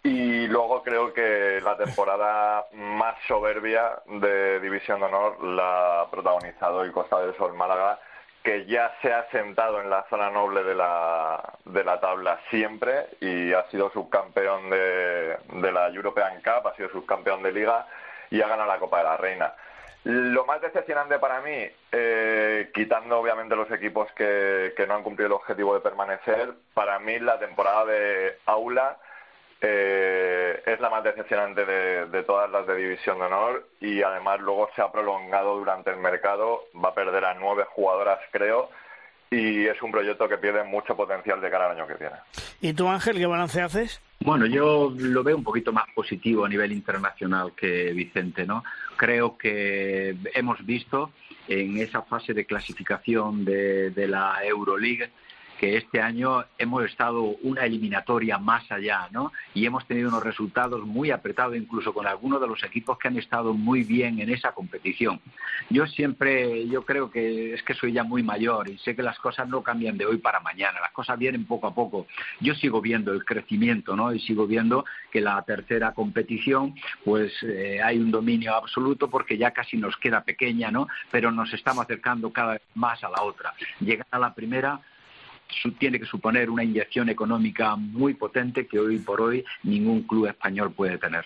y 0.04 0.48
luego 0.48 0.84
creo 0.84 1.14
que 1.14 1.60
la 1.62 1.76
temporada 1.78 2.66
más 2.74 3.16
soberbia 3.28 4.00
de 4.06 4.60
División 4.60 5.00
de 5.00 5.06
Honor 5.08 5.44
la 5.44 6.02
ha 6.02 6.10
protagonizado 6.10 6.84
el 6.84 6.92
Costa 6.92 7.20
del 7.20 7.36
Sol 7.36 7.54
Málaga 7.54 8.00
que 8.48 8.66
ya 8.66 8.96
se 9.02 9.12
ha 9.12 9.30
sentado 9.30 9.82
en 9.82 9.90
la 9.90 10.06
zona 10.10 10.30
noble 10.30 10.64
de 10.64 10.74
la, 10.74 11.54
de 11.66 11.84
la 11.84 12.00
tabla 12.00 12.40
siempre 12.50 13.08
y 13.20 13.52
ha 13.52 13.70
sido 13.70 13.92
subcampeón 13.92 14.70
de, 14.70 15.38
de 15.52 15.72
la 15.74 15.90
European 15.90 16.42
Cup, 16.42 16.66
ha 16.66 16.76
sido 16.78 16.90
subcampeón 16.90 17.44
de 17.44 17.52
liga 17.52 17.86
y 18.30 18.42
ha 18.42 18.48
ganado 18.48 18.70
la 18.70 18.80
Copa 18.80 19.00
de 19.00 19.04
la 19.04 19.18
Reina. 19.18 19.54
Lo 20.06 20.46
más 20.46 20.62
decepcionante 20.62 21.20
para 21.20 21.42
mí, 21.42 21.68
eh, 21.92 22.72
quitando 22.74 23.20
obviamente 23.20 23.58
los 23.58 23.70
equipos 23.70 24.10
que, 24.14 24.74
que 24.78 24.88
no 24.88 24.94
han 24.94 25.04
cumplido 25.04 25.28
el 25.28 25.34
objetivo 25.34 25.74
de 25.74 25.82
permanecer, 25.82 26.54
para 26.74 27.00
mí 27.00 27.20
la 27.20 27.40
temporada 27.40 27.84
de 27.84 28.38
Aula 28.46 28.98
eh, 29.62 30.62
es 30.66 30.80
la 30.80 30.90
más 30.90 31.04
decepcionante 31.04 31.66
de, 31.66 32.24
todas 32.24 32.50
las 32.52 32.68
de 32.68 32.76
División 32.76 33.18
de 33.18 33.26
Honor 33.26 33.68
y 33.82 34.04
además 34.04 34.40
luego 34.40 34.70
se 34.76 34.82
ha 34.82 34.92
prolongado 34.92 35.58
durante 35.58 35.90
el 35.90 35.98
mercado, 35.98 36.66
va 36.76 36.90
a 36.90 36.94
perder 36.94 37.26
a 37.26 37.34
nueve 37.34 37.66
jugadoras 37.70 38.20
creo 38.32 38.70
y 39.32 39.66
es 39.66 39.82
un 39.82 39.92
proyecto 39.92 40.30
que 40.30 40.38
pierde 40.38 40.64
mucho 40.64 40.96
potencial 40.96 41.42
de 41.42 41.50
cara 41.50 41.66
al 41.66 41.78
año 41.78 41.88
que 41.88 41.96
viene. 41.96 42.16
¿Y 42.62 42.74
tú 42.74 42.88
Ángel 42.88 43.18
qué 43.18 43.26
balance 43.26 43.62
haces? 43.62 44.02
Bueno, 44.20 44.46
yo 44.46 44.94
lo 44.96 45.24
veo 45.24 45.36
un 45.36 45.44
poquito 45.44 45.74
más 45.74 45.86
positivo 45.94 46.46
a 46.46 46.50
nivel 46.50 46.72
internacional 46.72 47.54
que 47.54 47.92
Vicente, 47.94 48.46
¿no? 48.46 48.64
Creo 48.96 49.38
que 49.38 50.16
hemos 50.34 50.64
visto 50.66 51.12
en 51.48 51.78
esa 51.78 52.04
fase 52.04 52.34
de 52.34 52.46
clasificación 52.46 53.44
de, 53.44 53.90
de 53.90 54.08
la 54.08 54.38
Euroleague 54.44 55.12
que 55.58 55.78
este 55.78 56.02
año 56.02 56.46
hemos 56.58 56.86
estado 56.86 57.22
una 57.22 57.66
eliminatoria 57.66 58.38
más 58.38 58.72
allá, 58.72 59.08
¿no? 59.12 59.32
Y 59.54 59.66
hemos 59.66 59.86
tenido 59.86 60.10
unos 60.10 60.24
resultados 60.24 60.86
muy 60.86 61.12
apretados, 61.12 61.56
incluso 61.56 61.94
con 61.94 62.08
algunos 62.08 62.40
de 62.40 62.48
los 62.48 62.64
equipos 62.64 62.98
que 62.98 63.08
han 63.08 63.18
estado 63.18 63.54
muy 63.54 63.84
bien 63.84 64.20
en 64.20 64.30
esa 64.30 64.52
competición. 64.52 65.20
Yo 65.70 65.88
siempre, 65.88 66.68
yo 66.68 66.84
creo 66.84 67.10
que 67.10 67.54
es 67.54 67.64
que 67.64 67.74
soy 67.74 67.94
ya 67.94 68.04
muy 68.04 68.24
mayor 68.24 68.70
y 68.70 68.78
sé 68.78 68.96
que 68.96 69.04
las 69.04 69.20
cosas 69.20 69.48
no 69.48 69.64
cambian 69.64 69.98
de 69.98 70.06
hoy 70.06 70.18
para 70.18 70.40
mañana, 70.40 70.80
las 70.80 70.92
cosas 70.92 71.18
vienen 71.18 71.46
poco 71.46 71.68
a 71.68 71.74
poco. 71.74 72.08
Yo 72.40 72.54
sigo 72.56 72.82
viendo 72.82 73.12
el 73.12 73.26
crecimiento, 73.26 73.96
¿no? 73.96 74.14
Y 74.14 74.20
sigo 74.20 74.48
viendo 74.48 74.86
que 75.12 75.22
la 75.22 75.42
tercera 75.42 75.94
competición, 75.94 76.76
pues 77.04 77.34
eh, 77.44 77.82
hay 77.84 77.98
un 77.98 78.12
dominio 78.12 78.56
absoluto 78.56 79.10
porque 79.10 79.38
ya 79.38 79.52
casi 79.52 79.78
nos 79.78 79.98
queda 79.98 80.22
pequeña, 80.22 80.72
¿no? 80.72 80.88
Pero 81.12 81.32
nos 81.32 81.54
estamos 81.54 81.84
acercando 81.86 82.32
cada 82.32 82.54
vez 82.54 82.62
más 82.76 83.04
a 83.04 83.10
la 83.10 83.24
otra. 83.24 83.54
Llegar 83.80 84.08
a 84.12 84.20
la 84.20 84.34
primera 84.34 84.80
tiene 85.80 86.00
que 86.00 86.06
suponer 86.06 86.50
una 86.50 86.64
inyección 86.64 87.10
económica 87.10 87.76
muy 87.76 88.14
potente 88.14 88.68
que 88.68 88.80
hoy 88.80 89.00
por 89.00 89.22
hoy 89.22 89.44
ningún 89.64 90.04
club 90.04 90.28
español 90.28 90.72
puede 90.72 90.98
tener. 90.98 91.26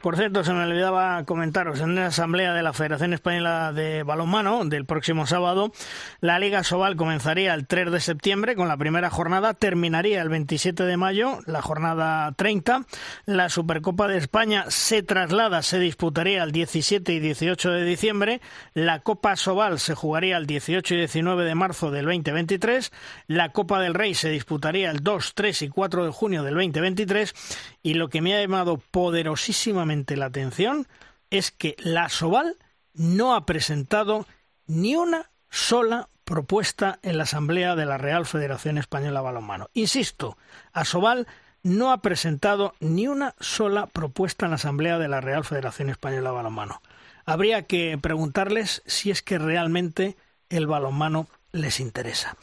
Por 0.00 0.16
cierto, 0.16 0.44
se 0.44 0.52
me 0.52 0.64
olvidaba 0.64 1.22
comentaros, 1.24 1.80
en 1.80 1.94
la 1.94 2.06
asamblea 2.06 2.52
de 2.52 2.62
la 2.62 2.72
Federación 2.72 3.12
Española 3.12 3.72
de 3.72 4.02
Balonmano 4.02 4.64
del 4.64 4.86
próximo 4.86 5.26
sábado, 5.26 5.72
la 6.20 6.38
Liga 6.38 6.64
Sobal 6.64 6.96
comenzaría 6.96 7.54
el 7.54 7.66
3 7.66 7.92
de 7.92 8.00
septiembre 8.00 8.56
con 8.56 8.68
la 8.68 8.76
primera 8.76 9.10
jornada, 9.10 9.54
terminaría 9.54 10.22
el 10.22 10.28
27 10.28 10.84
de 10.84 10.96
mayo, 10.96 11.40
la 11.46 11.62
jornada 11.62 12.32
30. 12.32 12.86
La 13.26 13.48
Supercopa 13.48 14.08
de 14.08 14.18
España 14.18 14.64
se 14.68 15.02
traslada, 15.02 15.62
se 15.62 15.78
disputaría 15.78 16.42
el 16.42 16.52
17 16.52 17.12
y 17.12 17.20
18 17.20 17.70
de 17.70 17.84
diciembre. 17.84 18.40
La 18.72 19.00
Copa 19.00 19.36
Sobal 19.36 19.78
se 19.78 19.94
jugaría 19.94 20.36
el 20.36 20.46
18 20.46 20.94
y 20.94 20.98
19 20.98 21.44
de 21.44 21.54
marzo 21.54 21.90
del 21.90 22.06
2023. 22.06 22.92
La 23.26 23.50
Copa 23.50 23.80
del 23.80 23.94
Rey 23.94 24.14
se 24.14 24.30
disputaría 24.30 24.90
el 24.90 25.00
2, 25.00 25.32
3 25.34 25.62
y 25.62 25.68
4 25.68 26.06
de 26.06 26.12
junio 26.12 26.42
del 26.42 26.54
2023. 26.54 27.34
Y 27.82 27.94
lo 27.94 28.08
que 28.08 28.22
me 28.22 28.34
ha 28.34 28.40
llamado 28.40 28.78
la 30.16 30.26
atención 30.26 30.86
es 31.30 31.50
que 31.50 31.76
la 31.78 32.08
Soval 32.08 32.56
no 32.94 33.34
ha 33.34 33.46
presentado 33.46 34.26
ni 34.66 34.96
una 34.96 35.30
sola 35.50 36.08
propuesta 36.24 36.98
en 37.02 37.18
la 37.18 37.24
Asamblea 37.24 37.76
de 37.76 37.86
la 37.86 37.98
Real 37.98 38.26
Federación 38.26 38.78
Española 38.78 39.20
Balonmano. 39.20 39.68
Insisto, 39.74 40.36
Asobal 40.72 41.26
no 41.62 41.92
ha 41.92 41.98
presentado 41.98 42.74
ni 42.80 43.08
una 43.08 43.34
sola 43.40 43.86
propuesta 43.86 44.46
en 44.46 44.50
la 44.50 44.56
Asamblea 44.56 44.98
de 44.98 45.08
la 45.08 45.20
Real 45.20 45.44
Federación 45.44 45.90
Española 45.90 46.30
Balonmano. 46.30 46.82
Habría 47.26 47.62
que 47.62 47.98
preguntarles 48.00 48.82
si 48.86 49.10
es 49.10 49.22
que 49.22 49.38
realmente 49.38 50.16
el 50.50 50.66
balonmano 50.66 51.26
les 51.52 51.80
interesa. 51.80 52.36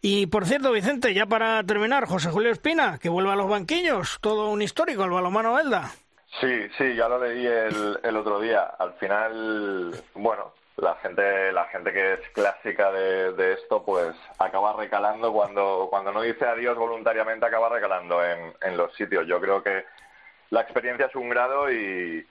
Y 0.00 0.26
por 0.26 0.46
cierto, 0.46 0.72
Vicente, 0.72 1.14
ya 1.14 1.26
para 1.26 1.62
terminar, 1.64 2.06
José 2.06 2.30
Julio 2.30 2.50
Espina, 2.50 2.98
que 2.98 3.08
vuelva 3.08 3.32
a 3.32 3.36
los 3.36 3.48
banquillos, 3.48 4.18
todo 4.20 4.50
un 4.50 4.62
histórico, 4.62 5.04
el 5.04 5.10
balonmano 5.10 5.54
Belda. 5.54 5.92
Sí, 6.40 6.68
sí, 6.76 6.94
ya 6.94 7.08
lo 7.08 7.18
leí 7.18 7.46
el, 7.46 7.98
el 8.02 8.16
otro 8.16 8.38
día. 8.40 8.62
Al 8.78 8.92
final, 8.94 9.90
bueno, 10.14 10.52
la 10.76 10.94
gente, 10.96 11.52
la 11.52 11.64
gente 11.66 11.92
que 11.92 12.14
es 12.14 12.20
clásica 12.30 12.92
de, 12.92 13.32
de, 13.32 13.54
esto, 13.54 13.82
pues 13.84 14.14
acaba 14.38 14.74
recalando 14.74 15.32
cuando, 15.32 15.88
cuando 15.90 16.12
no 16.12 16.22
dice 16.22 16.46
adiós 16.46 16.76
voluntariamente, 16.76 17.46
acaba 17.46 17.68
recalando 17.68 18.24
en, 18.24 18.54
en 18.62 18.76
los 18.76 18.94
sitios. 18.94 19.26
Yo 19.26 19.40
creo 19.40 19.62
que 19.62 19.84
la 20.50 20.60
experiencia 20.60 21.06
es 21.06 21.14
un 21.16 21.28
grado 21.28 21.72
y 21.72 22.26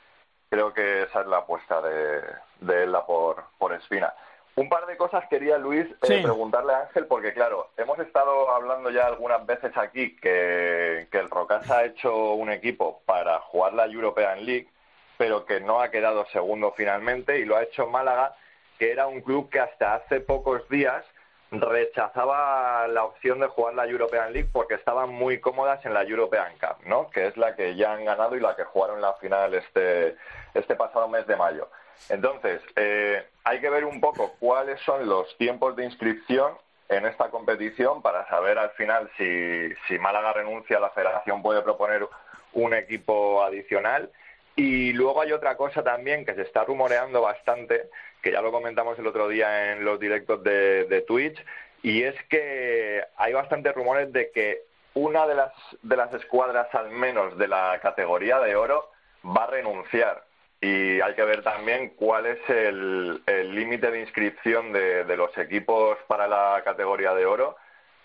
creo 0.49 0.74
que 0.74 1.03
esa 1.03 1.22
es 1.22 1.28
la 1.28 1.40
apuesta 1.40 1.82
de, 1.82 2.22
de 2.61 2.88
por, 3.06 3.44
por 3.57 3.74
Espina. 3.74 4.14
Un 4.58 4.70
par 4.70 4.88
de 4.88 4.98
cosas 4.98 5.24
quería, 5.30 5.60
Luis, 5.60 5.86
eh, 6.10 6.24
preguntarle 6.24 6.74
a 6.74 6.80
Ángel, 6.80 7.06
porque 7.06 7.32
claro, 7.32 7.70
hemos 7.78 8.00
estado 8.00 8.50
hablando 8.50 8.90
ya 8.90 9.06
algunas 9.06 9.46
veces 9.46 9.72
aquí 9.78 10.16
que, 10.16 11.08
que 11.12 11.20
el 11.20 11.30
Rocasa 11.30 11.78
ha 11.78 11.86
hecho 11.86 12.34
un 12.34 12.50
equipo 12.50 13.04
para 13.06 13.40
jugar 13.40 13.76
la 13.76 13.86
European 13.86 14.44
League, 14.48 14.68
pero 15.16 15.46
que 15.46 15.60
no 15.60 15.80
ha 15.80 15.92
quedado 15.92 16.26
segundo 16.34 16.74
finalmente, 16.76 17.38
y 17.38 17.46
lo 17.46 17.56
ha 17.56 17.62
hecho 17.62 17.86
Málaga, 17.86 18.36
que 18.80 18.92
era 18.92 19.06
un 19.06 19.22
club 19.22 19.48
que 19.52 19.60
hasta 19.60 19.94
hace 19.94 20.22
pocos 20.22 20.68
días 20.70 21.06
rechazaba 21.52 22.88
la 22.88 23.04
opción 23.04 23.40
de 23.40 23.48
jugar 23.48 23.76
la 23.76 23.86
European 23.86 24.34
League 24.34 24.50
porque 24.52 24.74
estaban 24.74 25.10
muy 25.10 25.40
cómodas 25.40 25.86
en 25.86 25.94
la 25.94 26.02
European 26.02 26.54
Cup, 26.60 26.84
¿no? 26.88 27.12
Que 27.12 27.28
es 27.28 27.38
la 27.38 27.56
que 27.56 27.76
ya 27.76 27.94
han 27.94 28.06
ganado 28.06 28.36
y 28.36 28.40
la 28.40 28.56
que 28.56 28.64
jugaron 28.64 29.02
la 29.02 29.14
final 29.14 29.54
este, 29.54 30.18
este 30.56 30.76
pasado 30.76 31.08
mes 31.08 31.28
de 31.28 31.36
mayo. 31.36 31.70
Entonces, 32.10 32.61
eh, 32.76 33.26
hay 33.44 33.60
que 33.60 33.69
ver 33.69 33.86
un 33.86 33.99
poco 33.99 34.36
cuáles 34.40 34.80
son 34.82 35.07
los 35.07 35.36
tiempos 35.38 35.76
de 35.76 35.86
inscripción 35.86 36.53
en 36.90 37.06
esta 37.06 37.30
competición 37.30 38.02
para 38.02 38.28
saber 38.30 38.57
al 38.57 38.72
final 38.72 39.10
si, 39.18 39.69
si 39.88 39.99
Málaga 39.99 40.34
renuncia, 40.34 40.80
la 40.80 40.91
federación 40.91 41.41
puede 41.41 41.61
proponer 41.61 42.07
un 42.53 42.74
equipo 42.74 43.44
adicional. 43.44 44.10
Y 44.56 44.94
luego 44.94 45.22
hay 45.22 45.34
otra 45.34 45.56
cosa 45.56 45.84
también 45.84 46.26
que 46.26 46.34
se 46.34 46.41
está 46.41 46.64
rumoreando 46.64 47.22
bastante, 47.22 47.90
que 48.22 48.32
ya 48.32 48.41
lo 48.41 48.52
comentamos 48.52 48.98
el 48.98 49.06
otro 49.06 49.28
día 49.28 49.74
en 49.74 49.86
los 49.86 49.99
directos 49.99 50.44
de, 50.44 50.86
de 50.86 51.02
Twitch, 51.02 51.38
y 51.84 52.03
es 52.03 52.15
que 52.30 53.03
hay 53.18 53.34
bastantes 53.34 53.76
rumores 53.76 54.11
de 54.11 54.32
que 54.32 54.64
una 54.95 55.28
de 55.28 55.36
las, 55.36 55.53
de 55.84 55.95
las 55.95 56.11
escuadras 56.14 56.74
al 56.74 56.90
menos 56.90 57.38
de 57.38 57.48
la 57.48 57.80
categoría 57.82 58.40
de 58.40 58.56
oro 58.56 58.91
va 59.24 59.44
a 59.44 59.48
renunciar 59.48 60.24
y 60.62 61.00
hay 61.02 61.14
que 61.16 61.24
ver 61.24 61.44
también 61.44 61.90
cuál 61.96 62.26
es 62.26 62.40
el 62.50 63.22
límite 63.54 63.92
de 63.92 64.02
inscripción 64.02 64.74
de, 64.74 65.04
de, 65.04 65.18
los 65.18 65.38
equipos 65.38 65.98
para 66.08 66.28
la 66.28 66.62
categoría 66.64 67.14
de 67.14 67.26
oro 67.26 67.56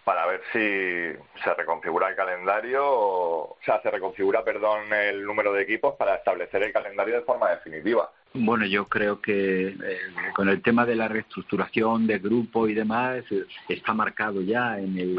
para 0.04 0.26
ver 0.26 0.40
si 0.52 1.42
se 1.44 1.54
reconfigura 1.54 2.08
el 2.08 2.16
calendario, 2.16 2.82
o, 2.84 3.58
sea, 3.64 3.80
se 3.82 3.90
reconfigura, 3.90 4.42
perdón, 4.42 4.92
el 4.92 5.24
número 5.24 5.52
de 5.52 5.62
equipos 5.62 5.94
para 5.96 6.16
establecer 6.16 6.62
el 6.62 6.72
calendario 6.72 7.14
de 7.14 7.22
forma 7.22 7.50
definitiva. 7.50 8.10
Bueno, 8.34 8.66
yo 8.66 8.86
creo 8.88 9.20
que 9.20 9.68
eh, 9.68 10.00
con 10.34 10.48
el 10.48 10.62
tema 10.62 10.86
de 10.86 10.96
la 10.96 11.06
reestructuración 11.06 12.06
de 12.06 12.18
grupo 12.18 12.66
y 12.66 12.74
demás 12.74 13.22
eh, 13.30 13.44
está 13.68 13.94
marcado 13.94 14.40
ya 14.40 14.78
en 14.78 14.98
el 14.98 15.18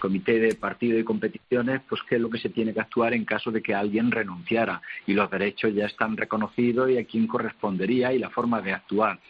comité 0.00 0.40
de 0.40 0.56
partido 0.56 0.98
y 0.98 1.04
competiciones, 1.04 1.82
pues 1.88 2.00
qué 2.08 2.16
es 2.16 2.20
lo 2.20 2.28
que 2.28 2.38
se 2.38 2.48
tiene 2.48 2.74
que 2.74 2.80
actuar 2.80 3.14
en 3.14 3.24
caso 3.24 3.52
de 3.52 3.62
que 3.62 3.74
alguien 3.74 4.10
renunciara 4.10 4.82
y 5.06 5.14
los 5.14 5.30
derechos 5.30 5.72
ya 5.72 5.86
están 5.86 6.16
reconocidos 6.16 6.90
y 6.90 6.98
a 6.98 7.04
quién 7.04 7.28
correspondería 7.28 8.12
y 8.12 8.18
la 8.18 8.30
forma 8.30 8.60
de 8.60 8.72
actuar 8.72 9.20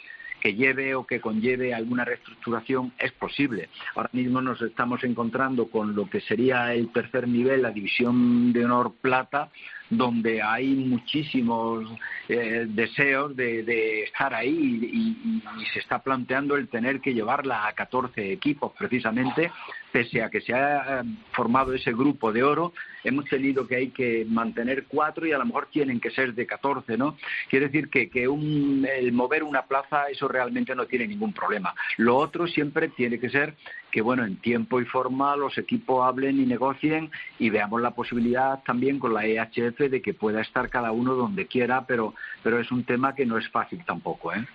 que 0.40 0.54
lleve 0.54 0.94
o 0.94 1.06
que 1.06 1.20
conlleve 1.20 1.74
alguna 1.74 2.04
reestructuración 2.04 2.92
es 2.98 3.12
posible. 3.12 3.68
Ahora 3.94 4.08
mismo 4.12 4.40
nos 4.40 4.62
estamos 4.62 5.04
encontrando 5.04 5.68
con 5.68 5.94
lo 5.94 6.08
que 6.08 6.22
sería 6.22 6.72
el 6.72 6.90
tercer 6.92 7.28
nivel, 7.28 7.60
la 7.60 7.70
división 7.70 8.52
de 8.52 8.64
honor 8.64 8.94
plata, 9.02 9.50
donde 9.90 10.40
hay 10.40 10.68
muchísimos 10.68 11.84
eh, 12.28 12.64
deseos 12.68 13.34
de, 13.34 14.04
estar 14.04 14.32
ahí 14.32 14.80
y, 14.92 15.42
se 15.72 15.80
está 15.80 15.98
planteando 15.98 16.56
el 16.56 16.68
tener 16.68 17.00
que 17.00 17.12
llevarla 17.12 17.66
a 17.66 17.72
14 17.72 18.32
equipos 18.32 18.72
precisamente, 18.78 19.50
pese 19.92 20.22
a 20.22 20.30
que 20.30 20.40
se 20.40 20.54
ha 20.54 21.00
eh, 21.00 21.04
formado 21.32 21.74
ese 21.74 21.92
grupo 21.92 22.32
de 22.32 22.42
oro, 22.42 22.72
hemos 23.04 23.24
tenido 23.26 23.66
que 23.66 23.76
hay 23.76 23.88
que 23.90 24.24
mantener 24.28 24.84
cuatro 24.86 25.26
y 25.26 25.32
a 25.32 25.38
lo 25.38 25.44
mejor 25.44 25.68
tienen 25.70 26.00
que 26.00 26.10
ser 26.10 26.34
de 26.34 26.46
14, 26.46 26.96
¿no? 26.96 27.16
Quiere 27.48 27.66
decir 27.66 27.88
que, 27.88 28.08
que 28.08 28.24
el 28.24 29.12
mover 29.12 29.42
una 29.42 29.62
plaza, 29.62 30.08
eso 30.08 30.28
realmente 30.28 30.74
no 30.74 30.86
tiene 30.86 31.06
ningún 31.06 31.32
problema. 31.32 31.74
Lo 31.96 32.16
otro 32.16 32.46
siempre 32.46 32.88
tiene 32.88 33.18
que 33.18 33.30
ser 33.30 33.54
que, 33.90 34.02
bueno, 34.02 34.24
en 34.24 34.36
tiempo 34.36 34.80
y 34.80 34.84
forma 34.84 35.36
los 35.36 35.58
equipos 35.58 36.06
hablen 36.06 36.40
y 36.40 36.46
negocien 36.46 37.10
y 37.38 37.50
veamos 37.50 37.80
la 37.80 37.90
posibilidad 37.90 38.62
también 38.64 38.98
con 38.98 39.14
la 39.14 39.26
EHF 39.26 39.79
de 39.88 40.02
que 40.02 40.14
pueda 40.14 40.40
estar 40.40 40.68
cada 40.68 40.92
uno 40.92 41.14
donde 41.14 41.46
quiera, 41.46 41.84
pero, 41.86 42.14
pero 42.42 42.60
es 42.60 42.70
un 42.70 42.84
tema 42.84 43.14
que 43.14 43.24
no 43.24 43.38
es 43.38 43.48
fácil 43.48 43.84
tampoco, 43.84 44.32
¿eh? 44.32 44.46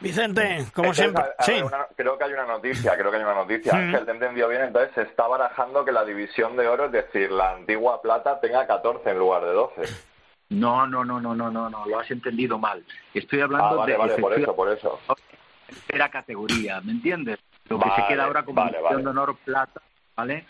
Vicente, 0.00 0.66
como 0.74 0.92
siempre. 0.92 1.24
sí. 1.40 1.54
creo 1.96 2.18
que 2.18 2.24
hay 2.24 2.32
una 2.32 2.46
noticia, 2.46 2.96
creo 2.96 3.10
que 3.10 3.16
hay 3.16 3.22
una 3.22 3.34
noticia. 3.34 3.72
Mm. 3.74 3.92
Que 3.92 3.98
te 3.98 4.10
entendió 4.10 4.48
bien, 4.48 4.62
entonces 4.62 4.90
se 4.94 5.02
está 5.02 5.26
barajando 5.26 5.84
que 5.84 5.92
la 5.92 6.04
división 6.04 6.56
de 6.56 6.68
oro, 6.68 6.86
es 6.86 6.92
decir, 6.92 7.30
la 7.30 7.52
antigua 7.52 8.02
plata, 8.02 8.40
tenga 8.40 8.66
14 8.66 9.10
en 9.10 9.18
lugar 9.18 9.44
de 9.44 9.52
12. 9.52 9.82
No, 10.50 10.86
no, 10.86 11.04
no, 11.04 11.20
no, 11.20 11.34
no, 11.34 11.50
no, 11.50 11.70
no, 11.70 11.86
lo 11.86 11.98
has 11.98 12.10
entendido 12.10 12.58
mal. 12.58 12.84
Estoy 13.14 13.40
hablando 13.40 13.82
ah, 13.82 13.86
de. 13.86 13.96
Vale, 13.96 14.16
por 14.16 14.32
eso, 14.32 14.56
por 14.56 14.68
eso. 14.68 15.00
Era 15.88 16.08
categoría, 16.08 16.80
¿me 16.80 16.92
entiendes? 16.92 17.38
Lo 17.68 17.78
que 17.78 17.88
se 17.94 18.06
queda 18.08 18.24
ahora 18.24 18.42
como 18.42 18.64
división 18.64 19.04
de 19.04 19.10
honor 19.10 19.36
plata, 19.44 19.80
¿vale? 20.16 20.44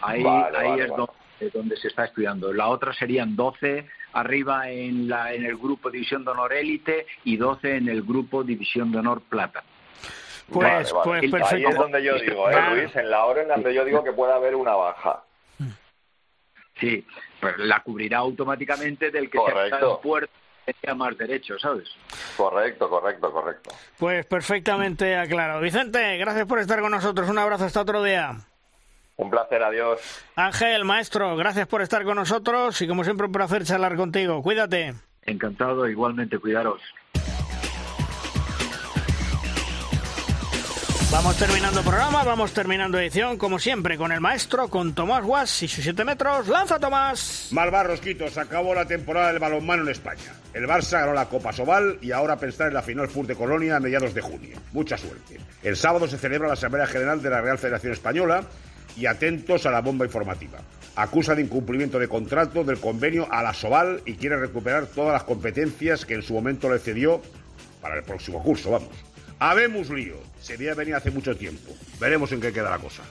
Ahí, 0.00 0.24
ahí 0.24 0.80
es 0.80 0.88
donde, 0.88 1.12
se 1.50 1.88
está 1.88 2.04
estudiando. 2.04 2.52
La 2.52 2.68
otra 2.68 2.92
serían 2.92 3.34
12 3.36 3.86
arriba 4.12 4.70
en, 4.70 5.08
la, 5.08 5.32
en 5.32 5.44
el 5.44 5.56
grupo 5.56 5.90
división 5.90 6.24
de 6.24 6.30
honor 6.30 6.52
élite 6.52 7.06
y 7.24 7.36
12 7.36 7.76
en 7.76 7.88
el 7.88 8.02
grupo 8.02 8.44
división 8.44 8.92
de 8.92 8.98
honor 8.98 9.22
plata. 9.22 9.64
Pues, 10.50 10.92
pues 11.04 11.30
perfecto. 11.30 11.56
Ahí 11.56 11.64
es 11.64 11.76
donde 11.76 12.02
yo 12.02 12.18
digo, 12.18 12.50
¿eh, 12.50 12.56
Luis? 12.70 12.96
En 12.96 13.10
la 13.10 13.24
hora 13.24 13.42
en 13.42 13.48
donde 13.48 13.74
yo 13.74 13.84
digo 13.84 14.04
que 14.04 14.12
puede 14.12 14.32
haber 14.32 14.54
una 14.54 14.74
baja. 14.74 15.22
Sí, 16.78 17.06
pues 17.40 17.56
la 17.58 17.80
cubrirá 17.80 18.18
automáticamente 18.18 19.10
del 19.10 19.30
que 19.30 19.38
Correcto. 19.38 19.78
se 19.78 19.84
ha 19.84 20.02
puerto 20.02 20.32
tenga 20.80 20.94
más 20.94 21.18
derechos, 21.18 21.60
¿sabes? 21.60 21.88
Correcto, 22.36 22.88
correcto, 22.88 23.32
correcto. 23.32 23.70
Pues 23.98 24.24
perfectamente 24.26 25.16
aclarado. 25.16 25.60
Vicente, 25.60 26.16
gracias 26.18 26.46
por 26.46 26.60
estar 26.60 26.80
con 26.80 26.92
nosotros. 26.92 27.28
Un 27.28 27.38
abrazo 27.38 27.64
hasta 27.64 27.80
otro 27.80 28.02
día. 28.02 28.36
Un 29.16 29.30
placer, 29.30 29.62
adiós. 29.62 30.00
Ángel, 30.36 30.84
maestro, 30.84 31.36
gracias 31.36 31.66
por 31.68 31.82
estar 31.82 32.04
con 32.04 32.16
nosotros 32.16 32.80
y 32.82 32.88
como 32.88 33.04
siempre 33.04 33.26
un 33.26 33.32
placer 33.32 33.64
charlar 33.64 33.96
contigo. 33.96 34.42
Cuídate. 34.42 34.94
Encantado, 35.22 35.88
igualmente, 35.88 36.38
cuidaros. 36.38 36.80
Vamos 41.12 41.36
terminando 41.36 41.82
programa, 41.82 42.24
vamos 42.24 42.54
terminando 42.54 42.98
edición, 42.98 43.36
como 43.36 43.58
siempre, 43.58 43.98
con 43.98 44.12
el 44.12 44.22
maestro, 44.22 44.68
con 44.68 44.94
Tomás 44.94 45.22
Guas 45.22 45.62
y 45.62 45.68
sus 45.68 45.84
7 45.84 46.06
metros. 46.06 46.48
¡Lanza, 46.48 46.78
Tomás! 46.80 47.48
Malvar 47.52 47.86
Rosquitos, 47.86 48.38
acabó 48.38 48.74
la 48.74 48.86
temporada 48.86 49.28
del 49.28 49.38
balonmano 49.38 49.82
en 49.82 49.90
España. 49.90 50.32
El 50.54 50.66
Barça 50.66 51.00
ganó 51.00 51.12
la 51.12 51.26
Copa 51.28 51.52
Sobal 51.52 51.98
y 52.00 52.12
ahora 52.12 52.36
pensar 52.38 52.68
en 52.68 52.74
la 52.74 52.82
final 52.82 53.08
Fur 53.08 53.26
de 53.26 53.36
Colonia 53.36 53.76
a 53.76 53.80
mediados 53.80 54.14
de 54.14 54.22
junio. 54.22 54.56
Mucha 54.72 54.96
suerte. 54.96 55.38
El 55.62 55.76
sábado 55.76 56.08
se 56.08 56.16
celebra 56.16 56.48
la 56.48 56.54
Asamblea 56.54 56.86
General 56.86 57.20
de 57.20 57.28
la 57.28 57.42
Real 57.42 57.58
Federación 57.58 57.92
Española 57.92 58.44
y 58.96 59.06
atentos 59.06 59.66
a 59.66 59.70
la 59.70 59.80
bomba 59.80 60.04
informativa. 60.04 60.58
Acusa 60.96 61.34
de 61.34 61.42
incumplimiento 61.42 61.98
de 61.98 62.08
contrato 62.08 62.64
del 62.64 62.78
convenio 62.78 63.26
a 63.30 63.42
la 63.42 63.54
Sobal 63.54 64.02
y 64.04 64.14
quiere 64.14 64.36
recuperar 64.36 64.86
todas 64.86 65.12
las 65.12 65.24
competencias 65.24 66.04
que 66.04 66.14
en 66.14 66.22
su 66.22 66.34
momento 66.34 66.70
le 66.70 66.78
cedió 66.78 67.22
para 67.80 67.96
el 67.96 68.04
próximo 68.04 68.42
curso, 68.42 68.70
vamos. 68.70 68.90
Habemos 69.38 69.90
lío. 69.90 70.16
Se 70.40 70.56
veía 70.56 70.74
venir 70.74 70.94
hace 70.94 71.10
mucho 71.10 71.36
tiempo. 71.36 71.72
Veremos 71.98 72.30
en 72.32 72.40
qué 72.40 72.52
queda 72.52 72.70
la 72.70 72.78
cosa. 72.78 73.02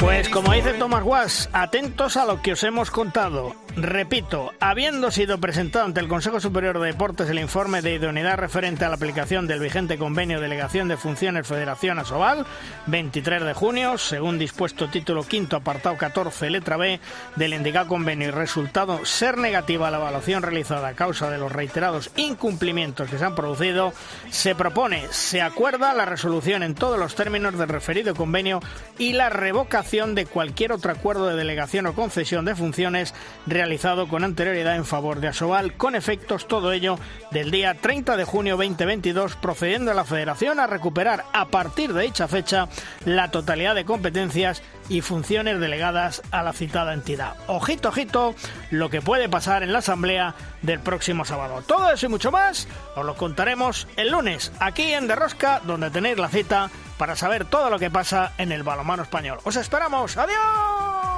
Pues 0.00 0.28
como 0.28 0.52
dice 0.52 0.74
Thomas 0.74 1.02
Was, 1.04 1.48
atentos 1.52 2.16
a 2.16 2.24
lo 2.24 2.40
que 2.40 2.52
os 2.52 2.62
hemos 2.62 2.90
contado. 2.90 3.54
Repito, 3.76 4.52
habiendo 4.60 5.10
sido 5.10 5.38
presentado 5.38 5.84
ante 5.84 5.98
el 5.98 6.06
Consejo 6.06 6.38
Superior 6.38 6.78
de 6.78 6.86
Deportes 6.86 7.28
el 7.28 7.40
informe 7.40 7.82
de 7.82 7.94
idoneidad 7.94 8.38
referente 8.38 8.84
a 8.84 8.88
la 8.88 8.94
aplicación 8.94 9.48
del 9.48 9.58
vigente 9.58 9.98
convenio 9.98 10.40
Delegación 10.40 10.86
de 10.86 10.96
Funciones 10.96 11.48
Federación 11.48 11.98
Asobal, 11.98 12.46
23 12.86 13.42
de 13.42 13.52
junio, 13.52 13.98
según 13.98 14.38
dispuesto 14.38 14.88
título 14.88 15.24
quinto 15.24 15.56
apartado 15.56 15.96
14, 15.96 16.50
letra 16.50 16.76
B 16.76 17.00
del 17.34 17.54
indicado 17.54 17.88
convenio 17.88 18.28
y 18.28 18.30
resultado 18.30 19.04
ser 19.04 19.38
negativa 19.38 19.90
la 19.90 19.98
evaluación 19.98 20.44
realizada 20.44 20.88
a 20.88 20.94
causa 20.94 21.28
de 21.28 21.38
los 21.38 21.50
reiterados 21.50 22.12
incumplimientos 22.14 23.10
que 23.10 23.18
se 23.18 23.24
han 23.24 23.34
producido, 23.34 23.92
se 24.30 24.54
propone, 24.54 25.08
se 25.10 25.42
acuerda 25.42 25.94
la 25.94 26.04
resolución 26.04 26.62
en 26.62 26.76
todos 26.76 26.96
los 26.98 27.16
términos 27.16 27.33
del 27.34 27.68
referido 27.68 28.14
convenio 28.14 28.60
y 28.96 29.12
la 29.12 29.28
revocación 29.28 30.14
de 30.14 30.24
cualquier 30.24 30.70
otro 30.70 30.92
acuerdo 30.92 31.26
de 31.26 31.34
delegación 31.34 31.86
o 31.86 31.92
concesión 31.92 32.44
de 32.44 32.54
funciones 32.54 33.12
realizado 33.44 34.06
con 34.06 34.22
anterioridad 34.22 34.76
en 34.76 34.84
favor 34.84 35.18
de 35.18 35.26
Asobal, 35.26 35.76
con 35.76 35.96
efectos 35.96 36.46
todo 36.46 36.70
ello 36.70 36.96
del 37.32 37.50
día 37.50 37.74
30 37.74 38.16
de 38.16 38.24
junio 38.24 38.56
2022, 38.56 39.34
procediendo 39.34 39.90
a 39.90 39.94
la 39.94 40.04
Federación 40.04 40.60
a 40.60 40.68
recuperar 40.68 41.24
a 41.32 41.46
partir 41.46 41.92
de 41.92 42.04
dicha 42.04 42.28
fecha 42.28 42.68
la 43.04 43.32
totalidad 43.32 43.74
de 43.74 43.84
competencias 43.84 44.62
y 44.88 45.00
funciones 45.00 45.60
delegadas 45.60 46.22
a 46.30 46.42
la 46.42 46.52
citada 46.52 46.94
entidad. 46.94 47.34
Ojito, 47.46 47.88
ojito, 47.88 48.34
lo 48.70 48.90
que 48.90 49.02
puede 49.02 49.28
pasar 49.28 49.62
en 49.62 49.72
la 49.72 49.78
asamblea 49.78 50.34
del 50.62 50.80
próximo 50.80 51.24
sábado. 51.24 51.62
Todo 51.66 51.90
eso 51.90 52.06
y 52.06 52.08
mucho 52.08 52.30
más 52.30 52.68
os 52.96 53.04
lo 53.04 53.16
contaremos 53.16 53.86
el 53.96 54.10
lunes 54.10 54.52
aquí 54.60 54.92
en 54.92 55.06
Derrosca, 55.06 55.60
donde 55.64 55.90
tenéis 55.90 56.18
la 56.18 56.28
cita 56.28 56.70
para 56.98 57.16
saber 57.16 57.44
todo 57.44 57.70
lo 57.70 57.78
que 57.78 57.90
pasa 57.90 58.32
en 58.38 58.52
el 58.52 58.62
balonmano 58.62 59.02
español. 59.02 59.38
Os 59.44 59.56
esperamos. 59.56 60.16
¡Adiós! 60.16 61.13